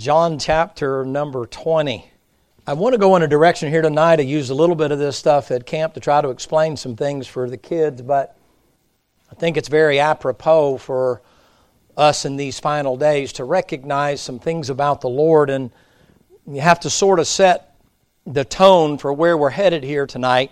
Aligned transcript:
John 0.00 0.38
chapter 0.38 1.04
number 1.04 1.44
20. 1.44 2.10
I 2.66 2.72
want 2.72 2.94
to 2.94 2.98
go 2.98 3.16
in 3.16 3.22
a 3.22 3.28
direction 3.28 3.68
here 3.68 3.82
tonight. 3.82 4.18
I 4.18 4.22
used 4.22 4.50
a 4.50 4.54
little 4.54 4.74
bit 4.74 4.92
of 4.92 4.98
this 4.98 5.14
stuff 5.14 5.50
at 5.50 5.66
camp 5.66 5.92
to 5.92 6.00
try 6.00 6.22
to 6.22 6.30
explain 6.30 6.78
some 6.78 6.96
things 6.96 7.26
for 7.26 7.50
the 7.50 7.58
kids, 7.58 8.00
but 8.00 8.34
I 9.30 9.34
think 9.34 9.58
it's 9.58 9.68
very 9.68 10.00
apropos 10.00 10.78
for 10.78 11.20
us 11.98 12.24
in 12.24 12.36
these 12.36 12.58
final 12.58 12.96
days 12.96 13.34
to 13.34 13.44
recognize 13.44 14.22
some 14.22 14.38
things 14.38 14.70
about 14.70 15.02
the 15.02 15.10
Lord, 15.10 15.50
and 15.50 15.70
you 16.46 16.62
have 16.62 16.80
to 16.80 16.88
sort 16.88 17.20
of 17.20 17.26
set 17.26 17.76
the 18.24 18.46
tone 18.46 18.96
for 18.96 19.12
where 19.12 19.36
we're 19.36 19.50
headed 19.50 19.84
here 19.84 20.06
tonight. 20.06 20.50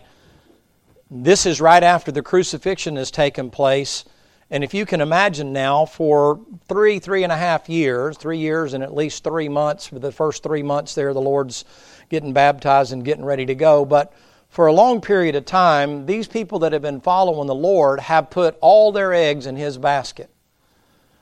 This 1.10 1.46
is 1.46 1.58
right 1.58 1.82
after 1.82 2.12
the 2.12 2.20
crucifixion 2.20 2.96
has 2.96 3.10
taken 3.10 3.48
place. 3.48 4.04
And 4.50 4.64
if 4.64 4.72
you 4.72 4.86
can 4.86 5.02
imagine 5.02 5.52
now, 5.52 5.84
for 5.84 6.40
three, 6.68 6.98
three 6.98 7.22
and 7.22 7.32
a 7.32 7.36
half 7.36 7.68
years, 7.68 8.16
three 8.16 8.38
years 8.38 8.72
and 8.72 8.82
at 8.82 8.94
least 8.94 9.22
three 9.22 9.48
months, 9.48 9.86
for 9.86 9.98
the 9.98 10.10
first 10.10 10.42
three 10.42 10.62
months 10.62 10.94
there, 10.94 11.12
the 11.12 11.20
Lord's 11.20 11.66
getting 12.08 12.32
baptized 12.32 12.92
and 12.92 13.04
getting 13.04 13.26
ready 13.26 13.44
to 13.44 13.54
go. 13.54 13.84
But 13.84 14.14
for 14.48 14.66
a 14.66 14.72
long 14.72 15.02
period 15.02 15.36
of 15.36 15.44
time, 15.44 16.06
these 16.06 16.26
people 16.26 16.60
that 16.60 16.72
have 16.72 16.80
been 16.80 17.02
following 17.02 17.46
the 17.46 17.54
Lord 17.54 18.00
have 18.00 18.30
put 18.30 18.56
all 18.62 18.90
their 18.90 19.12
eggs 19.12 19.44
in 19.44 19.56
His 19.56 19.76
basket. 19.76 20.30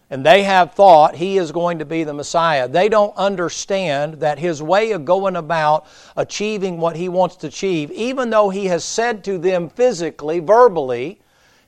And 0.09 0.25
they 0.25 0.45
have 0.45 0.75
thought 0.75 1.17
He 1.17 1.37
is 1.37 1.51
going 1.51 1.81
to 1.81 1.84
be 1.84 2.05
the 2.05 2.15
Messiah. 2.15 2.69
They 2.69 2.89
don't 2.89 3.17
understand 3.17 4.20
that 4.20 4.39
His 4.39 4.62
way 4.62 4.93
of 4.93 5.05
going 5.05 5.34
about 5.34 5.89
achieving 6.17 6.79
what 6.79 6.95
He 6.95 7.09
wants 7.09 7.34
to 7.37 7.48
achieve, 7.48 7.91
even 7.91 8.31
though 8.31 8.51
He 8.51 8.67
has 8.67 8.84
said 8.84 9.25
to 9.25 9.37
them 9.37 9.69
physically, 9.69 10.39
verbally, 10.39 11.19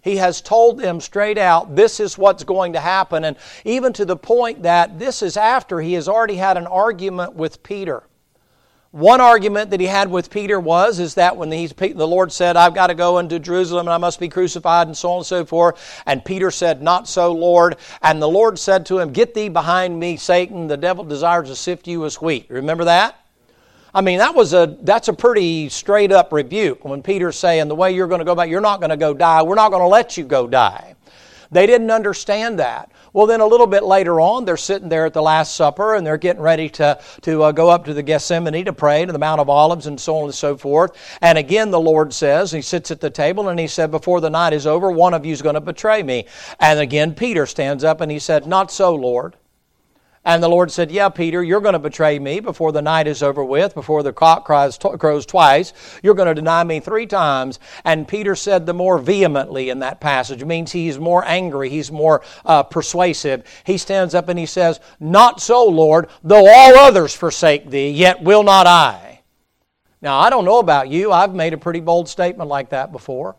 he 0.03 0.17
has 0.17 0.41
told 0.41 0.79
them 0.79 1.01
straight 1.01 1.39
out, 1.39 1.75
this 1.75 2.01
is 2.01 2.17
what's 2.17 2.45
going 2.45 2.73
to 2.75 2.81
happen. 2.81 3.25
And 3.25 3.37
even 3.65 3.93
to 3.95 4.05
the 4.05 4.17
point 4.17 4.63
that 4.63 4.99
this 4.99 5.23
is 5.23 5.37
after 5.37 5.81
he 5.81 5.95
has 5.95 6.09
already 6.09 6.37
had 6.37 6.57
an 6.57 6.67
argument 6.67 7.35
with 7.35 7.63
Peter. 7.63 8.03
One 8.91 9.21
argument 9.21 9.71
that 9.71 9.81
he 9.81 9.87
had 9.87 10.11
with 10.11 10.31
Peter 10.31 10.59
was 10.59 10.99
is 10.99 11.15
that 11.15 11.37
when 11.37 11.51
the 11.51 12.07
Lord 12.09 12.33
said, 12.33 12.57
I've 12.57 12.75
got 12.75 12.87
to 12.87 12.95
go 12.95 13.19
into 13.19 13.39
Jerusalem 13.39 13.87
and 13.87 13.93
I 13.93 13.99
must 13.99 14.19
be 14.19 14.31
crucified 14.31 14.87
and 14.87 14.97
so 14.97 15.11
on 15.11 15.17
and 15.19 15.27
so 15.27 15.45
forth, 15.45 16.03
and 16.07 16.25
Peter 16.25 16.51
said, 16.51 16.81
Not 16.81 17.07
so, 17.07 17.33
Lord. 17.33 17.77
And 18.01 18.23
the 18.23 18.29
Lord 18.29 18.59
said 18.59 18.87
to 18.87 18.99
him, 18.99 19.13
Get 19.13 19.35
thee 19.35 19.51
behind 19.51 20.01
me, 20.01 20.17
Satan. 20.17 20.69
The 20.69 20.79
devil 20.79 21.05
desires 21.05 21.49
to 21.49 21.57
sift 21.57 21.87
you 21.87 22.07
as 22.07 22.23
wheat. 22.23 22.47
Remember 22.49 22.85
that? 22.85 23.21
I 23.95 24.01
mean, 24.01 24.19
that 24.19 24.35
was 24.35 24.53
a 24.53 24.77
that's 24.83 25.09
a 25.09 25.13
pretty 25.13 25.69
straight 25.69 26.13
up 26.13 26.33
rebuke 26.33 26.85
when 26.85 27.03
Peter's 27.03 27.39
saying 27.39 27.69
the 27.69 27.75
way 27.75 27.93
you're 27.93 28.09
going 28.09 28.21
to 28.21 28.25
go 28.25 28.33
about, 28.33 28.49
you're 28.49 28.61
not 28.61 28.81
going 28.81 28.91
to 28.91 28.97
go 28.97 29.15
die. 29.15 29.43
We're 29.43 29.55
not 29.55 29.71
going 29.71 29.83
to 29.83 29.89
let 29.89 30.17
you 30.17 30.25
go 30.25 30.47
die. 30.47 30.95
They 31.51 31.67
didn't 31.67 31.91
understand 31.91 32.59
that. 32.59 32.93
Well, 33.15 33.27
then 33.27 33.41
a 33.41 33.47
little 33.47 33.67
bit 33.67 33.85
later 33.85 34.21
on, 34.21 34.45
they're 34.45 34.59
sitting 34.59 34.91
there 34.91 35.07
at 35.07 35.15
the 35.15 35.23
Last 35.23 35.55
Supper 35.57 35.95
and 35.95 36.07
they're 36.07 36.19
getting 36.19 36.43
ready 36.43 36.69
to, 36.71 37.01
to 37.23 37.43
uh, 37.45 37.53
go 37.53 37.71
up 37.71 37.87
to 37.87 37.95
the 37.95 38.03
Gethsemane 38.03 38.67
to 38.67 38.73
pray 38.73 39.05
to 39.07 39.13
the 39.13 39.19
Mount 39.19 39.41
of 39.41 39.49
Olives 39.49 39.87
and 39.87 39.99
so 39.99 40.17
on 40.17 40.25
and 40.25 40.35
so 40.35 40.57
forth. 40.57 40.93
And 41.23 41.39
again, 41.39 41.71
the 41.71 41.81
Lord 41.81 42.13
says, 42.13 42.53
He 42.53 42.61
sits 42.61 42.91
at 42.91 43.01
the 43.01 43.11
table 43.11 43.49
and 43.49 43.59
He 43.59 43.67
said, 43.67 43.91
Before 43.91 44.21
the 44.21 44.29
night 44.29 44.53
is 44.53 44.67
over, 44.67 44.91
one 44.91 45.15
of 45.15 45.25
you 45.25 45.33
is 45.33 45.41
going 45.41 45.55
to 45.55 45.61
betray 45.61 46.03
me. 46.03 46.27
And 46.61 46.79
again, 46.79 47.15
Peter 47.15 47.47
stands 47.47 47.83
up 47.83 48.03
and 48.03 48.13
he 48.13 48.19
said, 48.19 48.47
Not 48.47 48.71
so, 48.71 48.95
Lord. 48.95 49.37
And 50.25 50.43
the 50.43 50.49
Lord 50.49 50.71
said, 50.71 50.91
Yeah, 50.91 51.09
Peter, 51.09 51.43
you're 51.43 51.61
going 51.61 51.75
to 51.75 51.79
betray 51.79 52.19
me 52.19 52.41
before 52.41 52.73
the 52.73 52.83
night 52.83 53.07
is 53.07 53.23
over 53.23 53.45
with, 53.45 53.75
before 53.75 54.03
the 54.03 54.13
cock 54.13 54.45
cries, 54.45 54.77
crows 54.77 55.25
twice. 55.25 55.73
You're 56.03 56.15
going 56.15 56.29
to 56.29 56.35
deny 56.35 56.65
me 56.65 56.81
three 56.81 57.07
times. 57.07 57.59
And 57.85 58.09
Peter 58.09 58.35
said 58.35 58.67
the 58.67 58.75
more 58.75 58.99
vehemently 58.99 59.71
in 59.71 59.79
that 59.81 60.01
passage. 60.01 60.43
It 60.43 60.47
means 60.47 60.73
he's 60.73 60.99
more 60.99 61.25
angry, 61.25 61.71
he's 61.71 61.93
more 61.93 62.23
uh, 62.45 62.63
persuasive. 62.65 63.45
He 63.65 63.79
stands 63.79 64.15
up 64.15 64.29
and 64.29 64.39
he 64.39 64.47
says, 64.47 64.81
Not 65.01 65.41
so, 65.41 65.65
Lord, 65.65 66.09
though 66.23 66.49
all 66.49 66.77
others 66.77 67.15
forsake 67.15 67.71
thee, 67.71 67.91
yet 67.91 68.23
will 68.23 68.43
not 68.43 68.67
I. 68.67 69.21
Now, 70.01 70.19
I 70.19 70.31
don't 70.31 70.45
know 70.45 70.59
about 70.59 70.89
you. 70.89 71.11
I've 71.11 71.35
made 71.35 71.55
a 71.55 71.59
pretty 71.59 71.81
bold 71.81 72.09
statement 72.09 72.49
like 72.49 72.71
that 72.71 72.93
before. 72.93 73.37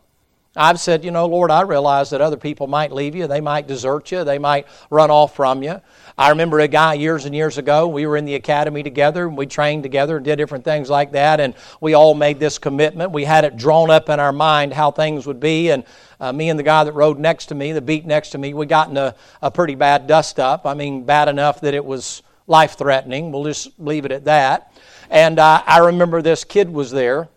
I've 0.56 0.80
said, 0.80 1.04
you 1.04 1.12
know, 1.12 1.26
Lord, 1.26 1.52
I 1.52 1.60
realize 1.60 2.10
that 2.10 2.20
other 2.20 2.36
people 2.36 2.66
might 2.66 2.90
leave 2.90 3.14
you. 3.14 3.28
They 3.28 3.40
might 3.40 3.68
desert 3.68 4.10
you. 4.10 4.24
They 4.24 4.38
might 4.38 4.66
run 4.90 5.08
off 5.08 5.36
from 5.36 5.62
you. 5.62 5.80
I 6.18 6.30
remember 6.30 6.58
a 6.58 6.66
guy 6.66 6.94
years 6.94 7.24
and 7.24 7.32
years 7.32 7.56
ago, 7.56 7.86
we 7.86 8.04
were 8.04 8.16
in 8.16 8.24
the 8.24 8.34
academy 8.34 8.82
together, 8.82 9.28
and 9.28 9.36
we 9.36 9.46
trained 9.46 9.84
together 9.84 10.16
and 10.16 10.24
did 10.24 10.36
different 10.36 10.64
things 10.64 10.90
like 10.90 11.12
that, 11.12 11.38
and 11.38 11.54
we 11.80 11.94
all 11.94 12.14
made 12.14 12.40
this 12.40 12.58
commitment. 12.58 13.12
We 13.12 13.24
had 13.24 13.44
it 13.44 13.56
drawn 13.56 13.90
up 13.90 14.08
in 14.08 14.18
our 14.18 14.32
mind 14.32 14.74
how 14.74 14.90
things 14.90 15.24
would 15.24 15.38
be, 15.38 15.70
and 15.70 15.84
uh, 16.18 16.32
me 16.32 16.50
and 16.50 16.58
the 16.58 16.64
guy 16.64 16.82
that 16.82 16.92
rode 16.92 17.20
next 17.20 17.46
to 17.46 17.54
me, 17.54 17.70
the 17.70 17.80
beat 17.80 18.04
next 18.04 18.30
to 18.30 18.38
me, 18.38 18.52
we 18.52 18.66
got 18.66 18.90
in 18.90 18.96
a, 18.96 19.14
a 19.40 19.52
pretty 19.52 19.76
bad 19.76 20.08
dust 20.08 20.40
up. 20.40 20.66
I 20.66 20.74
mean, 20.74 21.04
bad 21.04 21.28
enough 21.28 21.60
that 21.60 21.74
it 21.74 21.84
was 21.84 22.22
life 22.48 22.76
threatening. 22.76 23.30
We'll 23.30 23.44
just 23.44 23.78
leave 23.78 24.04
it 24.04 24.10
at 24.10 24.24
that. 24.24 24.72
And 25.10 25.38
uh, 25.38 25.62
I 25.64 25.78
remember 25.78 26.22
this 26.22 26.42
kid 26.42 26.68
was 26.68 26.90
there 26.90 27.28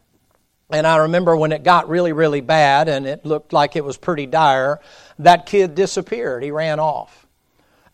and 0.69 0.87
I 0.87 0.97
remember 0.97 1.35
when 1.35 1.51
it 1.51 1.63
got 1.63 1.89
really, 1.89 2.13
really 2.13 2.41
bad 2.41 2.87
and 2.87 3.05
it 3.05 3.25
looked 3.25 3.53
like 3.53 3.75
it 3.75 3.83
was 3.83 3.97
pretty 3.97 4.25
dire, 4.25 4.79
that 5.19 5.45
kid 5.45 5.75
disappeared. 5.75 6.43
He 6.43 6.51
ran 6.51 6.79
off. 6.79 7.27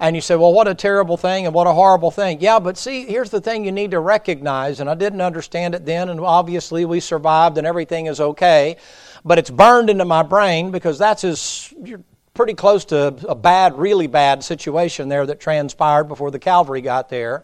And 0.02 0.16
you 0.16 0.22
say, 0.22 0.36
well, 0.38 0.54
what 0.54 0.70
a 0.70 0.76
terrible 0.76 1.18
thing 1.18 1.46
and 1.46 1.54
what 1.54 1.68
a 1.68 1.74
horrible 1.74 2.10
thing. 2.10 2.40
Yeah, 2.40 2.60
but 2.60 2.78
see, 2.78 3.06
here's 3.06 3.32
the 3.32 3.42
thing 3.42 3.66
you 3.66 3.74
need 3.74 3.92
to 3.92 4.00
recognize, 4.00 4.80
and 4.80 4.90
I 4.90 4.96
didn't 4.96 5.20
understand 5.20 5.76
it 5.76 5.86
then, 5.86 6.08
and 6.08 6.22
obviously 6.22 6.86
we 6.86 7.02
survived 7.02 7.58
and 7.58 7.68
everything 7.68 8.06
is 8.06 8.22
okay, 8.22 8.78
but 9.26 9.38
it's 9.38 9.50
burned 9.50 9.90
into 9.90 10.06
my 10.06 10.24
brain 10.24 10.72
because 10.72 10.98
that's 10.98 11.26
as, 11.26 11.74
you're 11.84 12.02
pretty 12.34 12.54
close 12.54 12.86
to 12.86 13.08
a 13.28 13.36
bad, 13.36 13.78
really 13.78 14.08
bad 14.08 14.42
situation 14.42 15.10
there 15.10 15.26
that 15.26 15.42
transpired 15.42 16.06
before 16.06 16.32
the 16.32 16.40
Calvary 16.40 16.80
got 16.80 17.10
there. 17.10 17.44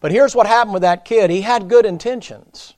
But 0.00 0.12
here's 0.12 0.34
what 0.34 0.46
happened 0.46 0.72
with 0.72 0.82
that 0.82 1.04
kid 1.04 1.28
he 1.28 1.42
had 1.42 1.68
good 1.68 1.84
intentions. 1.84 2.72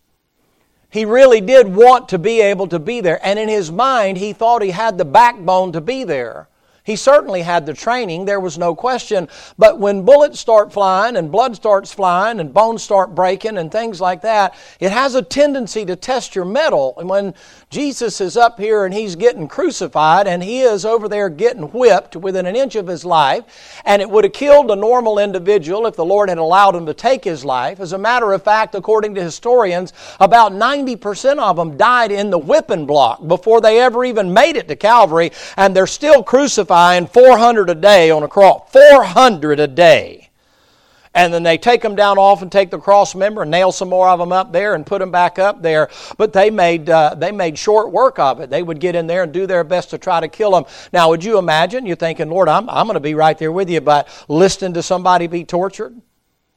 He 0.93 1.07
really 1.07 1.41
did 1.41 1.75
want 1.75 2.11
to 2.11 2.19
be 2.19 2.43
able 2.43 2.67
to 2.69 2.79
be 2.79 3.01
there. 3.01 3.19
And 3.27 3.39
in 3.39 3.49
his 3.49 3.73
mind, 3.73 4.19
he 4.19 4.35
thought 4.35 4.61
he 4.61 4.73
had 4.73 4.99
the 4.99 5.07
backbone 5.07 5.73
to 5.73 5.81
be 5.81 6.05
there. 6.05 6.49
He 6.85 6.97
certainly 6.97 7.43
had 7.43 7.65
the 7.65 7.75
training, 7.75 8.25
there 8.25 8.41
was 8.41 8.59
no 8.59 8.75
question. 8.75 9.29
But 9.57 9.79
when 9.79 10.05
bullets 10.05 10.41
start 10.41 10.73
flying 10.73 11.17
and 11.17 11.31
blood 11.31 11.55
starts 11.55 11.93
flying 11.93 12.41
and 12.41 12.53
bones 12.53 12.83
start 12.83 13.15
breaking 13.15 13.57
and 13.57 13.71
things 13.71 14.01
like 14.01 14.23
that, 14.23 14.57
it 14.81 14.91
has 14.91 15.15
a 15.15 15.23
tendency 15.23 15.85
to 15.85 15.95
test 15.95 16.35
your 16.35 16.45
mettle. 16.45 16.95
And 16.99 17.09
when 17.09 17.35
Jesus 17.71 18.21
is 18.21 18.37
up 18.37 18.59
here 18.59 18.85
and 18.85 18.93
he's 18.93 19.15
getting 19.15 19.47
crucified 19.47 20.27
and 20.27 20.43
he 20.43 20.63
is 20.63 20.85
over 20.85 21.09
there 21.09 21.29
getting 21.29 21.71
whipped 21.71 22.17
within 22.17 22.47
an 22.47 22.57
inch 22.57 22.75
of 22.75 22.89
his 22.89 23.05
life, 23.05 23.45
and 23.85 24.03
it 24.03 24.11
would 24.11 24.25
have 24.25 24.33
killed 24.33 24.73
a 24.73 24.77
normal 24.77 25.21
individual 25.21 25.87
if 25.87 25.95
the 25.95 26.05
Lord 26.05 26.31
had 26.31 26.39
allowed 26.39 26.75
him 26.75 26.87
to 26.87 26.95
take 26.95 27.23
his 27.23 27.45
life. 27.45 27.79
As 27.79 27.93
a 27.93 27.99
matter 27.99 28.33
of 28.33 28.43
fact, 28.43 28.75
according 28.75 29.15
to 29.15 29.23
historians, 29.23 29.93
about 30.19 30.51
90% 30.51 31.39
of 31.39 31.55
them 31.55 31.77
died 31.77 32.11
in 32.11 32.31
the 32.31 32.39
whipping 32.39 32.87
block 32.87 33.25
before 33.29 33.61
they 33.61 33.79
ever 33.79 34.05
even 34.05 34.35
made 34.35 34.57
it 34.57 34.67
to 34.67 34.75
Calvary, 34.75 35.31
and 35.57 35.77
they're 35.77 35.87
still 35.87 36.25
crucified 36.25 36.72
crucifying 36.73 37.07
400 37.07 37.69
a 37.69 37.75
day 37.75 38.11
on 38.11 38.23
a 38.23 38.29
cross. 38.29 38.71
400 38.73 39.61
a 39.61 39.67
day. 39.67 40.31
And 41.15 41.35
then 41.35 41.43
they 41.43 41.59
take 41.59 41.83
them 41.83 41.95
down 41.95 42.17
off 42.17 42.41
and 42.41 42.51
take 42.51 42.71
the 42.71 42.79
cross 42.79 43.15
member 43.15 43.43
and 43.43 43.51
nail 43.51 43.71
some 43.71 43.91
more 43.91 44.09
of 44.09 44.19
them 44.19 44.33
up 44.33 44.51
there 44.51 44.75
and 44.75 44.87
put 44.87 45.01
them 45.01 45.11
back 45.11 45.39
up 45.39 45.61
there. 45.61 45.91
But 46.17 46.33
they 46.33 46.49
made, 46.49 46.89
uh, 46.89 47.15
they 47.15 47.31
made 47.31 47.59
short 47.59 47.93
work 47.93 48.19
of 48.19 48.41
it. 48.41 48.49
They 48.49 48.63
would 48.63 48.81
get 48.81 48.95
in 48.95 49.07
there 49.07 49.25
and 49.25 49.33
do 49.33 49.47
their 49.47 49.63
best 49.65 49.91
to 49.91 49.99
try 49.99 50.21
to 50.21 50.29
kill 50.29 50.53
them. 50.53 50.65
Now, 50.95 51.11
would 51.11 51.23
you 51.23 51.37
imagine? 51.37 51.85
You're 51.85 51.97
thinking, 51.97 52.31
Lord, 52.31 52.49
I'm, 52.49 52.71
I'm 52.71 52.87
going 52.87 52.95
to 52.95 53.01
be 53.01 53.15
right 53.15 53.37
there 53.37 53.53
with 53.53 53.69
you, 53.69 53.83
but 53.83 54.09
listening 54.29 54.73
to 54.73 54.83
somebody 54.83 55.27
be 55.27 55.45
tortured, 55.45 56.01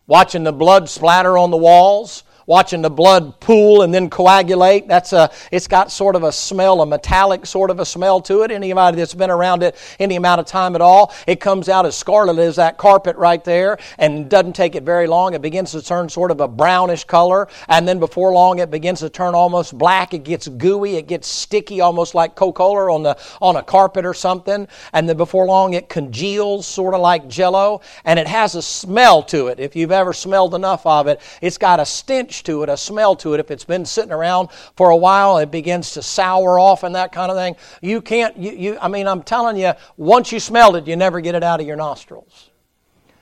watching 0.07 0.45
the 0.45 0.53
blood 0.53 0.87
splatter 0.87 1.37
on 1.37 1.51
the 1.51 1.57
walls, 1.57 2.23
watching 2.45 2.81
the 2.81 2.89
blood 2.89 3.39
pool 3.39 3.81
and 3.81 3.94
then 3.94 4.09
coagulate. 4.09 4.88
That's 4.88 5.13
a, 5.13 5.31
it's 5.51 5.67
got 5.67 5.91
sort 5.91 6.16
of 6.16 6.23
a 6.23 6.31
smell, 6.31 6.81
a 6.81 6.85
metallic 6.85 7.45
sort 7.45 7.69
of 7.69 7.79
a 7.79 7.85
smell 7.85 8.22
to 8.22 8.44
it. 8.44 8.51
Anybody 8.51 8.97
that's 8.97 9.13
been 9.13 9.31
around 9.31 9.63
it 9.63 9.75
any 10.00 10.16
amount 10.16 10.39
of 10.39 10.45
time 10.45 10.75
at 10.75 10.81
all, 10.81 11.13
it 11.28 11.39
comes 11.39 11.69
out 11.69 11.85
as 11.85 11.95
scarlet 11.95 12.38
as 12.38 12.57
that 12.57 12.78
carpet 12.78 13.16
right 13.16 13.44
there, 13.44 13.78
and 13.97 14.29
doesn't 14.29 14.53
take 14.53 14.75
it 14.75 14.83
very 14.83 15.07
long. 15.07 15.33
It 15.33 15.41
begins 15.41 15.72
to 15.72 15.81
turn 15.81 16.09
sort 16.09 16.31
of 16.31 16.41
a 16.41 16.47
brownish 16.47 17.03
color, 17.06 17.47
and 17.68 17.88
then 17.88 18.00
before 18.00 18.31
long 18.33 18.59
it 18.59 18.69
begins 18.69 19.00
to 19.00 19.09
turn 19.09 19.36
almost 19.36 19.77
black. 19.77 20.13
It 20.13 20.24
gets 20.24 20.47
gooey, 20.47 20.95
it 20.95 21.07
gets 21.07 21.27
sticky, 21.27 21.81
almost 21.81 22.15
like 22.15 22.36
Coca-Cola 22.36 22.94
on 22.94 23.03
the 23.03 23.18
on 23.42 23.56
a 23.56 23.63
carpet 23.63 24.06
or 24.06 24.13
something, 24.13 24.68
and 24.94 25.09
then 25.09 25.18
before 25.18 25.45
long 25.45 25.74
it 25.74 25.89
congeals, 25.89 26.65
sort 26.65 26.94
of 26.94 27.01
like 27.01 27.27
Jello, 27.27 27.81
and 28.03 28.19
it 28.19 28.27
has 28.27 28.56
a 28.56 28.62
smell 28.62 29.24
to 29.24 29.47
it. 29.47 29.59
If 29.59 29.75
you've 29.75 29.92
ever 29.92 30.13
smelled 30.13 30.53
enough 30.56 30.86
of 30.86 31.07
it, 31.07 31.21
it's 31.42 31.57
got 31.57 31.80
a 31.80 31.86
stench 31.86 32.34
to 32.43 32.63
it, 32.63 32.69
a 32.69 32.77
smell 32.77 33.15
to 33.17 33.33
it. 33.33 33.39
If 33.39 33.51
it's 33.51 33.63
been 33.63 33.85
sitting 33.85 34.11
around 34.11 34.49
for 34.75 34.89
a 34.89 34.97
while, 34.97 35.37
it 35.37 35.51
begins 35.51 35.91
to 35.91 36.01
sour 36.01 36.59
off 36.59 36.83
and 36.83 36.95
that 36.95 37.11
kind 37.11 37.31
of 37.31 37.37
thing. 37.37 37.55
You 37.81 38.01
can't, 38.01 38.37
you, 38.37 38.51
you, 38.51 38.77
I 38.81 38.87
mean, 38.87 39.07
I'm 39.07 39.23
telling 39.23 39.57
you, 39.57 39.73
once 39.97 40.31
you 40.31 40.39
smell 40.39 40.75
it, 40.75 40.87
you 40.87 40.95
never 40.95 41.21
get 41.21 41.35
it 41.35 41.43
out 41.43 41.59
of 41.59 41.67
your 41.67 41.75
nostrils. 41.75 42.49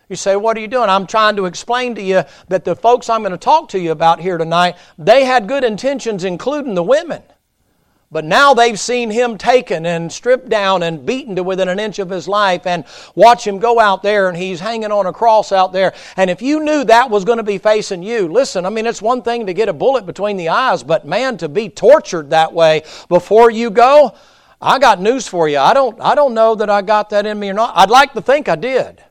You 0.09 0.15
say, 0.15 0.35
What 0.35 0.57
are 0.57 0.59
you 0.59 0.67
doing? 0.67 0.89
I'm 0.89 1.07
trying 1.07 1.35
to 1.37 1.45
explain 1.45 1.95
to 1.95 2.01
you 2.01 2.23
that 2.49 2.65
the 2.65 2.75
folks 2.75 3.09
I'm 3.09 3.21
going 3.21 3.31
to 3.31 3.37
talk 3.37 3.69
to 3.69 3.79
you 3.79 3.91
about 3.91 4.19
here 4.19 4.37
tonight, 4.37 4.75
they 4.97 5.25
had 5.25 5.47
good 5.47 5.63
intentions, 5.63 6.23
including 6.23 6.75
the 6.75 6.83
women. 6.83 7.23
But 8.13 8.25
now 8.25 8.53
they've 8.53 8.79
seen 8.79 9.09
him 9.09 9.39
taken 9.39 9.87
and 9.87 10.11
stripped 10.11 10.47
down 10.47 10.83
and 10.83 11.03
beaten 11.03 11.35
to 11.35 11.43
within 11.43 11.67
an 11.67 11.79
inch 11.79 11.97
of 11.97 12.11
his 12.11 12.27
life 12.27 12.67
and 12.67 12.85
watch 13.15 13.45
him 13.45 13.57
go 13.57 13.79
out 13.79 14.03
there 14.03 14.29
and 14.29 14.37
he's 14.37 14.59
hanging 14.59 14.91
on 14.91 15.07
a 15.07 15.11
cross 15.11 15.51
out 15.51 15.73
there. 15.73 15.93
And 16.15 16.29
if 16.29 16.39
you 16.39 16.63
knew 16.63 16.83
that 16.83 17.09
was 17.09 17.25
going 17.25 17.39
to 17.39 17.43
be 17.43 17.57
facing 17.57 18.03
you, 18.03 18.27
listen, 18.27 18.67
I 18.67 18.69
mean, 18.69 18.85
it's 18.85 19.01
one 19.01 19.23
thing 19.23 19.47
to 19.47 19.53
get 19.53 19.67
a 19.67 19.73
bullet 19.73 20.05
between 20.05 20.37
the 20.37 20.49
eyes, 20.49 20.83
but 20.83 21.05
man, 21.05 21.37
to 21.37 21.49
be 21.49 21.69
tortured 21.69 22.29
that 22.29 22.53
way 22.53 22.83
before 23.09 23.49
you 23.49 23.71
go, 23.71 24.13
I 24.61 24.77
got 24.77 25.01
news 25.01 25.27
for 25.27 25.49
you. 25.49 25.57
I 25.57 25.73
don't, 25.73 25.99
I 25.99 26.13
don't 26.13 26.35
know 26.35 26.53
that 26.55 26.69
I 26.69 26.83
got 26.83 27.09
that 27.09 27.25
in 27.25 27.39
me 27.39 27.49
or 27.49 27.53
not. 27.53 27.75
I'd 27.75 27.89
like 27.89 28.13
to 28.13 28.21
think 28.21 28.47
I 28.47 28.55
did. 28.55 29.03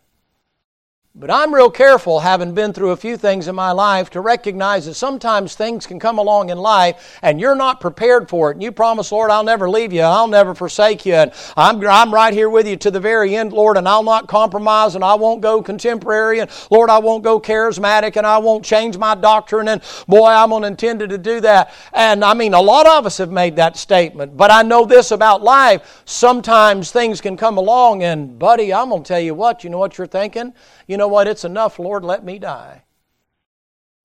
But 1.14 1.30
I'm 1.30 1.54
real 1.54 1.68
careful, 1.68 2.20
having 2.20 2.54
been 2.54 2.72
through 2.72 2.92
a 2.92 2.96
few 2.96 3.18
things 3.18 3.46
in 3.46 3.54
my 3.54 3.70
life, 3.70 4.08
to 4.10 4.22
recognize 4.22 4.86
that 4.86 4.94
sometimes 4.94 5.54
things 5.54 5.86
can 5.86 5.98
come 5.98 6.16
along 6.16 6.48
in 6.48 6.56
life 6.56 7.18
and 7.20 7.38
you're 7.38 7.54
not 7.54 7.82
prepared 7.82 8.30
for 8.30 8.50
it. 8.50 8.54
And 8.54 8.62
you 8.62 8.72
promise, 8.72 9.12
Lord, 9.12 9.30
I'll 9.30 9.44
never 9.44 9.68
leave 9.68 9.92
you, 9.92 10.00
I'll 10.00 10.26
never 10.26 10.54
forsake 10.54 11.04
you, 11.04 11.12
and 11.12 11.32
I'm, 11.54 11.86
I'm 11.86 12.14
right 12.14 12.32
here 12.32 12.48
with 12.48 12.66
you 12.66 12.78
to 12.78 12.90
the 12.90 12.98
very 12.98 13.36
end, 13.36 13.52
Lord, 13.52 13.76
and 13.76 13.86
I'll 13.86 14.02
not 14.02 14.26
compromise, 14.26 14.94
and 14.94 15.04
I 15.04 15.12
won't 15.12 15.42
go 15.42 15.60
contemporary, 15.60 16.40
and 16.40 16.50
Lord, 16.70 16.88
I 16.88 16.96
won't 16.96 17.22
go 17.22 17.38
charismatic, 17.38 18.16
and 18.16 18.26
I 18.26 18.38
won't 18.38 18.64
change 18.64 18.96
my 18.96 19.14
doctrine, 19.14 19.68
and 19.68 19.82
boy, 20.08 20.28
I'm 20.28 20.50
intended 20.64 21.10
to 21.10 21.18
do 21.18 21.42
that. 21.42 21.74
And 21.92 22.24
I 22.24 22.32
mean, 22.32 22.54
a 22.54 22.62
lot 22.62 22.86
of 22.86 23.04
us 23.04 23.18
have 23.18 23.30
made 23.30 23.56
that 23.56 23.76
statement, 23.76 24.34
but 24.34 24.50
I 24.50 24.62
know 24.62 24.86
this 24.86 25.10
about 25.10 25.42
life. 25.42 26.02
Sometimes 26.06 26.90
things 26.90 27.20
can 27.20 27.36
come 27.36 27.58
along, 27.58 28.02
and 28.02 28.38
buddy, 28.38 28.72
I'm 28.72 28.88
going 28.88 29.02
to 29.02 29.08
tell 29.08 29.20
you 29.20 29.34
what, 29.34 29.62
you 29.62 29.68
know 29.68 29.78
what 29.78 29.98
you're 29.98 30.06
thinking? 30.06 30.54
You 30.92 30.98
know 30.98 31.08
what, 31.08 31.26
it's 31.26 31.44
enough, 31.44 31.78
Lord, 31.78 32.04
let 32.04 32.22
me 32.22 32.38
die. 32.38 32.82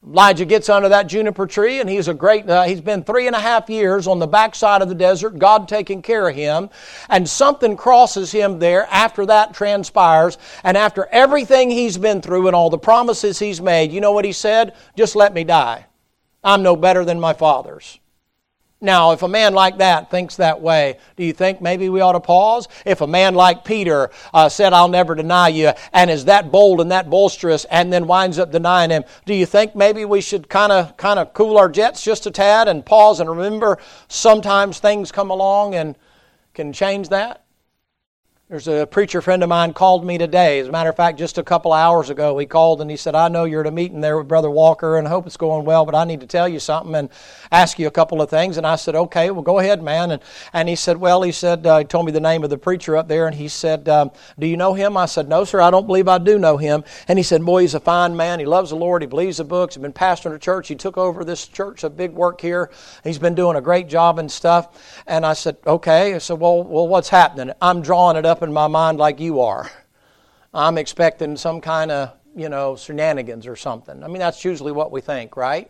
Elijah 0.06 0.46
gets 0.46 0.70
under 0.70 0.88
that 0.88 1.08
juniper 1.08 1.46
tree, 1.46 1.82
and 1.82 1.90
he's 1.90 2.08
a 2.08 2.14
great. 2.14 2.50
Uh, 2.50 2.64
he's 2.64 2.80
been 2.80 3.04
three 3.04 3.28
and 3.28 3.36
a 3.36 3.40
half 3.40 3.70
years 3.70 4.08
on 4.08 4.20
the 4.20 4.28
backside 4.28 4.82
of 4.82 4.88
the 4.88 4.96
desert. 4.96 5.38
God 5.38 5.68
taking 5.68 6.02
care 6.02 6.30
of 6.30 6.36
him, 6.36 6.70
and 7.10 7.28
something 7.28 7.76
crosses 7.76 8.32
him 8.32 8.60
there. 8.60 8.88
After 8.90 9.26
that 9.26 9.54
transpires, 9.54 10.38
and 10.64 10.78
after 10.78 11.08
everything 11.08 11.70
he's 11.70 11.98
been 11.98 12.22
through 12.22 12.48
and 12.48 12.56
all 12.56 12.70
the 12.70 12.78
promises 12.78 13.38
he's 13.38 13.60
made, 13.60 13.92
you 13.92 14.00
know 14.00 14.14
what 14.14 14.24
he 14.24 14.32
said? 14.32 14.74
Just 14.96 15.16
let 15.16 15.34
me 15.34 15.44
die. 15.44 15.88
I'm 16.42 16.64
no 16.64 16.78
better 16.78 17.04
than 17.04 17.20
my 17.20 17.34
fathers. 17.34 18.00
Now, 18.80 19.12
if 19.12 19.24
a 19.24 19.28
man 19.28 19.56
like 19.56 19.80
that 19.80 20.12
thinks 20.12 20.36
that 20.36 20.62
way, 20.62 21.00
do 21.16 21.24
you 21.24 21.34
think 21.34 21.62
maybe 21.62 21.90
we 21.90 22.00
ought 22.00 22.12
to 22.12 22.20
pause? 22.20 22.68
If 22.86 23.02
a 23.02 23.08
man 23.08 23.34
like 23.34 23.66
Peter 23.66 24.12
uh, 24.36 24.50
said, 24.50 24.72
I'll 24.72 24.88
never 24.88 25.16
deny 25.16 25.48
you, 25.48 25.72
and 25.94 26.12
is 26.12 26.26
that 26.26 26.52
bold 26.52 26.80
and 26.80 26.92
that 26.92 27.10
bolsterous, 27.10 27.66
and 27.72 27.92
then 27.92 28.06
winds 28.06 28.38
up 28.38 28.52
denying 28.52 28.92
him, 28.92 29.04
do 29.26 29.34
you 29.34 29.48
think 29.48 29.76
maybe 29.76 30.06
we 30.06 30.22
should 30.22 30.48
kind 30.48 30.72
of 30.72 30.96
kind 30.96 31.18
of 31.18 31.34
cool 31.34 31.58
our 31.58 31.70
jets 31.70 32.04
just 32.04 32.28
a 32.28 32.32
tad 32.32 32.68
and 32.68 32.86
pause 32.86 33.20
and 33.20 33.28
remember 33.28 33.80
sometimes 34.10 34.80
things 34.80 35.12
come 35.12 35.32
along 35.32 35.74
and 35.74 35.96
can 36.54 36.72
change 36.72 37.10
that? 37.10 37.47
There's 38.50 38.70
a 38.70 38.88
preacher 38.88 39.22
friend 39.22 39.44
of 39.44 39.50
mine 39.50 39.74
called 39.74 40.06
me 40.06 40.18
today. 40.18 40.60
As 40.60 40.70
a 40.70 40.72
matter 40.72 40.90
of 40.90 40.96
fact, 40.96 41.20
just 41.20 41.38
a 41.38 41.44
couple 41.44 41.74
of 41.74 41.80
hours 41.80 42.10
ago, 42.10 42.38
he 42.38 42.46
called 42.46 42.80
and 42.80 42.90
he 42.90 42.96
said, 42.96 43.14
I 43.14 43.28
know 43.28 43.44
you're 43.44 43.60
at 43.60 43.68
a 43.68 43.72
meeting 43.72 44.00
there 44.00 44.18
with 44.18 44.30
Brother 44.30 44.50
Walker 44.50 44.98
and 44.98 45.06
I 45.06 45.10
hope 45.10 45.28
it's 45.28 45.36
going 45.36 45.66
well, 45.66 45.84
but 45.84 45.94
I 45.94 46.06
need 46.06 46.22
to 46.22 46.28
tell 46.28 46.48
you 46.48 46.62
something 46.62 46.96
and 46.96 47.10
ask 47.52 47.78
you 47.78 47.88
a 47.88 47.92
couple 47.92 48.22
of 48.22 48.30
things. 48.30 48.56
And 48.56 48.66
I 48.66 48.78
said, 48.78 48.96
okay, 48.96 49.32
well, 49.32 49.42
go 49.42 49.60
ahead, 49.60 49.84
man. 49.84 50.12
And, 50.12 50.22
and 50.54 50.70
he 50.70 50.78
said, 50.78 50.96
well, 50.96 51.24
he 51.24 51.34
said, 51.34 51.68
uh, 51.68 51.80
he 51.80 51.84
told 51.84 52.06
me 52.06 52.14
the 52.14 52.22
name 52.22 52.46
of 52.46 52.50
the 52.50 52.58
preacher 52.58 52.96
up 52.96 53.10
there 53.10 53.28
and 53.28 53.36
he 53.36 53.50
said, 53.50 53.90
um, 53.90 54.12
do 54.40 54.48
you 54.48 54.56
know 54.56 54.74
him? 54.74 54.96
I 54.96 55.08
said, 55.08 55.28
no, 55.28 55.44
sir, 55.44 55.60
I 55.60 55.70
don't 55.70 55.86
believe 55.86 56.08
I 56.08 56.18
do 56.18 56.40
know 56.40 56.56
him. 56.56 56.86
And 57.10 57.20
he 57.20 57.24
said, 57.24 57.44
boy, 57.44 57.64
he's 57.64 57.74
a 57.74 57.82
fine 57.82 58.16
man. 58.16 58.40
He 58.40 58.46
loves 58.46 58.70
the 58.70 58.78
Lord. 58.78 59.02
He 59.02 59.10
believes 59.10 59.40
the 59.40 59.44
books. 59.44 59.76
He's 59.76 59.82
been 59.82 59.92
pastoring 59.92 60.34
a 60.34 60.40
church. 60.40 60.70
He 60.70 60.76
took 60.76 60.98
over 60.98 61.26
this 61.26 61.50
church, 61.50 61.84
a 61.84 61.90
big 61.90 62.14
work 62.14 62.40
here. 62.40 62.72
He's 63.04 63.20
been 63.20 63.36
doing 63.36 63.58
a 63.58 63.62
great 63.62 63.90
job 63.90 64.20
and 64.20 64.32
stuff. 64.32 65.04
And 65.06 65.26
I 65.26 65.34
said, 65.34 65.58
okay. 65.68 66.16
I 66.16 66.20
said, 66.20 66.40
well, 66.40 66.64
well, 66.64 66.88
what's 66.88 67.10
happening? 67.10 67.54
I'm 67.62 67.82
drawing 67.82 68.16
it 68.16 68.26
up 68.26 68.37
in 68.42 68.54
my 68.54 68.68
mind 68.68 68.98
like 68.98 69.20
you 69.20 69.42
are. 69.42 69.70
I'm 70.54 70.78
expecting 70.78 71.38
some 71.38 71.62
kind 71.62 71.92
of, 71.92 72.14
you 72.36 72.50
know, 72.50 72.76
shenanigans 72.76 73.48
or 73.48 73.56
something. 73.56 74.04
I 74.04 74.08
mean, 74.08 74.20
that's 74.20 74.44
usually 74.46 74.72
what 74.72 74.92
we 74.92 75.02
think, 75.02 75.38
right? 75.38 75.70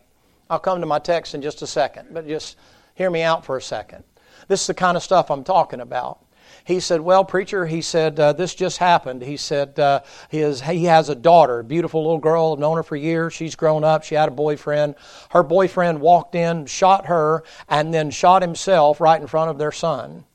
I'll 0.50 0.60
come 0.60 0.80
to 0.82 0.88
my 0.88 1.00
text 1.00 1.36
in 1.36 1.42
just 1.42 1.62
a 1.62 1.68
second, 1.68 2.10
but 2.12 2.28
just 2.28 2.58
hear 2.96 3.10
me 3.10 3.22
out 3.22 3.46
for 3.46 3.58
a 3.58 3.62
second. 3.62 4.04
This 4.48 4.62
is 4.62 4.68
the 4.68 4.74
kind 4.74 4.96
of 4.96 5.04
stuff 5.04 5.30
I'm 5.30 5.44
talking 5.44 5.82
about. 5.82 6.20
He 6.64 6.80
said, 6.80 7.02
Well, 7.02 7.24
preacher, 7.24 7.66
he 7.66 7.82
said, 7.82 8.20
uh, 8.20 8.34
this 8.34 8.54
just 8.54 8.78
happened. 8.78 9.22
He 9.22 9.38
said, 9.38 9.80
uh, 9.80 10.02
he, 10.30 10.40
he 10.54 10.86
has 10.86 11.10
a 11.10 11.16
daughter, 11.16 11.64
beautiful 11.64 12.02
little 12.02 12.18
girl. 12.20 12.54
I've 12.54 12.60
known 12.60 12.78
her 12.78 12.84
for 12.84 12.96
years. 12.96 13.34
She's 13.34 13.56
grown 13.56 13.84
up. 13.84 14.04
She 14.04 14.16
had 14.16 14.28
a 14.28 14.32
boyfriend. 14.32 14.96
Her 15.30 15.44
boyfriend 15.44 16.02
walked 16.02 16.36
in, 16.36 16.66
shot 16.66 17.06
her, 17.06 17.44
and 17.70 17.94
then 17.94 18.12
shot 18.12 18.42
himself 18.42 19.00
right 19.00 19.20
in 19.20 19.28
front 19.28 19.50
of 19.50 19.58
their 19.58 19.72
son. 19.72 20.26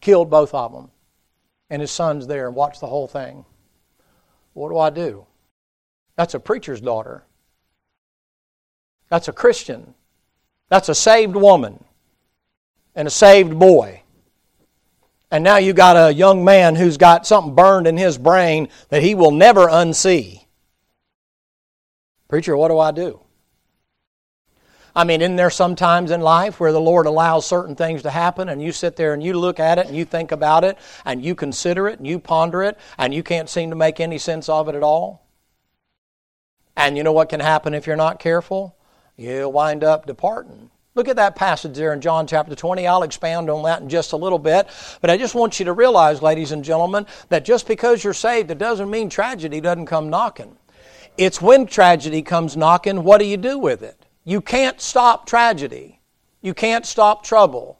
Killed 0.00 0.30
both 0.30 0.54
of 0.54 0.72
them 0.72 0.91
and 1.72 1.80
his 1.80 1.90
son's 1.90 2.26
there 2.26 2.48
and 2.48 2.54
watch 2.54 2.80
the 2.80 2.86
whole 2.86 3.08
thing. 3.08 3.46
What 4.52 4.68
do 4.68 4.76
I 4.76 4.90
do? 4.90 5.24
That's 6.16 6.34
a 6.34 6.38
preacher's 6.38 6.82
daughter. 6.82 7.24
That's 9.08 9.28
a 9.28 9.32
Christian. 9.32 9.94
That's 10.68 10.90
a 10.90 10.94
saved 10.94 11.34
woman 11.34 11.82
and 12.94 13.08
a 13.08 13.10
saved 13.10 13.58
boy. 13.58 14.02
And 15.30 15.42
now 15.42 15.56
you 15.56 15.72
got 15.72 15.96
a 15.96 16.12
young 16.12 16.44
man 16.44 16.74
who's 16.74 16.98
got 16.98 17.26
something 17.26 17.54
burned 17.54 17.86
in 17.86 17.96
his 17.96 18.18
brain 18.18 18.68
that 18.90 19.02
he 19.02 19.14
will 19.14 19.30
never 19.30 19.66
unsee. 19.68 20.44
Preacher, 22.28 22.54
what 22.54 22.68
do 22.68 22.78
I 22.78 22.90
do? 22.90 23.21
I 24.94 25.04
mean, 25.04 25.22
isn't 25.22 25.36
there 25.36 25.50
sometimes 25.50 26.10
in 26.10 26.20
life 26.20 26.60
where 26.60 26.72
the 26.72 26.80
Lord 26.80 27.06
allows 27.06 27.46
certain 27.46 27.74
things 27.74 28.02
to 28.02 28.10
happen 28.10 28.50
and 28.50 28.62
you 28.62 28.72
sit 28.72 28.96
there 28.96 29.14
and 29.14 29.22
you 29.22 29.32
look 29.38 29.58
at 29.58 29.78
it 29.78 29.86
and 29.86 29.96
you 29.96 30.04
think 30.04 30.32
about 30.32 30.64
it 30.64 30.76
and 31.04 31.24
you 31.24 31.34
consider 31.34 31.88
it 31.88 31.98
and 31.98 32.06
you 32.06 32.18
ponder 32.18 32.62
it 32.62 32.78
and 32.98 33.14
you 33.14 33.22
can't 33.22 33.48
seem 33.48 33.70
to 33.70 33.76
make 33.76 34.00
any 34.00 34.18
sense 34.18 34.50
of 34.50 34.68
it 34.68 34.74
at 34.74 34.82
all? 34.82 35.26
And 36.76 36.96
you 36.96 37.02
know 37.04 37.12
what 37.12 37.30
can 37.30 37.40
happen 37.40 37.72
if 37.72 37.86
you're 37.86 37.96
not 37.96 38.18
careful? 38.18 38.76
You'll 39.16 39.52
wind 39.52 39.82
up 39.82 40.06
departing. 40.06 40.70
Look 40.94 41.08
at 41.08 41.16
that 41.16 41.36
passage 41.36 41.74
there 41.74 41.94
in 41.94 42.02
John 42.02 42.26
chapter 42.26 42.54
20. 42.54 42.86
I'll 42.86 43.02
expand 43.02 43.48
on 43.48 43.62
that 43.62 43.80
in 43.80 43.88
just 43.88 44.12
a 44.12 44.16
little 44.16 44.38
bit. 44.38 44.68
But 45.00 45.08
I 45.08 45.16
just 45.16 45.34
want 45.34 45.58
you 45.58 45.64
to 45.64 45.72
realize, 45.72 46.20
ladies 46.20 46.52
and 46.52 46.62
gentlemen, 46.62 47.06
that 47.30 47.46
just 47.46 47.66
because 47.66 48.04
you're 48.04 48.12
saved, 48.12 48.50
it 48.50 48.58
doesn't 48.58 48.90
mean 48.90 49.08
tragedy 49.08 49.60
doesn't 49.60 49.86
come 49.86 50.10
knocking. 50.10 50.56
It's 51.16 51.40
when 51.40 51.66
tragedy 51.66 52.20
comes 52.20 52.58
knocking, 52.58 53.04
what 53.04 53.18
do 53.18 53.24
you 53.24 53.38
do 53.38 53.58
with 53.58 53.82
it? 53.82 54.01
You 54.24 54.40
can't 54.40 54.80
stop 54.80 55.26
tragedy. 55.26 56.00
You 56.40 56.54
can't 56.54 56.86
stop 56.86 57.24
trouble. 57.24 57.78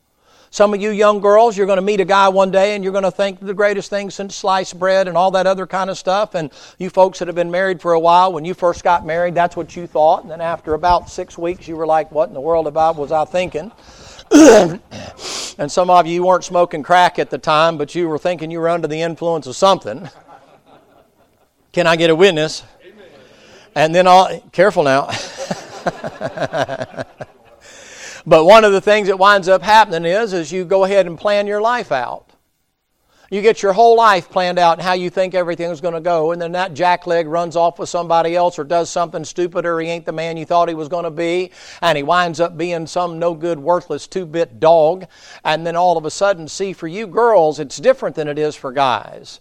Some 0.50 0.74
of 0.74 0.82
you 0.82 0.90
young 0.90 1.20
girls, 1.20 1.56
you're 1.56 1.66
going 1.66 1.78
to 1.78 1.82
meet 1.82 2.00
a 2.00 2.04
guy 2.04 2.28
one 2.28 2.50
day 2.50 2.74
and 2.74 2.84
you're 2.84 2.92
going 2.92 3.04
to 3.04 3.10
think 3.10 3.40
the 3.40 3.54
greatest 3.54 3.88
thing 3.88 4.10
since 4.10 4.36
sliced 4.36 4.78
bread 4.78 5.08
and 5.08 5.16
all 5.16 5.30
that 5.30 5.46
other 5.46 5.66
kind 5.66 5.88
of 5.88 5.96
stuff. 5.96 6.34
And 6.34 6.52
you 6.78 6.90
folks 6.90 7.20
that 7.20 7.28
have 7.28 7.34
been 7.34 7.50
married 7.50 7.80
for 7.80 7.94
a 7.94 7.98
while, 7.98 8.34
when 8.34 8.44
you 8.44 8.52
first 8.52 8.84
got 8.84 9.06
married, 9.06 9.34
that's 9.34 9.56
what 9.56 9.74
you 9.74 9.86
thought. 9.86 10.24
And 10.24 10.30
then 10.30 10.42
after 10.42 10.74
about 10.74 11.08
six 11.08 11.38
weeks, 11.38 11.66
you 11.66 11.74
were 11.74 11.86
like, 11.86 12.12
what 12.12 12.28
in 12.28 12.34
the 12.34 12.40
world 12.40 12.66
about 12.66 12.96
was 12.96 13.12
I 13.12 13.24
thinking? 13.24 13.72
and 14.30 15.72
some 15.72 15.88
of 15.88 16.06
you, 16.06 16.26
weren't 16.26 16.44
smoking 16.44 16.82
crack 16.82 17.18
at 17.18 17.30
the 17.30 17.38
time, 17.38 17.78
but 17.78 17.94
you 17.94 18.06
were 18.06 18.18
thinking 18.18 18.50
you 18.50 18.60
were 18.60 18.68
under 18.68 18.88
the 18.88 19.00
influence 19.00 19.46
of 19.46 19.56
something. 19.56 20.10
Can 21.72 21.86
I 21.86 21.96
get 21.96 22.10
a 22.10 22.14
witness? 22.14 22.62
Amen. 22.84 23.06
And 23.74 23.94
then 23.94 24.06
all, 24.06 24.38
careful 24.52 24.82
now. 24.82 25.08
but 28.26 28.44
one 28.44 28.64
of 28.64 28.72
the 28.72 28.80
things 28.80 29.08
that 29.08 29.18
winds 29.18 29.48
up 29.48 29.62
happening 29.62 30.04
is, 30.04 30.32
is 30.32 30.52
you 30.52 30.64
go 30.64 30.84
ahead 30.84 31.06
and 31.06 31.18
plan 31.18 31.46
your 31.46 31.60
life 31.60 31.92
out. 31.92 32.32
You 33.32 33.40
get 33.40 33.62
your 33.62 33.72
whole 33.72 33.96
life 33.96 34.28
planned 34.28 34.58
out 34.58 34.74
and 34.74 34.82
how 34.82 34.92
you 34.92 35.08
think 35.08 35.34
everything's 35.34 35.80
going 35.80 35.94
to 35.94 36.02
go, 36.02 36.32
and 36.32 36.42
then 36.42 36.52
that 36.52 36.74
jackleg 36.74 37.26
runs 37.26 37.56
off 37.56 37.78
with 37.78 37.88
somebody 37.88 38.36
else 38.36 38.58
or 38.58 38.64
does 38.64 38.90
something 38.90 39.24
stupid 39.24 39.64
or 39.64 39.80
he 39.80 39.88
ain't 39.88 40.04
the 40.04 40.12
man 40.12 40.36
you 40.36 40.44
thought 40.44 40.68
he 40.68 40.74
was 40.74 40.88
going 40.88 41.04
to 41.04 41.10
be, 41.10 41.50
and 41.80 41.96
he 41.96 42.02
winds 42.02 42.40
up 42.40 42.58
being 42.58 42.86
some 42.86 43.18
no 43.18 43.32
good, 43.32 43.58
worthless 43.58 44.06
two 44.06 44.26
bit 44.26 44.60
dog. 44.60 45.06
And 45.44 45.66
then 45.66 45.76
all 45.76 45.96
of 45.96 46.04
a 46.04 46.10
sudden, 46.10 46.46
see, 46.46 46.74
for 46.74 46.88
you 46.88 47.06
girls, 47.06 47.58
it's 47.58 47.78
different 47.78 48.16
than 48.16 48.28
it 48.28 48.38
is 48.38 48.54
for 48.54 48.70
guys. 48.70 49.40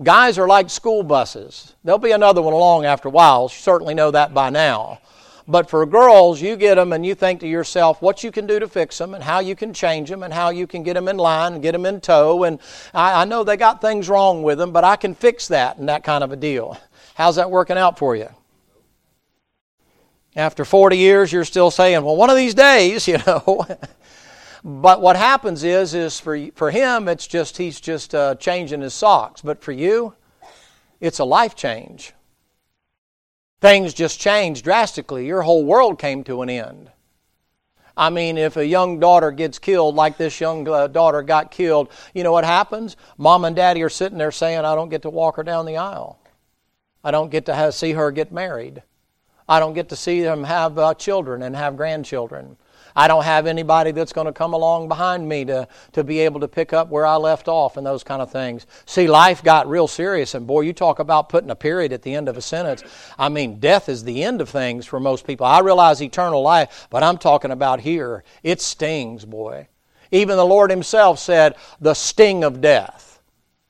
Guys 0.00 0.38
are 0.38 0.46
like 0.46 0.70
school 0.70 1.02
buses. 1.02 1.74
There'll 1.82 1.98
be 1.98 2.12
another 2.12 2.42
one 2.42 2.54
along 2.54 2.84
after 2.84 3.08
a 3.08 3.10
while. 3.10 3.42
You 3.44 3.48
certainly 3.48 3.94
know 3.94 4.12
that 4.12 4.32
by 4.32 4.50
now. 4.50 5.00
But 5.48 5.68
for 5.68 5.84
girls, 5.86 6.40
you 6.40 6.56
get 6.56 6.76
them 6.76 6.92
and 6.92 7.04
you 7.04 7.14
think 7.14 7.40
to 7.40 7.48
yourself 7.48 8.00
what 8.00 8.22
you 8.22 8.30
can 8.30 8.46
do 8.46 8.60
to 8.60 8.68
fix 8.68 8.98
them 8.98 9.14
and 9.14 9.24
how 9.24 9.40
you 9.40 9.56
can 9.56 9.74
change 9.74 10.08
them 10.08 10.22
and 10.22 10.32
how 10.32 10.50
you 10.50 10.66
can 10.66 10.82
get 10.82 10.94
them 10.94 11.08
in 11.08 11.16
line 11.16 11.54
and 11.54 11.62
get 11.62 11.72
them 11.72 11.84
in 11.84 12.00
tow. 12.00 12.44
And 12.44 12.60
I, 12.94 13.22
I 13.22 13.24
know 13.24 13.42
they 13.42 13.56
got 13.56 13.80
things 13.80 14.08
wrong 14.08 14.42
with 14.42 14.58
them, 14.58 14.72
but 14.72 14.84
I 14.84 14.96
can 14.96 15.14
fix 15.14 15.48
that 15.48 15.78
and 15.78 15.88
that 15.88 16.04
kind 16.04 16.22
of 16.22 16.30
a 16.30 16.36
deal. 16.36 16.78
How's 17.14 17.36
that 17.36 17.50
working 17.50 17.76
out 17.76 17.98
for 17.98 18.14
you? 18.14 18.28
After 20.36 20.64
40 20.64 20.96
years, 20.96 21.32
you're 21.32 21.44
still 21.44 21.70
saying, 21.70 22.04
well, 22.04 22.16
one 22.16 22.30
of 22.30 22.36
these 22.36 22.54
days, 22.54 23.08
you 23.08 23.18
know. 23.26 23.66
but 24.64 25.00
what 25.00 25.16
happens 25.16 25.64
is, 25.64 25.92
is 25.92 26.20
for, 26.20 26.38
for 26.54 26.70
him, 26.70 27.08
it's 27.08 27.26
just, 27.26 27.56
he's 27.56 27.80
just 27.80 28.14
uh, 28.14 28.36
changing 28.36 28.80
his 28.80 28.94
socks. 28.94 29.42
But 29.42 29.62
for 29.62 29.72
you, 29.72 30.14
it's 31.00 31.18
a 31.18 31.24
life 31.24 31.56
change. 31.56 32.14
Things 33.62 33.94
just 33.94 34.18
changed 34.18 34.64
drastically. 34.64 35.24
Your 35.24 35.42
whole 35.42 35.64
world 35.64 35.96
came 35.96 36.24
to 36.24 36.42
an 36.42 36.50
end. 36.50 36.90
I 37.96 38.10
mean, 38.10 38.36
if 38.36 38.56
a 38.56 38.66
young 38.66 38.98
daughter 38.98 39.30
gets 39.30 39.60
killed, 39.60 39.94
like 39.94 40.16
this 40.16 40.40
young 40.40 40.66
uh, 40.66 40.88
daughter 40.88 41.22
got 41.22 41.52
killed, 41.52 41.88
you 42.12 42.24
know 42.24 42.32
what 42.32 42.44
happens? 42.44 42.96
Mom 43.18 43.44
and 43.44 43.54
daddy 43.54 43.80
are 43.84 43.88
sitting 43.88 44.18
there 44.18 44.32
saying, 44.32 44.64
I 44.64 44.74
don't 44.74 44.88
get 44.88 45.02
to 45.02 45.10
walk 45.10 45.36
her 45.36 45.44
down 45.44 45.64
the 45.64 45.76
aisle. 45.76 46.18
I 47.04 47.12
don't 47.12 47.30
get 47.30 47.46
to 47.46 47.54
have, 47.54 47.72
see 47.72 47.92
her 47.92 48.10
get 48.10 48.32
married. 48.32 48.82
I 49.48 49.60
don't 49.60 49.74
get 49.74 49.90
to 49.90 49.96
see 49.96 50.22
them 50.22 50.42
have 50.42 50.76
uh, 50.76 50.94
children 50.94 51.44
and 51.44 51.54
have 51.54 51.76
grandchildren. 51.76 52.56
I 52.94 53.08
don't 53.08 53.24
have 53.24 53.46
anybody 53.46 53.92
that's 53.92 54.12
going 54.12 54.26
to 54.26 54.32
come 54.32 54.52
along 54.52 54.88
behind 54.88 55.28
me 55.28 55.44
to, 55.46 55.68
to 55.92 56.04
be 56.04 56.20
able 56.20 56.40
to 56.40 56.48
pick 56.48 56.72
up 56.72 56.88
where 56.88 57.06
I 57.06 57.16
left 57.16 57.48
off 57.48 57.76
and 57.76 57.86
those 57.86 58.04
kind 58.04 58.22
of 58.22 58.30
things. 58.30 58.66
See, 58.86 59.08
life 59.08 59.42
got 59.42 59.68
real 59.68 59.88
serious, 59.88 60.34
and 60.34 60.46
boy, 60.46 60.60
you 60.60 60.72
talk 60.72 60.98
about 60.98 61.28
putting 61.28 61.50
a 61.50 61.56
period 61.56 61.92
at 61.92 62.02
the 62.02 62.14
end 62.14 62.28
of 62.28 62.36
a 62.36 62.42
sentence. 62.42 62.82
I 63.18 63.28
mean, 63.28 63.60
death 63.60 63.88
is 63.88 64.04
the 64.04 64.22
end 64.22 64.40
of 64.40 64.48
things 64.48 64.86
for 64.86 65.00
most 65.00 65.26
people. 65.26 65.46
I 65.46 65.60
realize 65.60 66.02
eternal 66.02 66.42
life, 66.42 66.86
but 66.90 67.02
I'm 67.02 67.18
talking 67.18 67.50
about 67.50 67.80
here. 67.80 68.24
It 68.42 68.60
stings, 68.60 69.24
boy. 69.24 69.68
Even 70.10 70.36
the 70.36 70.44
Lord 70.44 70.70
Himself 70.70 71.18
said, 71.18 71.56
the 71.80 71.94
sting 71.94 72.44
of 72.44 72.60
death. 72.60 73.20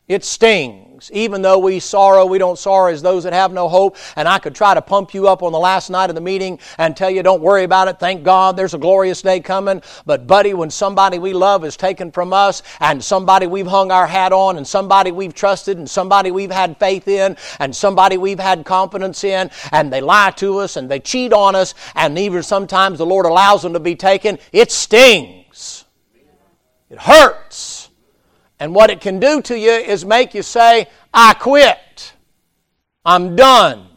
It 0.09 0.25
stings 0.25 0.92
things. 1.03 1.19
Even 1.19 1.43
though 1.43 1.59
we 1.59 1.81
sorrow, 1.81 2.27
we 2.27 2.39
don't 2.39 2.59
sorrow 2.59 2.93
as 2.93 3.03
those 3.03 3.25
that 3.25 3.33
have 3.33 3.53
no 3.53 3.69
hope. 3.69 3.97
And 4.17 4.29
I 4.29 4.39
could 4.39 4.55
try 4.55 4.75
to 4.75 4.83
pump 4.83 5.15
you 5.15 5.29
up 5.29 5.43
on 5.43 5.53
the 5.53 5.59
last 5.59 5.91
night 5.91 6.11
of 6.11 6.15
the 6.15 6.21
meeting 6.21 6.59
and 6.79 6.97
tell 6.97 7.11
you, 7.11 7.23
don't 7.23 7.43
worry 7.43 7.65
about 7.65 7.89
it. 7.89 7.99
Thank 7.99 8.23
God 8.23 8.57
there's 8.57 8.75
a 8.75 8.79
glorious 8.79 9.23
day 9.23 9.41
coming. 9.41 9.83
But, 10.07 10.27
buddy, 10.27 10.55
when 10.55 10.71
somebody 10.71 11.19
we 11.19 11.33
love 11.33 11.65
is 11.65 11.77
taken 11.77 12.11
from 12.11 12.33
us 12.33 12.63
and 12.81 13.03
somebody 13.03 13.47
we've 13.47 13.67
hung 13.67 13.91
our 13.91 14.07
hat 14.07 14.33
on 14.33 14.57
and 14.57 14.67
somebody 14.67 15.13
we've 15.13 15.35
trusted 15.35 15.79
and 15.79 15.89
somebody 15.89 16.31
we've 16.31 16.51
had 16.51 16.79
faith 16.79 17.09
in 17.09 17.37
and 17.59 17.75
somebody 17.75 18.17
we've 18.17 18.41
had 18.41 18.65
confidence 18.65 19.25
in 19.25 19.51
and 19.73 19.93
they 19.93 20.01
lie 20.01 20.33
to 20.37 20.59
us 20.59 20.77
and 20.77 20.91
they 20.91 21.01
cheat 21.01 21.33
on 21.33 21.55
us 21.55 21.75
and 21.95 22.19
even 22.19 22.43
sometimes 22.43 22.99
the 22.99 23.07
Lord 23.07 23.27
allows 23.27 23.63
them 23.63 23.73
to 23.73 23.81
be 23.81 23.97
taken, 23.97 24.39
it 24.53 24.71
stings. 24.71 25.85
It 26.91 26.99
hurts. 26.99 27.82
And 28.63 28.77
what 28.77 28.91
it 28.91 29.01
can 29.01 29.19
do 29.19 29.43
to 29.43 29.59
you 29.59 29.73
is 29.73 30.05
make 30.05 30.35
you 30.35 30.43
say, 30.43 30.87
I 31.13 31.35
quit. 31.35 32.13
I'm 33.05 33.35
done. 33.35 33.89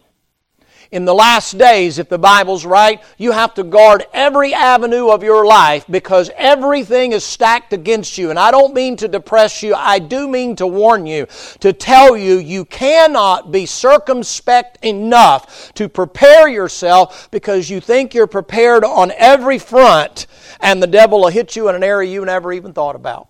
In 0.89 1.05
the 1.05 1.13
last 1.13 1.59
days, 1.59 1.99
if 1.99 2.09
the 2.09 2.17
Bible's 2.17 2.65
right, 2.65 2.99
you 3.19 3.31
have 3.31 3.53
to 3.55 3.63
guard 3.63 4.07
every 4.11 4.55
avenue 4.55 5.09
of 5.09 5.21
your 5.21 5.45
life 5.45 5.85
because 5.87 6.31
everything 6.35 7.11
is 7.11 7.23
stacked 7.23 7.73
against 7.73 8.17
you. 8.17 8.31
And 8.31 8.39
I 8.39 8.49
don't 8.49 8.73
mean 8.73 8.95
to 8.97 9.07
depress 9.07 9.61
you, 9.61 9.75
I 9.75 9.99
do 9.99 10.27
mean 10.27 10.55
to 10.55 10.65
warn 10.65 11.05
you, 11.05 11.27
to 11.59 11.71
tell 11.71 12.17
you 12.17 12.39
you 12.39 12.65
cannot 12.65 13.51
be 13.51 13.67
circumspect 13.67 14.83
enough 14.83 15.75
to 15.75 15.87
prepare 15.87 16.47
yourself 16.47 17.29
because 17.29 17.69
you 17.69 17.79
think 17.79 18.15
you're 18.15 18.25
prepared 18.25 18.83
on 18.83 19.11
every 19.15 19.59
front 19.59 20.25
and 20.59 20.81
the 20.81 20.87
devil 20.87 21.21
will 21.21 21.27
hit 21.27 21.55
you 21.55 21.69
in 21.69 21.75
an 21.75 21.83
area 21.83 22.11
you 22.11 22.25
never 22.25 22.51
even 22.51 22.73
thought 22.73 22.95
about. 22.95 23.27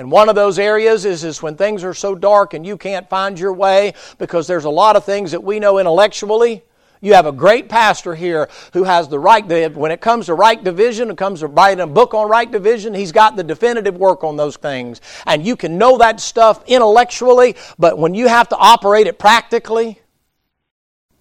And 0.00 0.10
one 0.10 0.30
of 0.30 0.34
those 0.34 0.58
areas 0.58 1.04
is, 1.04 1.24
is 1.24 1.42
when 1.42 1.56
things 1.56 1.84
are 1.84 1.92
so 1.92 2.14
dark 2.14 2.54
and 2.54 2.64
you 2.64 2.78
can't 2.78 3.06
find 3.10 3.38
your 3.38 3.52
way 3.52 3.92
because 4.16 4.46
there's 4.46 4.64
a 4.64 4.70
lot 4.70 4.96
of 4.96 5.04
things 5.04 5.32
that 5.32 5.44
we 5.44 5.60
know 5.60 5.76
intellectually. 5.76 6.62
You 7.02 7.12
have 7.12 7.26
a 7.26 7.32
great 7.32 7.68
pastor 7.68 8.14
here 8.14 8.48
who 8.72 8.84
has 8.84 9.08
the 9.08 9.18
right, 9.18 9.44
when 9.74 9.90
it 9.90 10.00
comes 10.00 10.24
to 10.26 10.34
right 10.34 10.64
division, 10.64 11.10
it 11.10 11.18
comes 11.18 11.40
to 11.40 11.48
writing 11.48 11.82
a 11.82 11.86
book 11.86 12.14
on 12.14 12.30
right 12.30 12.50
division, 12.50 12.94
he's 12.94 13.12
got 13.12 13.36
the 13.36 13.44
definitive 13.44 13.94
work 13.94 14.24
on 14.24 14.38
those 14.38 14.56
things. 14.56 15.02
And 15.26 15.44
you 15.44 15.54
can 15.54 15.76
know 15.76 15.98
that 15.98 16.18
stuff 16.18 16.64
intellectually, 16.66 17.56
but 17.78 17.98
when 17.98 18.14
you 18.14 18.26
have 18.26 18.48
to 18.48 18.56
operate 18.56 19.06
it 19.06 19.18
practically 19.18 20.00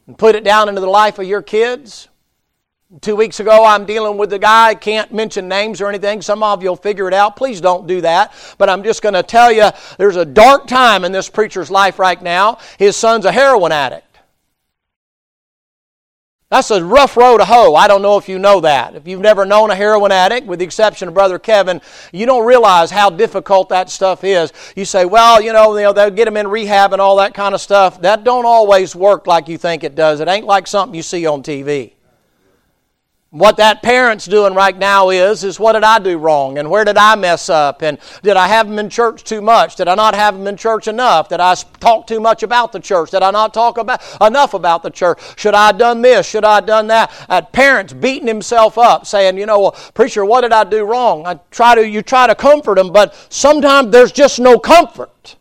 and 0.07 0.17
put 0.17 0.36
it 0.36 0.45
down 0.45 0.69
into 0.69 0.79
the 0.79 0.88
life 0.88 1.19
of 1.19 1.25
your 1.25 1.41
kids, 1.41 2.07
Two 3.01 3.15
weeks 3.15 3.39
ago, 3.39 3.63
I'm 3.65 3.86
dealing 3.86 4.17
with 4.17 4.34
a 4.34 4.39
guy, 4.39 4.74
can't 4.74 5.13
mention 5.13 5.48
names 5.48 5.79
or 5.79 5.89
anything. 5.89 6.24
Some 6.24 6.41
of 6.41 6.63
you 6.63 6.69
will 6.69 6.75
figure 6.75 7.08
it 7.08 7.13
out. 7.13 7.36
Please 7.36 7.62
don't 7.62 7.86
do 7.86 8.01
that. 8.01 8.34
But 8.58 8.67
I'm 8.67 8.84
just 8.84 9.03
going 9.03 9.13
to 9.13 9.22
tell 9.22 9.51
you 9.51 9.69
there's 10.00 10.15
a 10.15 10.25
dark 10.25 10.65
time 10.65 11.05
in 11.05 11.12
this 11.12 11.29
preacher's 11.29 11.69
life 11.69 12.00
right 12.00 12.19
now. 12.19 12.58
His 12.79 12.96
son's 12.96 13.25
a 13.25 13.31
heroin 13.31 13.72
addict. 13.72 14.08
That's 16.50 16.72
a 16.72 16.84
rough 16.84 17.15
road 17.15 17.38
to 17.38 17.46
hoe. 17.46 17.75
I 17.75 17.88
don't 17.88 18.01
know 18.01 18.17
if 18.17 18.27
you 18.27 18.39
know 18.39 18.60
that. 18.62 18.96
If 18.96 19.08
you've 19.08 19.22
never 19.22 19.46
known 19.46 19.69
a 19.69 19.75
heroin 19.75 20.12
addict, 20.12 20.48
with 20.48 20.58
the 20.58 20.65
exception 20.65 21.08
of 21.08 21.13
Brother 21.13 21.38
Kevin, 21.38 21.81
you 22.12 22.25
don't 22.25 22.43
realize 22.43 22.89
how 22.89 23.12
difficult 23.12 23.69
that 23.69 23.91
stuff 23.91 24.24
is. 24.24 24.51
You 24.75 24.84
say, 24.84 25.05
well, 25.05 25.39
you 25.39 25.53
know, 25.53 25.75
they'll 25.75 26.10
get 26.10 26.25
them 26.25 26.38
in 26.38 26.48
rehab 26.48 26.93
and 26.93 27.00
all 27.00 27.17
that 27.17 27.36
kind 27.36 27.53
of 27.53 27.62
stuff. 27.62 28.01
That 28.01 28.24
don't 28.24 28.48
always 28.48 28.96
work 28.96 29.27
like 29.27 29.48
you 29.48 29.60
think 29.60 29.84
it 29.84 29.93
does. 29.93 30.22
It 30.22 30.27
ain't 30.27 30.48
like 30.48 30.65
something 30.65 30.96
you 30.96 31.03
see 31.03 31.27
on 31.27 31.43
TV. 31.43 31.91
What 33.31 33.57
that 33.57 33.83
parent's 33.83 34.25
doing 34.25 34.55
right 34.55 34.75
now 34.75 35.12
is, 35.12 35.43
is 35.43 35.59
what 35.59 35.74
did 35.74 35.83
I 35.83 36.00
do 36.00 36.17
wrong? 36.17 36.57
And 36.57 36.67
where 36.67 36.83
did 36.83 36.98
I 36.98 37.15
mess 37.15 37.48
up? 37.48 37.83
And 37.83 38.00
did 38.24 38.36
I 38.36 38.48
have 38.48 38.67
them 38.67 38.79
in 38.79 38.89
church 38.89 39.24
too 39.24 39.39
much? 39.39 39.75
Did 39.75 39.88
I 39.88 39.93
not 39.93 40.15
have 40.15 40.36
them 40.36 40.48
in 40.48 40.57
church 40.57 40.88
enough? 40.88 41.29
Did 41.29 41.39
I 41.39 41.53
talk 41.79 42.07
too 42.07 42.19
much 42.19 42.41
about 42.41 42.71
the 42.71 42.79
church? 42.79 43.12
Did 43.12 43.21
I 43.21 43.29
not 43.29 43.53
talk 43.53 43.77
about 43.77 44.01
enough 44.19 44.55
about 44.55 44.81
the 44.81 44.89
church? 44.89 45.19
Should 45.38 45.53
I 45.53 45.67
have 45.67 45.77
done 45.77 46.01
this? 46.01 46.27
Should 46.27 46.43
I 46.43 46.55
have 46.55 46.65
done 46.65 46.88
that? 46.88 47.12
That 47.29 47.53
parent's 47.53 47.93
beating 47.93 48.27
himself 48.27 48.79
up, 48.79 49.05
saying, 49.05 49.38
you 49.38 49.45
know, 49.45 49.59
well, 49.59 49.77
preacher, 49.93 50.25
what 50.25 50.41
did 50.41 50.51
I 50.51 50.63
do 50.63 50.83
wrong? 50.83 51.27
I 51.27 51.39
try 51.51 51.75
to, 51.75 51.88
you 51.88 52.01
try 52.01 52.25
to 52.25 52.33
comfort 52.33 52.79
him, 52.79 52.91
but 52.91 53.13
sometimes 53.29 53.91
there's 53.91 54.12
just 54.12 54.39
no 54.39 54.57
comfort. 54.57 55.36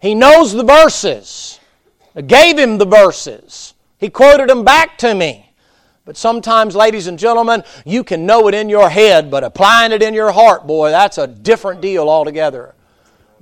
He 0.00 0.14
knows 0.14 0.52
the 0.52 0.64
verses. 0.64 1.60
I 2.14 2.20
gave 2.20 2.58
him 2.58 2.76
the 2.76 2.84
verses. 2.84 3.72
He 3.96 4.10
quoted 4.10 4.50
them 4.50 4.64
back 4.64 4.98
to 4.98 5.14
me. 5.14 5.49
But 6.04 6.16
sometimes, 6.16 6.74
ladies 6.74 7.06
and 7.06 7.18
gentlemen, 7.18 7.62
you 7.84 8.02
can 8.02 8.26
know 8.26 8.48
it 8.48 8.54
in 8.54 8.68
your 8.68 8.88
head, 8.88 9.30
but 9.30 9.44
applying 9.44 9.92
it 9.92 10.02
in 10.02 10.14
your 10.14 10.32
heart, 10.32 10.66
boy, 10.66 10.90
that's 10.90 11.18
a 11.18 11.26
different 11.26 11.80
deal 11.80 12.08
altogether. 12.08 12.74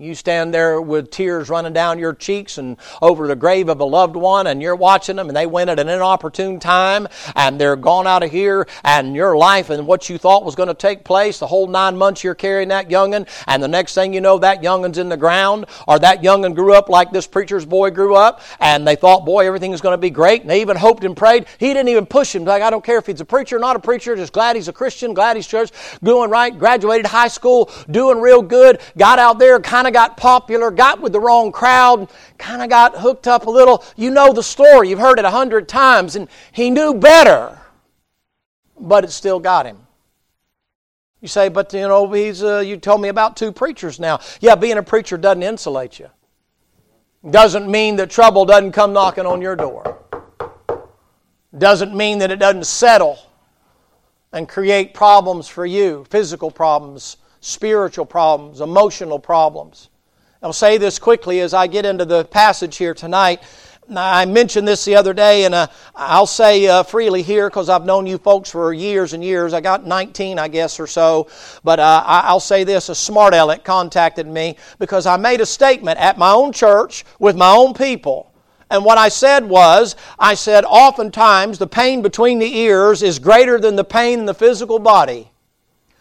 You 0.00 0.14
stand 0.14 0.55
there 0.55 0.81
with 0.81 1.11
tears 1.11 1.49
running 1.49 1.73
down 1.73 1.99
your 1.99 2.14
cheeks 2.14 2.57
and 2.57 2.76
over 3.02 3.26
the 3.26 3.35
grave 3.35 3.69
of 3.69 3.81
a 3.81 3.85
loved 3.85 4.14
one, 4.14 4.47
and 4.47 4.62
you're 4.62 4.76
watching 4.76 5.17
them, 5.17 5.26
and 5.26 5.37
they 5.37 5.45
went 5.45 5.71
at 5.71 5.81
an 5.81 5.88
inopportune 5.88 6.61
time, 6.61 7.09
and 7.35 7.61
they're 7.61 7.75
gone 7.75 8.07
out 8.07 8.23
of 8.23 8.31
here, 8.31 8.69
and 8.85 9.17
your 9.17 9.37
life 9.37 9.71
and 9.71 9.88
what 9.88 10.09
you 10.09 10.17
thought 10.17 10.45
was 10.45 10.55
going 10.55 10.69
to 10.69 10.75
take 10.75 11.02
place, 11.02 11.40
the 11.40 11.49
whole 11.49 11.67
nine 11.67 11.97
months 11.97 12.23
you're 12.23 12.37
carrying 12.37 12.69
that 12.69 12.88
youngin', 12.88 13.28
and 13.49 13.61
the 13.61 13.67
next 13.67 13.95
thing 13.95 14.14
you 14.14 14.21
know, 14.21 14.38
that 14.38 14.62
youngin's 14.62 14.99
in 14.99 15.09
the 15.09 15.17
ground, 15.17 15.67
or 15.88 15.99
that 15.99 16.23
youngin' 16.23 16.55
grew 16.55 16.75
up 16.75 16.88
like 16.88 17.11
this 17.11 17.26
preacher's 17.26 17.67
boy 17.67 17.90
grew 17.90 18.14
up, 18.14 18.40
and 18.61 18.87
they 18.87 18.95
thought, 18.95 19.25
boy, 19.25 19.49
everything 19.49 19.73
is 19.73 19.81
going 19.81 19.95
to 19.95 19.99
be 19.99 20.11
great, 20.11 20.43
and 20.43 20.50
they 20.50 20.61
even 20.61 20.76
hoped 20.76 21.02
and 21.02 21.17
prayed. 21.17 21.47
He 21.59 21.75
didn't 21.75 21.88
even 21.88 22.07
push 22.07 22.37
him. 22.37 22.45
Like, 22.45 22.62
I 22.62 22.71
don't 22.71 22.85
care 22.85 22.99
if 22.99 23.07
he's 23.07 23.21
a 23.21 23.25
preacher 23.25 23.57
or 23.57 23.59
not 23.59 23.75
a 23.75 23.81
preacher, 23.81 24.14
just 24.14 24.33
glad 24.33 24.55
he's 24.55 24.69
a 24.69 24.73
Christian, 24.73 25.12
glad 25.12 25.35
he's 25.35 25.49
church, 25.49 25.73
doing 26.05 26.31
right, 26.31 26.57
graduated 26.57 27.07
high 27.07 27.26
school, 27.26 27.69
doing 27.90 28.21
real 28.21 28.43
good, 28.43 28.81
got 28.97 29.19
out 29.19 29.40
there, 29.40 29.59
kind 29.59 29.88
of 29.88 29.88
got 29.92 30.16
popular, 30.16 30.71
got 30.71 31.00
with 31.00 31.12
the 31.12 31.21
wrong 31.21 31.52
crowd, 31.52 32.11
kind 32.38 32.62
of 32.62 32.68
got 32.68 32.97
hooked 32.97 33.26
up 33.26 33.47
a 33.47 33.50
little. 33.50 33.85
You 33.97 34.11
know 34.11 34.33
the 34.33 34.42
story, 34.42 34.88
you've 34.88 34.99
heard 34.99 35.18
it 35.18 35.25
a 35.25 35.30
hundred 35.30 35.68
times, 35.68 36.16
and 36.16 36.28
he 36.52 36.71
knew 36.71 36.95
better, 36.95 37.59
but 38.78 39.04
it 39.04 39.11
still 39.11 39.40
got 39.40 39.66
him. 39.66 39.78
You 41.21 41.28
say, 41.28 41.49
but 41.49 41.73
you 41.73 41.80
know, 41.80 42.11
he's, 42.12 42.42
uh, 42.42 42.61
you 42.61 42.76
told 42.76 43.00
me 43.00 43.09
about 43.09 43.37
two 43.37 43.50
preachers 43.50 43.99
now. 43.99 44.21
Yeah, 44.40 44.54
being 44.54 44.78
a 44.78 44.83
preacher 44.83 45.16
doesn't 45.16 45.42
insulate 45.42 45.99
you. 45.99 46.11
Doesn't 47.28 47.68
mean 47.68 47.97
that 47.97 48.11
trouble 48.11 48.45
doesn't 48.45 48.73
come 48.73 48.92
knocking 48.92 49.26
on 49.26 49.42
your 49.42 49.57
door. 49.57 49.99
Doesn't 51.57 51.95
mean 51.95 52.18
that 52.18 52.30
it 52.30 52.38
doesn't 52.38 52.66
settle 52.66 53.18
and 54.33 54.49
create 54.49 54.95
problems 54.95 55.49
for 55.49 55.66
you 55.66 56.04
physical 56.11 56.50
problems, 56.50 57.16
spiritual 57.40 58.07
problems, 58.07 58.61
emotional 58.61 59.18
problems. 59.18 59.90
I'll 60.42 60.52
say 60.52 60.78
this 60.78 60.99
quickly 60.99 61.40
as 61.40 61.52
I 61.52 61.66
get 61.66 61.85
into 61.85 62.04
the 62.04 62.25
passage 62.25 62.76
here 62.76 62.95
tonight. 62.95 63.42
I 63.97 64.26
mentioned 64.26 64.68
this 64.68 64.85
the 64.85 64.97
other 64.97 65.14
day, 65.14 65.47
and 65.47 65.54
uh, 65.54 65.66
I'll 65.95 66.26
say 66.26 66.66
uh, 66.66 66.83
freely 66.83 67.23
here 67.23 67.49
because 67.49 67.68
I've 67.68 67.87
known 67.87 68.07
you 68.07 68.18
folks 68.18 68.50
for 68.50 68.73
years 68.73 69.14
and 69.14 69.25
years. 69.25 69.54
I 69.54 69.62
got 69.62 69.87
19, 69.87 70.38
I 70.38 70.47
guess, 70.49 70.78
or 70.78 70.87
so. 70.87 71.28
But 71.64 71.80
uh, 71.80 72.02
I'll 72.04 72.38
say 72.38 72.64
this 72.64 72.90
a 72.90 72.95
smart 72.95 73.33
aleck 73.33 73.64
contacted 73.64 74.26
me 74.26 74.57
because 74.78 75.07
I 75.07 75.16
made 75.16 75.40
a 75.40 75.47
statement 75.47 75.99
at 75.99 76.18
my 76.18 76.33
own 76.33 76.52
church 76.52 77.04
with 77.18 77.35
my 77.35 77.50
own 77.50 77.73
people. 77.73 78.30
And 78.71 78.85
what 78.85 78.99
I 78.99 79.09
said 79.09 79.49
was, 79.49 79.97
I 80.18 80.35
said, 80.35 80.64
oftentimes 80.66 81.59
the 81.59 81.66
pain 81.66 82.02
between 82.02 82.38
the 82.38 82.59
ears 82.59 83.02
is 83.02 83.18
greater 83.18 83.59
than 83.59 83.76
the 83.76 83.85
pain 83.85 84.21
in 84.21 84.26
the 84.26 84.35
physical 84.35 84.78
body 84.78 85.30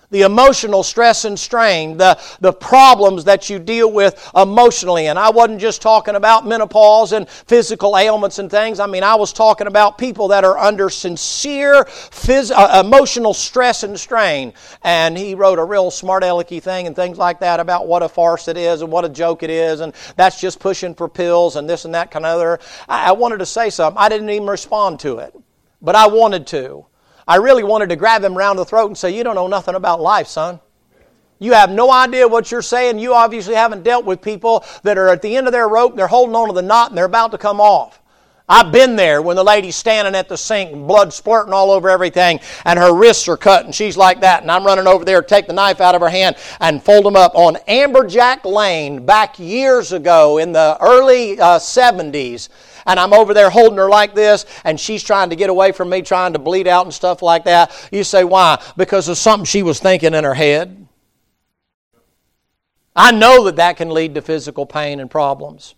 the 0.10 0.22
emotional 0.22 0.84
stress 0.84 1.26
and 1.26 1.38
strain, 1.38 1.98
the, 1.98 2.18
the 2.40 2.54
problems 2.54 3.26
that 3.26 3.50
you 3.50 3.60
deal 3.60 3.92
with 3.92 4.32
emotionally. 4.36 5.08
And 5.08 5.20
I 5.20 5.30
wasn't 5.30 5.60
just 5.60 5.82
talking 5.82 6.16
about 6.16 6.48
menopause 6.48 7.12
and 7.12 7.28
physical 7.28 7.98
ailments 7.98 8.40
and 8.40 8.50
things. 8.50 8.80
I 8.80 8.88
mean, 8.88 9.04
I 9.04 9.16
was 9.16 9.34
talking 9.34 9.68
about 9.68 9.98
people 9.98 10.30
that 10.30 10.46
are 10.46 10.58
under 10.58 10.90
sincere 10.90 11.84
phys- 11.84 12.54
uh, 12.56 12.84
emotional 12.86 13.34
stress 13.34 13.84
and 13.84 14.00
strain. 14.00 14.54
And 14.84 15.18
he 15.18 15.36
wrote 15.36 15.60
a 15.60 15.66
real 15.66 15.92
smart 15.92 16.24
alecky 16.24 16.62
thing 16.62 16.88
and 16.88 16.96
things 16.96 17.18
like 17.18 17.42
that 17.42 17.60
about 17.60 17.88
what 17.88 18.02
a 18.02 18.08
farce 18.08 18.48
it 18.48 18.56
is 18.56 18.82
and 18.82 18.92
what 18.92 19.04
a 19.04 19.10
joke 19.10 19.44
it 19.44 19.50
is. 19.50 19.82
And 19.82 19.94
that's 20.16 20.40
just 20.40 20.60
pushing 20.60 20.96
for 20.96 21.10
pills 21.10 21.58
and 21.58 21.70
this 21.70 21.84
and 21.84 21.94
that 21.96 22.12
kind 22.12 22.26
of 22.26 22.36
other. 22.36 22.60
I, 22.88 23.10
I 23.10 23.12
wanted 23.12 23.40
to 23.40 23.46
say 23.46 23.70
something. 23.70 24.02
I 24.02 24.08
didn't 24.08 24.30
even 24.30 24.48
respond 24.48 25.02
to 25.02 25.18
it, 25.18 25.36
but 25.82 25.96
I 25.96 26.08
wanted 26.08 26.48
to. 26.48 26.86
I 27.27 27.36
really 27.38 27.63
wanted 27.63 27.89
to 27.89 27.96
grab 27.96 28.24
him 28.24 28.38
around 28.38 28.55
the 28.57 28.65
throat 28.65 28.88
and 28.88 28.98
say, 28.98 29.15
You 29.15 29.24
don't 29.24 29.36
know 29.36 29.48
nothing 29.48 29.75
about 29.75 30.01
life, 30.01 30.27
son. 30.27 30.60
You 31.39 31.53
have 31.53 31.69
no 31.69 31.91
idea 31.91 32.27
what 32.27 32.51
you're 32.51 32.62
saying. 32.62 33.00
You 33.00 33.13
obviously 33.13 33.53
haven't 33.53 33.84
dealt 33.84 34.05
with 34.05 34.22
people 34.22 34.65
that 34.84 34.98
are 34.98 35.10
at 35.10 35.22
the 35.22 35.36
end 35.36 35.48
of 35.48 35.53
their 35.53 35.67
rope 35.67 35.91
and 35.91 36.00
they're 36.00 36.07
holding 36.07 36.36
on 36.36 36.48
to 36.48 36.53
the 36.53 36.62
knot 36.62 36.89
and 36.89 36.98
they're 36.98 37.05
about 37.05 37.31
to 37.31 37.38
come 37.38 37.62
off. 37.62 38.01
I've 38.50 38.72
been 38.72 38.96
there 38.96 39.22
when 39.22 39.36
the 39.36 39.43
lady's 39.43 39.75
standing 39.75 40.15
at 40.15 40.29
the 40.29 40.38
sink 40.38 40.72
and 40.72 40.88
blood 40.88 41.12
splurting 41.12 41.51
all 41.51 41.69
over 41.69 41.89
everything 41.89 42.39
and 42.63 42.79
her 42.79 42.96
wrists 42.96 43.27
are 43.27 43.36
cut 43.36 43.65
and 43.65 43.75
she's 43.75 43.98
like 43.98 44.22
that 44.22 44.41
and 44.41 44.50
I'm 44.50 44.65
running 44.65 44.88
over 44.88 45.03
there 45.03 45.22
take 45.22 45.48
the 45.48 45.53
knife 45.53 45.81
out 45.81 45.96
of 45.96 46.01
her 46.01 46.07
hand 46.07 46.38
and 46.62 46.81
fold 46.81 47.03
them 47.03 47.17
up. 47.17 47.36
On 47.36 47.55
Amberjack 47.67 48.46
Lane 48.46 49.05
back 49.05 49.38
years 49.38 49.91
ago 49.91 50.38
in 50.38 50.53
the 50.53 50.77
early 50.79 51.38
uh, 51.38 51.60
70s 51.60 52.48
and 52.88 53.00
I'm 53.00 53.13
over 53.13 53.34
there 53.34 53.50
holding 53.50 53.77
her 53.77 53.89
like 53.89 54.15
this 54.15 54.46
and 54.63 54.79
she's 54.79 55.03
trying 55.03 55.29
to 55.29 55.36
get 55.36 55.50
away 55.50 55.72
from 55.72 55.89
me, 55.89 56.01
trying 56.01 56.34
to 56.34 56.39
bleed 56.39 56.67
out 56.67 56.86
and 56.86 56.94
stuff 56.94 57.22
like 57.22 57.44
that. 57.44 57.72
You 57.91 58.03
say, 58.03 58.24
why? 58.24 58.62
Because 58.75 59.10
of 59.10 59.17
something 59.17 59.46
she 59.46 59.62
was 59.62 59.79
thinking 59.79 60.13
in 60.13 60.24
her 60.24 60.34
head. 60.34 60.88
I 62.96 63.12
know 63.12 63.44
that 63.44 63.58
that 63.58 63.77
can 63.77 63.91
lead 63.91 64.15
to 64.15 64.24
physical 64.24 64.65
pain 64.65 65.00
and 65.00 65.12
problems. 65.12 65.75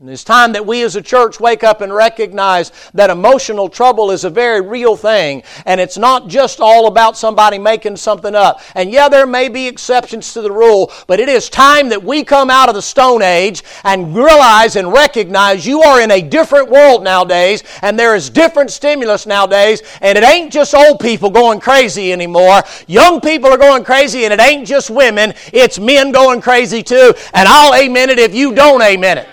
And 0.00 0.08
it's 0.08 0.24
time 0.24 0.52
that 0.52 0.64
we 0.64 0.82
as 0.82 0.96
a 0.96 1.02
church 1.02 1.40
wake 1.40 1.62
up 1.62 1.82
and 1.82 1.92
recognize 1.92 2.72
that 2.94 3.10
emotional 3.10 3.68
trouble 3.68 4.10
is 4.10 4.24
a 4.24 4.30
very 4.30 4.62
real 4.62 4.96
thing. 4.96 5.42
And 5.66 5.78
it's 5.78 5.98
not 5.98 6.26
just 6.26 6.58
all 6.58 6.86
about 6.86 7.18
somebody 7.18 7.58
making 7.58 7.98
something 7.98 8.34
up. 8.34 8.62
And 8.74 8.90
yeah, 8.90 9.10
there 9.10 9.26
may 9.26 9.50
be 9.50 9.66
exceptions 9.66 10.32
to 10.32 10.40
the 10.40 10.50
rule, 10.50 10.90
but 11.06 11.20
it 11.20 11.28
is 11.28 11.50
time 11.50 11.90
that 11.90 12.02
we 12.02 12.24
come 12.24 12.48
out 12.48 12.70
of 12.70 12.74
the 12.74 12.80
Stone 12.80 13.20
Age 13.20 13.62
and 13.84 14.16
realize 14.16 14.76
and 14.76 14.90
recognize 14.90 15.66
you 15.66 15.82
are 15.82 16.00
in 16.00 16.12
a 16.12 16.22
different 16.22 16.70
world 16.70 17.04
nowadays, 17.04 17.62
and 17.82 17.98
there 17.98 18.16
is 18.16 18.30
different 18.30 18.70
stimulus 18.70 19.26
nowadays, 19.26 19.82
and 20.00 20.16
it 20.16 20.24
ain't 20.24 20.50
just 20.50 20.74
old 20.74 20.98
people 21.00 21.28
going 21.28 21.60
crazy 21.60 22.10
anymore. 22.10 22.62
Young 22.86 23.20
people 23.20 23.50
are 23.50 23.58
going 23.58 23.84
crazy, 23.84 24.24
and 24.24 24.32
it 24.32 24.40
ain't 24.40 24.66
just 24.66 24.88
women, 24.88 25.34
it's 25.52 25.78
men 25.78 26.10
going 26.10 26.40
crazy 26.40 26.82
too. 26.82 27.12
And 27.34 27.46
I'll 27.46 27.74
amen 27.74 28.08
it 28.08 28.18
if 28.18 28.34
you 28.34 28.54
don't 28.54 28.80
amen 28.80 29.18
it. 29.18 29.28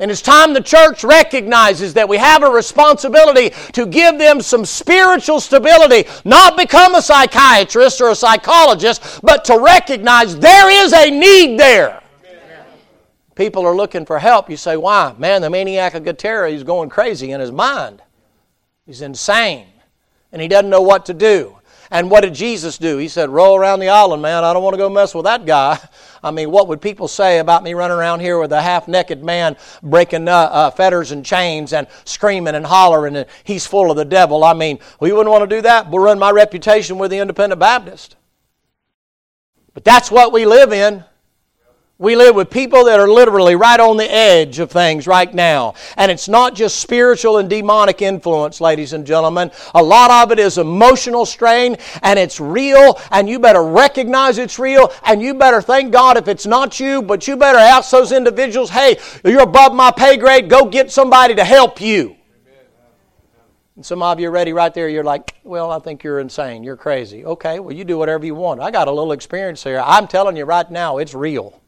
And 0.00 0.10
it's 0.10 0.22
time 0.22 0.54
the 0.54 0.62
church 0.62 1.04
recognizes 1.04 1.92
that 1.92 2.08
we 2.08 2.16
have 2.16 2.42
a 2.42 2.50
responsibility 2.50 3.50
to 3.72 3.84
give 3.84 4.18
them 4.18 4.40
some 4.40 4.64
spiritual 4.64 5.40
stability, 5.40 6.08
not 6.24 6.56
become 6.56 6.94
a 6.94 7.02
psychiatrist 7.02 8.00
or 8.00 8.08
a 8.08 8.14
psychologist, 8.14 9.20
but 9.22 9.44
to 9.44 9.58
recognize 9.58 10.38
there 10.38 10.70
is 10.70 10.94
a 10.94 11.10
need 11.10 11.60
there. 11.60 12.02
People 13.34 13.66
are 13.66 13.76
looking 13.76 14.06
for 14.06 14.18
help. 14.18 14.48
You 14.48 14.56
say, 14.56 14.76
why? 14.78 15.14
Man, 15.18 15.42
the 15.42 15.50
maniac 15.50 15.94
of 15.94 16.02
Gadarena, 16.02 16.50
he's 16.50 16.62
going 16.62 16.88
crazy 16.88 17.32
in 17.32 17.40
his 17.40 17.52
mind. 17.52 18.02
He's 18.86 19.02
insane. 19.02 19.66
And 20.32 20.40
he 20.40 20.48
doesn't 20.48 20.70
know 20.70 20.82
what 20.82 21.06
to 21.06 21.14
do. 21.14 21.58
And 21.92 22.08
what 22.08 22.20
did 22.20 22.34
Jesus 22.34 22.78
do? 22.78 22.98
He 22.98 23.08
said, 23.08 23.30
Roll 23.30 23.56
around 23.56 23.80
the 23.80 23.88
island, 23.88 24.22
man. 24.22 24.44
I 24.44 24.52
don't 24.52 24.62
want 24.62 24.74
to 24.74 24.78
go 24.78 24.88
mess 24.88 25.14
with 25.14 25.24
that 25.24 25.44
guy. 25.44 25.78
I 26.22 26.30
mean, 26.30 26.50
what 26.50 26.68
would 26.68 26.80
people 26.80 27.08
say 27.08 27.38
about 27.38 27.64
me 27.64 27.74
running 27.74 27.96
around 27.96 28.20
here 28.20 28.38
with 28.38 28.52
a 28.52 28.62
half 28.62 28.86
naked 28.86 29.24
man 29.24 29.56
breaking 29.82 30.28
uh, 30.28 30.32
uh, 30.32 30.70
fetters 30.70 31.10
and 31.10 31.24
chains 31.24 31.72
and 31.72 31.88
screaming 32.04 32.54
and 32.54 32.64
hollering 32.64 33.16
and 33.16 33.26
he's 33.42 33.66
full 33.66 33.90
of 33.90 33.96
the 33.96 34.04
devil? 34.04 34.44
I 34.44 34.54
mean, 34.54 34.78
we 35.00 35.12
wouldn't 35.12 35.32
want 35.32 35.48
to 35.48 35.56
do 35.56 35.62
that. 35.62 35.90
We'll 35.90 36.02
run 36.02 36.18
my 36.18 36.30
reputation 36.30 36.98
with 36.98 37.10
the 37.10 37.18
independent 37.18 37.58
Baptist. 37.58 38.16
But 39.74 39.84
that's 39.84 40.10
what 40.10 40.32
we 40.32 40.46
live 40.46 40.72
in. 40.72 41.04
We 42.00 42.16
live 42.16 42.34
with 42.34 42.48
people 42.48 42.86
that 42.86 42.98
are 42.98 43.10
literally 43.10 43.56
right 43.56 43.78
on 43.78 43.98
the 43.98 44.10
edge 44.10 44.58
of 44.58 44.70
things 44.70 45.06
right 45.06 45.32
now. 45.34 45.74
And 45.98 46.10
it's 46.10 46.30
not 46.30 46.54
just 46.54 46.80
spiritual 46.80 47.36
and 47.36 47.50
demonic 47.50 48.00
influence, 48.00 48.58
ladies 48.58 48.94
and 48.94 49.06
gentlemen. 49.06 49.50
A 49.74 49.82
lot 49.82 50.10
of 50.10 50.32
it 50.32 50.38
is 50.38 50.56
emotional 50.56 51.26
strain 51.26 51.76
and 52.02 52.18
it's 52.18 52.40
real 52.40 52.98
and 53.10 53.28
you 53.28 53.38
better 53.38 53.62
recognize 53.62 54.38
it's 54.38 54.58
real 54.58 54.90
and 55.04 55.20
you 55.20 55.34
better 55.34 55.60
thank 55.60 55.92
God 55.92 56.16
if 56.16 56.26
it's 56.26 56.46
not 56.46 56.80
you, 56.80 57.02
but 57.02 57.28
you 57.28 57.36
better 57.36 57.58
ask 57.58 57.90
those 57.90 58.12
individuals, 58.12 58.70
hey, 58.70 58.98
you're 59.22 59.42
above 59.42 59.74
my 59.74 59.90
pay 59.90 60.16
grade, 60.16 60.48
go 60.48 60.64
get 60.64 60.90
somebody 60.90 61.34
to 61.34 61.44
help 61.44 61.82
you. 61.82 62.16
And 63.76 63.84
some 63.84 64.02
of 64.02 64.18
you 64.18 64.28
are 64.28 64.32
ready 64.32 64.54
right 64.54 64.72
there. 64.72 64.88
You're 64.88 65.04
like, 65.04 65.34
well, 65.44 65.70
I 65.70 65.78
think 65.78 66.02
you're 66.02 66.20
insane. 66.20 66.64
You're 66.64 66.78
crazy. 66.78 67.26
Okay, 67.26 67.60
well, 67.60 67.76
you 67.76 67.84
do 67.84 67.98
whatever 67.98 68.24
you 68.24 68.34
want. 68.34 68.62
I 68.62 68.70
got 68.70 68.88
a 68.88 68.90
little 68.90 69.12
experience 69.12 69.62
here. 69.62 69.82
I'm 69.84 70.08
telling 70.08 70.34
you 70.38 70.46
right 70.46 70.70
now, 70.70 70.96
it's 70.96 71.12
real. 71.12 71.60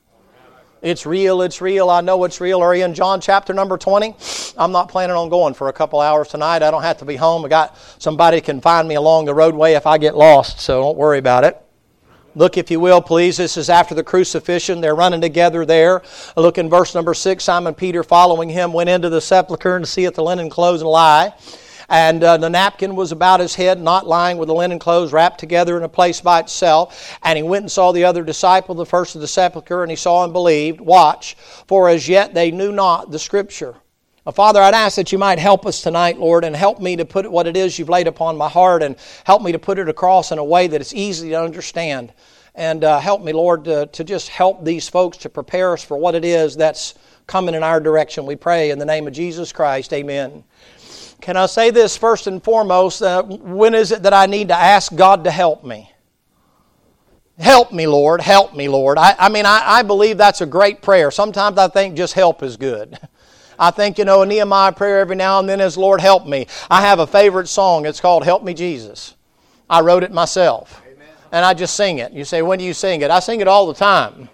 It's 0.82 1.06
real, 1.06 1.42
it's 1.42 1.60
real, 1.60 1.90
I 1.90 2.00
know 2.00 2.24
it's 2.24 2.40
real. 2.40 2.60
Are 2.60 2.74
you 2.74 2.84
in 2.84 2.92
John 2.92 3.20
chapter 3.20 3.54
number 3.54 3.78
20? 3.78 4.16
I'm 4.58 4.72
not 4.72 4.88
planning 4.88 5.14
on 5.14 5.28
going 5.28 5.54
for 5.54 5.68
a 5.68 5.72
couple 5.72 6.00
hours 6.00 6.26
tonight. 6.26 6.60
I 6.64 6.72
don't 6.72 6.82
have 6.82 6.98
to 6.98 7.04
be 7.04 7.14
home. 7.14 7.44
I 7.44 7.48
got 7.48 7.78
somebody 7.98 8.40
can 8.40 8.60
find 8.60 8.88
me 8.88 8.96
along 8.96 9.26
the 9.26 9.34
roadway 9.34 9.74
if 9.74 9.86
I 9.86 9.96
get 9.96 10.16
lost, 10.16 10.58
so 10.58 10.82
don't 10.82 10.98
worry 10.98 11.18
about 11.18 11.44
it. 11.44 11.56
Look, 12.34 12.58
if 12.58 12.68
you 12.68 12.80
will, 12.80 13.00
please. 13.00 13.36
This 13.36 13.56
is 13.56 13.70
after 13.70 13.94
the 13.94 14.02
crucifixion. 14.02 14.80
They're 14.80 14.96
running 14.96 15.20
together 15.20 15.64
there. 15.64 16.02
Look 16.36 16.58
in 16.58 16.68
verse 16.68 16.96
number 16.96 17.14
6. 17.14 17.44
Simon 17.44 17.74
Peter, 17.74 18.02
following 18.02 18.48
him, 18.48 18.72
went 18.72 18.90
into 18.90 19.08
the 19.08 19.20
sepulchre 19.20 19.76
and 19.76 19.86
seeth 19.86 20.14
the 20.14 20.24
linen 20.24 20.50
clothes 20.50 20.80
and 20.80 20.90
lie 20.90 21.32
and 21.92 22.24
uh, 22.24 22.38
the 22.38 22.48
napkin 22.48 22.96
was 22.96 23.12
about 23.12 23.40
his 23.40 23.54
head, 23.54 23.78
not 23.78 24.06
lying 24.06 24.38
with 24.38 24.48
the 24.48 24.54
linen 24.54 24.78
clothes 24.78 25.12
wrapped 25.12 25.38
together 25.38 25.76
in 25.76 25.82
a 25.82 25.90
place 25.90 26.22
by 26.22 26.40
itself. 26.40 27.18
And 27.22 27.36
he 27.36 27.42
went 27.42 27.64
and 27.64 27.70
saw 27.70 27.92
the 27.92 28.04
other 28.04 28.24
disciple, 28.24 28.74
the 28.74 28.86
first 28.86 29.14
of 29.14 29.20
the 29.20 29.28
sepulchre, 29.28 29.82
and 29.82 29.90
he 29.90 29.96
saw 29.96 30.24
and 30.24 30.32
believed. 30.32 30.80
Watch, 30.80 31.34
for 31.66 31.90
as 31.90 32.08
yet 32.08 32.32
they 32.32 32.50
knew 32.50 32.72
not 32.72 33.10
the 33.10 33.18
Scripture. 33.18 33.74
Now, 34.24 34.32
Father, 34.32 34.62
I'd 34.62 34.72
ask 34.72 34.96
that 34.96 35.12
you 35.12 35.18
might 35.18 35.38
help 35.38 35.66
us 35.66 35.82
tonight, 35.82 36.18
Lord, 36.18 36.44
and 36.44 36.56
help 36.56 36.80
me 36.80 36.96
to 36.96 37.04
put 37.04 37.30
what 37.30 37.46
it 37.46 37.58
is 37.58 37.78
you've 37.78 37.90
laid 37.90 38.06
upon 38.06 38.38
my 38.38 38.48
heart 38.48 38.82
and 38.82 38.96
help 39.24 39.42
me 39.42 39.52
to 39.52 39.58
put 39.58 39.78
it 39.78 39.90
across 39.90 40.32
in 40.32 40.38
a 40.38 40.44
way 40.44 40.68
that 40.68 40.80
it's 40.80 40.94
easy 40.94 41.28
to 41.28 41.42
understand. 41.42 42.14
And 42.54 42.84
uh, 42.84 43.00
help 43.00 43.22
me, 43.22 43.34
Lord, 43.34 43.66
to, 43.66 43.84
to 43.84 44.02
just 44.02 44.30
help 44.30 44.64
these 44.64 44.88
folks 44.88 45.18
to 45.18 45.28
prepare 45.28 45.74
us 45.74 45.84
for 45.84 45.98
what 45.98 46.14
it 46.14 46.24
is 46.24 46.56
that's 46.56 46.94
coming 47.26 47.54
in 47.54 47.62
our 47.62 47.80
direction. 47.80 48.24
We 48.24 48.36
pray 48.36 48.70
in 48.70 48.78
the 48.78 48.86
name 48.86 49.06
of 49.06 49.12
Jesus 49.12 49.52
Christ. 49.52 49.92
Amen. 49.92 50.44
Can 51.22 51.36
I 51.36 51.46
say 51.46 51.70
this 51.70 51.96
first 51.96 52.26
and 52.26 52.42
foremost? 52.42 53.00
Uh, 53.00 53.22
when 53.22 53.76
is 53.76 53.92
it 53.92 54.02
that 54.02 54.12
I 54.12 54.26
need 54.26 54.48
to 54.48 54.56
ask 54.56 54.92
God 54.92 55.22
to 55.22 55.30
help 55.30 55.64
me? 55.64 55.88
Help 57.38 57.72
me, 57.72 57.86
Lord. 57.86 58.20
Help 58.20 58.56
me, 58.56 58.68
Lord. 58.68 58.98
I, 58.98 59.14
I 59.16 59.28
mean, 59.28 59.46
I, 59.46 59.62
I 59.64 59.82
believe 59.84 60.18
that's 60.18 60.40
a 60.40 60.46
great 60.46 60.82
prayer. 60.82 61.12
Sometimes 61.12 61.58
I 61.58 61.68
think 61.68 61.96
just 61.96 62.14
help 62.14 62.42
is 62.42 62.56
good. 62.56 62.98
I 63.58 63.70
think, 63.70 63.98
you 63.98 64.04
know, 64.04 64.22
a 64.22 64.26
Nehemiah 64.26 64.72
prayer 64.72 64.98
every 64.98 65.14
now 65.14 65.38
and 65.38 65.48
then 65.48 65.60
is, 65.60 65.76
Lord, 65.76 66.00
help 66.00 66.26
me. 66.26 66.48
I 66.68 66.80
have 66.80 66.98
a 66.98 67.06
favorite 67.06 67.46
song. 67.46 67.86
It's 67.86 68.00
called 68.00 68.24
Help 68.24 68.42
Me, 68.42 68.52
Jesus. 68.52 69.14
I 69.70 69.80
wrote 69.80 70.02
it 70.02 70.10
myself. 70.10 70.82
Amen. 70.84 71.06
And 71.30 71.44
I 71.44 71.54
just 71.54 71.76
sing 71.76 71.98
it. 71.98 72.12
You 72.12 72.24
say, 72.24 72.42
when 72.42 72.58
do 72.58 72.64
you 72.64 72.74
sing 72.74 73.02
it? 73.02 73.12
I 73.12 73.20
sing 73.20 73.40
it 73.40 73.46
all 73.46 73.68
the 73.68 73.74
time. 73.74 74.28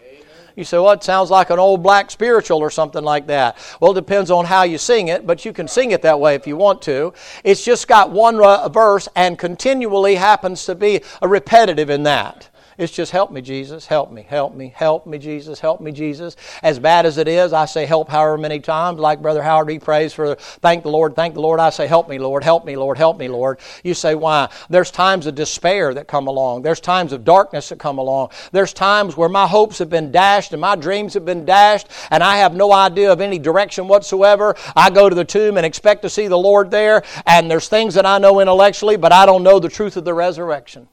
You 0.59 0.65
say, 0.65 0.77
well, 0.77 0.91
it 0.91 1.05
sounds 1.05 1.31
like 1.31 1.51
an 1.51 1.61
old 1.61 1.85
black 1.85 2.11
spiritual 2.11 2.59
or 2.59 2.69
something 2.69 3.05
like 3.05 3.29
that. 3.29 3.57
Well, 3.81 3.93
it 3.93 3.95
depends 3.95 4.29
on 4.29 4.45
how 4.45 4.65
you 4.65 4.77
sing 4.77 5.07
it, 5.07 5.25
but 5.25 5.45
you 5.45 5.53
can 5.53 5.69
sing 5.69 5.93
it 5.93 6.03
that 6.03 6.19
way 6.19 6.35
if 6.35 6.49
you 6.49 6.57
want 6.57 6.83
to. 6.83 7.15
It's 7.45 7.65
just 7.65 7.87
got 7.87 8.11
one 8.11 8.43
uh, 8.43 8.69
verse 8.69 9.09
and 9.15 9.39
continually 9.39 10.17
happens 10.17 10.65
to 10.65 10.75
be 10.75 11.03
a 11.23 11.29
repetitive 11.29 11.91
in 11.91 12.03
that. 12.03 12.49
It's 12.79 12.93
just 12.93 13.11
help 13.11 13.33
me, 13.33 13.43
Jesus, 13.43 13.89
help 13.89 14.13
me, 14.13 14.23
help 14.23 14.55
me, 14.55 14.73
help 14.73 15.05
me, 15.05 15.19
Jesus, 15.19 15.59
help 15.59 15.81
me, 15.81 15.91
Jesus. 15.91 16.37
As 16.63 16.79
bad 16.79 17.07
as 17.07 17.19
it 17.19 17.27
is, 17.27 17.53
I 17.53 17.65
say 17.65 17.87
help 17.87 18.09
however 18.09 18.39
many 18.39 18.61
times. 18.61 19.01
Like 19.01 19.21
Brother 19.21 19.43
Howard, 19.43 19.69
he 19.69 19.81
prays 19.81 20.15
for 20.15 20.37
thank 20.37 20.85
the 20.85 20.89
Lord, 20.89 21.17
thank 21.17 21.35
the 21.35 21.41
Lord. 21.41 21.59
I 21.59 21.71
say 21.71 21.89
help 21.89 22.09
me, 22.09 22.21
Lord, 22.21 22.45
help 22.45 22.65
me, 22.65 22.77
Lord, 22.77 22.97
help 22.97 23.19
me, 23.19 23.27
Lord. 23.27 23.59
You 23.83 23.95
say 23.95 24.15
why? 24.15 24.49
There's 24.71 24.93
times 24.93 25.27
of 25.27 25.35
despair 25.35 25.93
that 25.95 26.07
come 26.07 26.29
along. 26.29 26.63
There's 26.63 26.79
times 26.79 27.13
of 27.13 27.25
darkness 27.25 27.71
that 27.71 27.81
come 27.81 27.99
along. 27.99 28.31
There's 28.53 28.73
times 28.73 29.17
where 29.17 29.29
my 29.29 29.49
hopes 29.49 29.79
have 29.81 29.91
been 29.91 30.13
dashed 30.13 30.53
and 30.53 30.61
my 30.61 30.77
dreams 30.77 31.15
have 31.15 31.25
been 31.25 31.45
dashed 31.45 31.89
and 32.13 32.23
I 32.23 32.37
have 32.37 32.55
no 32.55 32.73
idea 32.73 33.11
of 33.11 33.21
any 33.21 33.41
direction 33.41 33.89
whatsoever. 33.89 34.55
I 34.77 34.91
go 34.91 35.09
to 35.09 35.17
the 35.17 35.25
tomb 35.25 35.57
and 35.57 35.67
expect 35.67 36.03
to 36.03 36.11
see 36.11 36.29
the 36.29 36.39
Lord 36.39 36.71
there 36.71 37.03
and 37.27 37.51
there's 37.51 37.67
things 37.67 37.95
that 37.95 38.07
I 38.07 38.19
know 38.19 38.39
intellectually, 38.39 38.97
but 38.97 39.11
I 39.11 39.27
don't 39.27 39.43
know 39.43 39.59
the 39.59 39.69
truth 39.69 39.97
of 39.97 40.05
the 40.05 40.15
resurrection. 40.15 40.87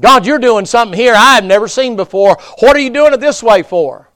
God, 0.00 0.26
you're 0.26 0.38
doing 0.38 0.64
something 0.64 0.98
here 0.98 1.14
I've 1.16 1.44
never 1.44 1.68
seen 1.68 1.96
before. 1.96 2.38
What 2.60 2.74
are 2.74 2.80
you 2.80 2.90
doing 2.90 3.12
it 3.12 3.20
this 3.20 3.42
way 3.42 3.62
for? 3.62 4.10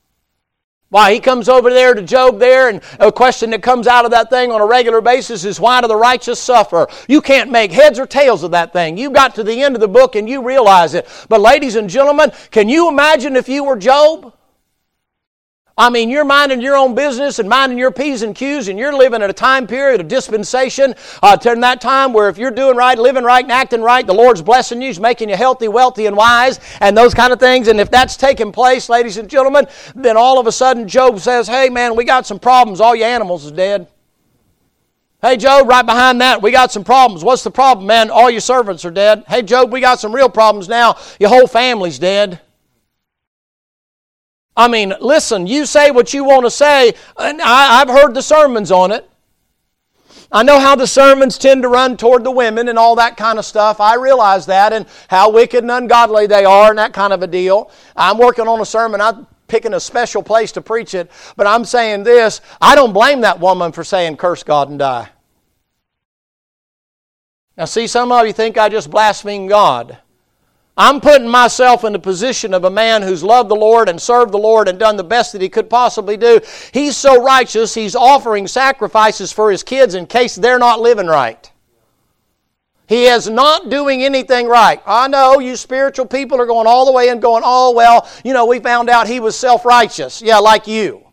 Why, 0.90 1.12
he 1.12 1.20
comes 1.20 1.50
over 1.50 1.68
there 1.68 1.92
to 1.92 2.00
Job 2.00 2.38
there, 2.38 2.70
and 2.70 2.81
a 2.98 3.12
question 3.12 3.50
that 3.50 3.62
comes 3.62 3.87
out 3.87 4.07
of 4.07 4.11
that 4.12 4.31
thing 4.31 4.50
on 4.50 4.62
a 4.62 4.66
regular 4.66 5.02
basis 5.02 5.44
is 5.44 5.61
why 5.61 5.83
do 5.83 5.88
the 5.88 5.94
righteous 5.94 6.40
suffer? 6.40 6.87
You 7.09 7.20
can't 7.20 7.50
make 7.50 7.72
heads 7.72 7.98
or 7.98 8.07
tails 8.07 8.42
of 8.42 8.52
that 8.52 8.72
thing. 8.72 8.96
You 8.96 9.11
got 9.11 9.35
to 9.35 9.44
the 9.44 9.62
end 9.62 9.74
of 9.74 9.83
the 9.83 9.88
book 9.88 10.16
and 10.16 10.26
you 10.26 10.42
realize 10.42 10.94
it. 10.94 11.07
But, 11.28 11.42
ladies 11.42 11.76
and 11.76 11.90
gentlemen, 11.90 12.33
can 12.50 12.70
you 12.70 12.88
imagine 12.88 13.37
if 13.37 13.50
you 13.50 13.64
were 13.64 13.76
Job? 13.76 14.33
I 15.79 15.91
mean, 15.91 16.11
you're 16.11 16.25
minding 16.25 16.61
your 16.61 16.75
own 16.75 16.97
business 16.97 17.38
and 17.38 17.49
minding 17.49 17.79
your 17.79 17.93
P's 17.93 18.23
and 18.23 18.35
Q's, 18.35 18.67
and 18.67 18.77
you're 18.77 18.93
living 18.93 19.23
at 19.23 19.31
a 19.31 19.33
time 19.33 19.69
period 19.69 20.01
of 20.01 20.09
dispensation 20.09 20.97
uh, 21.23 21.37
during 21.37 21.61
that 21.61 21.81
time 21.81 22.12
where 22.12 22.29
if 22.29 22.37
you're 22.37 22.51
doing 22.51 22.77
right, 22.77 22.99
living 22.99 23.23
right, 23.23 23.45
and 23.45 23.53
acting 23.53 23.81
right, 23.81 24.05
the 24.05 24.12
Lord's 24.12 24.43
blessing 24.43 24.83
you, 24.83 24.88
He's 24.88 24.99
making 24.99 25.29
you 25.29 25.37
healthy, 25.37 25.69
wealthy, 25.69 26.07
and 26.07 26.17
wise, 26.17 26.59
and 26.81 26.99
those 26.99 27.14
kind 27.14 27.33
of 27.33 27.38
things. 27.38 27.69
And 27.69 27.79
if 27.79 27.93
that's 27.93 28.17
taking 28.17 28.51
place, 28.51 28.88
ladies 28.88 29.19
and 29.19 29.31
gentlemen, 29.31 29.69
then 29.95 30.17
all 30.17 30.41
of 30.41 30.49
a 30.49 30.53
sudden 30.53 30.88
Job 30.88 31.21
says, 31.21 31.47
Hey, 31.47 31.69
man, 31.69 31.95
we 31.95 32.05
got 32.05 32.27
some 32.27 32.41
problems. 32.41 32.81
All 32.81 32.97
your 32.97 33.07
animals 33.07 33.45
is 33.45 33.53
dead. 33.53 33.87
Hey, 35.23 35.37
Job, 35.37 35.69
right 35.69 35.87
behind 35.87 36.21
that, 36.21 36.43
we 36.43 36.51
got 36.51 36.73
some 36.73 36.83
problems. 36.85 37.23
What's 37.23 37.45
the 37.45 37.51
problem, 37.53 37.87
man? 37.87 38.11
All 38.11 38.31
your 38.31 38.41
servants 38.41 38.85
are 38.85 38.91
dead. 38.91 39.25
Hey, 39.29 39.43
Job, 39.43 39.73
we 39.73 39.81
got 39.81 40.01
some 40.01 40.12
real 40.12 40.29
problems 40.29 40.69
now. 40.69 40.97
Your 41.21 41.29
whole 41.29 41.47
family's 41.47 42.01
dead. 42.01 42.41
I 44.59 44.66
mean, 44.66 44.92
listen, 45.01 45.47
you 45.47 45.66
say 45.66 45.92
what 45.92 46.12
you 46.12 46.25
want 46.25 46.44
to 46.44 46.51
say, 46.51 46.92
and 47.16 47.40
I, 47.40 47.79
have 47.79 47.88
heard 47.88 48.12
the 48.12 48.23
sermons 48.23 48.73
on 48.73 48.90
it. 48.90 49.09
I 50.33 50.42
know 50.42 50.59
how 50.59 50.75
the 50.75 50.87
sermons 50.87 51.38
tend 51.38 51.62
to 51.62 51.68
run 51.68 51.97
toward 51.97 52.25
the 52.25 52.33
women 52.33 52.68
and 52.68 52.77
all 52.77 52.97
that 52.97 53.16
kind 53.16 53.38
of 53.38 53.44
stuff. 53.44 53.81
I 53.81 53.94
realize 53.94 54.47
that 54.47 54.73
and 54.73 54.87
how 55.07 55.31
wicked 55.31 55.62
and 55.62 55.71
ungodly 55.71 56.27
they 56.27 56.44
are 56.44 56.71
and 56.71 56.79
that 56.79 56.92
kind 56.92 57.12
of 57.12 57.23
a 57.23 57.29
deal. 57.29 57.71
I'm 57.94 58.18
working 58.18 58.49
on 58.49 58.61
a 58.61 58.66
sermon. 58.66 59.01
I'm 59.01 59.29
picking 59.47 59.75
a 59.75 59.81
special 59.81 60.25
place 60.25 60.51
to 60.53 60.61
preach 60.61 60.92
it. 60.92 61.09
But 61.37 61.47
I'm 61.47 61.64
saying 61.64 62.03
this 62.03 62.40
I 62.61 62.75
don't 62.75 62.92
blame 62.92 63.21
that 63.21 63.38
woman 63.38 63.71
for 63.71 63.85
saying, 63.85 64.16
curse 64.16 64.42
God 64.42 64.71
and 64.71 64.81
die. 64.81 65.09
Now, 67.57 67.64
see, 67.64 67.87
some 67.87 68.11
of 68.11 68.27
you 68.27 68.33
think 68.33 68.59
I 68.59 68.68
just 68.68 68.90
blaspheme 68.90 69.47
God. 69.47 69.99
I'm 70.79 71.01
putting 71.01 71.27
myself 71.27 71.83
in 71.83 71.93
the 71.93 71.99
position 71.99 72.55
of 72.55 72.62
a 72.62 72.71
man 72.71 73.03
who's 73.03 73.25
loved 73.25 73.51
the 73.51 73.57
Lord 73.57 73.88
and 73.88 74.01
served 74.01 74.33
the 74.33 74.38
Lord 74.38 74.69
and 74.69 74.79
done 74.79 74.97
the 74.97 75.03
best 75.03 75.33
that 75.33 75.43
he 75.43 75.49
could 75.49 75.69
possibly 75.69 76.17
do. 76.17 76.41
He's 76.73 76.97
so 76.97 77.21
righteous, 77.21 77.75
he's 77.75 77.97
offering 77.97 78.47
sacrifices 78.47 79.33
for 79.33 79.51
his 79.51 79.64
kids 79.64 79.95
in 79.95 80.07
case 80.07 80.37
they're 80.37 80.61
not 80.61 80.81
living 80.81 81.09
right. 81.09 81.51
He 82.87 83.07
is 83.07 83.29
not 83.29 83.69
doing 83.69 84.05
anything 84.05 84.47
right. 84.47 84.81
I 84.87 85.09
know 85.09 85.41
you 85.41 85.57
spiritual 85.57 86.07
people 86.07 86.41
are 86.41 86.47
going 86.47 86.69
all 86.69 86.87
the 86.87 86.93
way 86.93 87.09
and 87.09 87.21
going, 87.21 87.43
oh, 87.45 87.73
well, 87.73 88.09
you 88.25 88.33
know, 88.33 88.47
we 88.47 88.61
found 88.61 88.88
out 88.88 89.09
he 89.09 89.21
was 89.21 89.37
self 89.37 89.64
righteous. 89.67 90.23
Yeah, 90.23 90.38
like 90.38 90.69
you. 90.69 91.08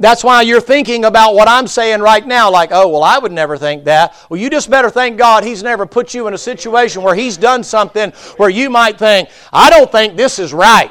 That's 0.00 0.24
why 0.24 0.40
you're 0.40 0.62
thinking 0.62 1.04
about 1.04 1.34
what 1.34 1.46
I'm 1.46 1.66
saying 1.66 2.00
right 2.00 2.26
now, 2.26 2.50
like, 2.50 2.70
oh, 2.72 2.88
well, 2.88 3.02
I 3.02 3.18
would 3.18 3.32
never 3.32 3.58
think 3.58 3.84
that. 3.84 4.16
Well, 4.30 4.40
you 4.40 4.48
just 4.48 4.70
better 4.70 4.88
thank 4.88 5.18
God 5.18 5.44
He's 5.44 5.62
never 5.62 5.84
put 5.84 6.14
you 6.14 6.26
in 6.26 6.32
a 6.32 6.38
situation 6.38 7.02
where 7.02 7.14
He's 7.14 7.36
done 7.36 7.62
something 7.62 8.10
where 8.38 8.48
you 8.48 8.70
might 8.70 8.98
think, 8.98 9.28
I 9.52 9.68
don't 9.68 9.92
think 9.92 10.16
this 10.16 10.38
is 10.38 10.54
right. 10.54 10.90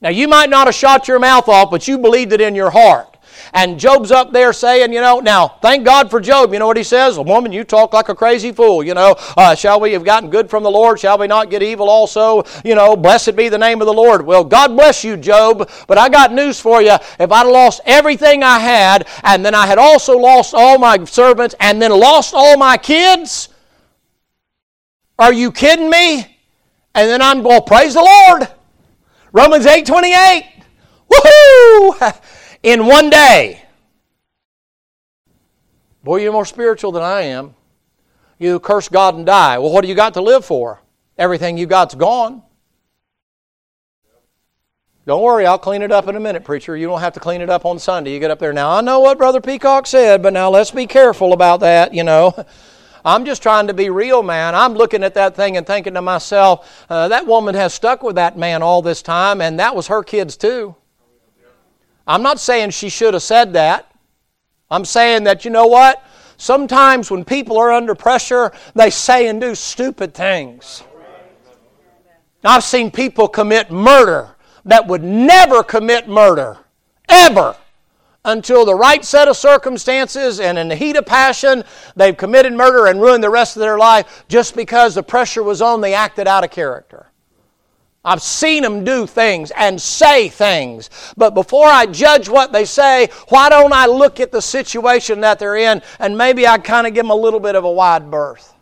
Now, 0.00 0.10
you 0.10 0.28
might 0.28 0.48
not 0.48 0.68
have 0.68 0.76
shot 0.76 1.08
your 1.08 1.18
mouth 1.18 1.48
off, 1.48 1.72
but 1.72 1.88
you 1.88 1.98
believed 1.98 2.32
it 2.32 2.40
in 2.40 2.54
your 2.54 2.70
heart. 2.70 3.17
And 3.52 3.78
Job's 3.78 4.10
up 4.10 4.32
there 4.32 4.52
saying, 4.52 4.92
you 4.92 5.00
know, 5.00 5.20
now, 5.20 5.48
thank 5.48 5.84
God 5.84 6.10
for 6.10 6.20
Job. 6.20 6.52
You 6.52 6.58
know 6.58 6.66
what 6.66 6.76
he 6.76 6.82
says? 6.82 7.16
A 7.16 7.22
woman, 7.22 7.52
you 7.52 7.64
talk 7.64 7.92
like 7.92 8.08
a 8.08 8.14
crazy 8.14 8.52
fool. 8.52 8.82
You 8.82 8.94
know, 8.94 9.16
uh, 9.36 9.54
shall 9.54 9.80
we 9.80 9.92
have 9.92 10.04
gotten 10.04 10.30
good 10.30 10.50
from 10.50 10.62
the 10.62 10.70
Lord? 10.70 11.00
Shall 11.00 11.18
we 11.18 11.26
not 11.26 11.50
get 11.50 11.62
evil 11.62 11.88
also? 11.88 12.44
You 12.64 12.74
know, 12.74 12.96
blessed 12.96 13.36
be 13.36 13.48
the 13.48 13.58
name 13.58 13.80
of 13.80 13.86
the 13.86 13.92
Lord. 13.92 14.24
Well, 14.24 14.44
God 14.44 14.68
bless 14.76 15.04
you, 15.04 15.16
Job. 15.16 15.70
But 15.86 15.98
I 15.98 16.08
got 16.08 16.32
news 16.32 16.60
for 16.60 16.82
you. 16.82 16.96
If 17.18 17.32
I'd 17.32 17.46
lost 17.46 17.80
everything 17.84 18.42
I 18.42 18.58
had, 18.58 19.08
and 19.24 19.44
then 19.44 19.54
I 19.54 19.66
had 19.66 19.78
also 19.78 20.16
lost 20.16 20.54
all 20.54 20.78
my 20.78 21.04
servants, 21.04 21.54
and 21.60 21.80
then 21.80 21.90
lost 21.90 22.34
all 22.34 22.56
my 22.56 22.76
kids, 22.76 23.48
are 25.18 25.32
you 25.32 25.50
kidding 25.50 25.90
me? 25.90 26.38
And 26.94 27.08
then 27.08 27.22
I'm, 27.22 27.42
well, 27.42 27.60
praise 27.60 27.94
the 27.94 28.02
Lord. 28.02 28.48
Romans 29.32 29.66
8 29.66 29.86
28. 29.86 30.44
Woohoo! 31.10 32.20
in 32.62 32.86
one 32.86 33.10
day. 33.10 33.62
Boy, 36.04 36.22
you're 36.22 36.32
more 36.32 36.44
spiritual 36.44 36.92
than 36.92 37.02
I 37.02 37.22
am. 37.22 37.54
You 38.38 38.60
curse 38.60 38.88
God 38.88 39.16
and 39.16 39.26
die. 39.26 39.58
Well, 39.58 39.72
what 39.72 39.82
do 39.82 39.88
you 39.88 39.94
got 39.94 40.14
to 40.14 40.22
live 40.22 40.44
for? 40.44 40.80
Everything 41.16 41.58
you 41.58 41.66
got's 41.66 41.94
gone. 41.94 42.42
Don't 45.06 45.22
worry, 45.22 45.46
I'll 45.46 45.58
clean 45.58 45.80
it 45.80 45.90
up 45.90 46.06
in 46.06 46.16
a 46.16 46.20
minute, 46.20 46.44
preacher. 46.44 46.76
You 46.76 46.86
don't 46.86 47.00
have 47.00 47.14
to 47.14 47.20
clean 47.20 47.40
it 47.40 47.48
up 47.48 47.64
on 47.64 47.78
Sunday. 47.78 48.12
You 48.12 48.20
get 48.20 48.30
up 48.30 48.38
there. 48.38 48.52
Now, 48.52 48.70
I 48.72 48.82
know 48.82 49.00
what 49.00 49.16
Brother 49.16 49.40
Peacock 49.40 49.86
said, 49.86 50.22
but 50.22 50.34
now 50.34 50.50
let's 50.50 50.70
be 50.70 50.86
careful 50.86 51.32
about 51.32 51.60
that, 51.60 51.94
you 51.94 52.04
know. 52.04 52.34
I'm 53.04 53.24
just 53.24 53.42
trying 53.42 53.68
to 53.68 53.74
be 53.74 53.88
real, 53.88 54.22
man. 54.22 54.54
I'm 54.54 54.74
looking 54.74 55.02
at 55.02 55.14
that 55.14 55.34
thing 55.34 55.56
and 55.56 55.66
thinking 55.66 55.94
to 55.94 56.02
myself, 56.02 56.86
uh, 56.90 57.08
that 57.08 57.26
woman 57.26 57.54
has 57.54 57.72
stuck 57.72 58.02
with 58.02 58.16
that 58.16 58.36
man 58.36 58.62
all 58.62 58.82
this 58.82 59.00
time, 59.00 59.40
and 59.40 59.58
that 59.58 59.74
was 59.74 59.86
her 59.86 60.02
kids 60.02 60.36
too. 60.36 60.76
I'm 62.08 62.22
not 62.22 62.40
saying 62.40 62.70
she 62.70 62.88
should 62.88 63.12
have 63.12 63.22
said 63.22 63.52
that. 63.52 63.92
I'm 64.70 64.86
saying 64.86 65.24
that, 65.24 65.44
you 65.44 65.50
know 65.50 65.66
what? 65.66 66.02
Sometimes 66.38 67.10
when 67.10 67.24
people 67.24 67.58
are 67.58 67.70
under 67.70 67.94
pressure, 67.94 68.50
they 68.74 68.88
say 68.88 69.28
and 69.28 69.40
do 69.40 69.54
stupid 69.54 70.14
things. 70.14 70.82
I've 72.42 72.64
seen 72.64 72.90
people 72.90 73.28
commit 73.28 73.70
murder 73.70 74.36
that 74.64 74.86
would 74.86 75.02
never 75.02 75.62
commit 75.62 76.08
murder, 76.08 76.58
ever, 77.08 77.56
until 78.24 78.64
the 78.64 78.74
right 78.74 79.04
set 79.04 79.28
of 79.28 79.36
circumstances 79.36 80.40
and 80.40 80.58
in 80.58 80.68
the 80.68 80.76
heat 80.76 80.96
of 80.96 81.04
passion, 81.04 81.64
they've 81.96 82.16
committed 82.16 82.52
murder 82.52 82.86
and 82.86 83.00
ruined 83.00 83.24
the 83.24 83.30
rest 83.30 83.56
of 83.56 83.60
their 83.60 83.78
life 83.78 84.24
just 84.28 84.56
because 84.56 84.94
the 84.94 85.02
pressure 85.02 85.42
was 85.42 85.60
on, 85.60 85.80
they 85.80 85.94
acted 85.94 86.26
out 86.26 86.44
of 86.44 86.50
character. 86.50 87.10
I've 88.08 88.22
seen 88.22 88.62
them 88.62 88.84
do 88.84 89.06
things 89.06 89.50
and 89.50 89.78
say 89.78 90.30
things. 90.30 90.88
But 91.18 91.34
before 91.34 91.66
I 91.66 91.84
judge 91.84 92.26
what 92.26 92.52
they 92.52 92.64
say, 92.64 93.10
why 93.28 93.50
don't 93.50 93.74
I 93.74 93.84
look 93.84 94.18
at 94.18 94.32
the 94.32 94.40
situation 94.40 95.20
that 95.20 95.38
they're 95.38 95.56
in 95.56 95.82
and 95.98 96.16
maybe 96.16 96.46
I 96.46 96.56
kind 96.56 96.86
of 96.86 96.94
give 96.94 97.04
them 97.04 97.10
a 97.10 97.14
little 97.14 97.38
bit 97.38 97.54
of 97.54 97.64
a 97.64 97.70
wide 97.70 98.10
berth? 98.10 98.54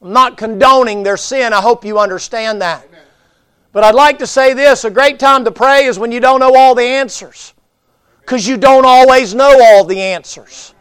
I'm 0.00 0.14
not 0.14 0.38
condoning 0.38 1.02
their 1.02 1.18
sin. 1.18 1.52
I 1.52 1.60
hope 1.60 1.84
you 1.84 1.98
understand 1.98 2.62
that. 2.62 2.88
But 3.72 3.84
I'd 3.84 3.94
like 3.94 4.18
to 4.20 4.26
say 4.26 4.54
this 4.54 4.84
a 4.84 4.90
great 4.90 5.18
time 5.18 5.44
to 5.44 5.52
pray 5.52 5.84
is 5.84 5.98
when 5.98 6.10
you 6.10 6.20
don't 6.20 6.40
know 6.40 6.56
all 6.56 6.74
the 6.74 6.82
answers. 6.82 7.52
Because 8.22 8.48
you 8.48 8.56
don't 8.56 8.86
always 8.86 9.34
know 9.34 9.58
all 9.62 9.84
the 9.84 10.00
answers. 10.00 10.74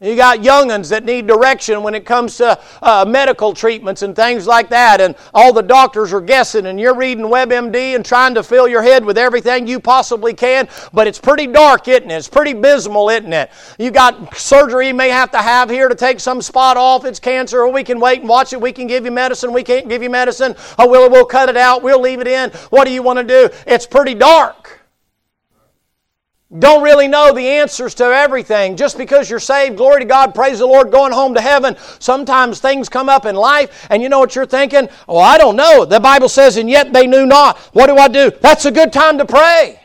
You 0.00 0.14
got 0.14 0.44
young'uns 0.44 0.90
that 0.90 1.04
need 1.04 1.26
direction 1.26 1.82
when 1.82 1.92
it 1.92 2.06
comes 2.06 2.36
to 2.36 2.56
uh, 2.80 3.04
medical 3.04 3.52
treatments 3.52 4.02
and 4.02 4.14
things 4.14 4.46
like 4.46 4.68
that, 4.68 5.00
and 5.00 5.16
all 5.34 5.52
the 5.52 5.60
doctors 5.60 6.12
are 6.12 6.20
guessing, 6.20 6.66
and 6.66 6.78
you're 6.78 6.94
reading 6.94 7.24
WebMD 7.24 7.96
and 7.96 8.04
trying 8.04 8.32
to 8.36 8.44
fill 8.44 8.68
your 8.68 8.80
head 8.80 9.04
with 9.04 9.18
everything 9.18 9.66
you 9.66 9.80
possibly 9.80 10.34
can, 10.34 10.68
but 10.92 11.08
it's 11.08 11.18
pretty 11.18 11.48
dark, 11.48 11.88
isn't 11.88 12.12
it? 12.12 12.14
It's 12.14 12.28
pretty 12.28 12.52
abysmal, 12.52 13.08
isn't 13.08 13.32
it? 13.32 13.50
You 13.76 13.90
got 13.90 14.36
surgery 14.36 14.86
you 14.86 14.94
may 14.94 15.08
have 15.08 15.32
to 15.32 15.38
have 15.38 15.68
here 15.68 15.88
to 15.88 15.96
take 15.96 16.20
some 16.20 16.42
spot 16.42 16.76
off. 16.76 17.04
It's 17.04 17.18
cancer, 17.18 17.62
or 17.62 17.72
we 17.72 17.82
can 17.82 17.98
wait 17.98 18.20
and 18.20 18.28
watch 18.28 18.52
it. 18.52 18.60
We 18.60 18.70
can 18.70 18.86
give 18.86 19.04
you 19.04 19.10
medicine. 19.10 19.52
We 19.52 19.64
can't 19.64 19.88
give 19.88 20.04
you 20.04 20.10
medicine. 20.10 20.54
Oh, 20.78 20.88
we'll, 20.88 21.10
we'll 21.10 21.24
cut 21.24 21.48
it 21.48 21.56
out. 21.56 21.82
We'll 21.82 22.00
leave 22.00 22.20
it 22.20 22.28
in. 22.28 22.50
What 22.70 22.84
do 22.84 22.92
you 22.92 23.02
want 23.02 23.18
to 23.18 23.24
do? 23.24 23.52
It's 23.66 23.84
pretty 23.84 24.14
dark 24.14 24.77
don't 26.56 26.82
really 26.82 27.08
know 27.08 27.34
the 27.34 27.46
answers 27.46 27.94
to 27.96 28.04
everything. 28.04 28.76
Just 28.76 28.96
because 28.96 29.28
you're 29.28 29.38
saved, 29.38 29.76
glory 29.76 30.00
to 30.00 30.06
God, 30.06 30.34
praise 30.34 30.60
the 30.60 30.66
Lord, 30.66 30.90
going 30.90 31.12
home 31.12 31.34
to 31.34 31.42
heaven, 31.42 31.76
sometimes 31.98 32.58
things 32.58 32.88
come 32.88 33.10
up 33.10 33.26
in 33.26 33.36
life 33.36 33.86
and 33.90 34.02
you 34.02 34.08
know 34.08 34.18
what 34.18 34.34
you're 34.34 34.46
thinking? 34.46 34.88
Well, 35.06 35.18
I 35.18 35.36
don't 35.36 35.56
know. 35.56 35.84
The 35.84 36.00
Bible 36.00 36.30
says, 36.30 36.56
and 36.56 36.70
yet 36.70 36.92
they 36.92 37.06
knew 37.06 37.26
not. 37.26 37.58
What 37.74 37.88
do 37.88 37.96
I 37.96 38.08
do? 38.08 38.30
That's 38.40 38.64
a 38.64 38.70
good 38.70 38.94
time 38.94 39.18
to 39.18 39.26
pray. 39.26 39.78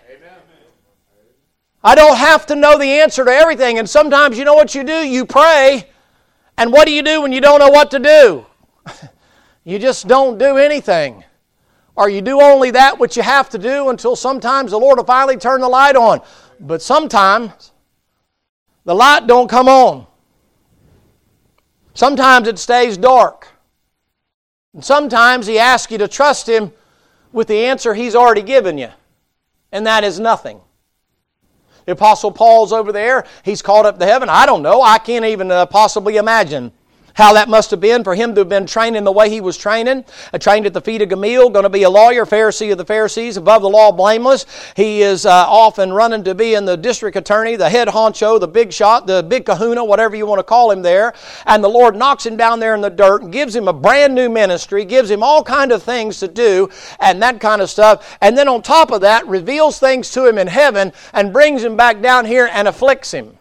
I 1.84 1.95
don't 1.95 2.15
have 2.15 2.45
to 2.45 2.56
know 2.56 2.78
the 2.78 2.86
answer 2.86 3.26
to 3.26 3.32
everything. 3.32 3.78
And 3.78 3.89
sometimes 3.89 4.38
you 4.38 4.45
know 4.45 4.54
what 4.54 4.73
you 4.73 4.86
do? 4.86 5.06
You 5.06 5.26
pray. 5.26 5.89
And 6.58 6.71
what 6.71 6.88
do 6.88 6.93
you 6.93 7.02
do 7.02 7.21
when 7.21 7.34
you 7.34 7.41
don't 7.41 7.60
know 7.60 7.71
what 7.71 7.91
to 7.91 7.99
do? 7.99 8.45
you 9.65 9.80
just 9.80 10.08
don't 10.08 10.38
do 10.38 10.56
anything. 10.56 11.26
Or 11.95 12.10
you 12.10 12.21
do 12.21 12.41
only 12.41 12.71
that 12.71 12.99
which 12.99 13.17
you 13.17 13.23
have 13.23 13.49
to 13.49 13.58
do 13.58 13.89
until 13.89 14.15
sometimes 14.15 14.71
the 14.71 14.80
Lord 14.80 14.97
will 14.97 15.06
finally 15.06 15.36
turn 15.36 15.60
the 15.60 15.67
light 15.67 15.97
on. 15.97 16.21
But 16.63 16.82
sometimes 16.82 17.73
the 18.86 18.95
light 18.95 19.28
don't 19.28 19.49
come 19.49 19.67
on. 19.67 20.08
Sometimes 21.93 22.47
it 22.47 22.58
stays 22.58 22.97
dark. 22.97 23.49
And 24.73 24.84
sometimes 24.84 25.45
he 25.45 25.60
asks 25.60 25.91
you 25.91 25.97
to 25.97 26.08
trust 26.08 26.47
him 26.47 26.71
with 27.34 27.49
the 27.49 27.65
answer 27.65 27.93
he's 27.93 28.15
already 28.15 28.41
given 28.41 28.78
you. 28.78 28.89
And 29.73 29.86
that 29.86 30.06
is 30.06 30.19
nothing. 30.19 30.62
The 31.86 31.91
Apostle 31.91 32.32
Paul's 32.32 32.71
over 32.71 32.93
there. 32.93 33.26
He's 33.43 33.62
called 33.62 33.86
up 33.86 33.99
to 33.99 34.06
heaven. 34.06 34.30
I 34.30 34.45
don't 34.45 34.63
know. 34.63 34.82
I 34.82 34.99
can't 34.99 35.26
even 35.26 35.52
uh, 35.52 35.65
possibly 35.65 36.15
imagine 36.15 36.71
how 37.13 37.34
that 37.34 37.49
must 37.49 37.71
have 37.71 37.80
been 37.80 38.04
for 38.04 38.15
him 38.15 38.34
to 38.36 38.41
have 38.41 38.49
been 38.49 38.65
training 38.65 39.04
the 39.04 39.12
way 39.12 39.30
he 39.30 39.41
was 39.41 39.58
training. 39.58 40.06
Uh, 40.34 40.38
trained 40.38 40.65
at 40.65 40.73
the 40.73 40.82
feet 40.82 41.02
of 41.02 41.10
Gamaliel, 41.10 41.49
going 41.49 41.63
to 41.63 41.69
be 41.69 41.84
a 41.84 41.89
lawyer, 41.89 42.26
Pharisee 42.26 42.71
of 42.71 42.78
the 42.78 42.86
Pharisees, 42.86 43.38
above 43.38 43.62
the 43.62 43.69
law, 43.69 43.91
blameless. 43.91 44.45
He 44.76 45.02
is 45.02 45.26
uh, 45.26 45.32
off 45.47 45.78
and 45.78 45.95
running 45.95 46.23
to 46.23 46.36
be 46.36 46.56
in 46.56 46.65
the 46.65 46.78
district 46.78 47.17
attorney, 47.17 47.56
the 47.56 47.69
head 47.69 47.88
honcho, 47.88 48.39
the 48.39 48.47
big 48.47 48.73
shot, 48.73 49.08
the 49.08 49.23
big 49.23 49.45
kahuna, 49.45 49.84
whatever 49.84 50.15
you 50.15 50.26
want 50.26 50.39
to 50.39 50.43
call 50.43 50.71
him 50.71 50.82
there. 50.82 51.13
And 51.45 51.63
the 51.63 51.69
Lord 51.69 51.95
knocks 51.95 52.26
him 52.26 52.38
down 52.38 52.60
there 52.60 52.76
in 52.76 52.82
the 52.82 52.89
dirt 52.89 53.23
and 53.23 53.32
gives 53.32 53.56
him 53.56 53.67
a 53.67 53.73
brand 53.73 54.15
new 54.15 54.30
ministry, 54.30 54.86
gives 54.86 55.10
him 55.10 55.23
all 55.23 55.43
kind 55.43 55.71
of 55.71 55.84
things 55.84 56.19
to 56.19 56.28
do 56.28 56.69
and 56.99 57.21
that 57.21 57.39
kind 57.39 57.62
of 57.62 57.69
stuff. 57.69 58.17
And 58.21 58.38
then 58.38 58.47
on 58.47 58.62
top 58.62 58.91
of 58.91 59.02
that, 59.02 59.28
reveals 59.28 59.80
things 59.80 60.12
to 60.12 60.26
him 60.26 60.38
in 60.38 60.47
heaven 60.47 60.91
and 61.13 61.34
brings 61.34 61.63
him 61.63 61.78
back 61.78 62.02
down 62.02 62.26
here 62.26 62.49
and 62.52 62.67
afflicts 62.67 63.12
him. 63.12 63.38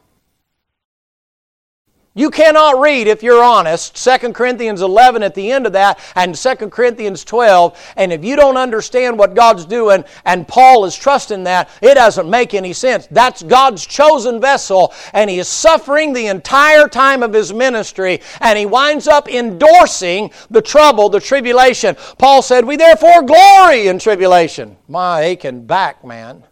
You 2.14 2.30
cannot 2.30 2.78
read, 2.78 3.06
if 3.06 3.22
you're 3.22 3.42
honest, 3.42 3.96
2 3.96 4.34
Corinthians 4.34 4.82
11 4.82 5.22
at 5.22 5.34
the 5.34 5.50
end 5.50 5.64
of 5.64 5.72
that 5.72 5.98
and 6.14 6.34
2 6.34 6.54
Corinthians 6.68 7.24
12, 7.24 7.94
and 7.96 8.12
if 8.12 8.22
you 8.22 8.36
don't 8.36 8.58
understand 8.58 9.18
what 9.18 9.34
God's 9.34 9.64
doing 9.64 10.04
and 10.26 10.46
Paul 10.46 10.84
is 10.84 10.94
trusting 10.94 11.44
that, 11.44 11.70
it 11.80 11.94
doesn't 11.94 12.28
make 12.28 12.52
any 12.52 12.74
sense. 12.74 13.08
That's 13.10 13.42
God's 13.42 13.86
chosen 13.86 14.42
vessel, 14.42 14.92
and 15.14 15.30
he 15.30 15.38
is 15.38 15.48
suffering 15.48 16.12
the 16.12 16.26
entire 16.26 16.86
time 16.86 17.22
of 17.22 17.32
his 17.32 17.50
ministry, 17.54 18.20
and 18.40 18.58
he 18.58 18.66
winds 18.66 19.08
up 19.08 19.26
endorsing 19.26 20.32
the 20.50 20.60
trouble, 20.60 21.08
the 21.08 21.18
tribulation. 21.18 21.96
Paul 22.18 22.42
said, 22.42 22.66
We 22.66 22.76
therefore 22.76 23.22
glory 23.22 23.86
in 23.86 23.98
tribulation. 23.98 24.76
My 24.86 25.22
aching 25.22 25.64
back, 25.64 26.04
man. 26.04 26.44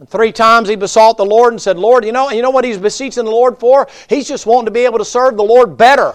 And 0.00 0.08
three 0.08 0.32
times 0.32 0.68
he 0.68 0.76
besought 0.76 1.18
the 1.18 1.26
Lord 1.26 1.52
and 1.52 1.60
said, 1.60 1.78
Lord, 1.78 2.06
you 2.06 2.12
know, 2.12 2.30
you 2.30 2.40
know 2.40 2.50
what 2.50 2.64
he's 2.64 2.78
beseeching 2.78 3.26
the 3.26 3.30
Lord 3.30 3.58
for? 3.58 3.86
He's 4.08 4.26
just 4.26 4.46
wanting 4.46 4.64
to 4.64 4.70
be 4.70 4.86
able 4.86 4.98
to 4.98 5.04
serve 5.04 5.36
the 5.36 5.44
Lord 5.44 5.76
better. 5.76 6.14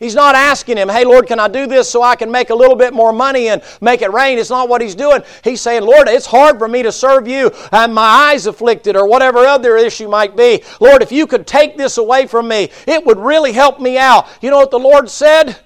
He's 0.00 0.16
not 0.16 0.34
asking 0.34 0.76
him, 0.76 0.88
hey, 0.88 1.04
Lord, 1.04 1.26
can 1.26 1.40
I 1.40 1.48
do 1.48 1.66
this 1.66 1.88
so 1.88 2.02
I 2.02 2.16
can 2.16 2.30
make 2.30 2.50
a 2.50 2.54
little 2.54 2.76
bit 2.76 2.92
more 2.92 3.12
money 3.12 3.48
and 3.48 3.62
make 3.80 4.02
it 4.02 4.12
rain? 4.12 4.38
It's 4.38 4.50
not 4.50 4.68
what 4.68 4.80
he's 4.80 4.96
doing. 4.96 5.22
He's 5.42 5.60
saying, 5.60 5.82
Lord, 5.82 6.08
it's 6.08 6.26
hard 6.26 6.58
for 6.58 6.68
me 6.68 6.82
to 6.82 6.92
serve 6.92 7.26
you 7.28 7.52
and 7.70 7.94
my 7.94 8.02
eyes 8.02 8.46
afflicted 8.46 8.96
or 8.96 9.08
whatever 9.08 9.38
other 9.38 9.76
issue 9.76 10.08
might 10.08 10.36
be. 10.36 10.62
Lord, 10.80 11.00
if 11.00 11.12
you 11.12 11.26
could 11.28 11.46
take 11.46 11.76
this 11.76 11.98
away 11.98 12.26
from 12.26 12.48
me, 12.48 12.70
it 12.86 13.06
would 13.06 13.18
really 13.18 13.52
help 13.52 13.80
me 13.80 13.96
out. 13.96 14.26
You 14.40 14.50
know 14.50 14.58
what 14.58 14.72
the 14.72 14.78
Lord 14.78 15.08
said? 15.08 15.56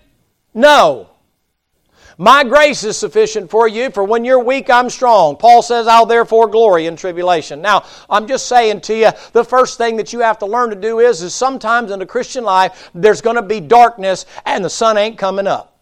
No. 0.53 1.12
My 2.19 2.45
grace 2.45 2.85
is 2.85 2.97
sufficient 2.97 3.51
for 3.51 3.67
you, 3.67 3.91
for 3.91 4.05
when 4.05 4.25
you're 4.25 4.43
weak, 4.43 4.69
I'm 4.71 4.91
strong. 4.91 5.37
Paul 5.37 5.63
says, 5.63 5.87
I'll 5.87 6.07
therefore 6.07 6.47
glory 6.49 6.87
in 6.87 6.97
tribulation. 6.97 7.63
Now, 7.63 7.85
I'm 8.11 8.27
just 8.27 8.47
saying 8.47 8.83
to 8.83 8.97
you, 8.97 9.11
the 9.33 9.45
first 9.45 9.79
thing 9.79 9.97
that 9.97 10.13
you 10.13 10.21
have 10.21 10.39
to 10.41 10.47
learn 10.47 10.71
to 10.71 10.77
do 10.77 11.01
is, 11.01 11.23
is 11.23 11.35
sometimes 11.35 11.91
in 11.91 11.99
the 11.99 12.07
Christian 12.07 12.45
life, 12.45 12.91
there's 12.95 13.21
going 13.21 13.37
to 13.37 13.43
be 13.43 13.61
darkness 13.61 14.27
and 14.45 14.65
the 14.65 14.71
sun 14.71 14.99
ain't 14.99 15.19
coming 15.19 15.47
up. 15.47 15.73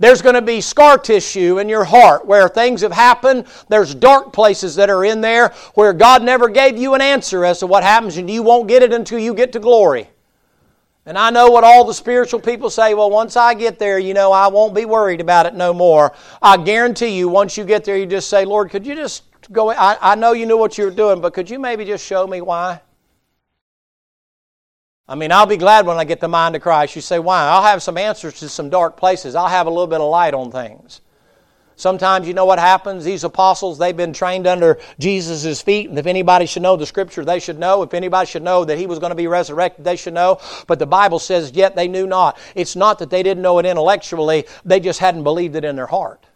There's 0.00 0.22
going 0.22 0.34
to 0.34 0.42
be 0.42 0.62
scar 0.62 0.96
tissue 0.96 1.58
in 1.58 1.68
your 1.68 1.84
heart 1.84 2.26
where 2.26 2.48
things 2.48 2.80
have 2.80 2.90
happened. 2.90 3.46
There's 3.68 3.94
dark 3.94 4.32
places 4.32 4.74
that 4.76 4.88
are 4.88 5.04
in 5.04 5.20
there 5.20 5.50
where 5.74 5.92
God 5.92 6.22
never 6.22 6.48
gave 6.48 6.78
you 6.78 6.94
an 6.94 7.02
answer 7.02 7.44
as 7.44 7.58
to 7.58 7.66
what 7.66 7.82
happens, 7.82 8.16
and 8.16 8.28
you 8.28 8.42
won't 8.42 8.66
get 8.66 8.82
it 8.82 8.94
until 8.94 9.18
you 9.18 9.34
get 9.34 9.52
to 9.52 9.58
glory. 9.58 10.08
And 11.10 11.18
I 11.18 11.30
know 11.30 11.50
what 11.50 11.64
all 11.64 11.82
the 11.84 11.92
spiritual 11.92 12.38
people 12.38 12.70
say, 12.70 12.94
well, 12.94 13.10
once 13.10 13.36
I 13.36 13.54
get 13.54 13.80
there, 13.80 13.98
you 13.98 14.14
know, 14.14 14.30
I 14.30 14.46
won't 14.46 14.76
be 14.76 14.84
worried 14.84 15.20
about 15.20 15.44
it 15.44 15.54
no 15.54 15.74
more. 15.74 16.12
I 16.40 16.56
guarantee 16.56 17.18
you, 17.18 17.28
once 17.28 17.56
you 17.56 17.64
get 17.64 17.82
there, 17.82 17.96
you 17.96 18.06
just 18.06 18.30
say, 18.30 18.44
Lord, 18.44 18.70
could 18.70 18.86
you 18.86 18.94
just 18.94 19.24
go? 19.50 19.72
I, 19.72 20.12
I 20.12 20.14
know 20.14 20.34
you 20.34 20.46
knew 20.46 20.56
what 20.56 20.78
you 20.78 20.84
were 20.84 20.92
doing, 20.92 21.20
but 21.20 21.34
could 21.34 21.50
you 21.50 21.58
maybe 21.58 21.84
just 21.84 22.06
show 22.06 22.28
me 22.28 22.42
why? 22.42 22.80
I 25.08 25.16
mean, 25.16 25.32
I'll 25.32 25.46
be 25.46 25.56
glad 25.56 25.84
when 25.84 25.96
I 25.96 26.04
get 26.04 26.20
the 26.20 26.28
mind 26.28 26.54
of 26.54 26.62
Christ. 26.62 26.94
You 26.94 27.02
say, 27.02 27.18
why? 27.18 27.42
I'll 27.42 27.64
have 27.64 27.82
some 27.82 27.98
answers 27.98 28.34
to 28.38 28.48
some 28.48 28.70
dark 28.70 28.96
places. 28.96 29.34
I'll 29.34 29.48
have 29.48 29.66
a 29.66 29.70
little 29.70 29.88
bit 29.88 30.00
of 30.00 30.08
light 30.08 30.32
on 30.32 30.52
things. 30.52 31.00
Sometimes 31.80 32.28
you 32.28 32.34
know 32.34 32.44
what 32.44 32.58
happens? 32.58 33.04
These 33.04 33.24
apostles, 33.24 33.78
they've 33.78 33.96
been 33.96 34.12
trained 34.12 34.46
under 34.46 34.78
Jesus' 34.98 35.62
feet, 35.62 35.88
and 35.88 35.98
if 35.98 36.04
anybody 36.04 36.44
should 36.44 36.60
know 36.60 36.76
the 36.76 36.84
scripture, 36.84 37.24
they 37.24 37.40
should 37.40 37.58
know. 37.58 37.82
If 37.82 37.94
anybody 37.94 38.26
should 38.26 38.42
know 38.42 38.66
that 38.66 38.76
he 38.76 38.86
was 38.86 38.98
going 38.98 39.12
to 39.12 39.16
be 39.16 39.26
resurrected, 39.26 39.82
they 39.82 39.96
should 39.96 40.12
know. 40.12 40.40
But 40.66 40.78
the 40.78 40.86
Bible 40.86 41.18
says, 41.18 41.52
yet 41.52 41.76
they 41.76 41.88
knew 41.88 42.06
not. 42.06 42.38
It's 42.54 42.76
not 42.76 42.98
that 42.98 43.08
they 43.08 43.22
didn't 43.22 43.42
know 43.42 43.58
it 43.58 43.64
intellectually, 43.64 44.44
they 44.62 44.78
just 44.78 45.00
hadn't 45.00 45.22
believed 45.22 45.56
it 45.56 45.64
in 45.64 45.74
their 45.74 45.86
heart. 45.86 46.26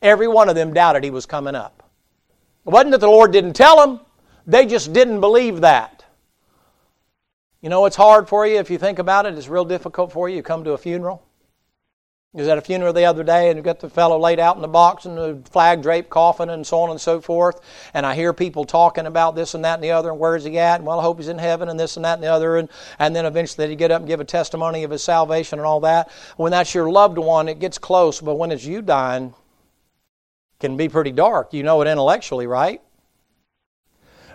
Every 0.00 0.28
one 0.28 0.48
of 0.48 0.54
them 0.54 0.72
doubted 0.72 1.04
he 1.04 1.10
was 1.10 1.26
coming 1.26 1.54
up. 1.54 1.82
It 2.66 2.70
wasn't 2.70 2.92
that 2.92 3.00
the 3.00 3.06
Lord 3.06 3.32
didn't 3.32 3.52
tell 3.52 3.86
them, 3.86 4.00
they 4.46 4.64
just 4.64 4.94
didn't 4.94 5.20
believe 5.20 5.60
that. 5.60 6.06
You 7.60 7.68
know, 7.68 7.84
it's 7.84 7.96
hard 7.96 8.30
for 8.30 8.46
you 8.46 8.56
if 8.56 8.70
you 8.70 8.78
think 8.78 8.98
about 8.98 9.26
it. 9.26 9.36
It's 9.36 9.48
real 9.48 9.66
difficult 9.66 10.10
for 10.10 10.30
you. 10.30 10.36
You 10.36 10.42
come 10.42 10.64
to 10.64 10.72
a 10.72 10.78
funeral 10.78 11.22
was 12.32 12.46
at 12.46 12.58
a 12.58 12.60
funeral 12.60 12.92
the 12.92 13.04
other 13.04 13.24
day 13.24 13.48
and 13.48 13.56
you 13.56 13.62
got 13.62 13.80
the 13.80 13.90
fellow 13.90 14.16
laid 14.16 14.38
out 14.38 14.54
in 14.54 14.62
the 14.62 14.68
box 14.68 15.04
and 15.04 15.18
the 15.18 15.42
flag 15.50 15.82
draped 15.82 16.10
coffin 16.10 16.48
and 16.50 16.64
so 16.64 16.78
on 16.78 16.90
and 16.90 17.00
so 17.00 17.20
forth. 17.20 17.60
And 17.92 18.06
I 18.06 18.14
hear 18.14 18.32
people 18.32 18.64
talking 18.64 19.06
about 19.06 19.34
this 19.34 19.54
and 19.54 19.64
that 19.64 19.74
and 19.74 19.82
the 19.82 19.90
other 19.90 20.10
and 20.10 20.18
where's 20.18 20.44
he 20.44 20.56
at? 20.56 20.76
And 20.76 20.86
well, 20.86 21.00
I 21.00 21.02
hope 21.02 21.18
he's 21.18 21.26
in 21.26 21.38
heaven 21.38 21.68
and 21.68 21.78
this 21.78 21.96
and 21.96 22.04
that 22.04 22.14
and 22.14 22.22
the 22.22 22.28
other. 22.28 22.56
And, 22.56 22.68
and 23.00 23.16
then 23.16 23.26
eventually 23.26 23.66
they 23.66 23.74
get 23.74 23.90
up 23.90 24.02
and 24.02 24.08
give 24.08 24.20
a 24.20 24.24
testimony 24.24 24.84
of 24.84 24.92
his 24.92 25.02
salvation 25.02 25.58
and 25.58 25.66
all 25.66 25.80
that. 25.80 26.08
When 26.36 26.52
that's 26.52 26.72
your 26.72 26.88
loved 26.88 27.18
one, 27.18 27.48
it 27.48 27.58
gets 27.58 27.78
close. 27.78 28.20
But 28.20 28.36
when 28.36 28.52
it's 28.52 28.64
you 28.64 28.80
dying, 28.80 29.34
it 30.54 30.60
can 30.60 30.76
be 30.76 30.88
pretty 30.88 31.12
dark. 31.12 31.52
You 31.52 31.64
know 31.64 31.82
it 31.82 31.88
intellectually, 31.88 32.46
right? 32.46 32.80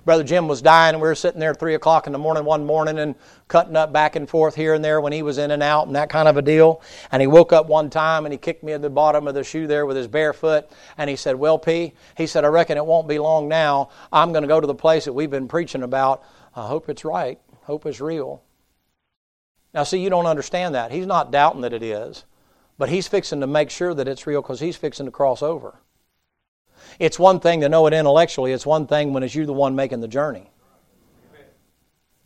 Brother 0.06 0.24
Jim 0.24 0.48
was 0.48 0.62
dying, 0.62 0.94
and 0.94 1.02
we 1.02 1.08
were 1.08 1.16
sitting 1.16 1.40
there 1.40 1.50
at 1.50 1.60
3 1.60 1.74
o'clock 1.74 2.06
in 2.06 2.14
the 2.14 2.20
morning 2.20 2.46
one 2.46 2.64
morning 2.64 3.00
and 3.00 3.16
cutting 3.48 3.76
up 3.76 3.92
back 3.92 4.16
and 4.16 4.30
forth 4.30 4.54
here 4.54 4.76
and 4.76 4.86
there 4.86 5.02
when 5.02 5.12
he 5.12 5.24
was 5.24 5.40
in 5.40 5.50
and 5.50 5.64
out 5.64 5.88
and 5.88 5.96
that 5.96 6.10
kind 6.10 6.28
of 6.28 6.38
a 6.38 6.44
deal. 6.44 6.82
And 7.12 7.22
he 7.22 7.28
woke 7.28 7.52
up 7.52 7.66
one 7.66 7.90
time 7.90 8.26
and 8.26 8.32
he 8.32 8.38
kicked 8.38 8.64
me 8.64 8.74
at 8.74 8.84
the 8.84 8.90
bottom 8.90 9.28
of 9.28 9.34
the 9.34 9.44
shoe 9.44 9.66
there 9.66 9.88
with 9.88 9.98
his 9.98 10.08
bare 10.08 10.32
foot. 10.32 10.72
And 11.00 11.10
he 11.10 11.16
said, 11.16 11.36
Well, 11.36 11.58
P, 11.58 11.94
he 12.16 12.28
said, 12.28 12.46
I 12.46 12.50
reckon 12.50 12.78
it 12.78 12.86
won't 12.86 13.08
be 13.08 13.18
long 13.18 13.48
now. 13.48 13.90
I'm 14.14 14.32
going 14.32 14.44
to 14.44 14.48
go 14.48 14.62
to 14.62 14.68
the 14.68 14.76
place 14.76 15.06
that 15.06 15.14
we've 15.14 15.32
been 15.32 15.48
preaching 15.48 15.82
about. 15.82 16.24
I 16.56 16.68
hope 16.68 16.88
it's 16.88 17.04
right. 17.04 17.40
Hope 17.64 17.88
it's 17.88 18.00
real. 18.00 18.44
Now, 19.74 19.84
see, 19.84 19.98
you 19.98 20.12
don't 20.12 20.28
understand 20.28 20.76
that. 20.76 20.92
He's 20.92 21.08
not 21.08 21.32
doubting 21.32 21.62
that 21.62 21.74
it 21.74 21.84
is, 21.84 22.26
but 22.78 22.90
he's 22.90 23.08
fixing 23.08 23.42
to 23.42 23.48
make 23.48 23.72
sure 23.72 23.94
that 23.96 24.08
it's 24.08 24.28
real 24.28 24.42
because 24.42 24.60
he's 24.60 24.78
fixing 24.78 25.08
to 25.08 25.12
cross 25.12 25.42
over. 25.42 25.80
It's 27.00 27.20
one 27.20 27.40
thing 27.40 27.62
to 27.62 27.70
know 27.70 27.88
it 27.88 27.94
intellectually, 27.94 28.52
it's 28.52 28.66
one 28.66 28.88
thing 28.88 29.14
when 29.14 29.24
it's 29.24 29.36
you 29.36 29.46
the 29.46 29.54
one 29.54 29.76
making 29.76 30.02
the 30.02 30.08
journey. 30.08 30.50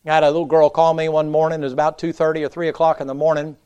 I 0.06 0.14
had 0.14 0.24
a 0.24 0.30
little 0.30 0.46
girl 0.46 0.70
call 0.70 0.94
me 0.94 1.08
one 1.08 1.30
morning. 1.30 1.60
It 1.60 1.64
was 1.64 1.74
about 1.74 1.98
2.30 1.98 2.46
or 2.46 2.48
3 2.48 2.68
o'clock 2.68 3.00
in 3.02 3.06
the 3.06 3.14
morning. 3.14 3.56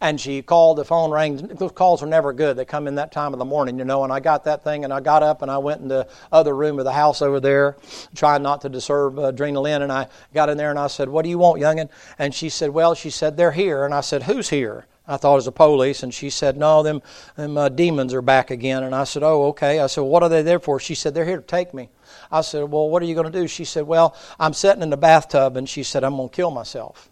And 0.00 0.18
she 0.18 0.40
called, 0.40 0.78
the 0.78 0.84
phone 0.84 1.10
rang. 1.10 1.36
Those 1.36 1.72
calls 1.72 2.02
are 2.02 2.06
never 2.06 2.32
good. 2.32 2.56
They 2.56 2.64
come 2.64 2.88
in 2.88 2.94
that 2.94 3.12
time 3.12 3.34
of 3.34 3.38
the 3.38 3.44
morning, 3.44 3.78
you 3.78 3.84
know. 3.84 4.02
And 4.02 4.10
I 4.10 4.18
got 4.18 4.44
that 4.44 4.64
thing, 4.64 4.84
and 4.84 4.94
I 4.94 5.00
got 5.00 5.22
up 5.22 5.42
and 5.42 5.50
I 5.50 5.58
went 5.58 5.82
in 5.82 5.88
the 5.88 6.08
other 6.32 6.56
room 6.56 6.78
of 6.78 6.86
the 6.86 6.92
house 6.92 7.20
over 7.20 7.38
there, 7.38 7.76
trying 8.14 8.42
not 8.42 8.62
to 8.62 8.70
disturb 8.70 9.18
uh, 9.18 9.30
Adrenaline. 9.30 9.82
And 9.82 9.92
I 9.92 10.08
got 10.32 10.48
in 10.48 10.56
there 10.56 10.70
and 10.70 10.78
I 10.78 10.86
said, 10.86 11.10
What 11.10 11.22
do 11.22 11.28
you 11.28 11.36
want, 11.36 11.60
youngin? 11.60 11.90
And 12.18 12.34
she 12.34 12.48
said, 12.48 12.70
Well, 12.70 12.94
she 12.94 13.10
said, 13.10 13.36
They're 13.36 13.52
here. 13.52 13.84
And 13.84 13.92
I 13.92 14.00
said, 14.00 14.22
Who's 14.22 14.48
here? 14.48 14.86
I 15.10 15.16
thought 15.16 15.32
it 15.32 15.36
was 15.36 15.44
the 15.46 15.52
police, 15.52 16.04
and 16.04 16.14
she 16.14 16.30
said, 16.30 16.56
"No, 16.56 16.82
them 16.82 17.02
them 17.34 17.56
uh, 17.56 17.68
demons 17.68 18.14
are 18.14 18.22
back 18.22 18.50
again." 18.50 18.84
And 18.84 18.94
I 18.94 19.04
said, 19.04 19.24
"Oh, 19.24 19.46
okay." 19.48 19.80
I 19.80 19.88
said, 19.88 20.02
"What 20.02 20.22
are 20.22 20.28
they 20.28 20.42
there 20.42 20.60
for?" 20.60 20.78
She 20.78 20.94
said, 20.94 21.14
"They're 21.14 21.24
here 21.24 21.38
to 21.38 21.42
take 21.42 21.74
me." 21.74 21.88
I 22.30 22.42
said, 22.42 22.70
"Well, 22.70 22.88
what 22.88 23.02
are 23.02 23.06
you 23.06 23.14
going 23.14 23.30
to 23.30 23.38
do?" 23.38 23.48
She 23.48 23.64
said, 23.64 23.86
"Well, 23.86 24.14
I'm 24.38 24.52
sitting 24.52 24.82
in 24.82 24.90
the 24.90 24.96
bathtub," 24.96 25.56
and 25.56 25.68
she 25.68 25.82
said, 25.82 26.04
"I'm 26.04 26.16
going 26.16 26.28
to 26.28 26.34
kill 26.34 26.52
myself." 26.52 27.10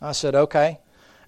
I 0.00 0.12
said, 0.12 0.34
"Okay," 0.34 0.80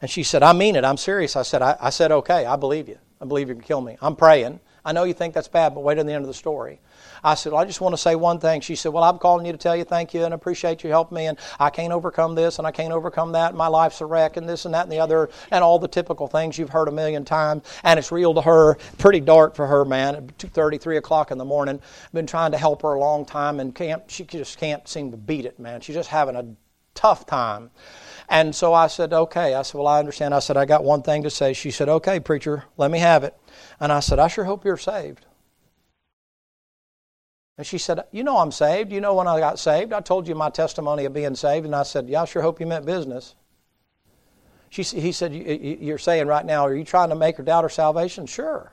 and 0.03 0.11
she 0.11 0.25
said, 0.25 0.43
"I 0.43 0.53
mean 0.53 0.75
it. 0.75 0.85
I'm 0.85 0.97
serious." 0.97 1.37
I 1.37 1.43
said, 1.43 1.63
"I, 1.63 1.77
I 1.81 1.91
said, 1.91 2.11
okay. 2.11 2.45
I 2.45 2.57
believe 2.57 2.89
you. 2.89 2.99
I 3.21 3.25
believe 3.25 3.49
you 3.49 3.55
can 3.55 3.65
kill 3.65 3.81
me. 3.81 3.97
I'm 4.03 4.17
praying. 4.17 4.61
I 4.85 4.93
know 4.93 5.05
you 5.05 5.15
think 5.15 5.35
that's 5.35 5.49
bad, 5.49 5.75
but 5.75 5.81
wait 5.81 5.93
until 5.93 6.07
the 6.07 6.13
end 6.13 6.23
of 6.23 6.29
the 6.29 6.35
story." 6.35 6.81
I 7.25 7.35
said, 7.35 7.53
well, 7.53 7.63
I 7.63 7.65
just 7.65 7.81
want 7.81 7.95
to 7.95 7.97
say 7.97 8.15
one 8.17 8.39
thing. 8.39 8.61
She 8.61 8.77
said, 8.77 8.93
Well, 8.93 9.03
I'm 9.03 9.19
calling 9.19 9.47
you 9.47 9.53
to 9.53 9.59
tell 9.59 9.75
you 9.75 9.85
thank 9.85 10.13
you 10.13 10.25
and 10.25 10.35
appreciate 10.35 10.85
you 10.85 10.91
helping 10.91 11.17
me, 11.17 11.27
and 11.27 11.39
I 11.59 11.71
can't 11.71 11.93
overcome 11.93 12.35
this 12.35 12.59
and 12.59 12.67
I 12.67 12.71
can't 12.71 12.93
overcome 12.93 13.33
that. 13.33 13.55
My 13.55 13.67
life's 13.67 14.03
a 14.03 14.07
wreck, 14.07 14.37
and 14.37 14.47
this 14.47 14.67
and 14.67 14.75
that 14.75 14.83
and 14.83 14.93
the 14.93 15.01
other, 15.01 15.31
and 15.51 15.65
all 15.65 15.79
the 15.79 15.89
typical 15.89 16.27
things 16.27 16.59
you've 16.59 16.69
heard 16.69 16.87
a 16.87 16.93
million 16.93 17.25
times. 17.25 17.65
And 17.83 17.99
it's 17.99 18.13
real 18.13 18.35
to 18.35 18.43
her, 18.43 18.77
pretty 18.99 19.21
dark 19.21 19.57
for 19.57 19.67
her, 19.67 19.87
man. 19.87 20.17
At 20.17 20.39
2:30, 20.39 20.79
3 20.79 20.99
o'clock 20.99 21.31
in 21.31 21.39
the 21.39 21.45
morning. 21.47 21.81
I've 22.05 22.13
been 22.13 22.27
trying 22.27 22.53
to 22.53 22.59
help 22.59 22.83
her 22.83 22.93
a 22.93 23.01
long 23.01 23.25
time, 23.25 23.59
and 23.59 23.75
can't. 23.75 24.03
She 24.11 24.25
just 24.25 24.59
can't 24.59 24.87
seem 24.87 25.11
to 25.11 25.17
beat 25.17 25.47
it, 25.47 25.59
man. 25.59 25.81
She's 25.81 25.97
just 25.97 26.11
having 26.11 26.37
a 26.37 26.45
tough 26.95 27.25
time. 27.25 27.71
And 28.29 28.55
so 28.55 28.73
I 28.73 28.87
said, 28.87 29.13
okay. 29.13 29.55
I 29.55 29.63
said, 29.63 29.79
well, 29.79 29.87
I 29.87 29.99
understand. 29.99 30.35
I 30.35 30.39
said, 30.39 30.57
I 30.57 30.65
got 30.65 30.83
one 30.83 31.03
thing 31.03 31.23
to 31.25 31.31
say. 31.31 31.53
She 31.53 31.71
said, 31.71 31.89
okay, 31.89 32.21
preacher, 32.21 32.65
let 32.77 32.91
me 32.91 32.99
have 32.99 33.23
it. 33.25 33.37
And 33.81 33.93
I 33.93 34.01
said, 34.01 34.19
I 34.19 34.29
sure 34.29 34.45
hope 34.45 34.65
you're 34.65 34.77
saved. 34.77 35.27
And 37.57 37.67
she 37.67 37.79
said, 37.79 38.05
You 38.11 38.25
know 38.25 38.39
I'm 38.39 38.51
saved. 38.51 38.91
You 38.91 39.01
know 39.01 39.15
when 39.15 39.29
I 39.29 39.39
got 39.39 39.59
saved. 39.59 39.93
I 39.93 40.01
told 40.01 40.27
you 40.27 40.35
my 40.35 40.51
testimony 40.51 41.05
of 41.05 41.13
being 41.13 41.37
saved. 41.37 41.67
And 41.67 41.75
I 41.75 41.85
said, 41.85 42.09
Yeah, 42.09 42.23
I 42.23 42.25
sure 42.25 42.43
hope 42.43 42.61
you 42.61 42.67
meant 42.67 42.85
business. 42.85 43.35
She, 44.71 44.83
he 44.83 45.13
said, 45.13 45.33
You're 45.33 45.99
saying 45.99 46.27
right 46.27 46.45
now, 46.45 46.67
are 46.67 46.75
you 46.75 46.85
trying 46.85 47.11
to 47.11 47.15
make 47.15 47.37
her 47.37 47.45
doubt 47.45 47.63
her 47.63 47.69
salvation? 47.69 48.27
Sure. 48.27 48.73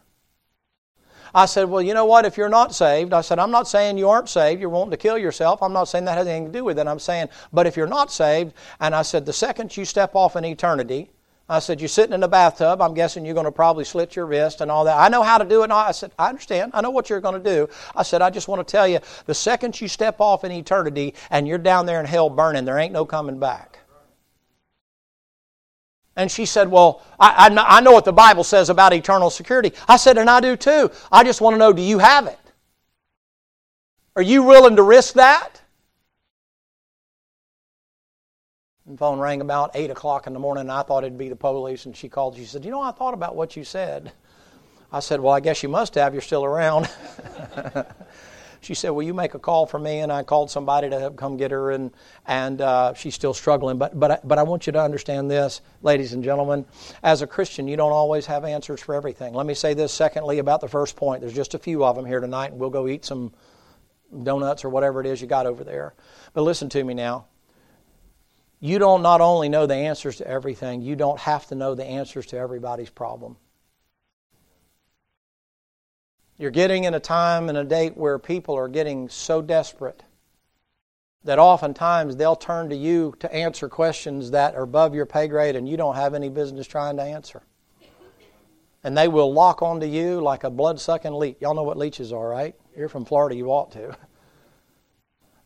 I 1.34 1.46
said, 1.46 1.70
Well, 1.70 1.82
you 1.82 1.94
know 1.94 2.06
what? 2.06 2.26
If 2.26 2.38
you're 2.38 2.50
not 2.50 2.74
saved, 2.74 3.14
I 3.14 3.22
said, 3.22 3.40
I'm 3.40 3.52
not 3.52 3.68
saying 3.68 3.98
you 3.98 4.10
aren't 4.10 4.30
saved. 4.30 4.60
You're 4.60 4.70
wanting 4.70 4.92
to 4.92 4.98
kill 4.98 5.18
yourself. 5.18 5.64
I'm 5.64 5.74
not 5.74 5.86
saying 5.86 6.06
that 6.06 6.18
has 6.18 6.28
anything 6.28 6.52
to 6.52 6.60
do 6.60 6.64
with 6.64 6.80
it. 6.80 6.88
I'm 6.88 7.00
saying, 7.00 7.30
but 7.54 7.68
if 7.68 7.78
you're 7.78 7.88
not 7.88 8.12
saved, 8.12 8.54
and 8.80 8.94
I 8.94 9.02
said, 9.02 9.26
the 9.26 9.34
second 9.34 9.76
you 9.76 9.86
step 9.86 10.16
off 10.16 10.36
in 10.36 10.46
eternity, 10.46 11.10
I 11.52 11.60
said, 11.60 11.82
You're 11.82 11.90
sitting 11.90 12.14
in 12.14 12.24
a 12.24 12.30
bathtub. 12.30 12.82
I'm 12.82 12.94
guessing 12.94 13.26
you're 13.26 13.34
going 13.34 13.46
to 13.46 13.52
probably 13.52 13.84
slit 13.84 14.16
your 14.16 14.26
wrist 14.26 14.62
and 14.62 14.72
all 14.72 14.86
that. 14.86 14.98
I 14.98 15.10
know 15.10 15.22
how 15.22 15.38
to 15.38 15.44
do 15.44 15.64
it. 15.64 15.72
I 15.72 15.92
said, 15.92 16.12
I 16.18 16.30
understand. 16.30 16.72
I 16.74 16.80
know 16.80 16.92
what 16.92 17.10
you're 17.10 17.20
going 17.20 17.44
to 17.44 17.50
do. 17.50 17.68
I 17.94 18.04
said, 18.04 18.22
I 18.22 18.30
just 18.30 18.48
want 18.48 18.66
to 18.66 18.72
tell 18.72 18.88
you 18.88 19.00
the 19.26 19.34
second 19.34 19.80
you 19.82 19.90
step 19.90 20.22
off 20.22 20.46
in 20.46 20.52
eternity 20.54 21.14
and 21.30 21.46
you're 21.46 21.58
down 21.58 21.86
there 21.86 22.00
in 22.00 22.06
hell 22.06 22.30
burning, 22.30 22.64
there 22.64 22.80
ain't 22.80 22.94
no 22.94 23.06
coming 23.06 23.38
back. 23.38 23.81
And 26.22 26.30
she 26.30 26.46
said, 26.46 26.70
Well, 26.70 27.02
I, 27.20 27.50
I, 27.52 27.82
know 27.82 27.94
what 27.94 28.06
the 28.06 28.14
Bible 28.14 28.44
says 28.44 28.70
about 28.70 28.94
eternal 28.94 29.32
security. 29.32 29.74
I 29.88 29.98
said, 29.98 30.20
And 30.20 30.30
I 30.30 30.40
do 30.40 30.56
too. 30.56 30.92
I 31.12 31.24
just 31.24 31.42
want 31.42 31.56
to 31.56 31.58
know 31.58 31.74
do 31.74 31.82
you 31.82 31.98
have 31.98 32.28
it? 32.28 32.38
Are 34.16 34.22
you 34.22 34.44
willing 34.44 34.76
to 34.76 34.84
risk 34.84 35.16
that? 35.16 35.62
The 38.86 38.96
phone 38.98 39.20
rang 39.20 39.42
about 39.42 39.72
8 39.74 39.90
o'clock 39.90 40.28
in 40.28 40.34
the 40.34 40.40
morning, 40.40 40.62
and 40.62 40.72
I 40.72 40.84
thought 40.84 41.04
it'd 41.04 41.18
be 41.18 41.30
the 41.30 41.36
police. 41.36 41.88
And 41.88 41.98
she 41.98 42.08
called. 42.08 42.36
She 42.36 42.46
said, 42.46 42.64
You 42.64 42.70
know, 42.70 42.82
I 42.82 42.92
thought 42.92 43.16
about 43.16 43.36
what 43.36 43.56
you 43.56 43.64
said. 43.64 44.12
I 44.92 45.00
said, 45.00 45.22
Well, 45.22 45.34
I 45.34 45.40
guess 45.40 45.64
you 45.64 45.70
must 45.70 45.96
have. 45.96 46.14
You're 46.14 46.22
still 46.22 46.46
around. 46.46 46.88
she 48.62 48.76
said, 48.76 48.90
"Will 48.90 49.04
you 49.04 49.14
make 49.14 49.34
a 49.34 49.40
call 49.40 49.66
for 49.66 49.80
me?" 49.80 50.00
And 50.00 50.12
I 50.12 50.24
called 50.24 50.50
somebody 50.50 50.90
to 50.90 51.12
come 51.16 51.36
get 51.36 51.52
her, 51.52 51.72
and 51.72 51.92
and 52.26 52.62
uh, 52.62 52.94
she's 52.94 53.16
still 53.16 53.34
struggling. 53.34 53.78
But 53.78 54.00
but 54.00 54.26
but 54.28 54.38
I 54.38 54.44
want 54.44 54.68
you 54.68 54.74
to 54.74 54.82
understand 54.82 55.30
this, 55.30 55.62
ladies 55.82 56.14
and 56.14 56.24
gentlemen. 56.24 56.66
As 57.04 57.22
a 57.22 57.28
Christian, 57.28 57.68
you 57.68 57.76
don't 57.76 57.92
always 57.92 58.28
have 58.28 58.46
answers 58.46 58.80
for 58.80 58.96
everything. 58.96 59.34
Let 59.34 59.46
me 59.46 59.56
say 59.56 59.74
this. 59.74 59.92
Secondly, 59.92 60.40
about 60.40 60.62
the 60.62 60.68
first 60.68 60.96
point, 60.96 61.22
there's 61.22 61.34
just 61.34 61.56
a 61.56 61.60
few 61.60 61.84
of 61.84 61.96
them 61.96 62.06
here 62.06 62.20
tonight, 62.20 62.52
and 62.52 62.60
we'll 62.60 62.70
go 62.70 62.88
eat 62.88 63.04
some 63.04 63.34
donuts 64.24 64.64
or 64.64 64.70
whatever 64.70 65.02
it 65.02 65.08
is 65.08 65.22
you 65.22 65.28
got 65.28 65.46
over 65.46 65.64
there. 65.64 65.94
But 66.34 66.44
listen 66.44 66.70
to 66.70 66.84
me 66.84 66.94
now. 66.94 67.26
You 68.60 68.78
don't 68.78 69.02
not 69.02 69.22
only 69.22 69.50
know 69.50 69.66
the 69.66 69.74
answers 69.74 70.18
to 70.18 70.28
everything, 70.28 70.82
you 70.82 70.96
don't 70.96 71.20
have 71.20 71.48
to 71.48 71.56
know 71.56 71.74
the 71.74 71.86
answers 71.86 72.28
to 72.28 72.38
everybody's 72.38 72.92
problem. 72.92 73.38
You're 76.42 76.50
getting 76.50 76.86
in 76.86 76.96
a 76.96 77.00
time 77.00 77.50
and 77.50 77.58
a 77.60 77.64
date 77.64 77.96
where 77.96 78.18
people 78.18 78.56
are 78.56 78.68
getting 78.68 79.10
so 79.10 79.44
desperate 79.44 80.02
that 81.24 81.38
oftentimes 81.38 82.16
they'll 82.16 82.36
turn 82.36 82.72
to 82.72 82.76
you 82.76 83.14
to 83.20 83.32
answer 83.32 83.70
questions 83.70 84.32
that 84.32 84.56
are 84.56 84.64
above 84.64 84.96
your 84.96 85.06
pay 85.06 85.28
grade 85.28 85.56
and 85.56 85.70
you 85.70 85.78
don't 85.78 85.94
have 85.94 86.16
any 86.16 86.30
business 86.30 86.66
trying 86.66 86.98
to 86.98 87.04
answer. 87.04 87.44
And 88.84 88.98
they 88.98 89.08
will 89.08 89.32
lock 89.32 89.62
onto 89.62 89.86
you 89.86 90.20
like 90.20 90.44
a 90.44 90.50
blood 90.50 90.80
sucking 90.80 91.14
leech. 91.14 91.38
Y'all 91.42 91.54
know 91.54 91.62
what 91.62 91.78
leeches 91.78 92.12
are, 92.12 92.28
right? 92.28 92.56
You're 92.76 92.90
from 92.90 93.06
Florida, 93.06 93.36
you 93.36 93.52
ought 93.52 93.72
to. 93.74 93.96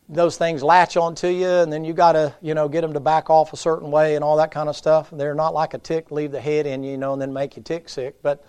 Those 0.08 0.38
things 0.38 0.62
latch 0.62 0.96
onto 0.96 1.28
you, 1.28 1.46
and 1.46 1.70
then 1.70 1.84
you 1.84 1.92
got 1.92 2.12
to, 2.12 2.34
you 2.40 2.54
know, 2.54 2.70
get 2.70 2.80
them 2.80 2.94
to 2.94 3.00
back 3.00 3.28
off 3.28 3.52
a 3.52 3.56
certain 3.58 3.90
way 3.90 4.14
and 4.14 4.24
all 4.24 4.38
that 4.38 4.50
kind 4.50 4.70
of 4.70 4.76
stuff. 4.76 5.10
They're 5.12 5.34
not 5.34 5.52
like 5.52 5.74
a 5.74 5.78
tick, 5.78 6.10
leave 6.10 6.32
the 6.32 6.40
head 6.40 6.64
in 6.64 6.82
you, 6.82 6.92
you 6.92 6.96
know, 6.96 7.12
and 7.12 7.20
then 7.20 7.34
make 7.34 7.54
you 7.54 7.62
tick 7.62 7.90
sick. 7.90 8.22
But 8.22 8.42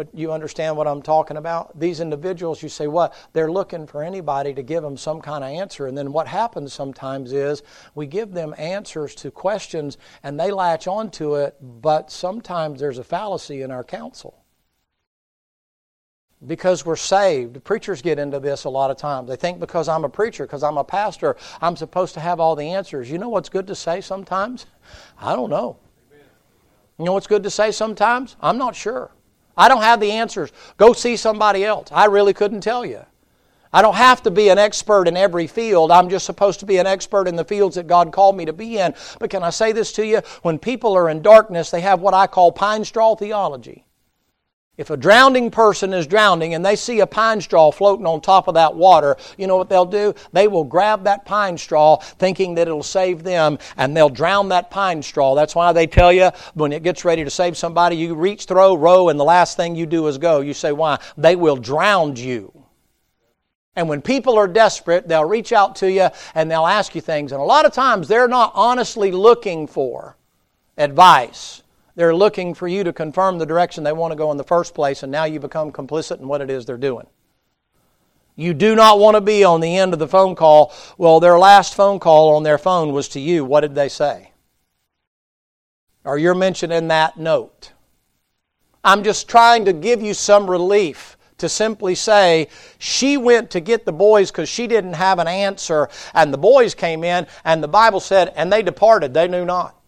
but 0.00 0.08
you 0.14 0.32
understand 0.32 0.78
what 0.78 0.86
I'm 0.86 1.02
talking 1.02 1.36
about? 1.36 1.78
These 1.78 2.00
individuals, 2.00 2.62
you 2.62 2.70
say, 2.70 2.86
what? 2.86 3.12
They're 3.34 3.52
looking 3.52 3.86
for 3.86 4.02
anybody 4.02 4.54
to 4.54 4.62
give 4.62 4.82
them 4.82 4.96
some 4.96 5.20
kind 5.20 5.44
of 5.44 5.50
answer. 5.50 5.88
And 5.88 5.98
then 5.98 6.10
what 6.10 6.26
happens 6.26 6.72
sometimes 6.72 7.34
is 7.34 7.62
we 7.94 8.06
give 8.06 8.32
them 8.32 8.54
answers 8.56 9.14
to 9.16 9.30
questions 9.30 9.98
and 10.22 10.40
they 10.40 10.52
latch 10.52 10.88
onto 10.88 11.34
it, 11.34 11.54
but 11.60 12.10
sometimes 12.10 12.80
there's 12.80 12.96
a 12.96 13.04
fallacy 13.04 13.60
in 13.60 13.70
our 13.70 13.84
counsel 13.84 14.42
because 16.46 16.86
we're 16.86 16.96
saved. 16.96 17.62
Preachers 17.62 18.00
get 18.00 18.18
into 18.18 18.40
this 18.40 18.64
a 18.64 18.70
lot 18.70 18.90
of 18.90 18.96
times. 18.96 19.28
They 19.28 19.36
think 19.36 19.60
because 19.60 19.86
I'm 19.86 20.04
a 20.04 20.08
preacher, 20.08 20.46
because 20.46 20.62
I'm 20.62 20.78
a 20.78 20.84
pastor, 20.84 21.36
I'm 21.60 21.76
supposed 21.76 22.14
to 22.14 22.20
have 22.20 22.40
all 22.40 22.56
the 22.56 22.70
answers. 22.70 23.10
You 23.10 23.18
know 23.18 23.28
what's 23.28 23.50
good 23.50 23.66
to 23.66 23.74
say 23.74 24.00
sometimes? 24.00 24.64
I 25.20 25.36
don't 25.36 25.50
know. 25.50 25.76
You 26.98 27.04
know 27.04 27.12
what's 27.12 27.26
good 27.26 27.42
to 27.42 27.50
say 27.50 27.70
sometimes? 27.70 28.36
I'm 28.40 28.56
not 28.56 28.74
sure. 28.74 29.10
I 29.60 29.68
don't 29.68 29.82
have 29.82 30.00
the 30.00 30.12
answers. 30.12 30.50
Go 30.78 30.94
see 30.94 31.18
somebody 31.18 31.66
else. 31.66 31.88
I 31.92 32.06
really 32.06 32.32
couldn't 32.32 32.62
tell 32.62 32.86
you. 32.86 33.04
I 33.74 33.82
don't 33.82 33.94
have 33.94 34.22
to 34.22 34.30
be 34.30 34.48
an 34.48 34.56
expert 34.56 35.06
in 35.06 35.18
every 35.18 35.46
field. 35.46 35.90
I'm 35.90 36.08
just 36.08 36.24
supposed 36.24 36.60
to 36.60 36.66
be 36.66 36.78
an 36.78 36.86
expert 36.86 37.28
in 37.28 37.36
the 37.36 37.44
fields 37.44 37.76
that 37.76 37.86
God 37.86 38.10
called 38.10 38.38
me 38.38 38.46
to 38.46 38.54
be 38.54 38.78
in. 38.78 38.94
But 39.18 39.28
can 39.28 39.42
I 39.42 39.50
say 39.50 39.72
this 39.72 39.92
to 39.92 40.06
you? 40.06 40.22
When 40.40 40.58
people 40.58 40.96
are 40.96 41.10
in 41.10 41.20
darkness, 41.20 41.70
they 41.70 41.82
have 41.82 42.00
what 42.00 42.14
I 42.14 42.26
call 42.26 42.52
pine 42.52 42.86
straw 42.86 43.14
theology. 43.14 43.84
If 44.80 44.88
a 44.88 44.96
drowning 44.96 45.50
person 45.50 45.92
is 45.92 46.06
drowning 46.06 46.54
and 46.54 46.64
they 46.64 46.74
see 46.74 47.00
a 47.00 47.06
pine 47.06 47.42
straw 47.42 47.70
floating 47.70 48.06
on 48.06 48.22
top 48.22 48.48
of 48.48 48.54
that 48.54 48.74
water, 48.74 49.18
you 49.36 49.46
know 49.46 49.58
what 49.58 49.68
they'll 49.68 49.84
do? 49.84 50.14
They 50.32 50.48
will 50.48 50.64
grab 50.64 51.04
that 51.04 51.26
pine 51.26 51.58
straw 51.58 51.96
thinking 51.96 52.54
that 52.54 52.66
it'll 52.66 52.82
save 52.82 53.22
them 53.22 53.58
and 53.76 53.94
they'll 53.94 54.08
drown 54.08 54.48
that 54.48 54.70
pine 54.70 55.02
straw. 55.02 55.34
That's 55.34 55.54
why 55.54 55.74
they 55.74 55.86
tell 55.86 56.10
you 56.10 56.30
when 56.54 56.72
it 56.72 56.82
gets 56.82 57.04
ready 57.04 57.24
to 57.24 57.30
save 57.30 57.58
somebody, 57.58 57.94
you 57.96 58.14
reach, 58.14 58.46
throw, 58.46 58.74
row, 58.74 59.10
and 59.10 59.20
the 59.20 59.24
last 59.24 59.54
thing 59.54 59.76
you 59.76 59.84
do 59.84 60.06
is 60.06 60.16
go. 60.16 60.40
You 60.40 60.54
say, 60.54 60.72
why? 60.72 60.98
They 61.18 61.36
will 61.36 61.56
drown 61.56 62.16
you. 62.16 62.50
And 63.76 63.86
when 63.86 64.00
people 64.00 64.38
are 64.38 64.48
desperate, 64.48 65.06
they'll 65.06 65.26
reach 65.26 65.52
out 65.52 65.76
to 65.76 65.92
you 65.92 66.08
and 66.34 66.50
they'll 66.50 66.66
ask 66.66 66.94
you 66.94 67.02
things. 67.02 67.32
And 67.32 67.40
a 67.42 67.44
lot 67.44 67.66
of 67.66 67.74
times 67.74 68.08
they're 68.08 68.28
not 68.28 68.52
honestly 68.54 69.12
looking 69.12 69.66
for 69.66 70.16
advice. 70.78 71.60
They're 72.00 72.16
looking 72.16 72.54
for 72.54 72.66
you 72.66 72.82
to 72.84 72.94
confirm 72.94 73.36
the 73.36 73.44
direction 73.44 73.84
they 73.84 73.92
want 73.92 74.12
to 74.12 74.16
go 74.16 74.30
in 74.30 74.38
the 74.38 74.42
first 74.42 74.74
place, 74.74 75.02
and 75.02 75.12
now 75.12 75.24
you 75.24 75.38
become 75.38 75.70
complicit 75.70 76.18
in 76.18 76.28
what 76.28 76.40
it 76.40 76.48
is 76.48 76.64
they're 76.64 76.78
doing. 76.78 77.06
You 78.36 78.54
do 78.54 78.74
not 78.74 78.98
want 78.98 79.16
to 79.16 79.20
be 79.20 79.44
on 79.44 79.60
the 79.60 79.76
end 79.76 79.92
of 79.92 79.98
the 79.98 80.08
phone 80.08 80.34
call. 80.34 80.72
Well, 80.96 81.20
their 81.20 81.38
last 81.38 81.74
phone 81.74 81.98
call 81.98 82.36
on 82.36 82.42
their 82.42 82.56
phone 82.56 82.94
was 82.94 83.08
to 83.08 83.20
you. 83.20 83.44
What 83.44 83.60
did 83.60 83.74
they 83.74 83.90
say? 83.90 84.32
Or 86.02 86.16
you're 86.16 86.34
mentioned 86.34 86.72
in 86.72 86.88
that 86.88 87.18
note. 87.18 87.72
I'm 88.82 89.04
just 89.04 89.28
trying 89.28 89.66
to 89.66 89.74
give 89.74 90.00
you 90.00 90.14
some 90.14 90.48
relief 90.48 91.18
to 91.36 91.50
simply 91.50 91.94
say 91.94 92.48
she 92.78 93.18
went 93.18 93.50
to 93.50 93.60
get 93.60 93.84
the 93.84 93.92
boys 93.92 94.30
because 94.30 94.48
she 94.48 94.66
didn't 94.66 94.94
have 94.94 95.18
an 95.18 95.28
answer, 95.28 95.90
and 96.14 96.32
the 96.32 96.38
boys 96.38 96.74
came 96.74 97.04
in, 97.04 97.26
and 97.44 97.62
the 97.62 97.68
Bible 97.68 98.00
said, 98.00 98.32
and 98.36 98.50
they 98.50 98.62
departed, 98.62 99.12
they 99.12 99.28
knew 99.28 99.44
not. 99.44 99.78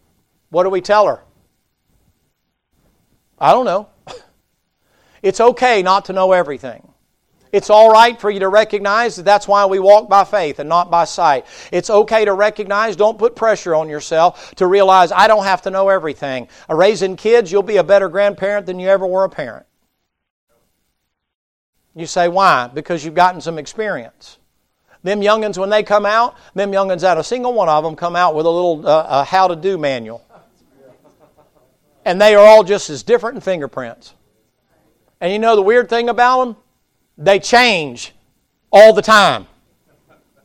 What 0.50 0.64
do 0.64 0.68
we 0.68 0.82
tell 0.82 1.06
her? 1.06 1.22
I 3.42 3.52
don't 3.52 3.66
know. 3.66 3.88
It's 5.22 5.40
okay 5.40 5.82
not 5.82 6.06
to 6.06 6.12
know 6.12 6.32
everything. 6.32 6.92
It's 7.52 7.70
all 7.70 7.92
right 7.92 8.20
for 8.20 8.28
you 8.28 8.40
to 8.40 8.48
recognize 8.48 9.14
that 9.14 9.24
that's 9.24 9.46
why 9.46 9.66
we 9.66 9.78
walk 9.78 10.08
by 10.08 10.24
faith 10.24 10.58
and 10.58 10.68
not 10.68 10.90
by 10.90 11.04
sight. 11.04 11.46
It's 11.70 11.90
okay 11.90 12.24
to 12.24 12.32
recognize, 12.32 12.96
don't 12.96 13.18
put 13.18 13.36
pressure 13.36 13.76
on 13.76 13.88
yourself 13.88 14.52
to 14.56 14.66
realize 14.66 15.12
I 15.12 15.28
don't 15.28 15.44
have 15.44 15.62
to 15.62 15.70
know 15.70 15.90
everything. 15.90 16.48
Raising 16.68 17.14
kids, 17.14 17.52
you'll 17.52 17.62
be 17.62 17.76
a 17.76 17.84
better 17.84 18.08
grandparent 18.08 18.66
than 18.66 18.80
you 18.80 18.88
ever 18.88 19.06
were 19.06 19.22
a 19.22 19.30
parent. 19.30 19.66
You 21.94 22.06
say, 22.06 22.26
why? 22.26 22.68
Because 22.74 23.04
you've 23.04 23.14
gotten 23.14 23.40
some 23.40 23.58
experience. 23.58 24.38
Them 25.04 25.20
youngins, 25.20 25.56
when 25.56 25.70
they 25.70 25.84
come 25.84 26.04
out, 26.04 26.36
them 26.54 26.72
youngins 26.72 27.04
out, 27.04 27.16
a 27.16 27.22
single 27.22 27.52
one 27.52 27.68
of 27.68 27.84
them 27.84 27.94
come 27.94 28.16
out 28.16 28.34
with 28.34 28.46
a 28.46 28.50
little 28.50 28.88
uh, 28.88 29.24
how 29.24 29.46
to 29.46 29.54
do 29.54 29.78
manual 29.78 30.24
and 32.04 32.20
they 32.20 32.34
are 32.34 32.44
all 32.44 32.64
just 32.64 32.90
as 32.90 33.02
different 33.02 33.36
in 33.36 33.40
fingerprints. 33.40 34.14
And 35.20 35.32
you 35.32 35.38
know 35.38 35.54
the 35.54 35.62
weird 35.62 35.88
thing 35.88 36.08
about 36.08 36.44
them? 36.44 36.56
They 37.16 37.38
change 37.38 38.12
all 38.72 38.92
the 38.92 39.02
time. 39.02 39.46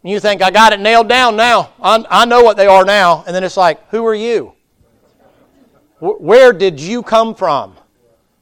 You 0.03 0.19
think, 0.19 0.41
I 0.41 0.51
got 0.51 0.71
it 0.71 0.79
nailed 0.79 1.09
down 1.09 1.35
now. 1.35 1.71
I, 1.81 2.05
I 2.09 2.25
know 2.25 2.41
what 2.41 2.55
they 2.55 2.67
are 2.67 2.85
now. 2.85 3.23
And 3.25 3.35
then 3.35 3.43
it's 3.43 3.57
like, 3.57 3.89
who 3.89 4.05
are 4.05 4.15
you? 4.15 4.53
Where 5.99 6.53
did 6.53 6.79
you 6.79 7.03
come 7.03 7.35
from? 7.35 7.75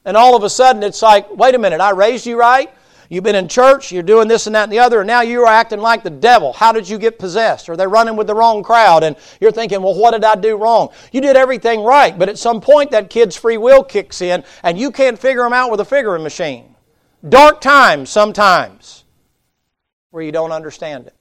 And 0.04 0.16
all 0.16 0.36
of 0.36 0.44
a 0.44 0.50
sudden 0.50 0.82
it's 0.82 1.02
like, 1.02 1.34
wait 1.34 1.54
a 1.54 1.58
minute, 1.58 1.80
I 1.80 1.90
raised 1.90 2.26
you 2.26 2.38
right? 2.38 2.70
You've 3.08 3.24
been 3.24 3.34
in 3.34 3.48
church, 3.48 3.92
you're 3.92 4.02
doing 4.02 4.28
this 4.28 4.46
and 4.46 4.54
that 4.54 4.64
and 4.64 4.72
the 4.72 4.78
other, 4.78 5.00
and 5.00 5.06
now 5.06 5.22
you're 5.22 5.46
acting 5.46 5.80
like 5.80 6.02
the 6.02 6.10
devil. 6.10 6.52
How 6.52 6.72
did 6.72 6.88
you 6.88 6.98
get 6.98 7.18
possessed? 7.18 7.68
Or 7.68 7.76
they're 7.76 7.88
running 7.88 8.16
with 8.16 8.26
the 8.26 8.34
wrong 8.34 8.62
crowd, 8.62 9.02
and 9.02 9.16
you're 9.40 9.52
thinking, 9.52 9.82
well, 9.82 9.94
what 9.94 10.12
did 10.12 10.24
I 10.24 10.34
do 10.36 10.56
wrong? 10.56 10.90
You 11.12 11.20
did 11.20 11.36
everything 11.36 11.82
right, 11.82 12.18
but 12.18 12.28
at 12.28 12.38
some 12.38 12.60
point 12.60 12.90
that 12.90 13.10
kid's 13.10 13.36
free 13.36 13.56
will 13.56 13.82
kicks 13.82 14.22
in, 14.22 14.44
and 14.62 14.78
you 14.78 14.90
can't 14.90 15.18
figure 15.18 15.42
them 15.42 15.52
out 15.52 15.70
with 15.70 15.80
a 15.80 15.84
figuring 15.84 16.22
machine. 16.22 16.74
Dark 17.28 17.60
times 17.60 18.10
sometimes 18.10 19.04
where 20.10 20.22
you 20.22 20.32
don't 20.32 20.52
understand 20.52 21.08
it. 21.08 21.15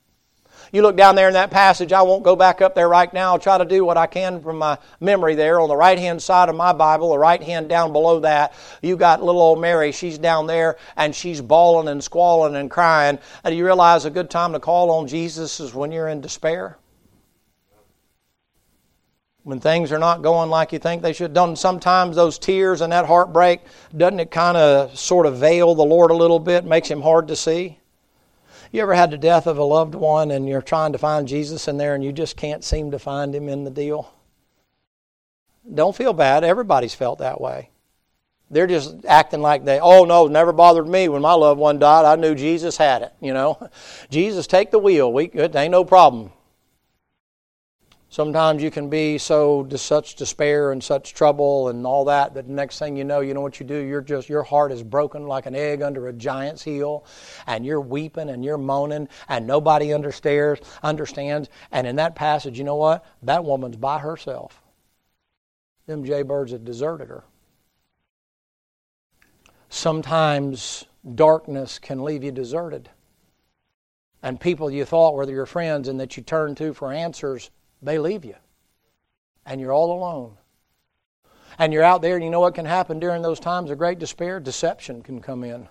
You 0.76 0.82
look 0.82 0.98
down 0.98 1.16
there 1.16 1.30
in 1.30 1.36
that 1.36 1.52
passage, 1.52 1.94
I 1.94 2.02
won't 2.02 2.24
go 2.24 2.36
back 2.36 2.62
up 2.62 2.76
there 2.76 2.90
right 2.90 3.14
now. 3.14 3.32
I'll 3.32 3.40
try 3.40 3.58
to 3.58 3.64
do 3.64 3.86
what 3.86 3.96
I 3.96 4.08
can 4.08 4.42
from 4.42 4.58
my 4.58 4.78
memory 5.00 5.34
there. 5.34 5.62
On 5.62 5.70
the 5.70 5.76
right 5.78 5.98
hand 5.98 6.22
side 6.22 6.50
of 6.50 6.56
my 6.58 6.74
Bible, 6.74 7.12
the 7.12 7.18
right 7.18 7.42
hand 7.42 7.70
down 7.70 7.94
below 7.94 8.20
that, 8.20 8.54
you 8.82 8.98
got 8.98 9.24
little 9.24 9.40
old 9.40 9.62
Mary. 9.62 9.94
She's 9.94 10.18
down 10.18 10.48
there 10.48 10.76
and 10.98 11.16
she's 11.16 11.40
bawling 11.40 11.88
and 11.88 12.04
squalling 12.04 12.58
and 12.58 12.70
crying. 12.70 13.20
And 13.46 13.54
do 13.54 13.56
you 13.56 13.64
realize 13.64 14.04
a 14.04 14.10
good 14.10 14.30
time 14.30 14.52
to 14.52 14.60
call 14.60 14.92
on 14.92 15.08
Jesus 15.08 15.62
is 15.62 15.74
when 15.74 15.94
you're 15.94 16.10
in 16.10 16.20
despair? 16.20 16.78
when 19.44 19.60
things 19.60 19.92
are 19.92 20.00
not 20.00 20.24
going 20.24 20.50
like 20.50 20.74
you 20.74 20.80
think 20.80 21.04
they 21.04 21.14
should. 21.14 21.34
Don't 21.34 21.56
sometimes 21.56 22.16
those 22.16 22.40
tears 22.40 22.82
and 22.82 22.92
that 22.92 23.06
heartbreak 23.06 23.62
doesn't 23.96 24.20
it 24.20 24.32
kind 24.32 24.58
of 24.58 24.98
sort 24.98 25.28
of 25.28 25.38
veil 25.38 25.76
the 25.76 25.86
Lord 25.86 26.10
a 26.10 26.16
little 26.16 26.40
bit, 26.40 26.66
makes 26.66 26.90
him 26.90 27.02
hard 27.02 27.28
to 27.28 27.36
see? 27.36 27.80
You 28.76 28.82
ever 28.82 28.94
had 28.94 29.12
the 29.12 29.18
death 29.18 29.48
of 29.48 29.58
a 29.58 29.64
loved 29.64 29.96
one 29.96 30.32
and 30.32 30.50
you're 30.50 30.62
trying 30.62 30.92
to 30.92 30.98
find 30.98 31.30
Jesus 31.30 31.70
in 31.70 31.78
there 31.78 31.96
and 31.96 32.04
you 32.04 32.12
just 32.12 32.36
can't 32.36 32.62
seem 32.62 32.92
to 32.92 33.00
find 33.00 33.34
him 33.34 33.48
in 33.48 33.64
the 33.64 33.72
deal? 33.72 34.14
Don't 35.74 35.96
feel 35.96 36.12
bad. 36.12 36.44
Everybody's 36.44 36.94
felt 36.94 37.20
that 37.20 37.40
way. 37.40 37.70
They're 38.52 38.68
just 38.68 39.06
acting 39.06 39.42
like 39.42 39.64
they, 39.64 39.80
oh 39.80 40.04
no, 40.04 40.28
never 40.28 40.52
bothered 40.52 40.90
me 40.90 41.08
when 41.08 41.22
my 41.22 41.32
loved 41.32 41.58
one 41.58 41.80
died. 41.80 42.04
I 42.04 42.18
knew 42.18 42.36
Jesus 42.36 42.76
had 42.76 43.02
it, 43.02 43.14
you 43.22 43.34
know. 43.34 43.70
Jesus, 44.10 44.46
take 44.46 44.72
the 44.72 44.80
wheel. 44.80 45.14
We, 45.14 45.28
it 45.28 45.56
ain't 45.56 45.72
no 45.72 45.86
problem. 45.86 46.34
Sometimes 48.16 48.64
you 48.64 48.72
can 48.72 48.90
be 48.90 49.18
so 49.18 49.66
to 49.66 49.78
such 49.78 50.16
despair 50.16 50.72
and 50.72 50.82
such 50.82 51.14
trouble 51.14 51.68
and 51.68 51.86
all 51.86 52.06
that 52.06 52.34
that 52.36 52.48
the 52.48 52.54
next 52.54 52.80
thing 52.80 52.96
you 52.96 53.04
know, 53.04 53.20
you 53.20 53.34
know 53.34 53.42
what 53.42 53.60
you 53.60 53.66
do? 53.66 53.76
You're 53.76 54.00
just 54.00 54.30
your 54.30 54.42
heart 54.42 54.72
is 54.72 54.84
broken 54.84 55.28
like 55.28 55.48
an 55.48 55.54
egg 55.54 55.82
under 55.82 56.08
a 56.08 56.14
giant's 56.14 56.64
heel, 56.64 57.04
and 57.46 57.66
you're 57.66 57.82
weeping 57.82 58.30
and 58.30 58.42
you're 58.42 58.58
moaning, 58.58 59.10
and 59.28 59.46
nobody 59.46 59.94
understands. 59.94 60.62
Understands. 60.82 61.50
And 61.74 61.86
in 61.86 61.98
that 61.98 62.16
passage, 62.16 62.58
you 62.58 62.64
know 62.64 62.78
what? 62.78 63.06
That 63.22 63.44
woman's 63.44 63.76
by 63.76 64.00
herself. 64.00 64.62
Them 65.86 66.06
jaybirds 66.06 66.54
had 66.54 66.64
deserted 66.64 67.10
her. 67.10 67.26
Sometimes 69.68 70.86
darkness 71.16 71.80
can 71.80 72.02
leave 72.02 72.24
you 72.24 72.32
deserted. 72.32 72.88
And 74.24 74.40
people 74.40 74.72
you 74.72 74.86
thought 74.86 75.16
were 75.16 75.30
your 75.30 75.46
friends 75.46 75.90
and 75.90 76.00
that 76.00 76.16
you 76.16 76.24
turned 76.24 76.56
to 76.56 76.74
for 76.74 76.94
answers 76.94 77.52
they 77.86 78.00
leave 78.00 78.26
you. 78.26 78.36
And 79.46 79.62
you're 79.62 79.74
all 79.74 79.92
alone. 79.98 80.38
And 81.58 81.72
you're 81.72 81.84
out 81.84 82.02
there, 82.02 82.16
and 82.16 82.24
you 82.24 82.30
know 82.30 82.42
what 82.42 82.56
can 82.56 82.66
happen 82.66 83.00
during 83.00 83.22
those 83.22 83.40
times 83.40 83.72
of 83.72 83.78
great 83.78 84.00
despair? 84.00 84.40
Deception 84.40 85.02
can 85.02 85.22
come 85.22 85.44
in. 85.44 85.70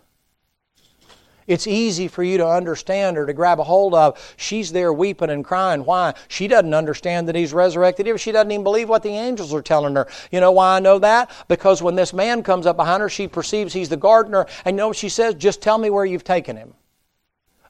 It's 1.47 1.67
easy 1.67 2.09
for 2.09 2.23
you 2.23 2.39
to 2.39 2.49
understand 2.49 3.19
or 3.19 3.27
to 3.27 3.33
grab 3.33 3.61
a 3.61 3.65
hold 3.65 3.95
of. 3.95 4.35
She's 4.37 4.73
there 4.73 4.93
weeping 4.93 5.31
and 5.31 5.45
crying. 5.45 5.85
Why? 5.85 6.15
She 6.29 6.49
doesn't 6.49 6.73
understand 6.73 7.29
that 7.29 7.35
he's 7.35 7.53
resurrected 7.53 8.19
She 8.19 8.33
doesn't 8.33 8.51
even 8.51 8.65
believe 8.65 8.89
what 8.89 9.03
the 9.03 9.11
angels 9.11 9.53
are 9.53 9.63
telling 9.63 9.95
her. 9.95 10.09
You 10.31 10.41
know 10.41 10.53
why 10.53 10.77
I 10.77 10.81
know 10.81 10.99
that? 11.01 11.31
Because 11.49 11.83
when 11.83 11.97
this 11.97 12.15
man 12.15 12.43
comes 12.43 12.67
up 12.67 12.77
behind 12.77 13.03
her, 13.03 13.09
she 13.09 13.29
perceives 13.29 13.75
he's 13.75 13.91
the 13.91 13.97
gardener. 13.97 14.47
And 14.65 14.75
you 14.75 14.79
know 14.79 14.89
what 14.89 14.97
she 14.97 15.11
says? 15.11 15.35
Just 15.35 15.61
tell 15.61 15.77
me 15.77 15.91
where 15.91 16.07
you've 16.07 16.25
taken 16.25 16.57
him. 16.57 16.75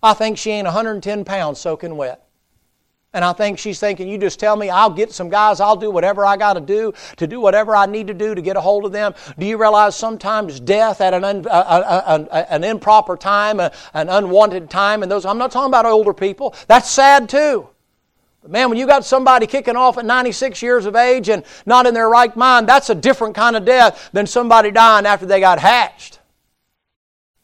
I 0.03 0.15
think 0.15 0.39
she 0.39 0.51
ain't 0.51 0.67
110 0.67 1.25
pounds 1.25 1.59
soaking 1.59 1.97
wet. 1.97 2.24
And 3.15 3.25
I 3.25 3.33
think 3.33 3.61
she's 3.61 3.79
thinking, 3.79 4.09
you 4.09 4.19
just 4.19 4.41
tell 4.41 4.57
me, 4.57 4.71
I'll 4.71 4.91
get 4.91 5.13
some 5.13 5.29
guys, 5.29 5.61
I'll 5.61 5.77
do 5.77 5.89
whatever 5.89 6.27
I 6.27 6.37
got 6.37 6.55
to 6.55 6.61
do 6.61 6.93
to 7.17 7.29
do 7.29 7.41
whatever 7.41 7.77
I 7.77 7.87
need 7.87 8.09
to 8.09 8.15
do 8.15 8.35
to 8.35 8.43
get 8.43 8.57
a 8.57 8.61
hold 8.61 8.85
of 8.85 8.91
them. 8.91 9.15
Do 9.39 9.47
you 9.47 9.57
realize 9.57 9.95
sometimes 9.95 10.59
death 10.59 11.01
at 11.01 11.15
an, 11.15 11.23
un, 11.23 11.47
an 11.49 12.65
improper 12.65 13.17
time, 13.17 13.61
an 13.61 13.71
unwanted 13.95 14.69
time, 14.69 15.05
and 15.05 15.13
those, 15.13 15.25
I'm 15.25 15.39
not 15.39 15.53
talking 15.53 15.71
about 15.71 15.87
older 15.87 16.13
people, 16.13 16.57
that's 16.67 16.91
sad 16.91 17.29
too. 17.29 17.69
But 18.43 18.51
man, 18.51 18.69
when 18.69 18.79
you 18.79 18.87
got 18.87 19.05
somebody 19.05 19.47
kicking 19.47 19.77
off 19.77 19.97
at 19.97 20.05
96 20.05 20.61
years 20.61 20.85
of 20.85 20.97
age 20.97 21.29
and 21.29 21.45
not 21.65 21.87
in 21.87 21.95
their 21.95 22.09
right 22.09 22.35
mind, 22.37 22.69
that's 22.69 22.91
a 22.91 22.97
different 22.97 23.37
kind 23.37 23.55
of 23.55 23.65
death 23.65 24.11
than 24.13 24.27
somebody 24.27 24.73
dying 24.73 25.07
after 25.07 25.25
they 25.25 25.39
got 25.39 25.61
hatched. 25.61 26.19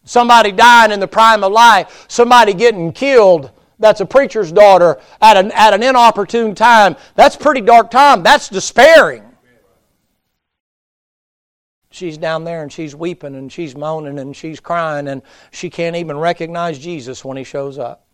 Somebody 0.03 0.51
dying 0.51 0.91
in 0.91 0.99
the 0.99 1.07
prime 1.07 1.45
of 1.45 1.53
life, 1.53 2.07
somebody 2.09 2.55
getting 2.55 2.91
killed 2.91 3.53
that's 3.81 4.01
a 4.01 4.07
preacher's 4.07 4.53
daughter 4.53 5.01
at 5.21 5.37
an, 5.37 5.51
at 5.53 5.75
an 5.75 5.83
inopportune 5.83 6.55
time, 6.55 6.97
that's 7.17 7.35
pretty 7.35 7.63
dark 7.63 7.91
time. 7.91 8.23
That's 8.23 8.49
despairing. 8.49 9.25
She's 11.91 12.17
down 12.17 12.45
there 12.45 12.63
and 12.63 12.73
she's 12.73 12.95
weeping 12.95 13.35
and 13.35 13.51
she's 13.51 13.77
moaning 13.77 14.21
and 14.21 14.37
she's 14.37 14.61
crying 14.61 15.09
and 15.09 15.23
she 15.51 15.71
can't 15.71 15.97
even 15.97 16.17
recognize 16.17 16.79
Jesus 16.79 17.25
when 17.25 17.37
he 17.37 17.43
shows 17.43 17.79
up. 17.79 18.07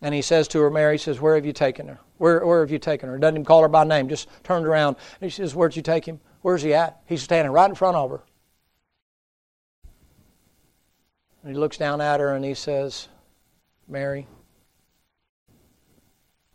And 0.00 0.14
he 0.14 0.22
says 0.22 0.48
to 0.48 0.60
her, 0.60 0.70
Mary, 0.70 0.94
he 0.94 0.98
says, 0.98 1.20
Where 1.20 1.34
have 1.34 1.44
you 1.44 1.52
taken 1.52 1.88
her? 1.88 1.98
Where, 2.18 2.46
where 2.46 2.60
have 2.60 2.70
you 2.70 2.78
taken 2.78 3.08
her? 3.10 3.18
Doesn't 3.18 3.34
even 3.34 3.44
call 3.44 3.62
her 3.62 3.68
by 3.68 3.84
name, 3.84 4.08
just 4.08 4.28
turned 4.42 4.66
around. 4.66 4.96
And 5.20 5.30
he 5.30 5.34
says, 5.34 5.54
Where'd 5.54 5.76
you 5.76 5.82
take 5.82 6.06
him? 6.06 6.20
Where's 6.40 6.62
he 6.62 6.72
at? 6.72 7.00
He's 7.06 7.22
standing 7.22 7.52
right 7.52 7.68
in 7.68 7.74
front 7.74 7.96
of 7.96 8.10
her. 8.10 8.22
And 11.42 11.52
he 11.52 11.58
looks 11.58 11.76
down 11.76 12.00
at 12.00 12.20
her 12.20 12.34
and 12.34 12.44
he 12.44 12.54
says, 12.54 13.08
Mary. 13.88 14.26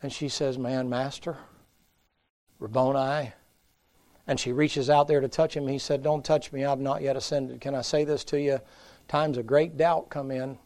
And 0.01 0.11
she 0.11 0.29
says, 0.29 0.57
Man, 0.57 0.89
Master, 0.89 1.37
Rabboni. 2.59 3.33
And 4.27 4.39
she 4.39 4.51
reaches 4.51 4.89
out 4.89 5.07
there 5.07 5.19
to 5.19 5.27
touch 5.27 5.55
him. 5.55 5.67
He 5.67 5.79
said, 5.79 6.03
Don't 6.03 6.23
touch 6.23 6.51
me. 6.51 6.63
I've 6.63 6.79
not 6.79 7.01
yet 7.01 7.15
ascended. 7.15 7.61
Can 7.61 7.75
I 7.75 7.81
say 7.81 8.03
this 8.03 8.23
to 8.25 8.39
you? 8.39 8.59
Times 9.07 9.37
of 9.37 9.45
great 9.45 9.77
doubt 9.77 10.09
come 10.09 10.31
in. 10.31 10.57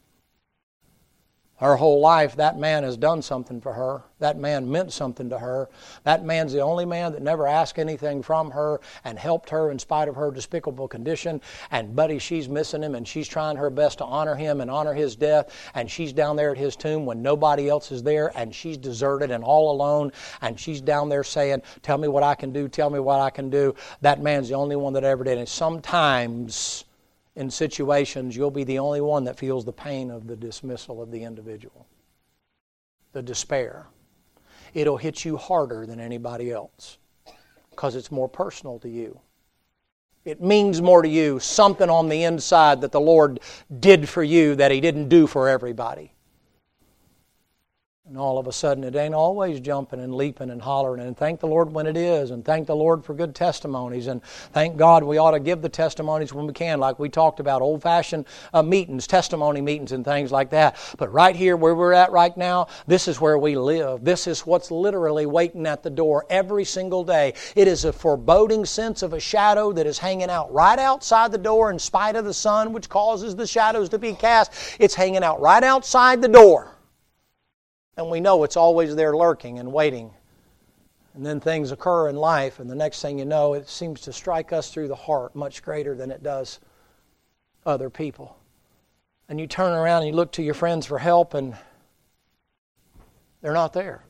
Her 1.58 1.76
whole 1.76 2.00
life, 2.00 2.36
that 2.36 2.58
man 2.58 2.82
has 2.82 2.98
done 2.98 3.22
something 3.22 3.62
for 3.62 3.72
her. 3.72 4.02
That 4.18 4.36
man 4.36 4.70
meant 4.70 4.92
something 4.92 5.30
to 5.30 5.38
her. 5.38 5.70
That 6.04 6.22
man's 6.22 6.52
the 6.52 6.60
only 6.60 6.84
man 6.84 7.12
that 7.12 7.22
never 7.22 7.46
asked 7.46 7.78
anything 7.78 8.22
from 8.22 8.50
her 8.50 8.78
and 9.04 9.18
helped 9.18 9.48
her 9.48 9.70
in 9.70 9.78
spite 9.78 10.08
of 10.08 10.16
her 10.16 10.30
despicable 10.30 10.86
condition. 10.86 11.40
And, 11.70 11.96
buddy, 11.96 12.18
she's 12.18 12.46
missing 12.46 12.82
him 12.82 12.94
and 12.94 13.08
she's 13.08 13.26
trying 13.26 13.56
her 13.56 13.70
best 13.70 13.98
to 13.98 14.04
honor 14.04 14.34
him 14.34 14.60
and 14.60 14.70
honor 14.70 14.92
his 14.92 15.16
death. 15.16 15.50
And 15.74 15.90
she's 15.90 16.12
down 16.12 16.36
there 16.36 16.50
at 16.50 16.58
his 16.58 16.76
tomb 16.76 17.06
when 17.06 17.22
nobody 17.22 17.70
else 17.70 17.90
is 17.90 18.02
there 18.02 18.32
and 18.36 18.54
she's 18.54 18.76
deserted 18.76 19.30
and 19.30 19.42
all 19.42 19.70
alone. 19.70 20.12
And 20.42 20.60
she's 20.60 20.82
down 20.82 21.08
there 21.08 21.24
saying, 21.24 21.62
Tell 21.80 21.96
me 21.96 22.08
what 22.08 22.22
I 22.22 22.34
can 22.34 22.52
do, 22.52 22.68
tell 22.68 22.90
me 22.90 22.98
what 22.98 23.20
I 23.20 23.30
can 23.30 23.48
do. 23.48 23.74
That 24.02 24.20
man's 24.20 24.50
the 24.50 24.56
only 24.56 24.76
one 24.76 24.92
that 24.92 25.04
ever 25.04 25.24
did. 25.24 25.38
And 25.38 25.48
sometimes 25.48 26.84
in 27.36 27.50
situations, 27.50 28.34
you'll 28.34 28.50
be 28.50 28.64
the 28.64 28.78
only 28.78 29.02
one 29.02 29.24
that 29.24 29.38
feels 29.38 29.64
the 29.64 29.72
pain 29.72 30.10
of 30.10 30.26
the 30.26 30.36
dismissal 30.36 31.02
of 31.02 31.10
the 31.10 31.22
individual, 31.22 31.86
the 33.12 33.22
despair. 33.22 33.86
It'll 34.74 34.96
hit 34.96 35.24
you 35.24 35.36
harder 35.36 35.86
than 35.86 36.00
anybody 36.00 36.50
else 36.50 36.98
because 37.70 37.94
it's 37.94 38.10
more 38.10 38.28
personal 38.28 38.78
to 38.80 38.88
you. 38.88 39.20
It 40.24 40.42
means 40.42 40.82
more 40.82 41.02
to 41.02 41.08
you, 41.08 41.38
something 41.38 41.88
on 41.88 42.08
the 42.08 42.24
inside 42.24 42.80
that 42.80 42.90
the 42.90 43.00
Lord 43.00 43.38
did 43.78 44.08
for 44.08 44.24
you 44.24 44.56
that 44.56 44.72
He 44.72 44.80
didn't 44.80 45.08
do 45.08 45.26
for 45.26 45.48
everybody. 45.48 46.15
And 48.08 48.16
all 48.16 48.38
of 48.38 48.46
a 48.46 48.52
sudden, 48.52 48.84
it 48.84 48.94
ain't 48.94 49.16
always 49.16 49.58
jumping 49.58 49.98
and 49.98 50.14
leaping 50.14 50.50
and 50.50 50.62
hollering. 50.62 51.00
And 51.00 51.16
thank 51.16 51.40
the 51.40 51.48
Lord 51.48 51.72
when 51.72 51.88
it 51.88 51.96
is. 51.96 52.30
And 52.30 52.44
thank 52.44 52.68
the 52.68 52.76
Lord 52.76 53.04
for 53.04 53.14
good 53.14 53.34
testimonies. 53.34 54.06
And 54.06 54.22
thank 54.22 54.76
God 54.76 55.02
we 55.02 55.18
ought 55.18 55.32
to 55.32 55.40
give 55.40 55.60
the 55.60 55.68
testimonies 55.68 56.32
when 56.32 56.46
we 56.46 56.52
can, 56.52 56.78
like 56.78 57.00
we 57.00 57.08
talked 57.08 57.40
about 57.40 57.62
old 57.62 57.82
fashioned 57.82 58.26
uh, 58.54 58.62
meetings, 58.62 59.08
testimony 59.08 59.60
meetings, 59.60 59.90
and 59.90 60.04
things 60.04 60.30
like 60.30 60.50
that. 60.50 60.76
But 60.98 61.12
right 61.12 61.34
here, 61.34 61.56
where 61.56 61.74
we're 61.74 61.94
at 61.94 62.12
right 62.12 62.36
now, 62.36 62.68
this 62.86 63.08
is 63.08 63.20
where 63.20 63.38
we 63.38 63.56
live. 63.56 64.04
This 64.04 64.28
is 64.28 64.46
what's 64.46 64.70
literally 64.70 65.26
waiting 65.26 65.66
at 65.66 65.82
the 65.82 65.90
door 65.90 66.26
every 66.30 66.64
single 66.64 67.02
day. 67.02 67.34
It 67.56 67.66
is 67.66 67.84
a 67.84 67.92
foreboding 67.92 68.66
sense 68.66 69.02
of 69.02 69.14
a 69.14 69.20
shadow 69.20 69.72
that 69.72 69.84
is 69.84 69.98
hanging 69.98 70.30
out 70.30 70.52
right 70.52 70.78
outside 70.78 71.32
the 71.32 71.38
door 71.38 71.72
in 71.72 71.78
spite 71.80 72.14
of 72.14 72.24
the 72.24 72.34
sun, 72.34 72.72
which 72.72 72.88
causes 72.88 73.34
the 73.34 73.48
shadows 73.48 73.88
to 73.88 73.98
be 73.98 74.12
cast. 74.12 74.52
It's 74.78 74.94
hanging 74.94 75.24
out 75.24 75.40
right 75.40 75.64
outside 75.64 76.22
the 76.22 76.28
door. 76.28 76.75
And 77.96 78.10
we 78.10 78.20
know 78.20 78.44
it's 78.44 78.56
always 78.56 78.94
there 78.94 79.16
lurking 79.16 79.58
and 79.58 79.72
waiting. 79.72 80.12
And 81.14 81.24
then 81.24 81.40
things 81.40 81.72
occur 81.72 82.08
in 82.08 82.16
life, 82.16 82.60
and 82.60 82.68
the 82.68 82.74
next 82.74 83.00
thing 83.00 83.18
you 83.18 83.24
know, 83.24 83.54
it 83.54 83.68
seems 83.68 84.02
to 84.02 84.12
strike 84.12 84.52
us 84.52 84.70
through 84.70 84.88
the 84.88 84.94
heart 84.94 85.34
much 85.34 85.62
greater 85.62 85.94
than 85.94 86.10
it 86.10 86.22
does 86.22 86.60
other 87.64 87.88
people. 87.88 88.36
And 89.28 89.40
you 89.40 89.46
turn 89.46 89.72
around 89.72 90.02
and 90.02 90.10
you 90.10 90.14
look 90.14 90.32
to 90.32 90.42
your 90.42 90.54
friends 90.54 90.84
for 90.84 90.98
help, 90.98 91.32
and 91.32 91.56
they're 93.40 93.54
not 93.54 93.72
there. 93.72 94.02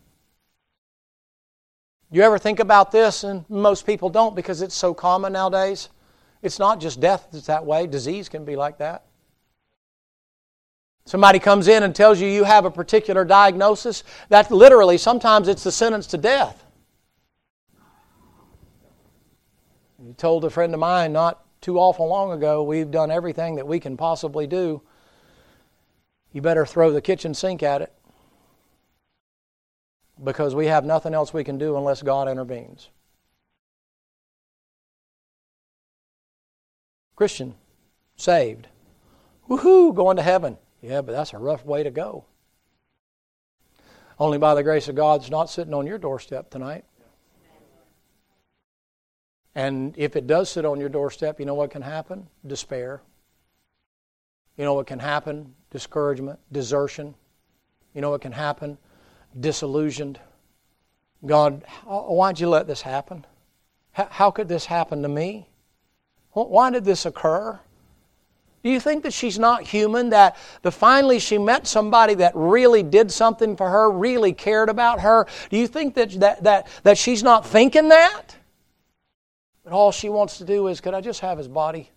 You 2.10 2.22
ever 2.22 2.38
think 2.38 2.58
about 2.58 2.90
this? 2.90 3.22
And 3.22 3.48
most 3.48 3.86
people 3.86 4.08
don't 4.08 4.34
because 4.34 4.62
it's 4.62 4.74
so 4.74 4.92
common 4.92 5.32
nowadays. 5.32 5.88
It's 6.42 6.58
not 6.58 6.80
just 6.80 7.00
death 7.00 7.28
that's 7.32 7.46
that 7.46 7.64
way, 7.64 7.86
disease 7.86 8.28
can 8.28 8.44
be 8.44 8.56
like 8.56 8.78
that. 8.78 9.04
Somebody 11.06 11.38
comes 11.38 11.68
in 11.68 11.84
and 11.84 11.94
tells 11.94 12.20
you 12.20 12.26
you 12.26 12.42
have 12.42 12.64
a 12.64 12.70
particular 12.70 13.24
diagnosis, 13.24 14.02
that 14.28 14.50
literally 14.50 14.98
sometimes 14.98 15.46
it's 15.46 15.62
the 15.62 15.70
sentence 15.70 16.08
to 16.08 16.18
death. 16.18 16.64
You 20.04 20.12
told 20.14 20.44
a 20.44 20.50
friend 20.50 20.74
of 20.74 20.80
mine 20.80 21.12
not 21.12 21.44
too 21.60 21.78
awful 21.78 22.08
long 22.08 22.32
ago, 22.32 22.64
we've 22.64 22.90
done 22.90 23.12
everything 23.12 23.54
that 23.54 23.66
we 23.68 23.78
can 23.78 23.96
possibly 23.96 24.48
do. 24.48 24.82
You 26.32 26.42
better 26.42 26.66
throw 26.66 26.90
the 26.90 27.00
kitchen 27.00 27.34
sink 27.34 27.62
at 27.62 27.82
it 27.82 27.92
because 30.22 30.56
we 30.56 30.66
have 30.66 30.84
nothing 30.84 31.14
else 31.14 31.32
we 31.32 31.44
can 31.44 31.56
do 31.56 31.76
unless 31.76 32.02
God 32.02 32.28
intervenes. 32.28 32.90
Christian, 37.14 37.54
saved. 38.16 38.66
Woohoo, 39.48 39.94
going 39.94 40.16
to 40.16 40.22
heaven. 40.22 40.58
Yeah, 40.86 41.02
but 41.02 41.12
that's 41.12 41.32
a 41.32 41.38
rough 41.38 41.64
way 41.64 41.82
to 41.82 41.90
go. 41.90 42.24
Only 44.20 44.38
by 44.38 44.54
the 44.54 44.62
grace 44.62 44.86
of 44.86 44.94
God, 44.94 45.28
not 45.30 45.50
sitting 45.50 45.74
on 45.74 45.84
your 45.84 45.98
doorstep 45.98 46.48
tonight. 46.48 46.84
And 49.56 49.94
if 49.96 50.14
it 50.14 50.28
does 50.28 50.48
sit 50.48 50.64
on 50.64 50.78
your 50.78 50.88
doorstep, 50.88 51.40
you 51.40 51.46
know 51.46 51.54
what 51.54 51.72
can 51.72 51.82
happen? 51.82 52.28
Despair. 52.46 53.02
You 54.56 54.64
know 54.64 54.74
what 54.74 54.86
can 54.86 55.00
happen? 55.00 55.54
Discouragement, 55.70 56.38
desertion. 56.52 57.16
You 57.92 58.00
know 58.00 58.10
what 58.10 58.20
can 58.20 58.32
happen? 58.32 58.78
Disillusioned. 59.38 60.20
God, 61.24 61.64
why'd 61.84 62.38
you 62.38 62.48
let 62.48 62.68
this 62.68 62.82
happen? 62.82 63.26
How 63.90 64.30
could 64.30 64.46
this 64.46 64.66
happen 64.66 65.02
to 65.02 65.08
me? 65.08 65.48
Why 66.30 66.70
did 66.70 66.84
this 66.84 67.06
occur? 67.06 67.58
Do 68.66 68.72
you 68.72 68.80
think 68.80 69.04
that 69.04 69.12
she's 69.12 69.38
not 69.38 69.62
human? 69.62 70.08
That 70.08 70.36
the 70.62 70.72
finally 70.72 71.20
she 71.20 71.38
met 71.38 71.68
somebody 71.68 72.14
that 72.14 72.32
really 72.34 72.82
did 72.82 73.12
something 73.12 73.54
for 73.54 73.70
her, 73.70 73.88
really 73.88 74.32
cared 74.32 74.68
about 74.68 75.02
her? 75.02 75.28
Do 75.50 75.56
you 75.56 75.68
think 75.68 75.94
that, 75.94 76.10
that, 76.18 76.42
that, 76.42 76.66
that 76.82 76.98
she's 76.98 77.22
not 77.22 77.46
thinking 77.46 77.90
that? 77.90 78.34
But 79.62 79.72
all 79.72 79.92
she 79.92 80.08
wants 80.08 80.38
to 80.38 80.44
do 80.44 80.66
is, 80.66 80.80
could 80.80 80.94
I 80.94 81.00
just 81.00 81.20
have 81.20 81.38
his 81.38 81.46
body? 81.46 81.92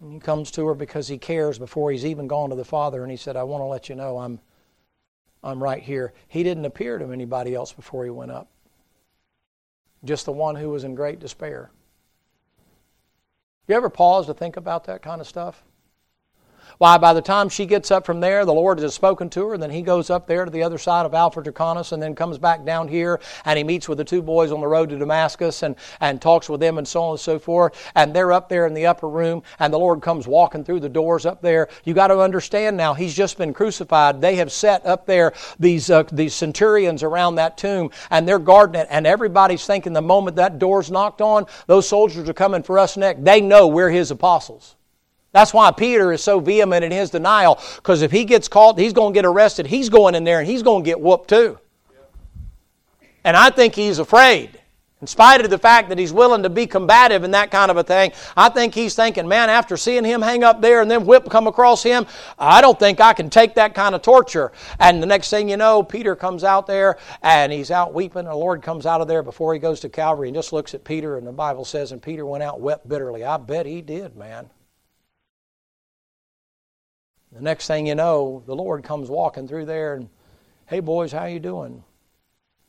And 0.00 0.12
he 0.12 0.20
comes 0.20 0.52
to 0.52 0.66
her 0.68 0.74
because 0.74 1.08
he 1.08 1.18
cares 1.18 1.58
before 1.58 1.90
he's 1.90 2.06
even 2.06 2.28
gone 2.28 2.50
to 2.50 2.56
the 2.56 2.64
Father, 2.64 3.02
and 3.02 3.10
he 3.10 3.16
said, 3.16 3.34
I 3.34 3.42
want 3.42 3.62
to 3.62 3.66
let 3.66 3.88
you 3.88 3.96
know 3.96 4.18
I'm, 4.18 4.38
I'm 5.42 5.60
right 5.60 5.82
here. 5.82 6.12
He 6.28 6.44
didn't 6.44 6.66
appear 6.66 6.98
to 6.98 7.10
anybody 7.10 7.52
else 7.52 7.72
before 7.72 8.04
he 8.04 8.10
went 8.10 8.30
up, 8.30 8.48
just 10.04 10.24
the 10.24 10.30
one 10.30 10.54
who 10.54 10.70
was 10.70 10.84
in 10.84 10.94
great 10.94 11.18
despair. 11.18 11.72
You 13.66 13.74
ever 13.74 13.88
pause 13.88 14.26
to 14.26 14.34
think 14.34 14.56
about 14.56 14.84
that 14.84 15.02
kind 15.02 15.20
of 15.20 15.26
stuff? 15.26 15.64
Why, 16.78 16.98
by 16.98 17.12
the 17.12 17.22
time 17.22 17.48
she 17.48 17.66
gets 17.66 17.90
up 17.90 18.04
from 18.04 18.20
there, 18.20 18.44
the 18.44 18.52
Lord 18.52 18.78
has 18.80 18.94
spoken 18.94 19.30
to 19.30 19.48
her, 19.48 19.54
and 19.54 19.62
then 19.62 19.70
he 19.70 19.82
goes 19.82 20.10
up 20.10 20.26
there 20.26 20.44
to 20.44 20.50
the 20.50 20.62
other 20.62 20.78
side 20.78 21.06
of 21.06 21.14
Alpha 21.14 21.40
Draconis 21.40 21.92
and 21.92 22.02
then 22.02 22.14
comes 22.14 22.38
back 22.38 22.64
down 22.64 22.88
here 22.88 23.20
and 23.44 23.56
he 23.56 23.64
meets 23.64 23.88
with 23.88 23.98
the 23.98 24.04
two 24.04 24.22
boys 24.22 24.52
on 24.52 24.60
the 24.60 24.66
road 24.66 24.90
to 24.90 24.98
Damascus 24.98 25.62
and, 25.62 25.76
and 26.00 26.20
talks 26.20 26.48
with 26.48 26.60
them 26.60 26.78
and 26.78 26.86
so 26.86 27.02
on 27.02 27.10
and 27.12 27.20
so 27.20 27.38
forth. 27.38 27.74
And 27.94 28.14
they're 28.14 28.32
up 28.32 28.48
there 28.48 28.66
in 28.66 28.74
the 28.74 28.86
upper 28.86 29.08
room, 29.08 29.42
and 29.58 29.72
the 29.72 29.78
Lord 29.78 30.02
comes 30.02 30.26
walking 30.26 30.64
through 30.64 30.80
the 30.80 30.88
doors 30.88 31.26
up 31.26 31.42
there. 31.42 31.68
You 31.84 31.94
got 31.94 32.08
to 32.08 32.20
understand 32.20 32.76
now, 32.76 32.94
he's 32.94 33.14
just 33.14 33.38
been 33.38 33.52
crucified. 33.52 34.20
They 34.20 34.36
have 34.36 34.52
set 34.52 34.84
up 34.86 35.06
there 35.06 35.32
these, 35.58 35.90
uh, 35.90 36.04
these 36.12 36.34
centurions 36.34 37.02
around 37.02 37.36
that 37.36 37.56
tomb, 37.56 37.90
and 38.10 38.26
they're 38.26 38.38
guarding 38.38 38.80
it, 38.80 38.88
and 38.90 39.06
everybody's 39.06 39.66
thinking 39.66 39.92
the 39.92 40.02
moment 40.02 40.36
that 40.36 40.58
door's 40.58 40.90
knocked 40.90 41.20
on, 41.20 41.46
those 41.66 41.88
soldiers 41.88 42.28
are 42.28 42.34
coming 42.34 42.62
for 42.62 42.78
us 42.78 42.96
next. 42.96 43.24
They 43.24 43.40
know 43.40 43.66
we're 43.66 43.90
his 43.90 44.10
apostles. 44.10 44.76
That's 45.34 45.52
why 45.52 45.72
Peter 45.72 46.12
is 46.12 46.22
so 46.22 46.38
vehement 46.38 46.84
in 46.84 46.92
his 46.92 47.10
denial, 47.10 47.58
because 47.74 48.02
if 48.02 48.12
he 48.12 48.24
gets 48.24 48.46
caught, 48.46 48.78
he's 48.78 48.92
going 48.92 49.12
to 49.12 49.18
get 49.18 49.26
arrested. 49.26 49.66
He's 49.66 49.88
going 49.88 50.14
in 50.14 50.22
there 50.22 50.38
and 50.38 50.48
he's 50.48 50.62
going 50.62 50.84
to 50.84 50.86
get 50.88 51.00
whooped 51.00 51.28
too. 51.28 51.58
And 53.24 53.36
I 53.36 53.50
think 53.50 53.74
he's 53.74 53.98
afraid. 53.98 54.60
In 55.00 55.08
spite 55.08 55.44
of 55.44 55.50
the 55.50 55.58
fact 55.58 55.88
that 55.88 55.98
he's 55.98 56.12
willing 56.12 56.44
to 56.44 56.48
be 56.48 56.68
combative 56.68 57.24
and 57.24 57.34
that 57.34 57.50
kind 57.50 57.68
of 57.68 57.76
a 57.76 57.82
thing, 57.82 58.12
I 58.36 58.48
think 58.48 58.74
he's 58.74 58.94
thinking, 58.94 59.26
man, 59.26 59.50
after 59.50 59.76
seeing 59.76 60.04
him 60.04 60.22
hang 60.22 60.44
up 60.44 60.60
there 60.60 60.80
and 60.80 60.88
then 60.88 61.04
whip 61.04 61.28
come 61.28 61.48
across 61.48 61.82
him, 61.82 62.06
I 62.38 62.60
don't 62.60 62.78
think 62.78 63.00
I 63.00 63.12
can 63.12 63.28
take 63.28 63.56
that 63.56 63.74
kind 63.74 63.96
of 63.96 64.02
torture. 64.02 64.52
And 64.78 65.02
the 65.02 65.06
next 65.06 65.30
thing 65.30 65.48
you 65.48 65.56
know, 65.56 65.82
Peter 65.82 66.14
comes 66.14 66.44
out 66.44 66.68
there 66.68 66.96
and 67.22 67.52
he's 67.52 67.72
out 67.72 67.92
weeping. 67.92 68.20
And 68.20 68.28
The 68.28 68.36
Lord 68.36 68.62
comes 68.62 68.86
out 68.86 69.00
of 69.00 69.08
there 69.08 69.24
before 69.24 69.52
he 69.52 69.58
goes 69.58 69.80
to 69.80 69.88
Calvary 69.88 70.28
and 70.28 70.34
just 70.36 70.52
looks 70.52 70.74
at 70.74 70.84
Peter, 70.84 71.18
and 71.18 71.26
the 71.26 71.32
Bible 71.32 71.64
says, 71.64 71.90
and 71.90 72.00
Peter 72.00 72.24
went 72.24 72.44
out 72.44 72.60
wept 72.60 72.88
bitterly. 72.88 73.24
I 73.24 73.36
bet 73.36 73.66
he 73.66 73.82
did, 73.82 74.16
man. 74.16 74.48
The 77.34 77.40
next 77.40 77.66
thing 77.66 77.88
you 77.88 77.96
know, 77.96 78.44
the 78.46 78.54
Lord 78.54 78.84
comes 78.84 79.10
walking 79.10 79.48
through 79.48 79.64
there 79.66 79.94
and, 79.94 80.08
hey 80.66 80.78
boys, 80.78 81.10
how 81.10 81.24
you 81.24 81.40
doing? 81.40 81.82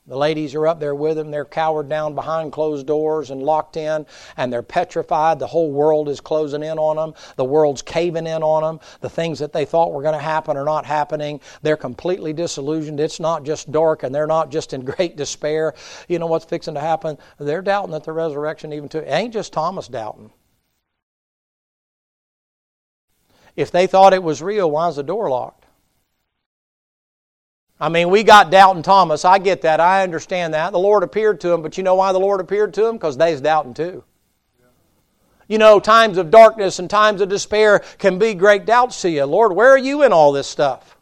The 0.08 0.18
ladies 0.18 0.56
are 0.56 0.66
up 0.66 0.80
there 0.80 0.96
with 0.96 1.20
him. 1.20 1.30
They're 1.30 1.46
cowered 1.46 1.88
down 1.88 2.16
behind 2.16 2.52
closed 2.52 2.88
doors 2.88 3.30
and 3.30 3.44
locked 3.44 3.78
in, 3.78 4.08
and 4.38 4.52
they're 4.52 4.64
petrified. 4.64 5.38
The 5.38 5.48
whole 5.48 5.72
world 5.72 6.10
is 6.10 6.20
closing 6.20 6.64
in 6.64 6.80
on 6.80 6.96
them. 6.96 7.14
The 7.36 7.46
world's 7.46 7.84
caving 7.84 8.26
in 8.26 8.42
on 8.42 8.64
them. 8.64 8.80
The 9.02 9.10
things 9.10 9.38
that 9.38 9.54
they 9.54 9.66
thought 9.66 9.94
were 9.94 10.02
going 10.02 10.14
to 10.14 10.20
happen 10.20 10.58
are 10.58 10.66
not 10.66 10.86
happening. 10.86 11.42
They're 11.62 11.78
completely 11.78 12.34
disillusioned. 12.34 13.00
It's 13.00 13.20
not 13.20 13.44
just 13.44 13.72
dark, 13.72 14.02
and 14.02 14.14
they're 14.14 14.28
not 14.28 14.50
just 14.50 14.74
in 14.74 14.84
great 14.86 15.16
despair. 15.16 15.76
You 16.08 16.18
know 16.18 16.28
what's 16.28 16.46
fixing 16.46 16.74
to 16.74 16.82
happen? 16.82 17.20
They're 17.40 17.62
doubting 17.62 17.92
that 17.92 18.04
the 18.04 18.14
resurrection, 18.14 18.74
even 18.74 18.90
to, 18.90 19.00
it 19.00 19.12
ain't 19.12 19.34
just 19.34 19.54
Thomas 19.54 19.88
doubting. 19.88 20.32
If 23.56 23.72
they 23.72 23.88
thought 23.88 24.14
it 24.14 24.24
was 24.24 24.42
real, 24.42 24.70
why 24.70 24.90
is 24.90 24.98
the 24.98 25.04
door 25.04 25.30
locked? 25.30 25.66
I 27.80 27.90
mean, 27.90 28.10
we 28.10 28.24
got 28.24 28.52
doubting 28.52 28.84
Thomas. 28.84 29.26
I 29.26 29.38
get 29.38 29.62
that. 29.64 29.80
I 29.80 30.04
understand 30.04 30.54
that. 30.54 30.72
The 30.72 30.80
Lord 30.80 31.04
appeared 31.04 31.42
to 31.42 31.52
him, 31.52 31.62
but 31.62 31.78
you 31.78 31.84
know 31.84 31.96
why 31.96 32.14
the 32.14 32.20
Lord 32.20 32.40
appeared 32.40 32.74
to 32.76 32.86
him? 32.86 32.96
Because 32.96 33.18
they's 33.18 33.42
doubting 33.42 33.74
too. 33.74 34.04
You 35.48 35.58
know, 35.58 35.80
times 35.80 36.18
of 36.18 36.32
darkness 36.32 36.80
and 36.80 36.90
times 36.90 37.22
of 37.22 37.30
despair 37.30 37.80
can 38.00 38.18
be 38.18 38.34
great 38.34 38.66
doubts 38.66 39.02
to 39.02 39.10
you. 39.10 39.26
Lord, 39.26 39.54
where 39.54 39.70
are 39.70 39.78
you 39.78 40.04
in 40.04 40.12
all 40.12 40.32
this 40.32 40.48
stuff? 40.48 40.95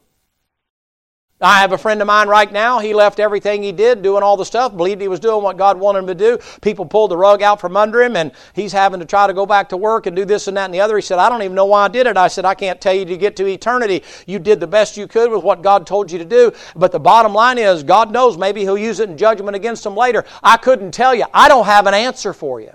I 1.44 1.60
have 1.60 1.74
a 1.74 1.78
friend 1.78 2.02
of 2.02 2.08
mine 2.08 2.30
right 2.30 2.52
now. 2.52 2.80
He 2.80 2.94
left 2.94 3.20
everything 3.20 3.62
he 3.62 3.72
did, 3.72 4.02
doing 4.02 4.24
all 4.24 4.38
the 4.38 4.46
stuff, 4.46 4.76
believed 4.76 5.02
he 5.02 5.08
was 5.10 5.20
doing 5.20 5.44
what 5.44 5.58
God 5.58 5.78
wanted 5.78 6.00
him 6.00 6.08
to 6.08 6.16
do. 6.16 6.40
People 6.62 6.86
pulled 6.86 7.12
the 7.12 7.18
rug 7.18 7.42
out 7.42 7.60
from 7.60 7.76
under 7.76 8.02
him, 8.02 8.16
and 8.16 8.32
he's 8.54 8.72
having 8.72 9.00
to 9.02 9.06
try 9.06 9.28
to 9.28 9.34
go 9.34 9.46
back 9.46 9.68
to 9.70 9.78
work 9.78 10.06
and 10.06 10.16
do 10.16 10.24
this 10.24 10.48
and 10.48 10.56
that 10.56 10.66
and 10.66 10.74
the 10.74 10.80
other. 10.80 10.96
He 10.96 11.02
said, 11.02 11.20
I 11.20 11.28
don't 11.28 11.42
even 11.42 11.56
know 11.56 11.66
why 11.66 11.84
I 11.84 11.88
did 11.90 12.08
it. 12.08 12.16
I 12.16 12.30
said, 12.30 12.46
I 12.46 12.56
can't 12.56 12.80
tell 12.80 12.94
you 12.94 13.04
to 13.06 13.18
get 13.18 13.36
to 13.36 13.46
eternity. 13.46 14.04
You 14.26 14.40
did 14.40 14.60
the 14.60 14.68
best 14.68 14.96
you 14.96 15.08
could 15.08 15.32
with 15.32 15.44
what 15.44 15.62
God 15.62 15.86
told 15.86 16.12
you 16.12 16.18
to 16.18 16.26
do. 16.26 16.54
But 16.76 16.94
the 16.94 17.00
bottom 17.00 17.34
line 17.34 17.58
is, 17.58 17.84
God 17.84 18.12
knows 18.12 18.38
maybe 18.38 18.62
He'll 18.62 18.78
use 18.78 19.00
it 19.02 19.10
in 19.10 19.18
judgment 19.18 19.56
against 19.56 19.86
him 19.86 19.96
later. 19.96 20.24
I 20.42 20.58
couldn't 20.58 20.92
tell 20.92 21.14
you. 21.14 21.26
I 21.34 21.50
don't 21.50 21.66
have 21.66 21.88
an 21.88 21.94
answer 21.94 22.34
for 22.34 22.62
you. 22.62 22.74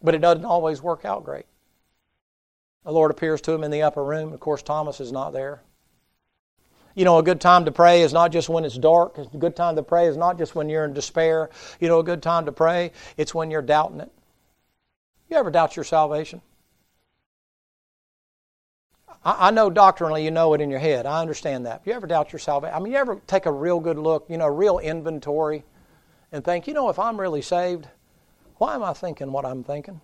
But 0.00 0.14
it 0.14 0.20
doesn't 0.20 0.44
always 0.44 0.82
work 0.82 1.04
out 1.04 1.24
great. 1.24 1.46
The 2.84 2.92
Lord 2.92 3.10
appears 3.10 3.40
to 3.42 3.52
him 3.52 3.62
in 3.64 3.70
the 3.70 3.82
upper 3.82 4.02
room. 4.02 4.32
Of 4.32 4.40
course, 4.40 4.62
Thomas 4.62 5.00
is 5.00 5.12
not 5.12 5.32
there. 5.32 5.62
You 6.94 7.04
know, 7.04 7.18
a 7.18 7.22
good 7.22 7.40
time 7.40 7.64
to 7.64 7.72
pray 7.72 8.02
is 8.02 8.12
not 8.12 8.32
just 8.32 8.48
when 8.48 8.64
it's 8.64 8.76
dark. 8.76 9.18
A 9.18 9.24
good 9.38 9.56
time 9.56 9.76
to 9.76 9.82
pray 9.82 10.06
is 10.06 10.16
not 10.16 10.38
just 10.38 10.54
when 10.54 10.68
you're 10.68 10.84
in 10.84 10.92
despair. 10.92 11.50
You 11.80 11.88
know, 11.88 12.00
a 12.00 12.04
good 12.04 12.22
time 12.22 12.46
to 12.46 12.52
pray, 12.52 12.92
it's 13.16 13.34
when 13.34 13.50
you're 13.50 13.62
doubting 13.62 14.00
it. 14.00 14.12
You 15.30 15.36
ever 15.36 15.50
doubt 15.50 15.76
your 15.76 15.84
salvation? 15.84 16.42
I, 19.24 19.52
know 19.52 19.70
doctrinally 19.70 20.24
you 20.24 20.32
know 20.32 20.52
it 20.52 20.60
in 20.60 20.68
your 20.68 20.80
head. 20.80 21.06
I 21.06 21.20
understand 21.20 21.64
that. 21.66 21.82
You 21.84 21.92
ever 21.92 22.08
doubt 22.08 22.32
your 22.32 22.40
salvation? 22.40 22.74
I 22.74 22.80
mean, 22.80 22.92
you 22.92 22.98
ever 22.98 23.20
take 23.28 23.46
a 23.46 23.52
real 23.52 23.78
good 23.78 23.98
look, 23.98 24.26
you 24.28 24.36
know, 24.36 24.46
a 24.46 24.50
real 24.50 24.78
inventory 24.80 25.64
and 26.32 26.44
think, 26.44 26.66
you 26.66 26.74
know, 26.74 26.88
if 26.88 26.98
I'm 26.98 27.20
really 27.20 27.42
saved, 27.42 27.86
why 28.56 28.74
am 28.74 28.82
I 28.82 28.92
thinking 28.92 29.30
what 29.30 29.46
I'm 29.46 29.62
thinking? 29.62 30.00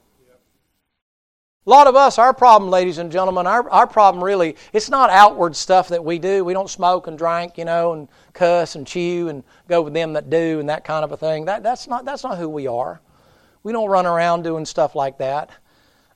A 1.68 1.70
lot 1.70 1.86
of 1.86 1.96
us, 1.96 2.18
our 2.18 2.32
problem, 2.32 2.70
ladies 2.70 2.96
and 2.96 3.12
gentlemen, 3.12 3.46
our, 3.46 3.68
our 3.68 3.86
problem 3.86 4.24
really, 4.24 4.56
it's 4.72 4.88
not 4.88 5.10
outward 5.10 5.54
stuff 5.54 5.88
that 5.88 6.02
we 6.02 6.18
do. 6.18 6.42
We 6.42 6.54
don't 6.54 6.70
smoke 6.70 7.08
and 7.08 7.18
drink, 7.18 7.58
you 7.58 7.66
know, 7.66 7.92
and 7.92 8.08
cuss 8.32 8.74
and 8.74 8.86
chew 8.86 9.28
and 9.28 9.44
go 9.68 9.82
with 9.82 9.92
them 9.92 10.14
that 10.14 10.30
do 10.30 10.60
and 10.60 10.70
that 10.70 10.82
kind 10.82 11.04
of 11.04 11.12
a 11.12 11.16
thing. 11.18 11.44
That, 11.44 11.62
that's, 11.62 11.86
not, 11.86 12.06
that's 12.06 12.24
not 12.24 12.38
who 12.38 12.48
we 12.48 12.66
are. 12.66 13.02
We 13.64 13.72
don't 13.72 13.90
run 13.90 14.06
around 14.06 14.44
doing 14.44 14.64
stuff 14.64 14.94
like 14.94 15.18
that. 15.18 15.50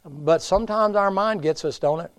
But 0.07 0.40
sometimes 0.40 0.96
our 0.96 1.11
mind 1.11 1.42
gets 1.42 1.66
us, 1.66 1.78
don't 1.78 2.00
it? 2.00 2.11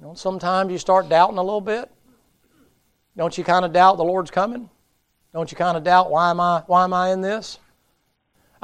Know, 0.00 0.12
sometimes 0.12 0.72
you 0.72 0.76
start 0.76 1.08
doubting 1.08 1.38
a 1.38 1.42
little 1.42 1.62
bit. 1.62 1.90
Don't 3.16 3.38
you 3.38 3.44
kind 3.44 3.64
of 3.64 3.72
doubt 3.72 3.96
the 3.96 4.04
Lord's 4.04 4.30
coming? 4.30 4.68
Don't 5.32 5.50
you 5.50 5.56
kind 5.56 5.78
of 5.78 5.84
doubt 5.84 6.10
why 6.10 6.28
am 6.28 6.38
I 6.38 6.64
why 6.66 6.84
am 6.84 6.92
I 6.92 7.12
in 7.12 7.22
this? 7.22 7.58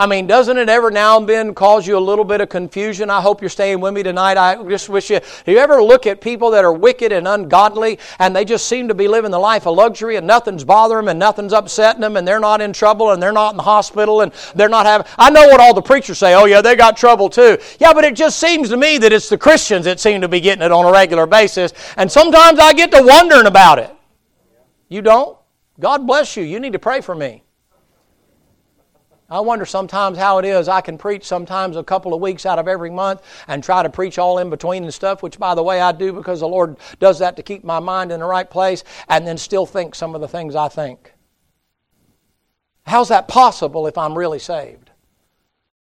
I 0.00 0.06
mean, 0.06 0.26
doesn't 0.26 0.56
it 0.56 0.70
ever 0.70 0.90
now 0.90 1.18
and 1.18 1.28
then 1.28 1.54
cause 1.54 1.86
you 1.86 1.98
a 1.98 2.00
little 2.00 2.24
bit 2.24 2.40
of 2.40 2.48
confusion? 2.48 3.10
I 3.10 3.20
hope 3.20 3.42
you're 3.42 3.50
staying 3.50 3.80
with 3.80 3.92
me 3.92 4.02
tonight. 4.02 4.38
I 4.38 4.56
just 4.66 4.88
wish 4.88 5.10
you. 5.10 5.20
Do 5.44 5.52
you 5.52 5.58
ever 5.58 5.82
look 5.82 6.06
at 6.06 6.22
people 6.22 6.52
that 6.52 6.64
are 6.64 6.72
wicked 6.72 7.12
and 7.12 7.28
ungodly 7.28 7.98
and 8.18 8.34
they 8.34 8.46
just 8.46 8.66
seem 8.66 8.88
to 8.88 8.94
be 8.94 9.08
living 9.08 9.30
the 9.30 9.38
life 9.38 9.66
of 9.66 9.76
luxury 9.76 10.16
and 10.16 10.26
nothing's 10.26 10.64
bothering 10.64 11.04
them 11.04 11.08
and 11.10 11.18
nothing's 11.18 11.52
upsetting 11.52 12.00
them 12.00 12.16
and 12.16 12.26
they're 12.26 12.40
not 12.40 12.62
in 12.62 12.72
trouble 12.72 13.10
and 13.10 13.22
they're 13.22 13.30
not 13.30 13.50
in 13.50 13.58
the 13.58 13.62
hospital 13.62 14.22
and 14.22 14.32
they're 14.54 14.70
not 14.70 14.86
having. 14.86 15.06
I 15.18 15.28
know 15.28 15.46
what 15.48 15.60
all 15.60 15.74
the 15.74 15.82
preachers 15.82 16.16
say. 16.16 16.32
Oh, 16.32 16.46
yeah, 16.46 16.62
they 16.62 16.76
got 16.76 16.96
trouble 16.96 17.28
too. 17.28 17.58
Yeah, 17.78 17.92
but 17.92 18.04
it 18.04 18.14
just 18.14 18.38
seems 18.38 18.70
to 18.70 18.78
me 18.78 18.96
that 18.96 19.12
it's 19.12 19.28
the 19.28 19.36
Christians 19.36 19.84
that 19.84 20.00
seem 20.00 20.22
to 20.22 20.28
be 20.28 20.40
getting 20.40 20.64
it 20.64 20.72
on 20.72 20.86
a 20.86 20.90
regular 20.90 21.26
basis. 21.26 21.74
And 21.98 22.10
sometimes 22.10 22.58
I 22.58 22.72
get 22.72 22.90
to 22.92 23.02
wondering 23.02 23.44
about 23.44 23.78
it. 23.78 23.94
You 24.88 25.02
don't? 25.02 25.36
God 25.78 26.06
bless 26.06 26.38
you. 26.38 26.44
You 26.44 26.58
need 26.58 26.72
to 26.72 26.78
pray 26.78 27.02
for 27.02 27.14
me. 27.14 27.44
I 29.30 29.38
wonder 29.38 29.64
sometimes 29.64 30.18
how 30.18 30.38
it 30.38 30.44
is. 30.44 30.68
I 30.68 30.80
can 30.80 30.98
preach 30.98 31.24
sometimes 31.24 31.76
a 31.76 31.84
couple 31.84 32.12
of 32.12 32.20
weeks 32.20 32.44
out 32.44 32.58
of 32.58 32.66
every 32.66 32.90
month 32.90 33.22
and 33.46 33.62
try 33.62 33.82
to 33.82 33.88
preach 33.88 34.18
all 34.18 34.38
in 34.38 34.50
between 34.50 34.82
and 34.82 34.92
stuff, 34.92 35.22
which, 35.22 35.38
by 35.38 35.54
the 35.54 35.62
way, 35.62 35.80
I 35.80 35.92
do 35.92 36.12
because 36.12 36.40
the 36.40 36.48
Lord 36.48 36.76
does 36.98 37.20
that 37.20 37.36
to 37.36 37.42
keep 37.42 37.62
my 37.62 37.78
mind 37.78 38.10
in 38.10 38.20
the 38.20 38.26
right 38.26 38.50
place 38.50 38.82
and 39.08 39.24
then 39.24 39.38
still 39.38 39.66
think 39.66 39.94
some 39.94 40.16
of 40.16 40.20
the 40.20 40.26
things 40.26 40.56
I 40.56 40.68
think. 40.68 41.12
How's 42.82 43.08
that 43.08 43.28
possible 43.28 43.86
if 43.86 43.96
I'm 43.96 44.18
really 44.18 44.40
saved? 44.40 44.90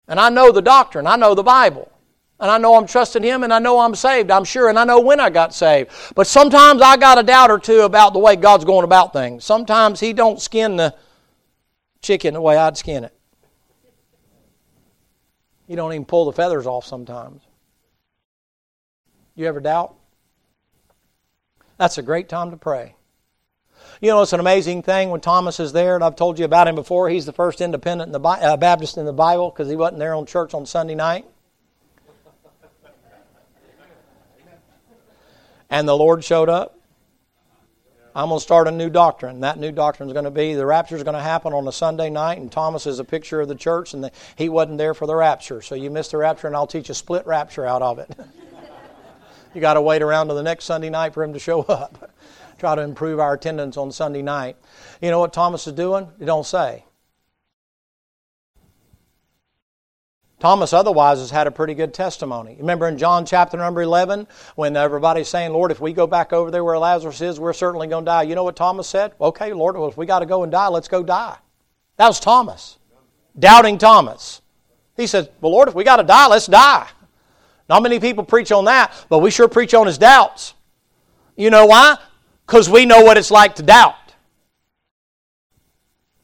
And 0.08 0.20
I 0.20 0.30
know 0.30 0.52
the 0.52 0.62
doctrine, 0.62 1.06
I 1.06 1.16
know 1.16 1.36
the 1.36 1.44
Bible. 1.44 1.92
And 2.38 2.52
I 2.52 2.58
know 2.58 2.76
I'm 2.76 2.86
trusting 2.86 3.24
Him 3.24 3.44
and 3.44 3.54
I 3.54 3.60
know 3.60 3.80
I'm 3.80 3.96
saved, 3.96 4.30
I'm 4.30 4.44
sure, 4.44 4.68
and 4.70 4.78
I 4.78 4.84
know 4.84 5.00
when 5.00 5.20
I 5.22 5.30
got 5.30 5.54
saved. 5.54 5.92
But 6.16 6.28
sometimes 6.28 6.82
I 6.82 6.98
got 6.98 7.18
a 7.18 7.24
doubt 7.24 7.50
or 7.50 7.60
two 7.60 7.82
about 7.82 8.12
the 8.12 8.20
way 8.20 8.36
God's 8.36 8.66
going 8.66 8.84
about 8.84 9.14
things. 9.14 9.46
Sometimes 9.46 10.02
He 10.02 10.12
don't 10.12 10.42
skin 10.42 10.76
the 10.76 10.96
chicken 12.02 12.34
the 12.34 12.42
way 12.42 12.58
I'd 12.58 12.76
skin 12.76 13.06
it. 13.06 13.15
You 15.68 15.76
don't 15.76 15.94
even 15.94 16.06
pull 16.06 16.26
the 16.26 16.34
feathers 16.34 16.68
off 16.68 16.86
sometimes. 16.86 17.42
You 19.36 19.48
ever 19.48 19.60
doubt? 19.60 19.96
That's 21.78 21.98
a 21.98 22.02
great 22.02 22.30
time 22.30 22.52
to 22.52 22.58
pray. 22.58 22.96
You 24.02 24.10
know, 24.10 24.22
it's 24.22 24.34
an 24.34 24.40
amazing 24.40 24.84
thing 24.84 25.10
when 25.10 25.22
Thomas 25.22 25.60
is 25.60 25.74
there, 25.74 25.96
and 25.96 26.04
I've 26.04 26.16
told 26.16 26.40
you 26.40 26.46
about 26.46 26.68
him 26.68 26.76
before. 26.76 27.10
He's 27.10 27.26
the 27.26 27.34
first 27.34 27.62
independent 27.62 28.14
in 28.14 28.22
the, 28.22 28.28
uh, 28.28 28.58
Baptist 28.58 28.98
in 28.98 29.06
the 29.06 29.14
Bible 29.14 29.50
because 29.50 29.70
he 29.70 29.76
wasn't 29.76 30.00
there 30.00 30.14
on 30.14 30.26
church 30.26 30.54
on 30.54 30.66
Sunday 30.66 30.96
night. 30.96 31.26
And 35.70 35.88
the 35.88 35.98
Lord 35.98 36.24
showed 36.24 36.50
up. 36.50 36.75
I'm 38.18 38.30
going 38.30 38.40
to 38.40 38.44
start 38.44 38.70
a 38.70 38.72
new 38.72 38.90
doctrine. 38.90 39.42
That 39.42 39.60
new 39.60 39.74
doctrine 39.74 40.08
is 40.08 40.14
going 40.14 40.24
to 40.24 40.32
be 40.32 40.54
the 40.54 40.66
rapture 40.66 40.96
is 40.96 41.04
going 41.04 41.18
to 41.18 41.22
happen 41.22 41.52
on 41.52 41.68
a 41.68 41.72
Sunday 41.72 42.10
night, 42.10 42.38
and 42.38 42.50
Thomas 42.50 42.88
is 42.88 43.00
a 43.00 43.04
picture 43.04 43.42
of 43.42 43.50
the 43.50 43.56
church, 43.56 43.94
and 43.94 44.06
the, 44.06 44.12
he 44.38 44.48
wasn't 44.48 44.78
there 44.78 44.94
for 44.94 45.06
the 45.06 45.16
rapture. 45.16 45.62
So 45.62 45.76
you 45.76 45.92
missed 45.92 46.12
the 46.12 46.18
rapture, 46.18 46.48
and 46.48 46.56
I'll 46.56 46.66
teach 46.66 46.90
a 46.90 46.94
split 46.94 47.28
rapture 47.28 47.66
out 47.66 47.82
of 47.82 48.00
it. 48.00 48.10
you 49.54 49.60
got 49.60 49.74
to 49.74 49.82
wait 49.82 50.02
around 50.02 50.30
to 50.30 50.34
the 50.34 50.44
next 50.44 50.64
Sunday 50.64 50.90
night 50.90 51.14
for 51.14 51.26
him 51.26 51.34
to 51.34 51.40
show 51.40 51.64
up. 51.64 52.10
Try 52.58 52.76
to 52.76 52.82
improve 52.82 53.20
our 53.20 53.34
attendance 53.34 53.76
on 53.76 53.92
Sunday 53.92 54.22
night. 54.22 54.56
You 55.02 55.12
know 55.12 55.20
what 55.20 55.34
Thomas 55.34 55.68
is 55.68 55.74
doing? 55.74 56.08
He 56.18 56.24
don't 56.24 56.46
say. 56.46 56.86
Thomas 60.46 60.74
otherwise 60.74 61.18
has 61.18 61.32
had 61.32 61.48
a 61.48 61.52
pretty 61.52 61.74
good 61.74 61.92
testimony. 61.92 62.56
Remember 62.60 62.88
in 62.88 63.00
John 63.00 63.26
chapter 63.26 63.58
number 63.58 63.82
11 63.82 64.28
when 64.54 64.78
everybody's 64.78 65.28
saying, 65.28 65.52
Lord, 65.52 65.72
if 65.72 65.82
we 65.82 65.92
go 65.92 66.06
back 66.06 66.34
over 66.34 66.52
there 66.52 66.64
where 66.64 66.78
Lazarus 66.78 67.20
is, 67.20 67.40
we're 67.40 67.52
certainly 67.52 67.88
going 67.88 68.06
to 68.06 68.12
die. 68.12 68.22
You 68.22 68.36
know 68.36 68.44
what 68.44 68.56
Thomas 68.56 68.88
said? 68.88 69.14
Okay, 69.20 69.54
Lord, 69.54 69.76
well, 69.76 69.90
if 69.90 69.98
we 69.98 70.06
got 70.06 70.20
to 70.20 70.28
go 70.28 70.44
and 70.44 70.52
die, 70.52 70.68
let's 70.68 70.88
go 70.88 71.02
die. 71.02 71.36
That 71.98 72.06
was 72.06 72.20
Thomas. 72.20 72.78
Doubting 73.40 73.80
Thomas. 73.80 74.44
He 74.96 75.08
said, 75.08 75.32
Well, 75.42 75.52
Lord, 75.52 75.68
if 75.68 75.74
we 75.74 75.84
got 75.84 75.96
to 75.96 76.04
die, 76.04 76.28
let's 76.28 76.46
die. 76.46 76.90
Not 77.68 77.82
many 77.82 78.00
people 78.00 78.24
preach 78.24 78.52
on 78.52 78.66
that, 78.66 78.94
but 79.10 79.24
we 79.24 79.32
sure 79.32 79.48
preach 79.48 79.74
on 79.74 79.88
his 79.88 79.98
doubts. 79.98 80.54
You 81.36 81.50
know 81.50 81.66
why? 81.66 81.98
Because 82.46 82.70
we 82.70 82.86
know 82.86 83.02
what 83.02 83.18
it's 83.18 83.32
like 83.32 83.56
to 83.56 83.64
doubt. 83.64 83.96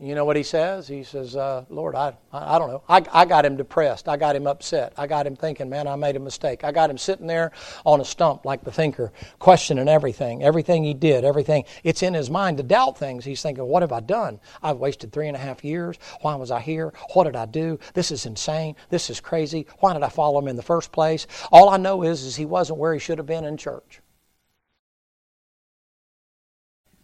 You 0.01 0.15
know 0.15 0.25
what 0.25 0.35
he 0.35 0.41
says? 0.41 0.87
He 0.87 1.03
says, 1.03 1.35
uh, 1.35 1.63
Lord, 1.69 1.93
I, 1.93 2.15
I, 2.33 2.57
don't 2.57 2.69
know. 2.69 2.81
I, 2.89 3.05
I 3.13 3.23
got 3.23 3.45
him 3.45 3.55
depressed. 3.55 4.09
I 4.09 4.17
got 4.17 4.35
him 4.35 4.47
upset. 4.47 4.93
I 4.97 5.05
got 5.05 5.27
him 5.27 5.35
thinking, 5.35 5.69
man, 5.69 5.85
I 5.85 5.95
made 5.95 6.15
a 6.15 6.19
mistake. 6.19 6.63
I 6.63 6.71
got 6.71 6.89
him 6.89 6.97
sitting 6.97 7.27
there 7.27 7.51
on 7.85 8.01
a 8.01 8.05
stump 8.05 8.43
like 8.43 8.63
the 8.63 8.71
thinker, 8.71 9.13
questioning 9.37 9.87
everything, 9.87 10.41
everything 10.41 10.83
he 10.83 10.95
did, 10.95 11.23
everything. 11.23 11.65
It's 11.83 12.01
in 12.01 12.15
his 12.15 12.31
mind 12.31 12.57
to 12.57 12.63
doubt 12.63 12.97
things. 12.97 13.23
He's 13.23 13.43
thinking, 13.43 13.63
what 13.63 13.83
have 13.83 13.91
I 13.91 13.99
done? 13.99 14.39
I've 14.63 14.77
wasted 14.77 15.11
three 15.11 15.27
and 15.27 15.37
a 15.37 15.39
half 15.39 15.63
years. 15.63 15.99
Why 16.21 16.33
was 16.33 16.49
I 16.49 16.61
here? 16.61 16.93
What 17.13 17.25
did 17.25 17.35
I 17.35 17.45
do? 17.45 17.77
This 17.93 18.09
is 18.09 18.25
insane. 18.25 18.75
This 18.89 19.11
is 19.11 19.19
crazy. 19.19 19.67
Why 19.81 19.93
did 19.93 20.01
I 20.01 20.09
follow 20.09 20.39
him 20.39 20.47
in 20.47 20.55
the 20.55 20.63
first 20.63 20.91
place? 20.91 21.27
All 21.51 21.69
I 21.69 21.77
know 21.77 22.01
is, 22.01 22.23
is 22.23 22.35
he 22.35 22.45
wasn't 22.45 22.79
where 22.79 22.93
he 22.93 22.99
should 22.99 23.19
have 23.19 23.27
been 23.27 23.45
in 23.45 23.55
church. 23.55 24.01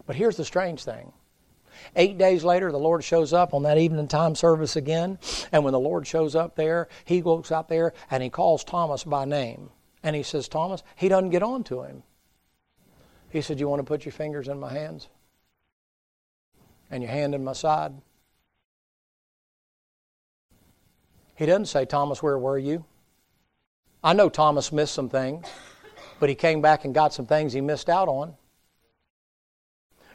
But 0.08 0.16
here's 0.16 0.38
the 0.38 0.46
strange 0.46 0.84
thing 0.84 1.14
Eight 1.96 2.18
days 2.18 2.44
later, 2.44 2.72
the 2.72 2.80
Lord 2.80 3.04
shows 3.04 3.34
up 3.34 3.54
on 3.54 3.64
that 3.64 3.78
evening 3.78 4.08
time 4.08 4.36
service 4.36 4.76
again. 4.76 5.20
And 5.52 5.64
when 5.64 5.74
the 5.74 5.80
Lord 5.80 6.06
shows 6.06 6.36
up 6.36 6.56
there, 6.56 6.88
he 7.06 7.22
looks 7.22 7.52
out 7.52 7.70
there 7.70 7.94
and 8.12 8.22
he 8.22 8.30
calls 8.30 8.64
Thomas 8.64 9.04
by 9.04 9.26
name. 9.26 9.70
And 10.04 10.16
he 10.16 10.24
says, 10.24 10.48
Thomas, 10.48 10.84
he 10.96 11.10
doesn't 11.10 11.32
get 11.32 11.44
on 11.44 11.64
to 11.66 11.84
him. 11.84 12.04
He 13.30 13.42
said, 13.42 13.60
You 13.60 13.68
want 13.68 13.80
to 13.80 13.84
put 13.84 14.06
your 14.06 14.14
fingers 14.14 14.48
in 14.48 14.60
my 14.60 14.72
hands? 14.72 15.08
And 16.90 17.04
your 17.04 17.12
hand 17.12 17.36
in 17.36 17.44
my 17.44 17.54
side? 17.54 17.94
He 21.36 21.46
doesn't 21.46 21.66
say, 21.66 21.86
Thomas, 21.86 22.24
where 22.24 22.38
were 22.38 22.58
you? 22.58 22.86
I 24.04 24.14
know 24.14 24.30
Thomas 24.30 24.72
missed 24.72 24.94
some 24.94 25.10
things, 25.10 25.46
but 26.20 26.30
he 26.30 26.36
came 26.36 26.62
back 26.62 26.86
and 26.86 26.94
got 26.94 27.14
some 27.14 27.26
things 27.26 27.54
he 27.54 27.62
missed 27.62 27.90
out 27.90 28.08
on. 28.08 28.36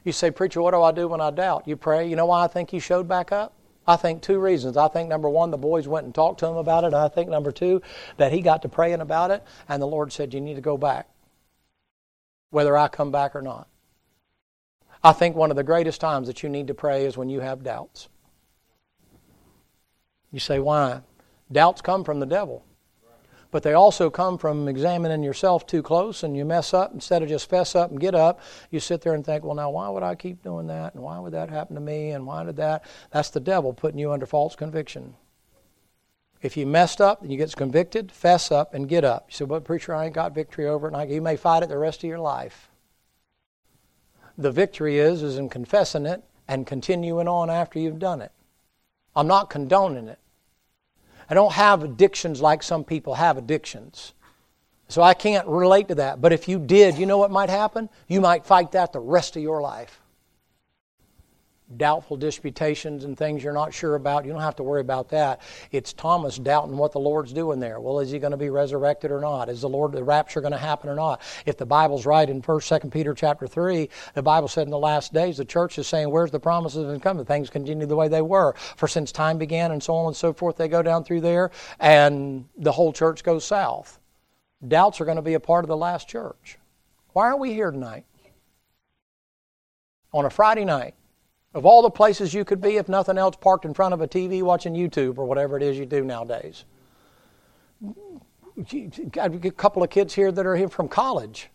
You 0.04 0.12
say, 0.12 0.30
Preacher, 0.30 0.60
what 0.60 0.72
do 0.72 0.82
I 0.82 0.92
do 0.92 1.08
when 1.08 1.20
I 1.20 1.30
doubt? 1.30 1.66
You 1.66 1.76
pray. 1.76 2.08
You 2.08 2.16
know 2.16 2.26
why 2.26 2.44
I 2.44 2.48
think 2.48 2.70
he 2.70 2.78
showed 2.78 3.06
back 3.06 3.30
up? 3.30 3.52
I 3.86 3.96
think 3.96 4.22
two 4.22 4.38
reasons. 4.38 4.76
I 4.76 4.88
think 4.88 5.08
number 5.08 5.28
one, 5.28 5.50
the 5.50 5.58
boys 5.58 5.88
went 5.88 6.06
and 6.06 6.14
talked 6.14 6.40
to 6.40 6.46
him 6.46 6.56
about 6.56 6.84
it. 6.84 6.94
I 6.94 7.08
think 7.08 7.28
number 7.28 7.52
two, 7.52 7.82
that 8.16 8.32
he 8.32 8.40
got 8.40 8.62
to 8.62 8.68
praying 8.68 9.00
about 9.00 9.30
it, 9.30 9.42
and 9.68 9.82
the 9.82 9.86
Lord 9.86 10.12
said, 10.12 10.34
You 10.34 10.40
need 10.40 10.54
to 10.54 10.60
go 10.60 10.76
back, 10.76 11.08
whether 12.50 12.76
I 12.76 12.88
come 12.88 13.10
back 13.10 13.34
or 13.34 13.42
not. 13.42 13.68
I 15.02 15.12
think 15.12 15.34
one 15.34 15.50
of 15.50 15.56
the 15.56 15.64
greatest 15.64 16.00
times 16.00 16.28
that 16.28 16.42
you 16.44 16.48
need 16.48 16.68
to 16.68 16.74
pray 16.74 17.06
is 17.06 17.16
when 17.16 17.28
you 17.28 17.40
have 17.40 17.64
doubts. 17.64 18.08
You 20.30 20.38
say, 20.38 20.60
Why? 20.60 21.00
Doubts 21.50 21.82
come 21.82 22.04
from 22.04 22.20
the 22.20 22.26
devil 22.26 22.64
but 23.52 23.62
they 23.62 23.74
also 23.74 24.10
come 24.10 24.38
from 24.38 24.66
examining 24.66 25.22
yourself 25.22 25.66
too 25.66 25.82
close 25.82 26.22
and 26.22 26.36
you 26.36 26.44
mess 26.44 26.74
up. 26.74 26.92
Instead 26.92 27.22
of 27.22 27.28
just 27.28 27.48
fess 27.48 27.76
up 27.76 27.90
and 27.90 28.00
get 28.00 28.14
up 28.14 28.40
you 28.70 28.80
sit 28.80 29.02
there 29.02 29.14
and 29.14 29.24
think 29.24 29.44
well 29.44 29.54
now 29.54 29.70
why 29.70 29.88
would 29.88 30.02
i 30.02 30.16
keep 30.16 30.42
doing 30.42 30.66
that? 30.66 30.94
And 30.94 31.02
why 31.04 31.18
would 31.20 31.34
that 31.34 31.50
happen 31.50 31.76
to 31.76 31.80
me? 31.80 32.10
And 32.10 32.26
why 32.26 32.42
did 32.42 32.56
that? 32.56 32.84
That's 33.12 33.30
the 33.30 33.40
devil 33.40 33.72
putting 33.72 34.00
you 34.00 34.10
under 34.10 34.26
false 34.26 34.56
conviction. 34.56 35.14
If 36.40 36.56
you 36.56 36.66
messed 36.66 37.00
up 37.00 37.22
and 37.22 37.30
you 37.30 37.36
get 37.36 37.54
convicted 37.54 38.10
fess 38.10 38.50
up 38.50 38.74
and 38.74 38.88
get 38.88 39.04
up. 39.04 39.26
You 39.28 39.36
say 39.36 39.44
but 39.44 39.64
preacher 39.64 39.94
i 39.94 40.06
ain't 40.06 40.14
got 40.14 40.34
victory 40.34 40.66
over 40.66 40.88
it 40.88 40.94
and 40.94 41.10
you 41.12 41.20
may 41.20 41.36
fight 41.36 41.62
it 41.62 41.68
the 41.68 41.78
rest 41.78 42.02
of 42.02 42.08
your 42.08 42.18
life. 42.18 42.70
The 44.38 44.50
victory 44.50 44.98
is 44.98 45.22
is 45.22 45.36
in 45.36 45.50
confessing 45.50 46.06
it 46.06 46.24
and 46.48 46.66
continuing 46.66 47.28
on 47.28 47.50
after 47.50 47.78
you've 47.78 47.98
done 47.98 48.22
it. 48.22 48.32
I'm 49.14 49.26
not 49.26 49.50
condoning 49.50 50.08
it 50.08 50.18
I 51.32 51.34
don't 51.34 51.52
have 51.54 51.82
addictions 51.82 52.42
like 52.42 52.62
some 52.62 52.84
people 52.84 53.14
have 53.14 53.38
addictions. 53.38 54.12
So 54.88 55.00
I 55.00 55.14
can't 55.14 55.48
relate 55.48 55.88
to 55.88 55.94
that. 55.94 56.20
But 56.20 56.34
if 56.34 56.46
you 56.46 56.58
did, 56.58 56.98
you 56.98 57.06
know 57.06 57.16
what 57.16 57.30
might 57.30 57.48
happen? 57.48 57.88
You 58.06 58.20
might 58.20 58.44
fight 58.44 58.72
that 58.72 58.92
the 58.92 59.00
rest 59.00 59.34
of 59.36 59.42
your 59.42 59.62
life 59.62 60.01
doubtful 61.76 62.16
disputations 62.16 63.04
and 63.04 63.16
things 63.16 63.42
you're 63.42 63.52
not 63.52 63.72
sure 63.72 63.94
about, 63.94 64.24
you 64.24 64.32
don't 64.32 64.40
have 64.40 64.56
to 64.56 64.62
worry 64.62 64.80
about 64.80 65.08
that. 65.10 65.40
It's 65.70 65.92
Thomas 65.92 66.38
doubting 66.38 66.76
what 66.76 66.92
the 66.92 67.00
Lord's 67.00 67.32
doing 67.32 67.60
there. 67.60 67.80
Well, 67.80 68.00
is 68.00 68.10
he 68.10 68.18
going 68.18 68.32
to 68.32 68.36
be 68.36 68.50
resurrected 68.50 69.10
or 69.10 69.20
not? 69.20 69.48
Is 69.48 69.60
the 69.60 69.68
Lord 69.68 69.92
the 69.92 70.04
rapture 70.04 70.40
going 70.40 70.52
to 70.52 70.58
happen 70.58 70.90
or 70.90 70.94
not? 70.94 71.20
If 71.46 71.56
the 71.56 71.66
Bible's 71.66 72.06
right 72.06 72.28
in 72.28 72.42
First, 72.42 72.68
Second 72.68 72.90
Peter 72.90 73.14
chapter 73.14 73.46
three, 73.46 73.88
the 74.14 74.22
Bible 74.22 74.48
said 74.48 74.66
in 74.66 74.70
the 74.70 74.78
last 74.78 75.12
days 75.12 75.36
the 75.36 75.44
church 75.44 75.78
is 75.78 75.86
saying, 75.86 76.10
"Where's 76.10 76.30
the 76.30 76.40
promises 76.40 76.88
and 76.88 77.02
coming? 77.02 77.24
Things 77.24 77.50
continue 77.50 77.86
the 77.86 77.96
way 77.96 78.08
they 78.08 78.22
were 78.22 78.54
for 78.76 78.88
since 78.88 79.12
time 79.12 79.38
began 79.38 79.72
and 79.72 79.82
so 79.82 79.94
on 79.94 80.06
and 80.08 80.16
so 80.16 80.32
forth." 80.32 80.56
They 80.56 80.68
go 80.68 80.82
down 80.82 81.04
through 81.04 81.22
there, 81.22 81.50
and 81.80 82.46
the 82.56 82.72
whole 82.72 82.92
church 82.92 83.24
goes 83.24 83.44
south. 83.44 83.98
Doubts 84.66 85.00
are 85.00 85.04
going 85.04 85.16
to 85.16 85.22
be 85.22 85.34
a 85.34 85.40
part 85.40 85.64
of 85.64 85.68
the 85.68 85.76
last 85.76 86.08
church. 86.08 86.58
Why 87.12 87.26
aren't 87.26 87.40
we 87.40 87.52
here 87.52 87.70
tonight? 87.70 88.04
On 90.12 90.24
a 90.24 90.30
Friday 90.30 90.64
night 90.64 90.94
of 91.54 91.66
all 91.66 91.82
the 91.82 91.90
places 91.90 92.32
you 92.32 92.44
could 92.44 92.60
be, 92.60 92.76
if 92.76 92.88
nothing 92.88 93.18
else, 93.18 93.36
parked 93.36 93.64
in 93.64 93.74
front 93.74 93.94
of 93.94 94.00
a 94.00 94.08
TV 94.08 94.42
watching 94.42 94.74
YouTube 94.74 95.18
or 95.18 95.26
whatever 95.26 95.56
it 95.56 95.62
is 95.62 95.78
you 95.78 95.86
do 95.86 96.02
nowadays. 96.02 96.64
Got 99.10 99.34
a 99.34 99.50
couple 99.50 99.82
of 99.82 99.90
kids 99.90 100.14
here 100.14 100.32
that 100.32 100.46
are 100.46 100.56
here 100.56 100.68
from 100.68 100.88
college. 100.88 101.48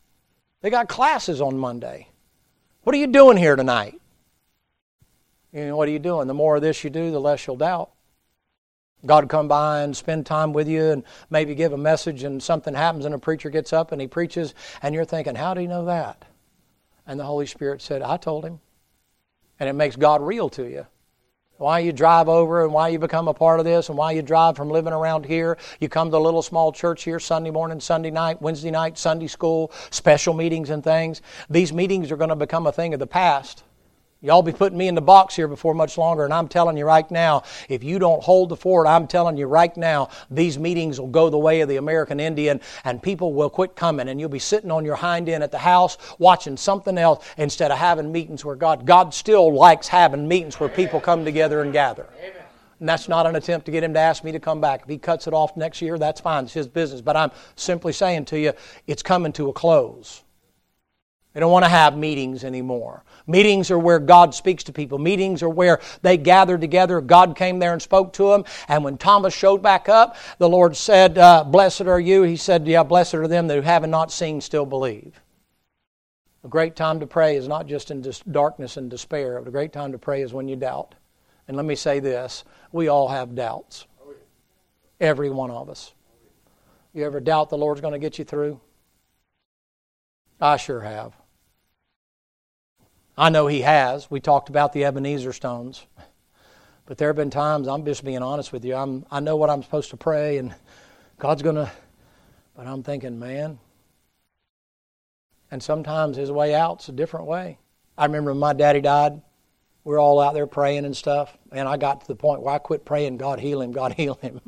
They 0.62 0.70
got 0.70 0.90
classes 0.90 1.42
on 1.42 1.58
Monday. 1.58 2.10
What 2.82 2.96
are 2.96 3.00
you 3.00 3.08
doing 3.08 3.38
here 3.38 3.56
tonight? 3.56 4.00
You 5.52 5.68
know, 5.68 5.78
what 5.78 5.88
are 5.88 5.92
you 5.92 6.00
doing? 6.00 6.28
The 6.28 6.34
more 6.34 6.58
of 6.58 6.62
this 6.62 6.84
you 6.84 6.90
do, 6.90 7.12
the 7.12 7.22
less 7.22 7.46
you'll 7.48 7.58
doubt. 7.58 7.92
God 9.06 9.30
come 9.30 9.48
by 9.48 9.82
and 9.82 9.96
spend 9.96 10.26
time 10.26 10.54
with 10.54 10.68
you 10.68 10.86
and 10.86 11.04
maybe 11.30 11.56
give 11.56 11.72
a 11.72 11.78
message, 11.78 12.24
and 12.24 12.42
something 12.42 12.74
happens, 12.74 13.06
and 13.06 13.14
a 13.14 13.20
preacher 13.20 13.50
gets 13.50 13.72
up 13.72 13.92
and 13.92 14.02
he 14.02 14.08
preaches, 14.08 14.54
and 14.82 14.94
you're 14.94 15.06
thinking, 15.06 15.36
How 15.36 15.54
do 15.54 15.62
you 15.62 15.68
know 15.68 15.86
that? 15.86 16.26
And 17.06 17.20
the 17.20 17.24
Holy 17.24 17.46
Spirit 17.46 17.82
said, 17.82 18.02
I 18.02 18.18
told 18.18 18.44
him 18.44 18.60
and 19.60 19.70
it 19.70 19.74
makes 19.74 19.96
God 19.96 20.22
real 20.22 20.50
to 20.50 20.64
you. 20.64 20.86
Why 21.58 21.80
you 21.80 21.92
drive 21.92 22.30
over 22.30 22.64
and 22.64 22.72
why 22.72 22.90
you 22.90 23.00
become 23.00 23.28
a 23.28 23.34
part 23.34 23.60
of 23.60 23.66
this 23.66 23.90
and 23.90 23.98
why 23.98 24.12
you 24.12 24.22
drive 24.22 24.56
from 24.56 24.70
living 24.70 24.94
around 24.94 25.26
here. 25.26 25.58
You 25.80 25.90
come 25.90 26.12
to 26.12 26.18
a 26.18 26.20
little 26.20 26.44
small 26.44 26.72
church 26.72 27.04
here 27.04 27.20
Sunday 27.20 27.50
morning, 27.50 27.80
Sunday 27.80 28.12
night, 28.12 28.42
Wednesday 28.42 28.70
night, 28.70 28.98
Sunday 28.98 29.26
school, 29.26 29.72
special 29.90 30.36
meetings 30.36 30.70
and 30.70 30.84
things. 30.84 31.24
These 31.50 31.74
meetings 31.74 32.12
are 32.12 32.18
going 32.18 32.30
to 32.30 32.36
become 32.36 32.68
a 32.68 32.72
thing 32.72 32.94
of 32.94 33.00
the 33.00 33.08
past. 33.08 33.64
Y'all 34.28 34.42
be 34.42 34.52
putting 34.52 34.78
me 34.78 34.90
in 34.90 34.96
the 34.96 35.00
box 35.00 35.38
here 35.38 35.48
before 35.48 35.74
much 35.74 35.98
longer, 35.98 36.26
and 36.26 36.34
I'm 36.34 36.50
telling 36.50 36.76
you 36.76 36.84
right 36.84 37.10
now, 37.10 37.44
if 37.70 37.82
you 37.82 37.98
don't 37.98 38.22
hold 38.22 38.50
the 38.50 38.58
fort, 38.58 38.86
I'm 38.86 39.08
telling 39.08 39.38
you 39.38 39.46
right 39.46 39.76
now, 39.78 40.10
these 40.30 40.60
meetings 40.60 41.00
will 41.00 41.08
go 41.08 41.30
the 41.30 41.38
way 41.38 41.62
of 41.62 41.70
the 41.70 41.78
American 41.78 42.20
Indian, 42.20 42.60
and 42.84 43.02
people 43.02 43.34
will 43.34 43.50
quit 43.50 43.78
coming, 43.78 44.10
and 44.10 44.20
you'll 44.20 44.28
be 44.28 44.38
sitting 44.38 44.70
on 44.70 44.84
your 44.84 44.98
hind 44.98 45.30
end 45.30 45.44
at 45.44 45.52
the 45.54 45.58
house 45.58 45.98
watching 46.20 46.58
something 46.58 46.98
else 46.98 47.26
instead 47.38 47.72
of 47.72 47.78
having 47.78 48.12
meetings 48.12 48.44
where 48.44 48.58
God, 48.58 48.86
God 48.86 49.14
still 49.14 49.54
likes 49.54 49.88
having 49.88 50.28
meetings 50.28 50.60
where 50.60 50.68
people 50.68 51.00
come 51.00 51.24
together 51.24 51.62
and 51.62 51.72
gather. 51.72 52.08
And 52.82 52.90
that's 52.90 53.08
not 53.08 53.28
an 53.28 53.38
attempt 53.38 53.66
to 53.68 53.72
get 53.72 53.82
him 53.82 53.94
to 53.94 54.00
ask 54.02 54.26
me 54.26 54.34
to 54.34 54.42
come 54.42 54.60
back. 54.60 54.82
If 54.82 54.90
he 54.90 54.98
cuts 54.98 55.28
it 55.28 55.34
off 55.34 55.56
next 55.56 55.82
year, 55.82 55.98
that's 55.98 56.20
fine. 56.20 56.44
It's 56.44 56.54
his 56.54 56.68
business. 56.68 57.00
But 57.00 57.16
I'm 57.16 57.32
simply 57.56 57.94
saying 57.94 58.26
to 58.26 58.38
you, 58.38 58.52
it's 58.88 59.02
coming 59.02 59.32
to 59.34 59.48
a 59.48 59.54
close. 59.54 60.22
They 61.38 61.42
don't 61.42 61.52
want 61.52 61.66
to 61.66 61.70
have 61.70 61.96
meetings 61.96 62.44
anymore. 62.44 63.04
Meetings 63.28 63.70
are 63.70 63.78
where 63.78 64.00
God 64.00 64.34
speaks 64.34 64.64
to 64.64 64.74
people. 64.74 64.98
Meetings 64.98 65.44
are 65.44 65.50
where 65.50 65.80
they 66.02 66.18
gather 66.18 66.58
together. 66.58 67.00
God 67.00 67.36
came 67.36 67.60
there 67.60 67.74
and 67.74 67.80
spoke 67.80 68.12
to 68.14 68.32
them. 68.32 68.44
And 68.68 68.84
when 68.84 68.98
Thomas 68.98 69.36
showed 69.36 69.62
back 69.62 69.88
up, 69.88 70.16
the 70.40 70.50
Lord 70.50 70.76
said, 70.76 71.16
uh, 71.20 71.44
Blessed 71.44 71.82
are 71.82 72.00
you. 72.00 72.24
He 72.24 72.38
said, 72.38 72.68
Yeah, 72.68 72.82
blessed 72.82 73.14
are 73.14 73.28
them 73.28 73.46
that 73.50 73.64
have 73.64 73.88
not 73.88 74.12
seen 74.12 74.42
still 74.42 74.66
believe. 74.66 75.22
A 76.44 76.48
great 76.48 76.76
time 76.76 77.00
to 77.02 77.06
pray 77.06 77.36
is 77.36 77.48
not 77.48 77.68
just 77.68 77.92
in 77.92 78.04
darkness 78.32 78.78
and 78.78 78.90
despair, 78.90 79.40
but 79.40 79.48
a 79.48 79.52
great 79.52 79.72
time 79.72 79.92
to 79.92 80.00
pray 80.00 80.24
is 80.24 80.34
when 80.34 80.48
you 80.48 80.56
doubt. 80.56 80.96
And 81.48 81.56
let 81.56 81.68
me 81.68 81.76
say 81.76 82.00
this 82.00 82.46
we 82.72 82.88
all 82.88 83.10
have 83.10 83.36
doubts. 83.36 83.86
Every 85.00 85.30
one 85.30 85.52
of 85.52 85.70
us. 85.70 85.94
You 86.96 87.06
ever 87.06 87.20
doubt 87.20 87.52
the 87.52 87.60
Lord's 87.60 87.80
going 87.82 87.94
to 87.94 88.00
get 88.00 88.18
you 88.18 88.26
through? 88.26 88.60
I 90.42 90.58
sure 90.58 90.82
have. 90.82 91.14
I 93.18 93.30
know 93.30 93.48
He 93.48 93.62
has. 93.62 94.12
We 94.12 94.20
talked 94.20 94.50
about 94.50 94.74
the 94.74 94.86
Ebenezer 94.86 95.34
stones. 95.34 95.86
But 96.86 96.98
there 96.98 97.10
have 97.10 97.16
been 97.16 97.32
times, 97.32 97.68
I'm 97.68 97.84
just 97.84 98.06
being 98.06 98.22
honest 98.22 98.54
with 98.54 98.64
you, 98.64 98.76
I'm, 98.76 99.06
I 99.12 99.20
know 99.20 99.36
what 99.36 99.50
I'm 99.50 99.62
supposed 99.64 99.90
to 99.90 99.98
pray, 99.98 100.38
and 100.38 100.56
God's 101.20 101.42
going 101.42 101.56
to, 101.56 101.70
but 102.56 102.66
I'm 102.66 102.84
thinking, 102.84 103.20
man. 103.20 103.60
And 105.52 105.62
sometimes 105.62 106.16
His 106.16 106.32
way 106.32 106.56
out's 106.56 106.88
a 106.88 106.94
different 106.94 107.26
way. 107.26 107.58
I 107.98 108.06
remember 108.06 108.32
when 108.32 108.40
my 108.40 108.54
daddy 108.54 108.80
died, 108.80 109.22
we 109.84 109.96
are 109.96 110.00
all 110.00 110.20
out 110.20 110.34
there 110.34 110.48
praying 110.48 110.86
and 110.86 110.96
stuff. 110.96 111.38
And 111.52 111.68
I 111.68 111.78
got 111.78 112.02
to 112.02 112.08
the 112.08 112.16
point 112.16 112.42
where 112.42 112.54
I 112.54 112.58
quit 112.58 112.86
praying, 112.86 113.18
God 113.18 113.40
heal 113.40 113.62
him, 113.62 113.72
God 113.72 113.94
heal 113.98 114.16
him. 114.22 114.40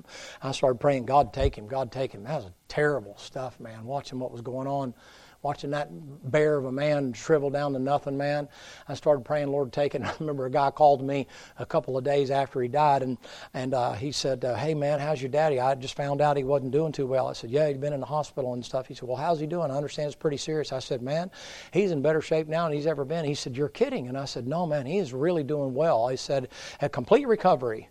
I 0.44 0.52
started 0.52 0.80
praying, 0.80 1.06
God 1.06 1.34
take 1.34 1.58
him, 1.58 1.68
God 1.68 1.92
take 1.92 2.12
him. 2.12 2.24
That 2.24 2.44
was 2.44 2.52
terrible 2.68 3.18
stuff, 3.18 3.60
man, 3.60 3.86
watching 3.86 4.20
what 4.20 4.32
was 4.32 4.42
going 4.42 4.68
on 4.68 4.94
watching 5.42 5.70
that 5.72 5.90
bear 6.32 6.58
of 6.58 6.66
a 6.66 6.72
man 6.72 7.14
shrivel 7.14 7.50
down 7.50 7.72
to 7.74 7.80
nothing, 7.80 8.18
man. 8.18 8.48
I 8.88 8.94
started 8.94 9.24
praying, 9.24 9.48
Lord, 9.48 9.72
take 9.72 9.96
it. 9.96 10.02
I 10.06 10.14
remember 10.20 10.46
a 10.46 10.52
guy 10.52 10.70
called 10.72 11.02
me 11.02 11.28
a 11.58 11.66
couple 11.66 11.98
of 11.98 12.04
days 12.04 12.32
after 12.32 12.62
he 12.62 12.68
died, 12.68 13.04
and 13.04 13.18
and 13.54 13.74
uh, 13.74 13.94
he 13.94 14.12
said, 14.12 14.44
uh, 14.44 14.56
"Hey, 14.56 14.74
man, 14.74 15.00
how's 15.00 15.22
your 15.22 15.30
daddy? 15.30 15.60
I 15.60 15.76
just 15.76 15.96
found 15.96 16.22
out 16.22 16.38
he 16.38 16.44
wasn't 16.44 16.72
doing 16.72 16.92
too 16.92 17.08
well." 17.08 17.28
I 17.28 17.34
said, 17.34 17.52
"Yeah, 17.52 17.68
he'd 17.68 17.82
been 17.82 17.94
in 17.94 18.00
the 18.00 18.06
hospital 18.06 18.54
and 18.54 18.64
stuff." 18.64 18.88
He 18.88 18.94
said, 18.94 19.08
"Well, 19.08 19.18
how's 19.18 19.40
he 19.40 19.48
doing? 19.48 19.72
I 19.72 19.76
understand 19.76 20.08
it's 20.08 20.16
pretty 20.16 20.38
serious." 20.38 20.74
I 20.74 20.80
said, 20.80 21.02
"Man, 21.02 21.32
he's 21.72 21.92
in 21.92 22.02
better 22.02 22.22
shape 22.22 22.48
now 22.48 22.68
than 22.68 22.76
he's 22.76 22.88
ever 22.88 23.06
been." 23.06 23.26
He 23.26 23.36
said, 23.36 23.56
"You're 23.56 23.70
kidding?" 23.70 24.08
And 24.08 24.18
I 24.18 24.26
said, 24.26 24.48
"No, 24.48 24.66
man, 24.66 24.86
he 24.86 24.98
is 24.98 25.14
really 25.14 25.44
doing 25.44 25.74
well." 25.74 26.06
I 26.06 26.16
said, 26.16 26.50
"A 26.82 26.90
complete 26.90 27.28
recovery." 27.28 27.90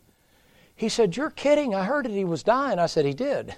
He 0.76 0.88
said, 0.88 1.16
"You're 1.16 1.30
kidding? 1.30 1.74
I 1.74 1.84
heard 1.84 2.04
that 2.04 2.12
he 2.12 2.24
was 2.24 2.42
dying." 2.42 2.78
I 2.78 2.86
said, 2.86 3.04
"He 3.04 3.14
did." 3.14 3.56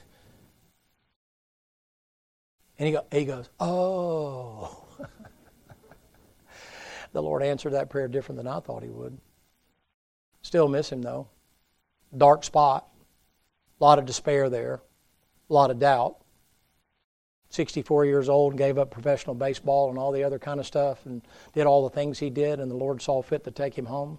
And 2.80 2.86
he, 2.86 2.92
go, 2.94 3.04
he 3.12 3.24
goes, 3.26 3.50
Oh. 3.60 4.84
the 7.12 7.22
Lord 7.22 7.42
answered 7.42 7.74
that 7.74 7.90
prayer 7.90 8.08
different 8.08 8.38
than 8.38 8.46
I 8.46 8.60
thought 8.60 8.82
he 8.82 8.88
would. 8.88 9.18
Still 10.40 10.66
miss 10.66 10.90
him, 10.90 11.02
though. 11.02 11.28
Dark 12.16 12.42
spot. 12.42 12.88
A 13.78 13.84
lot 13.84 13.98
of 13.98 14.06
despair 14.06 14.48
there. 14.48 14.80
A 15.50 15.52
lot 15.52 15.70
of 15.70 15.78
doubt. 15.78 16.16
64 17.50 18.06
years 18.06 18.30
old, 18.30 18.56
gave 18.56 18.78
up 18.78 18.90
professional 18.90 19.34
baseball 19.34 19.90
and 19.90 19.98
all 19.98 20.10
the 20.10 20.24
other 20.24 20.38
kind 20.38 20.58
of 20.58 20.66
stuff 20.66 21.04
and 21.04 21.20
did 21.52 21.66
all 21.66 21.82
the 21.82 21.94
things 21.94 22.18
he 22.18 22.30
did, 22.30 22.60
and 22.60 22.70
the 22.70 22.76
Lord 22.76 23.02
saw 23.02 23.20
fit 23.20 23.44
to 23.44 23.50
take 23.50 23.76
him 23.76 23.86
home. 23.86 24.18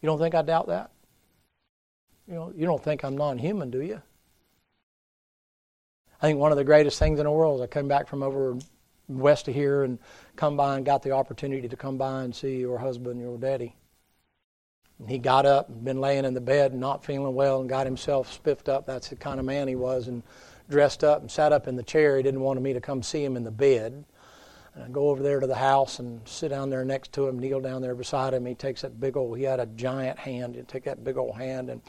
You 0.00 0.06
don't 0.06 0.18
think 0.18 0.34
I 0.34 0.40
doubt 0.40 0.68
that? 0.68 0.90
You 2.26 2.34
know, 2.34 2.52
you 2.56 2.64
don't 2.64 2.82
think 2.82 3.04
I'm 3.04 3.16
non 3.16 3.36
human, 3.36 3.70
do 3.70 3.82
you? 3.82 4.00
I 6.24 6.28
think 6.28 6.38
one 6.38 6.52
of 6.52 6.56
the 6.56 6.64
greatest 6.64 6.98
things 6.98 7.18
in 7.20 7.26
the 7.26 7.30
world 7.30 7.60
is 7.60 7.64
I 7.64 7.66
came 7.66 7.86
back 7.86 8.08
from 8.08 8.22
over 8.22 8.56
west 9.08 9.46
of 9.46 9.54
here 9.54 9.82
and 9.82 9.98
come 10.36 10.56
by 10.56 10.76
and 10.76 10.82
got 10.86 11.02
the 11.02 11.10
opportunity 11.10 11.68
to 11.68 11.76
come 11.76 11.98
by 11.98 12.22
and 12.22 12.34
see 12.34 12.56
your 12.56 12.78
husband, 12.78 13.20
your 13.20 13.36
daddy. 13.36 13.76
And 14.98 15.10
he 15.10 15.18
got 15.18 15.44
up 15.44 15.68
and 15.68 15.84
been 15.84 16.00
laying 16.00 16.24
in 16.24 16.32
the 16.32 16.40
bed 16.40 16.72
and 16.72 16.80
not 16.80 17.04
feeling 17.04 17.34
well 17.34 17.60
and 17.60 17.68
got 17.68 17.84
himself 17.84 18.32
spiffed 18.32 18.70
up. 18.70 18.86
That's 18.86 19.08
the 19.08 19.16
kind 19.16 19.38
of 19.38 19.44
man 19.44 19.68
he 19.68 19.74
was 19.74 20.08
and 20.08 20.22
dressed 20.70 21.04
up 21.04 21.20
and 21.20 21.30
sat 21.30 21.52
up 21.52 21.68
in 21.68 21.76
the 21.76 21.82
chair. 21.82 22.16
He 22.16 22.22
didn't 22.22 22.40
want 22.40 22.62
me 22.62 22.72
to 22.72 22.80
come 22.80 23.02
see 23.02 23.22
him 23.22 23.36
in 23.36 23.44
the 23.44 23.50
bed. 23.50 24.06
And 24.74 24.82
I 24.82 24.88
go 24.88 25.10
over 25.10 25.22
there 25.22 25.40
to 25.40 25.46
the 25.46 25.54
house 25.54 25.98
and 25.98 26.26
sit 26.26 26.48
down 26.48 26.70
there 26.70 26.86
next 26.86 27.12
to 27.12 27.28
him, 27.28 27.38
kneel 27.38 27.60
down 27.60 27.82
there 27.82 27.94
beside 27.94 28.32
him. 28.32 28.46
He 28.46 28.54
takes 28.54 28.80
that 28.80 28.98
big 28.98 29.18
old, 29.18 29.36
he 29.36 29.44
had 29.44 29.60
a 29.60 29.66
giant 29.66 30.18
hand. 30.18 30.54
He 30.54 30.62
take 30.62 30.84
that 30.84 31.04
big 31.04 31.18
old 31.18 31.36
hand 31.36 31.68
and 31.68 31.82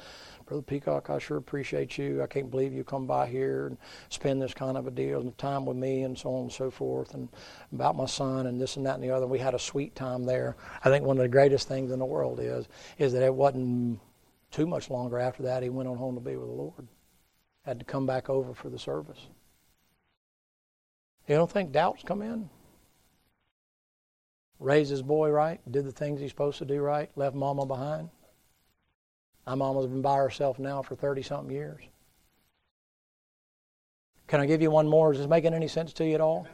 Brother 0.46 0.62
Peacock, 0.62 1.10
I 1.10 1.18
sure 1.18 1.38
appreciate 1.38 1.98
you. 1.98 2.22
I 2.22 2.28
can't 2.28 2.52
believe 2.52 2.72
you 2.72 2.84
come 2.84 3.08
by 3.08 3.26
here 3.26 3.66
and 3.66 3.78
spend 4.10 4.40
this 4.40 4.54
kind 4.54 4.78
of 4.78 4.86
a 4.86 4.92
deal 4.92 5.22
and 5.22 5.36
time 5.40 5.66
with 5.66 5.76
me 5.76 6.04
and 6.04 6.16
so 6.16 6.36
on 6.36 6.44
and 6.44 6.52
so 6.52 6.70
forth 6.70 7.16
and 7.16 7.30
about 7.74 7.96
my 7.96 8.06
son 8.06 8.46
and 8.46 8.62
this 8.62 8.78
and 8.78 8.86
that 8.86 8.94
and 8.96 9.04
the 9.04 9.10
other. 9.10 9.26
We 9.26 9.40
had 9.40 9.56
a 9.56 9.60
sweet 9.60 9.96
time 9.96 10.24
there. 10.24 10.56
I 10.84 10.90
think 10.90 11.04
one 11.04 11.18
of 11.18 11.24
the 11.24 11.30
greatest 11.30 11.68
things 11.68 11.92
in 11.92 11.98
the 11.98 12.06
world 12.06 12.40
is 12.40 12.68
is 13.00 13.12
that 13.14 13.24
it 13.24 13.34
wasn't 13.34 14.00
too 14.52 14.68
much 14.68 14.92
longer 14.92 15.18
after 15.18 15.42
that 15.44 15.64
he 15.64 15.70
went 15.70 15.90
on 15.90 15.98
home 15.98 16.14
to 16.14 16.22
be 16.22 16.36
with 16.36 16.48
the 16.48 16.54
Lord. 16.54 16.88
Had 17.64 17.80
to 17.80 17.86
come 17.86 18.06
back 18.06 18.30
over 18.30 18.54
for 18.54 18.70
the 18.70 18.78
service. 18.78 19.28
You 21.28 21.36
don't 21.36 21.50
think 21.50 21.72
doubts 21.72 22.04
come 22.04 22.22
in? 22.22 22.52
Raised 24.60 24.92
his 24.92 25.02
boy 25.02 25.32
right, 25.32 25.60
did 25.72 25.86
the 25.86 25.92
things 25.92 26.22
he's 26.22 26.30
supposed 26.30 26.60
to 26.60 26.66
do 26.66 26.82
right, 26.82 27.10
left 27.16 27.36
mama 27.36 27.66
behind. 27.66 28.10
My 29.46 29.56
mama's 29.56 29.88
been 29.88 30.02
by 30.02 30.18
herself 30.18 30.58
now 30.60 30.82
for 30.82 30.96
30 30.96 31.22
something 31.22 31.56
years. 31.56 31.82
Can 34.28 34.40
I 34.40 34.46
give 34.46 34.62
you 34.62 34.72
one 34.72 34.88
more? 34.88 35.14
Is 35.14 35.20
this 35.20 35.28
making 35.28 35.54
any 35.54 35.68
sense 35.68 35.94
to 35.94 36.06
you 36.06 36.16
at 36.16 36.22
all? 36.22 36.48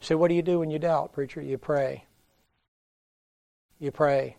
So, 0.00 0.16
what 0.16 0.28
do 0.28 0.34
you 0.34 0.42
do 0.42 0.60
when 0.60 0.70
you 0.70 0.78
doubt, 0.78 1.12
preacher? 1.12 1.42
You 1.42 1.58
pray. 1.58 2.04
You 3.78 3.90
pray. 3.90 4.36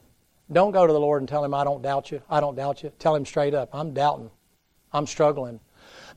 Don't 0.51 0.71
go 0.71 0.85
to 0.85 0.91
the 0.91 0.99
Lord 0.99 1.21
and 1.21 1.29
tell 1.29 1.43
him, 1.43 1.53
I 1.53 1.63
don't 1.63 1.81
doubt 1.81 2.11
you. 2.11 2.21
I 2.29 2.39
don't 2.39 2.55
doubt 2.55 2.83
you. 2.83 2.91
Tell 2.99 3.15
him 3.15 3.25
straight 3.25 3.53
up, 3.53 3.69
I'm 3.73 3.93
doubting. 3.93 4.31
I'm 4.91 5.07
struggling. 5.07 5.59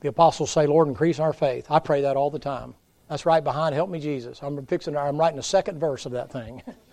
The 0.01 0.09
apostles 0.09 0.51
say, 0.51 0.67
Lord, 0.67 0.87
increase 0.87 1.19
our 1.19 1.33
faith. 1.33 1.67
I 1.69 1.79
pray 1.79 2.01
that 2.01 2.17
all 2.17 2.29
the 2.29 2.39
time. 2.39 2.75
That's 3.09 3.25
right 3.25 3.43
behind, 3.43 3.73
help 3.73 3.89
me, 3.89 3.99
Jesus. 3.99 4.39
I'm 4.41 4.65
fixing, 4.65 4.97
I'm 4.97 5.17
writing 5.17 5.39
a 5.39 5.43
second 5.43 5.79
verse 5.79 6.05
of 6.05 6.11
that 6.11 6.31
thing. 6.31 6.61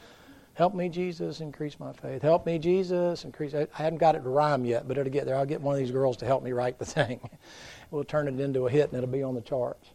Help 0.55 0.73
me, 0.73 0.89
Jesus, 0.89 1.41
increase 1.41 1.81
my 1.81 1.93
faith. 1.93 2.23
Help 2.23 2.47
me, 2.47 2.61
Jesus, 2.61 3.25
increase. 3.25 3.55
I 3.55 3.67
haven't 3.73 3.99
got 3.99 4.15
it 4.15 4.23
to 4.23 4.29
rhyme 4.29 4.65
yet, 4.65 4.87
but 4.87 4.97
it'll 4.97 5.13
get 5.13 5.27
there. 5.27 5.37
I'll 5.37 5.47
get 5.47 5.61
one 5.61 5.75
of 5.75 5.81
these 5.81 5.91
girls 5.91 6.17
to 6.19 6.27
help 6.27 6.45
me 6.45 6.53
write 6.53 6.79
the 6.79 6.85
thing. 6.85 7.29
we'll 7.91 8.05
turn 8.05 8.29
it 8.29 8.39
into 8.39 8.67
a 8.67 8.71
hit 8.71 8.93
and 8.93 8.99
it'll 8.99 9.11
be 9.11 9.25
on 9.25 9.35
the 9.35 9.41
charts. 9.41 9.91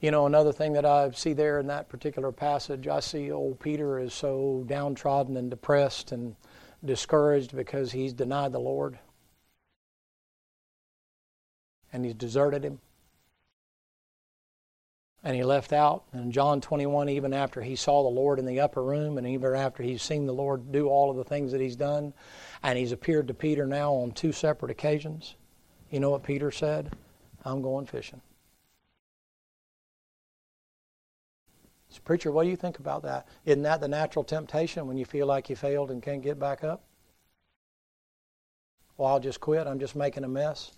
You 0.00 0.10
know, 0.10 0.26
another 0.26 0.52
thing 0.52 0.72
that 0.72 0.84
I 0.84 1.10
see 1.12 1.32
there 1.34 1.60
in 1.60 1.68
that 1.68 1.88
particular 1.88 2.32
passage, 2.32 2.88
I 2.88 2.98
see 2.98 3.30
old 3.30 3.60
Peter 3.60 4.00
is 4.00 4.12
so 4.12 4.64
downtrodden 4.66 5.36
and 5.36 5.48
depressed 5.48 6.10
and 6.10 6.34
discouraged 6.84 7.56
because 7.56 7.92
he's 7.92 8.12
denied 8.12 8.52
the 8.52 8.58
Lord 8.58 8.98
and 11.92 12.04
he's 12.04 12.14
deserted 12.14 12.64
him 12.64 12.80
and 15.24 15.34
he 15.34 15.42
left 15.42 15.72
out. 15.72 16.04
And 16.12 16.32
John 16.32 16.60
21, 16.60 17.08
even 17.08 17.32
after 17.32 17.62
he 17.62 17.74
saw 17.74 18.02
the 18.02 18.08
Lord 18.08 18.38
in 18.38 18.44
the 18.44 18.60
upper 18.60 18.82
room, 18.82 19.16
and 19.16 19.26
even 19.26 19.54
after 19.54 19.82
he's 19.82 20.02
seen 20.02 20.26
the 20.26 20.34
Lord 20.34 20.70
do 20.70 20.88
all 20.88 21.10
of 21.10 21.16
the 21.16 21.24
things 21.24 21.50
that 21.52 21.62
he's 21.62 21.76
done, 21.76 22.12
and 22.62 22.78
he's 22.78 22.92
appeared 22.92 23.28
to 23.28 23.34
Peter 23.34 23.66
now 23.66 23.92
on 23.94 24.12
two 24.12 24.32
separate 24.32 24.70
occasions, 24.70 25.34
you 25.90 25.98
know 25.98 26.10
what 26.10 26.22
Peter 26.22 26.50
said? 26.50 26.94
I'm 27.44 27.62
going 27.62 27.86
fishing. 27.86 28.20
So, 31.88 32.00
preacher, 32.04 32.30
what 32.30 32.42
do 32.42 32.50
you 32.50 32.56
think 32.56 32.78
about 32.78 33.02
that? 33.04 33.26
Isn't 33.46 33.62
that 33.62 33.80
the 33.80 33.88
natural 33.88 34.24
temptation 34.24 34.86
when 34.86 34.96
you 34.98 35.04
feel 35.04 35.26
like 35.26 35.48
you 35.48 35.56
failed 35.56 35.90
and 35.90 36.02
can't 36.02 36.22
get 36.22 36.38
back 36.38 36.64
up? 36.64 36.82
Well, 38.96 39.08
I'll 39.08 39.20
just 39.20 39.40
quit. 39.40 39.66
I'm 39.66 39.78
just 39.78 39.96
making 39.96 40.24
a 40.24 40.28
mess. 40.28 40.72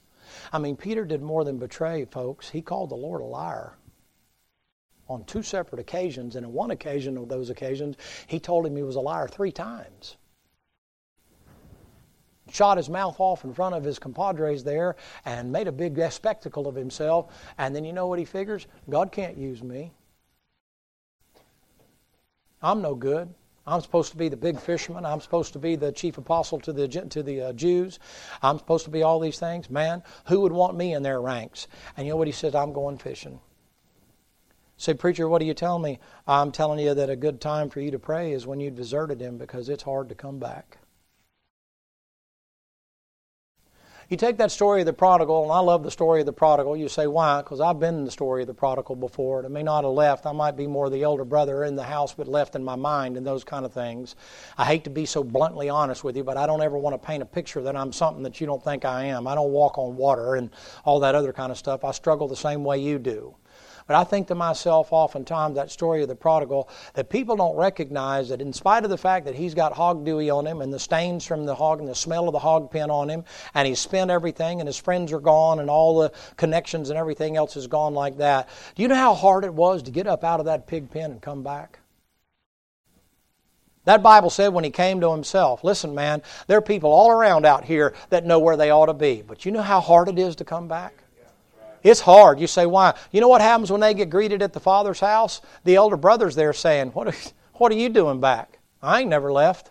I 0.53 0.59
mean, 0.59 0.77
Peter 0.77 1.05
did 1.05 1.23
more 1.23 1.45
than 1.45 1.59
betray, 1.59 2.05
folks. 2.05 2.51
He 2.51 2.61
called 2.61 2.91
the 2.91 2.97
Lord 2.97 3.21
a 3.21 3.25
liar 3.25 3.75
on 5.09 5.25
two 5.25 5.43
separate 5.43 5.79
occasions, 5.79 6.37
and 6.37 6.45
in 6.45 6.53
one 6.53 6.71
occasion 6.71 7.17
of 7.17 7.29
those 7.29 7.51
occasions, 7.51 7.97
he 8.27 8.41
told 8.41 8.67
him 8.67 8.77
he 8.77 8.83
was 8.83 8.97
a 8.97 9.01
liar 9.01 9.29
three 9.29 9.53
times. 9.53 10.17
Shot 12.51 12.77
his 12.77 12.89
mouth 12.89 13.17
off 13.19 13.45
in 13.45 13.53
front 13.53 13.75
of 13.75 13.83
his 13.83 13.99
compadres 13.99 14.63
there 14.63 14.97
and 15.25 15.51
made 15.51 15.67
a 15.67 15.73
big 15.73 16.01
spectacle 16.13 16.69
of 16.69 16.77
himself. 16.77 17.33
And 17.59 17.75
then 17.75 17.85
you 17.85 17.93
know 17.93 18.07
what 18.07 18.21
he 18.21 18.25
figures? 18.25 18.67
God 18.89 19.11
can't 19.11 19.37
use 19.37 19.63
me. 19.63 19.93
I'm 22.63 22.83
no 22.83 22.95
good. 22.95 23.35
I'm 23.67 23.81
supposed 23.81 24.13
to 24.13 24.17
be 24.17 24.29
the 24.29 24.37
big 24.37 24.61
fisherman. 24.61 25.05
I'm 25.05 25.21
supposed 25.21 25.53
to 25.55 25.59
be 25.59 25.75
the 25.75 25.91
chief 25.91 26.19
apostle 26.19 26.61
to 26.61 26.73
the 26.73 26.87
to 26.87 27.23
the 27.23 27.43
uh, 27.43 27.53
Jews. 27.53 27.99
I'm 28.41 28.59
supposed 28.59 28.85
to 28.85 28.93
be 28.93 29.03
all 29.03 29.19
these 29.19 29.41
things. 29.41 29.69
Man, 29.69 30.05
who 30.27 30.41
would 30.41 30.53
want 30.53 30.77
me 30.77 30.95
in 30.95 31.03
their 31.03 31.21
ranks? 31.21 31.67
And 31.97 32.07
you 32.07 32.13
know 32.13 32.17
what 32.17 32.29
he 32.29 32.33
says? 32.33 32.55
I'm 32.55 32.73
going 32.73 32.97
fishing. 32.97 33.41
Say, 34.79 34.93
preacher, 34.95 35.29
what 35.29 35.41
are 35.41 35.47
you 35.47 35.55
telling 35.55 35.83
me? 35.83 35.99
I'm 36.27 36.53
telling 36.53 36.79
you 36.79 36.93
that 36.93 37.09
a 37.09 37.17
good 37.17 37.41
time 37.41 37.71
for 37.71 37.81
you 37.81 37.91
to 37.91 37.99
pray 37.99 38.33
is 38.33 38.47
when 38.47 38.61
you've 38.61 38.75
deserted 38.75 39.21
him 39.21 39.39
because 39.39 39.69
it's 39.69 39.83
hard 39.83 40.09
to 40.11 40.15
come 40.15 40.39
back. 40.39 40.79
You 44.09 44.17
take 44.17 44.37
that 44.37 44.53
story 44.53 44.83
of 44.83 44.87
the 44.87 44.93
prodigal, 44.93 45.43
and 45.43 45.51
I 45.51 45.59
love 45.59 45.83
the 45.83 45.91
story 45.91 46.21
of 46.21 46.27
the 46.27 46.33
prodigal. 46.33 46.77
You 46.77 46.89
say, 46.89 47.09
why? 47.09 47.43
Because 47.43 47.61
I've 47.61 47.81
been 47.81 47.97
in 47.97 48.05
the 48.05 48.11
story 48.11 48.43
of 48.43 48.47
the 48.47 48.55
prodigal 48.55 48.95
before. 48.95 49.39
And 49.39 49.47
I 49.47 49.49
may 49.49 49.65
not 49.65 49.83
have 49.83 49.95
left. 49.95 50.27
I 50.27 50.33
might 50.33 50.57
be 50.57 50.69
more 50.69 50.89
the 50.89 51.03
elder 51.03 51.25
brother 51.25 51.65
in 51.65 51.75
the 51.75 51.83
house, 51.83 52.15
but 52.15 52.29
left 52.29 52.55
in 52.55 52.63
my 52.63 52.77
mind 52.77 53.17
and 53.17 53.27
those 53.27 53.43
kind 53.43 53.65
of 53.65 53.73
things. 53.73 54.15
I 54.59 54.65
hate 54.65 54.85
to 54.85 54.91
be 54.91 55.07
so 55.07 55.25
bluntly 55.25 55.69
honest 55.69 56.05
with 56.05 56.17
you, 56.17 56.23
but 56.23 56.37
I 56.37 56.47
don't 56.47 56.63
ever 56.63 56.79
want 56.79 56.95
to 56.95 57.05
paint 57.05 57.21
a 57.21 57.27
picture 57.27 57.63
that 57.63 57.75
I'm 57.75 57.93
something 57.93 58.23
that 58.23 58.41
you 58.41 58.47
don't 58.47 58.63
think 58.63 58.85
I 58.85 59.07
am. 59.07 59.27
I 59.27 59.35
don't 59.35 59.51
walk 59.51 59.77
on 59.77 59.97
water 59.97 60.37
and 60.37 60.51
all 60.85 61.01
that 61.01 61.17
other 61.17 61.33
kind 61.33 61.51
of 61.51 61.59
stuff. 61.59 61.83
I 61.83 61.91
struggle 61.91 62.29
the 62.29 62.37
same 62.37 62.63
way 62.63 62.79
you 62.79 63.01
do. 63.01 63.35
But 63.87 63.95
I 63.95 64.03
think 64.03 64.27
to 64.29 64.35
myself 64.35 64.89
oftentimes 64.91 65.55
that 65.55 65.71
story 65.71 66.03
of 66.03 66.09
the 66.09 66.17
prodigal 66.17 66.69
that 66.95 67.09
people 67.09 67.37
don't 67.37 67.57
recognize 67.57 68.31
that 68.31 68.41
in 68.41 68.53
spite 68.53 68.83
of 68.83 68.91
the 68.91 68.99
fact 68.99 69.27
that 69.27 69.37
he's 69.37 69.55
got 69.55 69.73
hog 69.73 70.05
dewy 70.05 70.29
on 70.29 70.45
him 70.45 70.61
and 70.61 70.73
the 70.73 70.79
stains 70.79 71.25
from 71.25 71.47
the 71.47 71.55
hog 71.55 71.79
and 71.79 71.89
the 71.89 71.95
smell 71.95 72.27
of 72.27 72.33
the 72.33 72.41
hog 72.41 72.71
pen 72.73 72.91
on 72.91 73.09
him 73.09 73.25
and 73.55 73.69
he's 73.69 73.79
spent 73.79 74.11
everything 74.11 74.61
and 74.61 74.67
his 74.67 74.77
friends 74.77 75.13
are 75.13 75.21
gone 75.21 75.61
and 75.61 75.71
all 75.71 76.01
the 76.01 76.13
connections 76.37 76.91
and 76.91 76.99
everything 76.99 77.37
else 77.37 77.57
is 77.57 77.69
gone 77.69 77.95
like 77.95 78.17
that. 78.19 78.49
Do 78.75 78.83
you 78.83 78.89
know 78.89 78.97
how 78.97 79.15
hard 79.15 79.45
it 79.45 79.55
was 79.55 79.85
to 79.85 79.93
get 79.93 80.09
up 80.09 80.25
out 80.25 80.41
of 80.41 80.47
that 80.47 80.67
pig 80.67 80.91
pen 80.91 81.13
and 81.13 81.23
come 81.23 81.45
back? 81.45 81.79
That 83.85 84.03
Bible 84.03 84.31
said 84.31 84.49
when 84.49 84.65
he 84.65 84.71
came 84.71 85.01
to 85.01 85.13
himself, 85.13 85.63
listen, 85.63 85.95
man, 85.95 86.23
there 86.49 86.59
are 86.59 86.63
people 86.63 86.91
all 86.91 87.09
around 87.09 87.47
out 87.47 87.65
here 87.65 87.95
that 88.11 88.27
know 88.27 88.41
where 88.41 88.57
they 88.57 88.71
ought 88.71 88.87
to 88.87 88.95
be. 88.95 89.23
But 89.25 89.45
you 89.45 89.53
know 89.53 89.63
how 89.63 89.81
hard 89.81 90.09
it 90.09 90.19
is 90.19 90.35
to 90.37 90.45
come 90.45 90.67
back? 90.67 91.05
It's 91.87 92.01
hard. 92.01 92.41
You 92.41 92.49
say, 92.49 92.67
why? 92.67 92.95
You 93.13 93.21
know 93.21 93.29
what 93.29 93.41
happens 93.41 93.71
when 93.71 93.81
they 93.81 93.95
get 93.95 94.11
greeted 94.11 94.43
at 94.43 94.53
the 94.53 94.59
Father's 94.59 94.99
house? 94.99 95.41
The 95.63 95.77
elder 95.77 95.97
brother's 95.97 96.35
there 96.35 96.53
saying, 96.53 96.89
What 96.91 97.07
are, 97.07 97.15
what 97.55 97.71
are 97.71 97.77
you 97.77 97.89
doing 97.89 98.21
back? 98.21 98.59
I 98.83 99.01
ain't 99.01 99.09
never 99.09 99.33
left. 99.33 99.71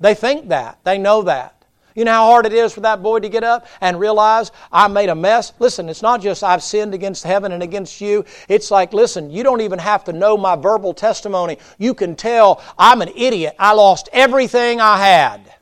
They 0.00 0.14
think 0.14 0.50
that. 0.50 0.80
They 0.84 0.98
know 0.98 1.22
that. 1.22 1.64
You 1.94 2.04
know 2.04 2.12
how 2.12 2.26
hard 2.26 2.44
it 2.44 2.52
is 2.52 2.74
for 2.74 2.80
that 2.80 3.02
boy 3.02 3.20
to 3.20 3.30
get 3.30 3.42
up 3.42 3.66
and 3.80 3.98
realize 3.98 4.52
I 4.70 4.86
made 4.88 5.08
a 5.08 5.14
mess? 5.14 5.54
Listen, 5.58 5.88
it's 5.88 6.02
not 6.02 6.20
just 6.20 6.44
I've 6.44 6.62
sinned 6.62 6.92
against 6.92 7.24
heaven 7.24 7.52
and 7.52 7.62
against 7.62 8.02
you. 8.02 8.26
It's 8.48 8.70
like, 8.70 8.92
listen, 8.92 9.30
you 9.30 9.42
don't 9.42 9.62
even 9.62 9.78
have 9.78 10.04
to 10.04 10.12
know 10.12 10.36
my 10.36 10.56
verbal 10.56 10.92
testimony. 10.92 11.56
You 11.78 11.94
can 11.94 12.16
tell 12.16 12.62
I'm 12.78 13.00
an 13.00 13.10
idiot. 13.16 13.54
I 13.58 13.72
lost 13.72 14.10
everything 14.12 14.78
I 14.78 14.98
had. 14.98 15.54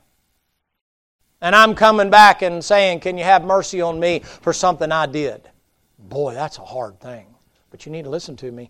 And 1.41 1.55
I'm 1.55 1.73
coming 1.73 2.09
back 2.09 2.43
and 2.43 2.63
saying, 2.63 2.99
Can 2.99 3.17
you 3.17 3.23
have 3.23 3.43
mercy 3.43 3.81
on 3.81 3.99
me 3.99 4.19
for 4.19 4.53
something 4.53 4.91
I 4.91 5.07
did? 5.07 5.49
Boy, 5.97 6.33
that's 6.33 6.57
a 6.57 6.65
hard 6.65 6.99
thing. 6.99 7.27
But 7.69 7.85
you 7.85 7.91
need 7.91 8.03
to 8.03 8.09
listen 8.09 8.35
to 8.37 8.51
me. 8.51 8.69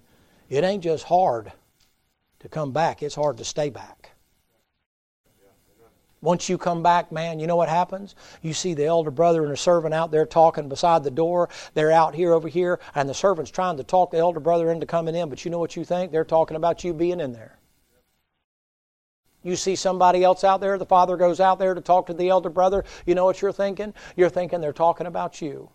It 0.49 0.63
ain't 0.63 0.83
just 0.83 1.03
hard 1.05 1.51
to 2.39 2.49
come 2.49 2.71
back, 2.71 3.03
it's 3.03 3.15
hard 3.15 3.37
to 3.37 3.45
stay 3.45 3.69
back. 3.69 4.11
Once 6.23 6.47
you 6.47 6.57
come 6.57 6.83
back, 6.83 7.11
man, 7.11 7.39
you 7.39 7.47
know 7.47 7.55
what 7.55 7.67
happens? 7.67 8.15
You 8.43 8.53
see 8.53 8.75
the 8.75 8.85
elder 8.85 9.09
brother 9.09 9.41
and 9.41 9.51
the 9.51 9.57
servant 9.57 9.93
out 9.93 10.11
there 10.11 10.27
talking 10.27 10.69
beside 10.69 11.03
the 11.03 11.09
door. 11.09 11.49
They're 11.73 11.91
out 11.91 12.13
here 12.13 12.33
over 12.33 12.47
here, 12.47 12.79
and 12.93 13.09
the 13.09 13.13
servant's 13.13 13.49
trying 13.49 13.77
to 13.77 13.83
talk 13.83 14.11
the 14.11 14.19
elder 14.19 14.39
brother 14.39 14.71
into 14.71 14.85
coming 14.85 15.15
in, 15.15 15.29
but 15.29 15.43
you 15.43 15.49
know 15.49 15.57
what 15.57 15.75
you 15.75 15.83
think? 15.83 16.11
They're 16.11 16.23
talking 16.23 16.57
about 16.57 16.83
you 16.83 16.93
being 16.93 17.19
in 17.19 17.33
there. 17.33 17.57
You 19.43 19.55
see 19.55 19.75
somebody 19.75 20.23
else 20.23 20.43
out 20.43 20.61
there, 20.61 20.77
the 20.77 20.85
father 20.85 21.17
goes 21.17 21.39
out 21.39 21.59
there 21.59 21.73
to 21.73 21.81
talk 21.81 22.07
to 22.07 22.13
the 22.13 22.29
elder 22.29 22.49
brother. 22.49 22.85
You 23.05 23.15
know 23.15 23.25
what 23.25 23.41
you're 23.41 23.51
thinking? 23.51 23.93
You're 24.15 24.29
thinking 24.29 24.61
they're 24.61 24.73
talking 24.73 25.07
about 25.07 25.41
you. 25.41 25.69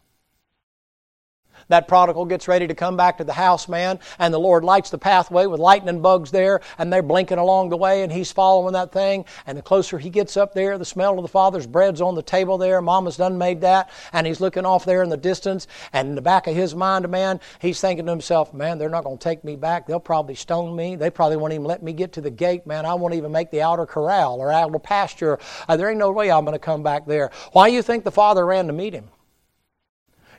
That 1.68 1.88
prodigal 1.88 2.26
gets 2.26 2.48
ready 2.48 2.66
to 2.66 2.74
come 2.74 2.96
back 2.96 3.18
to 3.18 3.24
the 3.24 3.32
house, 3.32 3.68
man, 3.68 3.98
and 4.18 4.32
the 4.32 4.38
Lord 4.38 4.64
lights 4.64 4.90
the 4.90 4.98
pathway 4.98 5.46
with 5.46 5.60
lightning 5.60 6.00
bugs 6.02 6.30
there, 6.30 6.60
and 6.78 6.92
they're 6.92 7.02
blinking 7.02 7.38
along 7.38 7.70
the 7.70 7.76
way, 7.76 8.02
and 8.02 8.12
he's 8.12 8.32
following 8.32 8.72
that 8.74 8.92
thing. 8.92 9.24
And 9.46 9.56
the 9.56 9.62
closer 9.62 9.98
he 9.98 10.10
gets 10.10 10.36
up 10.36 10.54
there, 10.54 10.78
the 10.78 10.84
smell 10.84 11.18
of 11.18 11.22
the 11.22 11.28
father's 11.28 11.66
bread's 11.66 12.00
on 12.00 12.14
the 12.14 12.22
table 12.22 12.58
there. 12.58 12.80
Mama's 12.80 13.16
done 13.16 13.38
made 13.38 13.60
that, 13.62 13.90
and 14.12 14.26
he's 14.26 14.40
looking 14.40 14.64
off 14.64 14.84
there 14.84 15.02
in 15.02 15.08
the 15.08 15.16
distance. 15.16 15.66
And 15.92 16.10
in 16.10 16.14
the 16.14 16.22
back 16.22 16.46
of 16.46 16.54
his 16.54 16.74
mind, 16.74 17.08
man, 17.08 17.40
he's 17.60 17.80
thinking 17.80 18.06
to 18.06 18.12
himself, 18.12 18.54
man, 18.54 18.78
they're 18.78 18.88
not 18.88 19.04
going 19.04 19.18
to 19.18 19.24
take 19.24 19.44
me 19.44 19.56
back. 19.56 19.86
They'll 19.86 20.00
probably 20.00 20.34
stone 20.34 20.74
me. 20.76 20.96
They 20.96 21.10
probably 21.10 21.36
won't 21.36 21.52
even 21.52 21.64
let 21.64 21.82
me 21.82 21.92
get 21.92 22.12
to 22.14 22.20
the 22.20 22.30
gate, 22.30 22.66
man. 22.66 22.86
I 22.86 22.94
won't 22.94 23.14
even 23.14 23.32
make 23.32 23.50
the 23.50 23.62
outer 23.62 23.86
corral 23.86 24.40
or 24.40 24.52
outer 24.52 24.78
pasture. 24.78 25.38
Uh, 25.68 25.76
there 25.76 25.90
ain't 25.90 25.98
no 25.98 26.12
way 26.12 26.30
I'm 26.30 26.44
going 26.44 26.54
to 26.54 26.58
come 26.58 26.82
back 26.82 27.06
there. 27.06 27.30
Why 27.52 27.68
do 27.68 27.74
you 27.74 27.82
think 27.82 28.04
the 28.04 28.12
father 28.12 28.44
ran 28.44 28.66
to 28.66 28.72
meet 28.72 28.94
him? 28.94 29.08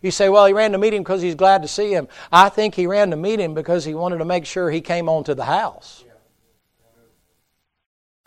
You 0.01 0.11
say, 0.11 0.29
well, 0.29 0.45
he 0.45 0.53
ran 0.53 0.71
to 0.71 0.77
meet 0.77 0.93
him 0.93 1.03
because 1.03 1.21
he's 1.21 1.35
glad 1.35 1.61
to 1.61 1.67
see 1.67 1.93
him. 1.93 2.07
I 2.31 2.49
think 2.49 2.75
he 2.75 2.87
ran 2.87 3.11
to 3.11 3.17
meet 3.17 3.39
him 3.39 3.53
because 3.53 3.85
he 3.85 3.93
wanted 3.93 4.17
to 4.19 4.25
make 4.25 4.45
sure 4.45 4.69
he 4.69 4.81
came 4.81 5.09
on 5.09 5.23
to 5.25 5.35
the 5.35 5.45
house. 5.45 6.03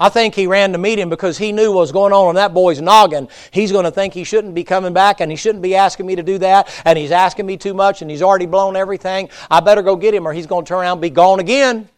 I 0.00 0.08
think 0.08 0.34
he 0.34 0.46
ran 0.46 0.72
to 0.72 0.78
meet 0.78 0.98
him 0.98 1.10
because 1.10 1.36
he 1.36 1.52
knew 1.52 1.72
what 1.72 1.80
was 1.80 1.92
going 1.92 2.14
on 2.14 2.30
in 2.30 2.36
that 2.36 2.54
boy's 2.54 2.80
noggin. 2.80 3.28
He's 3.50 3.70
going 3.70 3.84
to 3.84 3.90
think 3.90 4.14
he 4.14 4.24
shouldn't 4.24 4.54
be 4.54 4.64
coming 4.64 4.94
back 4.94 5.20
and 5.20 5.30
he 5.30 5.36
shouldn't 5.36 5.62
be 5.62 5.76
asking 5.76 6.06
me 6.06 6.16
to 6.16 6.22
do 6.22 6.38
that 6.38 6.72
and 6.86 6.98
he's 6.98 7.10
asking 7.10 7.44
me 7.44 7.58
too 7.58 7.74
much 7.74 8.00
and 8.00 8.10
he's 8.10 8.22
already 8.22 8.46
blown 8.46 8.76
everything. 8.76 9.28
I 9.50 9.60
better 9.60 9.82
go 9.82 9.96
get 9.96 10.14
him 10.14 10.26
or 10.26 10.32
he's 10.32 10.46
going 10.46 10.64
to 10.64 10.68
turn 10.70 10.78
around 10.78 10.92
and 10.92 11.02
be 11.02 11.10
gone 11.10 11.38
again. 11.38 11.90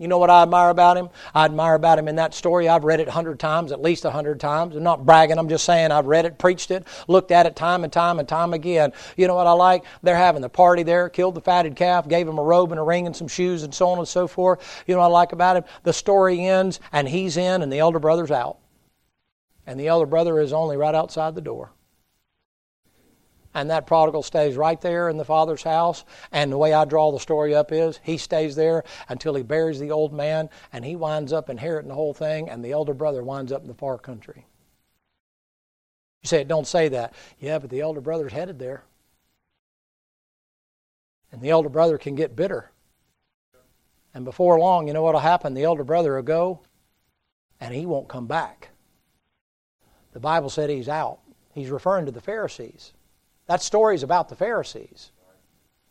You 0.00 0.08
know 0.08 0.16
what 0.16 0.30
I 0.30 0.42
admire 0.42 0.70
about 0.70 0.96
him? 0.96 1.10
I 1.34 1.44
admire 1.44 1.74
about 1.74 1.98
him 1.98 2.08
in 2.08 2.16
that 2.16 2.32
story. 2.32 2.70
I've 2.70 2.84
read 2.84 3.00
it 3.00 3.08
a 3.08 3.10
hundred 3.10 3.38
times, 3.38 3.70
at 3.70 3.82
least 3.82 4.06
a 4.06 4.10
hundred 4.10 4.40
times. 4.40 4.74
I'm 4.74 4.82
not 4.82 5.04
bragging, 5.04 5.36
I'm 5.36 5.50
just 5.50 5.66
saying 5.66 5.92
I've 5.92 6.06
read 6.06 6.24
it, 6.24 6.38
preached 6.38 6.70
it, 6.70 6.86
looked 7.06 7.30
at 7.30 7.44
it 7.44 7.54
time 7.54 7.84
and 7.84 7.92
time 7.92 8.18
and 8.18 8.26
time 8.26 8.54
again. 8.54 8.94
You 9.18 9.28
know 9.28 9.34
what 9.34 9.46
I 9.46 9.52
like? 9.52 9.84
They're 10.02 10.16
having 10.16 10.40
the 10.40 10.48
party 10.48 10.84
there, 10.84 11.10
killed 11.10 11.34
the 11.34 11.42
fatted 11.42 11.76
calf, 11.76 12.08
gave 12.08 12.26
him 12.26 12.38
a 12.38 12.42
robe 12.42 12.72
and 12.72 12.80
a 12.80 12.82
ring 12.82 13.06
and 13.06 13.14
some 13.14 13.28
shoes 13.28 13.62
and 13.62 13.74
so 13.74 13.90
on 13.90 13.98
and 13.98 14.08
so 14.08 14.26
forth. 14.26 14.82
You 14.86 14.94
know 14.94 15.02
what 15.02 15.08
I 15.08 15.10
like 15.10 15.32
about 15.32 15.58
him? 15.58 15.64
The 15.82 15.92
story 15.92 16.46
ends 16.46 16.80
and 16.92 17.06
he's 17.06 17.36
in 17.36 17.60
and 17.60 17.70
the 17.70 17.80
elder 17.80 17.98
brother's 17.98 18.30
out. 18.30 18.56
And 19.66 19.78
the 19.78 19.88
elder 19.88 20.06
brother 20.06 20.40
is 20.40 20.54
only 20.54 20.78
right 20.78 20.94
outside 20.94 21.34
the 21.34 21.42
door 21.42 21.72
and 23.54 23.70
that 23.70 23.86
prodigal 23.86 24.22
stays 24.22 24.56
right 24.56 24.80
there 24.80 25.08
in 25.08 25.16
the 25.16 25.24
father's 25.24 25.62
house. 25.62 26.04
And 26.32 26.52
the 26.52 26.58
way 26.58 26.72
I 26.72 26.84
draw 26.84 27.10
the 27.10 27.18
story 27.18 27.54
up 27.54 27.72
is 27.72 27.98
he 28.02 28.16
stays 28.16 28.54
there 28.54 28.84
until 29.08 29.34
he 29.34 29.42
buries 29.42 29.80
the 29.80 29.90
old 29.90 30.12
man, 30.12 30.48
and 30.72 30.84
he 30.84 30.96
winds 30.96 31.32
up 31.32 31.50
inheriting 31.50 31.88
the 31.88 31.94
whole 31.94 32.14
thing, 32.14 32.48
and 32.48 32.64
the 32.64 32.72
elder 32.72 32.94
brother 32.94 33.22
winds 33.22 33.52
up 33.52 33.62
in 33.62 33.68
the 33.68 33.74
far 33.74 33.98
country. 33.98 34.46
You 36.22 36.28
say, 36.28 36.44
don't 36.44 36.66
say 36.66 36.88
that. 36.88 37.14
Yeah, 37.38 37.58
but 37.58 37.70
the 37.70 37.80
elder 37.80 38.00
brother's 38.00 38.32
headed 38.32 38.58
there. 38.58 38.84
And 41.32 41.40
the 41.40 41.50
elder 41.50 41.68
brother 41.68 41.98
can 41.98 42.14
get 42.14 42.36
bitter. 42.36 42.70
And 44.12 44.24
before 44.24 44.58
long, 44.58 44.86
you 44.86 44.92
know 44.92 45.02
what 45.02 45.14
will 45.14 45.20
happen? 45.20 45.54
The 45.54 45.64
elder 45.64 45.84
brother 45.84 46.16
will 46.16 46.22
go, 46.22 46.60
and 47.60 47.74
he 47.74 47.86
won't 47.86 48.08
come 48.08 48.26
back. 48.26 48.70
The 50.12 50.20
Bible 50.20 50.50
said 50.50 50.68
he's 50.68 50.88
out. 50.88 51.20
He's 51.54 51.70
referring 51.70 52.06
to 52.06 52.12
the 52.12 52.20
Pharisees. 52.20 52.92
That 53.50 53.62
story 53.62 53.96
is 53.96 54.04
about 54.04 54.28
the 54.28 54.36
Pharisees. 54.36 55.10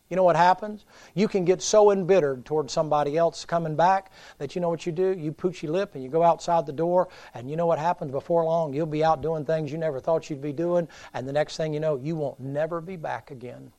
You 0.08 0.16
know 0.16 0.24
what 0.24 0.34
happens? 0.34 0.86
You 1.12 1.28
can 1.28 1.44
get 1.44 1.60
so 1.60 1.90
embittered 1.90 2.46
towards 2.46 2.72
somebody 2.72 3.18
else 3.18 3.44
coming 3.44 3.76
back 3.76 4.12
that 4.38 4.54
you 4.54 4.62
know 4.62 4.70
what 4.70 4.86
you 4.86 4.92
do? 4.92 5.10
You 5.10 5.30
pooch 5.30 5.62
your 5.62 5.72
lip 5.72 5.94
and 5.94 6.02
you 6.02 6.08
go 6.08 6.22
outside 6.22 6.64
the 6.64 6.72
door, 6.72 7.08
and 7.34 7.50
you 7.50 7.58
know 7.58 7.66
what 7.66 7.78
happens? 7.78 8.12
Before 8.12 8.42
long, 8.44 8.72
you'll 8.72 8.86
be 8.86 9.04
out 9.04 9.20
doing 9.20 9.44
things 9.44 9.70
you 9.70 9.76
never 9.76 10.00
thought 10.00 10.30
you'd 10.30 10.40
be 10.40 10.54
doing, 10.54 10.88
and 11.12 11.28
the 11.28 11.34
next 11.34 11.58
thing 11.58 11.74
you 11.74 11.80
know, 11.80 11.96
you 11.96 12.16
won't 12.16 12.40
never 12.40 12.80
be 12.80 12.96
back 12.96 13.30
again. 13.30 13.70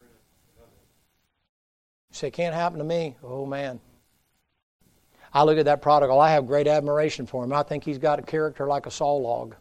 You 0.00 0.06
say, 2.12 2.30
can't 2.30 2.54
happen 2.54 2.78
to 2.78 2.84
me. 2.84 3.14
Oh, 3.22 3.44
man. 3.44 3.78
I 5.34 5.42
look 5.42 5.58
at 5.58 5.66
that 5.66 5.82
prodigal. 5.82 6.18
I 6.18 6.30
have 6.30 6.46
great 6.46 6.66
admiration 6.66 7.26
for 7.26 7.44
him. 7.44 7.52
I 7.52 7.62
think 7.62 7.84
he's 7.84 7.98
got 7.98 8.18
a 8.18 8.22
character 8.22 8.66
like 8.66 8.86
a 8.86 8.90
saw 8.90 9.16
log. 9.16 9.54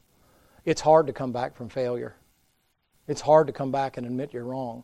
It's 0.64 0.80
hard 0.80 1.08
to 1.08 1.12
come 1.14 1.34
back 1.34 1.58
from 1.58 1.68
failure. 1.68 2.16
It's 3.10 3.22
hard 3.22 3.48
to 3.48 3.54
come 3.54 3.72
back 3.72 3.98
and 3.98 4.06
admit 4.06 4.34
you're 4.34 4.46
wrong. 4.46 4.84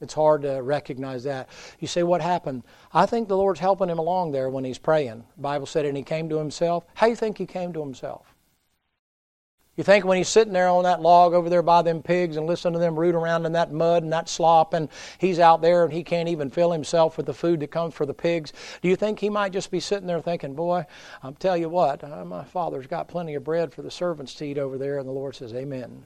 It's 0.00 0.14
hard 0.14 0.42
to 0.42 0.62
recognize 0.62 1.24
that. 1.24 1.48
You 1.80 1.88
say, 1.88 2.04
What 2.04 2.20
happened? 2.20 2.62
I 2.92 3.04
think 3.04 3.26
the 3.26 3.36
Lord's 3.36 3.58
helping 3.58 3.88
him 3.88 3.98
along 3.98 4.30
there 4.30 4.48
when 4.48 4.64
he's 4.64 4.78
praying. 4.78 5.24
The 5.36 5.42
Bible 5.42 5.66
said, 5.66 5.84
and 5.84 5.96
he 5.96 6.04
came 6.04 6.28
to 6.28 6.38
himself. 6.38 6.84
How 6.94 7.06
do 7.06 7.10
you 7.10 7.16
think 7.16 7.38
he 7.38 7.46
came 7.46 7.72
to 7.72 7.80
himself? 7.80 8.36
You 9.76 9.82
think 9.82 10.04
when 10.04 10.18
he's 10.18 10.28
sitting 10.28 10.52
there 10.52 10.68
on 10.68 10.84
that 10.84 11.00
log 11.00 11.32
over 11.32 11.48
there 11.48 11.62
by 11.62 11.82
them 11.82 12.00
pigs 12.02 12.36
and 12.36 12.46
listening 12.46 12.74
to 12.74 12.78
them 12.78 12.96
root 12.96 13.14
around 13.14 13.44
in 13.44 13.52
that 13.52 13.72
mud 13.72 14.04
and 14.04 14.12
that 14.12 14.28
slop, 14.28 14.72
and 14.74 14.88
he's 15.18 15.40
out 15.40 15.62
there 15.62 15.82
and 15.82 15.92
he 15.92 16.04
can't 16.04 16.28
even 16.28 16.48
fill 16.48 16.70
himself 16.70 17.16
with 17.16 17.26
the 17.26 17.34
food 17.34 17.58
that 17.60 17.72
comes 17.72 17.94
for 17.94 18.06
the 18.06 18.14
pigs, 18.14 18.52
do 18.82 18.88
you 18.88 18.96
think 18.96 19.18
he 19.18 19.30
might 19.30 19.52
just 19.52 19.70
be 19.70 19.80
sitting 19.80 20.06
there 20.06 20.20
thinking, 20.20 20.54
Boy, 20.54 20.84
I'll 21.22 21.32
tell 21.32 21.56
you 21.56 21.70
what, 21.70 22.04
uh, 22.04 22.24
my 22.24 22.44
father's 22.44 22.86
got 22.86 23.08
plenty 23.08 23.34
of 23.34 23.42
bread 23.42 23.72
for 23.72 23.82
the 23.82 23.90
servants 23.90 24.34
to 24.34 24.44
eat 24.44 24.58
over 24.58 24.78
there? 24.78 24.98
And 24.98 25.08
the 25.08 25.12
Lord 25.12 25.34
says, 25.34 25.54
Amen. 25.54 26.04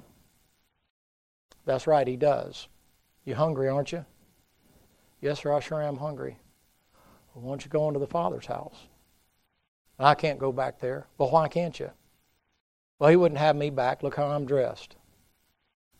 That's 1.67 1.87
right, 1.87 2.07
he 2.07 2.17
does. 2.17 2.69
You 3.27 3.35
hungry, 3.35 3.69
aren't 3.69 3.93
you? 3.93 4.07
Yes, 5.21 5.41
sir, 5.41 5.53
I 5.53 5.61
sure 5.61 5.83
am 5.83 5.97
hungry. 5.99 6.39
Well, 7.35 7.45
why 7.45 7.51
don't 7.51 7.65
you 7.65 7.71
go 7.71 7.89
into 7.89 8.01
the 8.01 8.07
Father's 8.07 8.47
house? 8.47 8.87
I 9.99 10.15
can't 10.15 10.39
go 10.39 10.53
back 10.53 10.79
there. 10.79 11.07
Well, 11.19 11.31
why 11.31 11.49
can't 11.49 11.79
you? 11.79 11.91
Well, 12.99 13.11
he 13.11 13.17
wouldn't 13.17 13.41
have 13.41 13.57
me 13.57 13.71
back. 13.71 14.03
Look 14.03 14.15
how 14.15 14.27
I'm 14.27 14.47
dressed. 14.47 14.97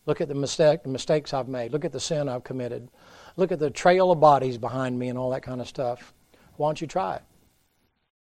Look 0.07 0.21
at 0.21 0.29
the 0.29 0.35
mistake, 0.35 0.83
the 0.83 0.89
mistakes 0.89 1.35
I've 1.35 1.49
made. 1.49 1.73
Look 1.73 1.85
at 1.85 1.93
the 1.93 2.01
sin 2.01 2.29
I've 2.29 2.45
committed. 2.45 2.89
Look 3.37 3.51
at 3.51 3.59
the 3.59 3.71
trail 3.71 4.13
of 4.13 4.21
bodies 4.21 4.57
behind 4.57 4.99
me 4.99 5.09
and 5.09 5.19
all 5.19 5.31
that 5.31 5.43
kind 5.43 5.61
of 5.61 5.67
stuff. 5.67 6.15
Why 6.57 6.69
don't 6.69 6.81
you 6.81 6.87
try 6.87 7.17
it? 7.17 7.23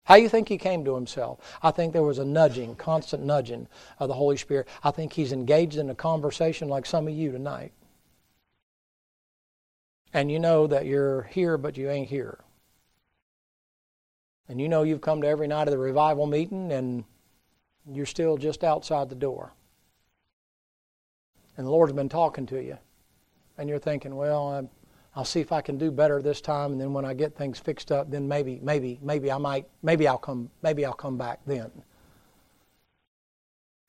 How 0.03 0.15
do 0.15 0.23
you 0.23 0.29
think 0.29 0.49
he 0.49 0.57
came 0.57 0.83
to 0.85 0.95
himself? 0.95 1.39
I 1.61 1.71
think 1.71 1.93
there 1.93 2.03
was 2.03 2.17
a 2.17 2.25
nudging, 2.25 2.75
constant 2.75 3.23
nudging 3.23 3.67
of 3.99 4.07
the 4.07 4.15
Holy 4.15 4.35
Spirit. 4.37 4.67
I 4.83 4.91
think 4.91 5.13
he's 5.13 5.31
engaged 5.31 5.77
in 5.77 5.89
a 5.89 5.95
conversation 5.95 6.67
like 6.67 6.85
some 6.85 7.07
of 7.07 7.13
you 7.13 7.31
tonight. 7.31 7.71
And 10.13 10.31
you 10.31 10.39
know 10.39 10.67
that 10.67 10.85
you're 10.85 11.23
here, 11.23 11.57
but 11.57 11.77
you 11.77 11.89
ain't 11.89 12.09
here. 12.09 12.39
And 14.49 14.59
you 14.59 14.67
know 14.67 14.83
you've 14.83 15.01
come 15.01 15.21
to 15.21 15.27
every 15.27 15.47
night 15.47 15.67
of 15.67 15.71
the 15.71 15.77
revival 15.77 16.25
meeting, 16.25 16.73
and 16.73 17.05
you're 17.89 18.05
still 18.05 18.37
just 18.37 18.63
outside 18.63 19.07
the 19.07 19.15
door. 19.15 19.53
And 21.55 21.65
the 21.65 21.71
Lord's 21.71 21.93
been 21.93 22.09
talking 22.09 22.45
to 22.47 22.61
you. 22.61 22.77
and 23.57 23.69
you're 23.69 23.79
thinking, 23.79 24.15
well, 24.15 24.47
I'm, 24.47 24.69
I'll 25.15 25.25
see 25.25 25.41
if 25.41 25.51
I 25.51 25.61
can 25.61 25.77
do 25.77 25.91
better 25.91 26.21
this 26.21 26.39
time, 26.39 26.71
and 26.71 26.81
then 26.81 26.93
when 26.93 27.03
I 27.03 27.13
get 27.13 27.35
things 27.35 27.59
fixed 27.59 27.91
up, 27.91 28.09
then 28.09 28.27
maybe, 28.27 28.59
maybe, 28.63 28.97
maybe 29.01 29.31
I 29.31 29.37
might, 29.37 29.67
maybe 29.83 30.07
I'll 30.07 30.17
come, 30.17 30.49
maybe 30.61 30.85
I'll 30.85 30.93
come 30.93 31.17
back 31.17 31.39
then. 31.45 31.69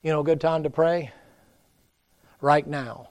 You 0.01 0.11
know, 0.11 0.21
good 0.21 0.41
time 0.41 0.63
to 0.63 0.69
pray 0.69 1.11
right 2.41 2.67
now. 2.67 3.09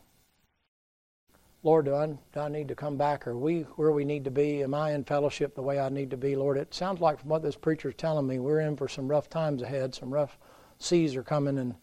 Lord, 1.62 1.86
do 1.86 1.94
I, 1.94 2.06
do 2.06 2.40
I 2.40 2.48
need 2.48 2.68
to 2.68 2.74
come 2.74 2.98
back? 2.98 3.26
Are 3.26 3.38
we 3.38 3.62
where 3.76 3.92
we 3.92 4.04
need 4.04 4.24
to 4.24 4.30
be? 4.30 4.62
Am 4.62 4.74
I 4.74 4.92
in 4.92 5.04
fellowship 5.04 5.54
the 5.54 5.62
way 5.62 5.78
I 5.78 5.88
need 5.88 6.10
to 6.10 6.16
be? 6.16 6.36
Lord, 6.36 6.58
it 6.58 6.74
sounds 6.74 7.00
like 7.00 7.20
from 7.20 7.30
what 7.30 7.42
this 7.42 7.56
preacher 7.56 7.88
is 7.88 7.94
telling 7.94 8.26
me, 8.26 8.40
we're 8.40 8.60
in 8.60 8.76
for 8.76 8.88
some 8.88 9.08
rough 9.08 9.30
times 9.30 9.62
ahead. 9.62 9.94
Some 9.94 10.12
rough 10.12 10.36
seas 10.78 11.16
are 11.16 11.22
coming, 11.22 11.58
and 11.58 11.76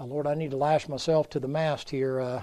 uh, 0.00 0.06
Lord, 0.06 0.26
I 0.26 0.34
need 0.34 0.50
to 0.52 0.56
lash 0.56 0.88
myself 0.88 1.28
to 1.30 1.40
the 1.40 1.46
mast 1.46 1.90
here. 1.90 2.20
Uh, 2.20 2.42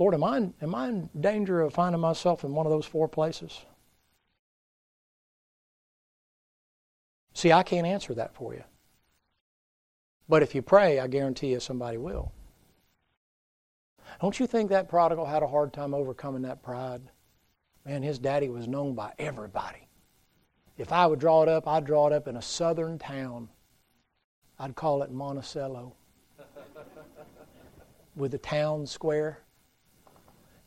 Lord, 0.00 0.14
am 0.14 0.24
I, 0.24 0.38
in, 0.38 0.54
am 0.62 0.74
I 0.74 0.88
in 0.88 1.10
danger 1.20 1.60
of 1.60 1.74
finding 1.74 2.00
myself 2.00 2.42
in 2.42 2.54
one 2.54 2.64
of 2.64 2.72
those 2.72 2.86
four 2.86 3.06
places? 3.06 3.66
See, 7.34 7.52
I 7.52 7.62
can't 7.62 7.86
answer 7.86 8.14
that 8.14 8.34
for 8.34 8.54
you. 8.54 8.64
But 10.26 10.42
if 10.42 10.54
you 10.54 10.62
pray, 10.62 11.00
I 11.00 11.06
guarantee 11.06 11.48
you 11.48 11.60
somebody 11.60 11.98
will. 11.98 12.32
Don't 14.22 14.40
you 14.40 14.46
think 14.46 14.70
that 14.70 14.88
prodigal 14.88 15.26
had 15.26 15.42
a 15.42 15.46
hard 15.46 15.74
time 15.74 15.92
overcoming 15.92 16.42
that 16.42 16.62
pride? 16.62 17.02
Man, 17.84 18.02
his 18.02 18.18
daddy 18.18 18.48
was 18.48 18.66
known 18.66 18.94
by 18.94 19.12
everybody. 19.18 19.86
If 20.78 20.92
I 20.92 21.06
would 21.06 21.18
draw 21.18 21.42
it 21.42 21.48
up, 21.50 21.68
I'd 21.68 21.84
draw 21.84 22.06
it 22.06 22.14
up 22.14 22.26
in 22.26 22.38
a 22.38 22.42
southern 22.42 22.98
town. 22.98 23.50
I'd 24.58 24.76
call 24.76 25.02
it 25.02 25.10
Monticello. 25.10 25.92
With 28.16 28.32
a 28.32 28.38
town 28.38 28.86
square. 28.86 29.40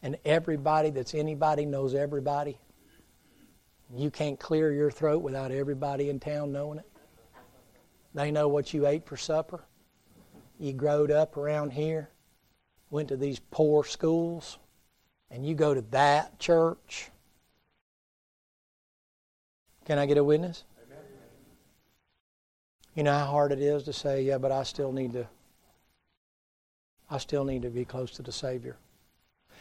And 0.04 0.18
everybody 0.26 0.91
that's 0.91 1.16
anybody 1.16 1.66
knows 1.66 1.95
everybody. 1.95 2.60
You 3.95 4.12
can't 4.12 4.39
clear 4.39 4.72
your 4.72 4.91
throat 4.91 5.24
without 5.24 5.51
everybody 5.51 6.10
in 6.10 6.20
town 6.20 6.51
knowing 6.51 6.80
it. 6.80 6.89
They 8.14 8.30
know 8.30 8.47
what 8.47 8.74
you 8.74 8.86
ate 8.86 9.08
for 9.08 9.18
supper. 9.18 9.64
You 10.60 10.74
growed 10.74 11.10
up 11.10 11.36
around 11.38 11.72
here 11.72 12.10
went 12.93 13.08
to 13.08 13.18
these 13.18 13.39
poor 13.49 13.84
schools, 13.84 14.60
and 15.32 15.43
you 15.43 15.56
go 15.56 15.74
to 15.74 15.82
that 15.89 16.38
church. 16.38 17.10
Can 19.86 19.97
I 19.97 20.06
get 20.06 20.20
a 20.20 20.24
witness? 20.24 20.64
Amen. 20.86 21.04
You 22.93 23.01
know 23.01 23.18
how 23.18 23.26
hard 23.26 23.51
it 23.51 23.60
is 23.60 23.82
to 23.84 23.93
say, 23.93 24.22
yeah, 24.22 24.38
but 24.38 24.51
I 24.51 24.62
still 24.62 24.91
need 24.91 25.14
to 25.14 25.28
I 27.10 27.18
still 27.18 27.45
need 27.45 27.64
to 27.64 27.70
be 27.70 27.84
close 27.84 28.12
to 28.12 28.22
the 28.22 28.32
Savior. 28.32 28.78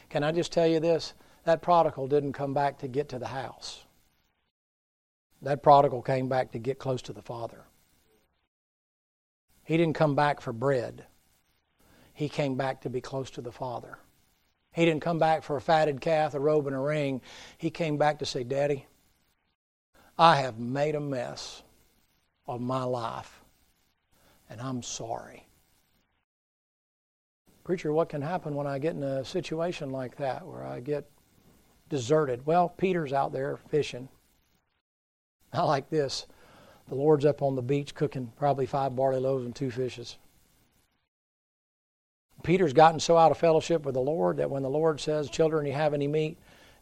Can 0.08 0.22
I 0.22 0.32
just 0.32 0.52
tell 0.52 0.66
you 0.66 0.80
this? 0.80 1.14
That 1.44 1.62
prodigal 1.62 2.06
didn't 2.08 2.34
come 2.34 2.54
back 2.54 2.78
to 2.78 2.88
get 2.88 3.08
to 3.10 3.18
the 3.18 3.28
house. 3.28 3.84
That 5.40 5.62
prodigal 5.62 6.02
came 6.02 6.28
back 6.28 6.52
to 6.52 6.58
get 6.58 6.78
close 6.78 7.02
to 7.02 7.12
the 7.12 7.22
Father. 7.22 7.64
He 9.64 9.76
didn't 9.76 9.96
come 9.96 10.14
back 10.14 10.40
for 10.40 10.52
bread 10.52 11.06
he 12.14 12.28
came 12.28 12.56
back 12.56 12.82
to 12.82 12.90
be 12.90 13.00
close 13.00 13.30
to 13.30 13.40
the 13.40 13.52
Father. 13.52 13.98
He 14.72 14.84
didn't 14.84 15.02
come 15.02 15.18
back 15.18 15.42
for 15.42 15.56
a 15.56 15.60
fatted 15.60 16.00
calf, 16.00 16.34
a 16.34 16.40
robe, 16.40 16.66
and 16.66 16.76
a 16.76 16.78
ring. 16.78 17.20
He 17.58 17.70
came 17.70 17.98
back 17.98 18.18
to 18.20 18.26
say, 18.26 18.44
Daddy, 18.44 18.86
I 20.18 20.36
have 20.36 20.58
made 20.58 20.94
a 20.94 21.00
mess 21.00 21.62
of 22.46 22.60
my 22.60 22.84
life, 22.84 23.42
and 24.48 24.60
I'm 24.60 24.82
sorry. 24.82 25.46
Preacher, 27.64 27.92
what 27.92 28.08
can 28.08 28.22
happen 28.22 28.54
when 28.54 28.66
I 28.66 28.78
get 28.78 28.96
in 28.96 29.02
a 29.02 29.24
situation 29.24 29.90
like 29.90 30.16
that 30.16 30.46
where 30.46 30.64
I 30.64 30.80
get 30.80 31.08
deserted? 31.88 32.44
Well, 32.44 32.68
Peter's 32.68 33.12
out 33.12 33.32
there 33.32 33.58
fishing. 33.68 34.08
I 35.52 35.62
like 35.62 35.88
this. 35.88 36.26
The 36.88 36.94
Lord's 36.96 37.24
up 37.24 37.42
on 37.42 37.54
the 37.54 37.62
beach 37.62 37.94
cooking 37.94 38.32
probably 38.36 38.66
five 38.66 38.96
barley 38.96 39.20
loaves 39.20 39.44
and 39.44 39.54
two 39.54 39.70
fishes. 39.70 40.18
Peter's 42.42 42.72
gotten 42.72 42.98
so 42.98 43.16
out 43.16 43.30
of 43.30 43.38
fellowship 43.38 43.84
with 43.84 43.94
the 43.94 44.00
Lord 44.00 44.38
that 44.38 44.50
when 44.50 44.64
the 44.64 44.70
Lord 44.70 45.00
says, 45.00 45.30
Children, 45.30 45.66
you 45.66 45.72
have 45.72 45.94
any 45.94 46.08
meat? 46.08 46.38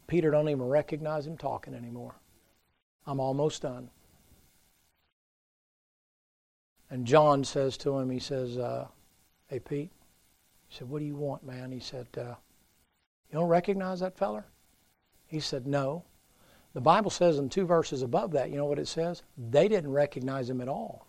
Peter 0.07 0.31
don't 0.31 0.49
even 0.49 0.66
recognize 0.66 1.26
him 1.26 1.37
talking 1.37 1.74
anymore. 1.74 2.14
I'm 3.07 3.20
almost 3.20 3.62
done. 3.62 3.91
And 6.89 7.07
John 7.07 7.45
says 7.45 7.76
to 7.78 7.99
him, 7.99 8.11
he 8.11 8.18
says, 8.18 8.57
uh, 8.57 8.87
Hey, 9.49 9.61
Pete, 9.61 9.91
he 10.70 10.78
said, 10.78 10.88
What 10.88 11.00
do 11.00 11.04
you 11.04 11.16
want, 11.16 11.44
man? 11.44 11.72
He 11.72 11.80
said, 11.80 12.06
uh, 12.16 12.36
You 13.28 13.32
don't 13.32 13.48
recognize 13.48 13.98
that 14.00 14.16
feller? 14.16 14.46
He 15.26 15.40
said, 15.40 15.66
No. 15.66 16.04
The 16.74 16.80
Bible 16.80 17.10
says 17.10 17.38
in 17.38 17.48
two 17.48 17.66
verses 17.66 18.02
above 18.02 18.30
that, 18.32 18.50
you 18.50 18.56
know 18.56 18.66
what 18.66 18.78
it 18.78 18.86
says? 18.86 19.24
They 19.36 19.66
didn't 19.66 19.90
recognize 19.90 20.48
him 20.48 20.60
at 20.60 20.68
all. 20.68 21.08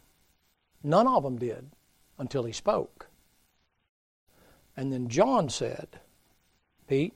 None 0.82 1.06
of 1.06 1.22
them 1.22 1.38
did 1.38 1.70
until 2.18 2.44
he 2.44 2.52
spoke. 2.52 3.08
And 4.76 4.92
then 4.92 5.08
John 5.08 5.48
said, 5.48 6.00
Pete, 6.88 7.14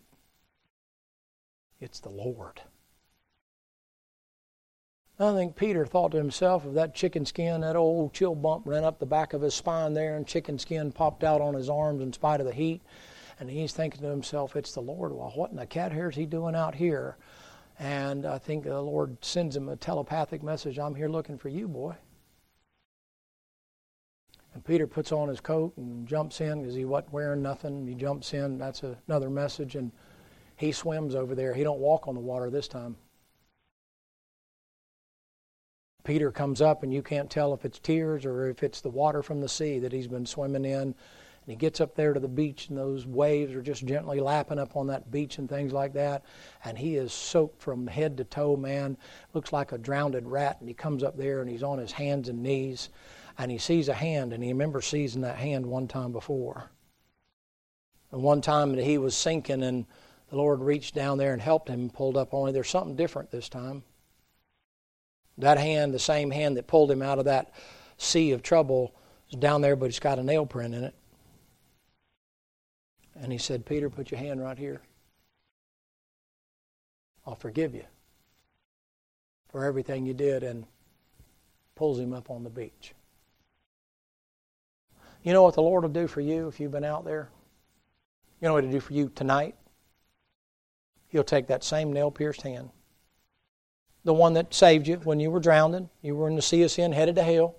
it's 1.80 2.00
the 2.00 2.10
Lord. 2.10 2.62
I 5.18 5.34
think 5.34 5.56
Peter 5.56 5.86
thought 5.86 6.12
to 6.12 6.18
himself 6.18 6.66
of 6.66 6.74
that 6.74 6.94
chicken 6.94 7.26
skin, 7.26 7.62
that 7.62 7.78
old 7.78 8.14
chill 8.14 8.36
bump 8.36 8.68
ran 8.68 8.84
up 8.84 9.00
the 9.00 9.06
back 9.06 9.32
of 9.32 9.42
his 9.42 9.54
spine 9.54 9.94
there, 9.94 10.18
and 10.18 10.28
chicken 10.28 10.60
skin 10.60 10.92
popped 10.92 11.24
out 11.24 11.40
on 11.40 11.54
his 11.54 11.70
arms 11.70 12.02
in 12.02 12.12
spite 12.12 12.42
of 12.42 12.46
the 12.46 12.54
heat. 12.54 12.82
And 13.40 13.50
he's 13.50 13.72
thinking 13.72 14.02
to 14.02 14.08
himself, 14.08 14.58
it's 14.58 14.74
the 14.74 14.82
Lord. 14.82 15.14
Well, 15.14 15.32
what 15.36 15.52
in 15.52 15.58
the 15.58 15.66
cat 15.66 15.94
hair 15.94 16.10
is 16.10 16.16
he 16.16 16.26
doing 16.26 16.54
out 16.54 16.76
here? 16.76 17.18
And 17.80 18.26
I 18.26 18.38
think 18.38 18.66
the 18.66 18.82
Lord 18.82 19.18
sends 19.24 19.56
him 19.56 19.70
a 19.70 19.76
telepathic 19.78 20.44
message 20.44 20.80
I'm 20.80 20.96
here 20.96 21.10
looking 21.10 21.38
for 21.38 21.50
you, 21.50 21.68
boy. 21.68 21.96
And 24.54 24.64
Peter 24.64 24.88
puts 24.88 25.12
on 25.12 25.28
his 25.28 25.42
coat 25.42 25.76
and 25.78 26.08
jumps 26.08 26.40
in 26.40 26.62
because 26.62 26.76
he 26.76 26.86
wasn't 26.86 27.14
wearing 27.14 27.42
nothing. 27.42 27.88
He 27.88 27.94
jumps 27.94 28.34
in. 28.34 28.58
That's 28.58 28.84
another 28.84 29.30
message. 29.30 29.76
And 29.76 29.92
he 30.58 30.72
swims 30.72 31.16
over 31.16 31.36
there. 31.36 31.54
He 31.54 31.64
don't 31.64 31.80
walk 31.80 32.08
on 32.08 32.16
the 32.16 32.22
water 32.22 32.50
this 32.50 32.70
time. 32.70 32.96
Peter 36.06 36.32
comes 36.32 36.62
up, 36.62 36.84
and 36.84 36.94
you 36.94 37.02
can't 37.02 37.30
tell 37.30 37.54
if 37.54 37.66
it's 37.66 37.80
tears 37.80 38.26
or 38.26 38.48
if 38.50 38.64
it's 38.64 38.80
the 38.80 38.90
water 38.90 39.22
from 39.22 39.42
the 39.42 39.50
sea 39.50 39.80
that 39.80 39.92
he's 39.92 40.08
been 40.08 40.26
swimming 40.26 40.64
in. 40.64 40.82
And 40.82 41.52
he 41.52 41.58
gets 41.58 41.82
up 41.82 41.96
there 41.96 42.14
to 42.14 42.20
the 42.20 42.28
beach, 42.28 42.70
and 42.70 42.78
those 42.78 43.06
waves 43.06 43.54
are 43.54 43.62
just 43.62 43.86
gently 43.86 44.20
lapping 44.20 44.58
up 44.58 44.78
on 44.78 44.88
that 44.88 45.12
beach 45.12 45.38
and 45.38 45.50
things 45.50 45.74
like 45.74 45.94
that. 45.94 46.24
And 46.64 46.78
he 46.78 46.96
is 46.96 47.12
soaked 47.12 47.62
from 47.62 47.86
head 47.86 48.18
to 48.18 48.24
toe, 48.24 48.56
man. 48.56 48.98
Looks 49.34 49.52
like 49.52 49.74
a 49.74 49.78
drowned 49.78 50.16
rat. 50.32 50.58
And 50.62 50.70
he 50.70 50.74
comes 50.74 51.04
up 51.04 51.18
there, 51.18 51.42
and 51.42 51.50
he's 51.50 51.64
on 51.64 51.78
his 51.78 51.92
hands 51.92 52.30
and 52.30 52.42
knees 52.42 52.90
and 53.38 53.52
he 53.52 53.58
sees 53.58 53.90
a 53.90 53.94
hand, 53.94 54.34
and 54.34 54.44
he 54.44 54.52
remembers 54.52 54.86
seeing 54.86 55.22
that 55.22 55.38
hand 55.38 55.66
one 55.66 55.88
time 55.88 56.12
before. 56.12 56.72
And 58.12 58.24
one 58.24 58.42
time 58.42 58.76
that 58.76 58.84
he 58.84 58.98
was 58.98 59.16
sinking, 59.16 59.64
and 59.64 59.86
the 60.30 60.38
Lord 60.38 60.62
reached 60.62 60.96
down 60.96 61.18
there 61.18 61.34
and 61.34 61.42
helped 61.42 61.70
him 61.70 61.82
and 61.82 61.94
pulled 61.94 62.18
up. 62.18 62.34
Only 62.34 62.52
there's 62.52 62.70
something 62.70 62.96
different 62.96 63.32
this 63.32 63.50
time. 63.50 63.84
That 65.38 65.58
hand, 65.58 65.94
the 65.94 66.00
same 66.00 66.32
hand 66.32 66.58
that 66.58 66.68
pulled 66.68 66.92
him 66.92 67.02
out 67.02 67.20
of 67.20 67.26
that 67.26 67.54
sea 67.98 68.32
of 68.32 68.42
trouble, 68.42 68.94
is 69.30 69.38
down 69.38 69.62
there, 69.62 69.76
but 69.76 69.88
it's 69.88 70.00
got 70.00 70.20
a 70.20 70.24
nail 70.24 70.46
print 70.46 70.74
in 70.74 70.84
it. 70.84 70.96
And 73.16 73.32
he 73.32 73.38
said, 73.38 73.66
Peter, 73.66 73.90
put 73.90 74.12
your 74.12 74.20
hand 74.20 74.42
right 74.42 74.58
here. 74.58 74.82
I'll 77.26 77.36
forgive 77.36 77.74
you 77.74 77.86
for 79.50 79.64
everything 79.66 80.06
you 80.06 80.14
did, 80.14 80.44
and 80.44 80.66
pulls 81.76 82.00
him 82.00 82.14
up 82.14 82.30
on 82.30 82.44
the 82.44 82.50
beach. 82.50 82.94
You 85.24 85.34
know 85.34 85.44
what 85.44 85.56
the 85.56 85.62
Lord 85.62 85.84
will 85.84 85.90
do 85.90 86.08
for 86.08 86.22
you 86.22 86.48
if 86.48 86.60
you've 86.60 86.72
been 86.72 86.84
out 86.84 87.04
there? 87.04 87.30
You 88.40 88.48
know 88.48 88.54
what 88.54 88.64
He'll 88.64 88.74
do 88.74 88.80
for 88.80 88.94
you 88.94 89.10
tonight? 89.16 89.56
He'll 91.08 91.24
take 91.24 91.48
that 91.48 91.64
same 91.64 91.92
nail 91.92 92.12
pierced 92.12 92.42
hand, 92.42 92.70
the 94.06 94.14
one 94.14 94.34
that 94.34 94.54
saved 94.54 94.88
you 94.88 94.98
when 94.98 95.20
you 95.20 95.32
were 95.32 95.40
drowning, 95.40 95.90
you 96.02 96.16
were 96.16 96.30
in 96.30 96.36
the 96.36 96.42
sea 96.42 96.62
of 96.62 96.72
sin, 96.72 96.94
headed 96.94 97.16
to 97.16 97.24
hell. 97.24 97.56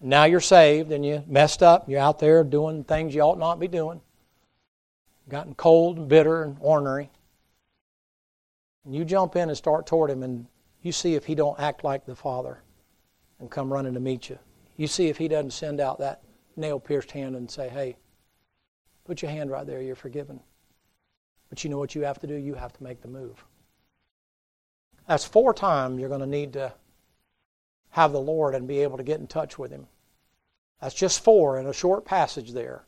Now 0.00 0.24
you're 0.24 0.40
saved 0.40 0.90
and 0.92 1.04
you 1.04 1.22
messed 1.26 1.62
up. 1.62 1.88
You're 1.88 2.00
out 2.00 2.20
there 2.20 2.42
doing 2.44 2.84
things 2.84 3.14
you 3.14 3.20
ought 3.20 3.38
not 3.38 3.60
be 3.60 3.68
doing. 3.68 4.00
Gotten 5.28 5.54
cold 5.54 5.98
and 5.98 6.08
bitter 6.08 6.42
and 6.42 6.56
ornery. 6.60 7.10
And 8.84 8.94
you 8.94 9.04
jump 9.04 9.36
in 9.36 9.48
and 9.48 9.58
start 9.58 9.86
toward 9.86 10.10
him 10.10 10.22
and 10.22 10.46
you 10.80 10.92
see 10.92 11.14
if 11.14 11.24
he 11.26 11.34
don't 11.34 11.58
act 11.58 11.84
like 11.84 12.06
the 12.06 12.16
Father 12.16 12.62
and 13.38 13.50
come 13.50 13.72
running 13.72 13.94
to 13.94 14.00
meet 14.00 14.28
you. 14.28 14.38
You 14.76 14.86
see 14.86 15.08
if 15.08 15.18
he 15.18 15.28
doesn't 15.28 15.52
send 15.52 15.80
out 15.80 15.98
that 15.98 16.22
nail 16.56 16.78
pierced 16.78 17.10
hand 17.10 17.34
and 17.36 17.50
say, 17.50 17.68
hey, 17.68 17.96
put 19.04 19.22
your 19.22 19.30
hand 19.30 19.50
right 19.50 19.66
there, 19.66 19.82
you're 19.82 19.96
forgiven. 19.96 20.40
But 21.48 21.62
you 21.62 21.70
know 21.70 21.78
what 21.78 21.94
you 21.94 22.02
have 22.02 22.18
to 22.20 22.26
do? 22.26 22.34
You 22.34 22.54
have 22.54 22.72
to 22.74 22.82
make 22.82 23.02
the 23.02 23.08
move. 23.08 23.44
That's 25.06 25.24
four 25.24 25.52
times 25.54 26.00
you're 26.00 26.08
going 26.08 26.20
to 26.20 26.26
need 26.26 26.52
to 26.54 26.72
have 27.90 28.12
the 28.12 28.20
Lord 28.20 28.54
and 28.54 28.68
be 28.68 28.80
able 28.80 28.96
to 28.96 29.02
get 29.02 29.20
in 29.20 29.26
touch 29.26 29.58
with 29.58 29.70
Him. 29.70 29.86
That's 30.80 30.94
just 30.94 31.22
four 31.22 31.58
in 31.58 31.66
a 31.66 31.72
short 31.72 32.04
passage 32.04 32.52
there 32.52 32.84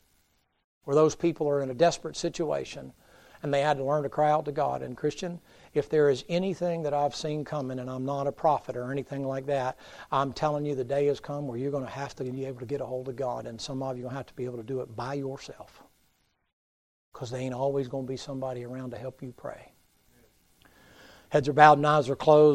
where 0.83 0.95
those 0.95 1.15
people 1.15 1.47
are 1.49 1.61
in 1.61 1.69
a 1.69 1.75
desperate 1.75 2.15
situation 2.15 2.93
and 3.45 3.53
they 3.53 3.61
had 3.61 3.77
to 3.77 3.83
learn 3.83 4.01
to 4.01 4.09
cry 4.09 4.31
out 4.31 4.45
to 4.45 4.51
God. 4.51 4.81
And 4.81 4.97
Christian, 4.97 5.39
if 5.75 5.87
there 5.87 6.09
is 6.09 6.25
anything 6.27 6.81
that 6.81 6.95
I've 6.95 7.15
seen 7.15 7.45
coming, 7.45 7.77
and 7.77 7.89
I'm 7.89 8.03
not 8.03 8.25
a 8.25 8.31
prophet 8.31 8.75
or 8.75 8.91
anything 8.91 9.23
like 9.23 9.45
that, 9.45 9.77
I'm 10.11 10.33
telling 10.33 10.65
you 10.65 10.73
the 10.73 10.83
day 10.83 11.05
has 11.05 11.19
come 11.19 11.47
where 11.47 11.57
you're 11.57 11.69
going 11.69 11.85
to 11.85 11.89
have 11.91 12.15
to 12.15 12.23
be 12.23 12.45
able 12.45 12.59
to 12.61 12.65
get 12.65 12.81
a 12.81 12.85
hold 12.85 13.07
of 13.07 13.15
God, 13.15 13.45
and 13.45 13.61
some 13.61 13.83
of 13.83 13.97
you 13.97 14.01
are 14.01 14.05
going 14.05 14.13
to 14.13 14.17
have 14.17 14.25
to 14.25 14.33
be 14.33 14.45
able 14.45 14.57
to 14.57 14.63
do 14.63 14.81
it 14.81 14.95
by 14.95 15.13
yourself. 15.13 15.83
Because 17.13 17.29
there 17.29 17.39
ain't 17.39 17.53
always 17.53 17.87
going 17.87 18.05
to 18.05 18.11
be 18.11 18.17
somebody 18.17 18.65
around 18.65 18.89
to 18.91 18.97
help 18.97 19.21
you 19.21 19.31
pray. 19.31 19.71
Heads 21.35 21.49
are 21.49 21.53
bowed 21.53 21.79
and 21.79 21.85
eyes 21.85 22.09
are 22.09 22.15
closed. 22.15 22.43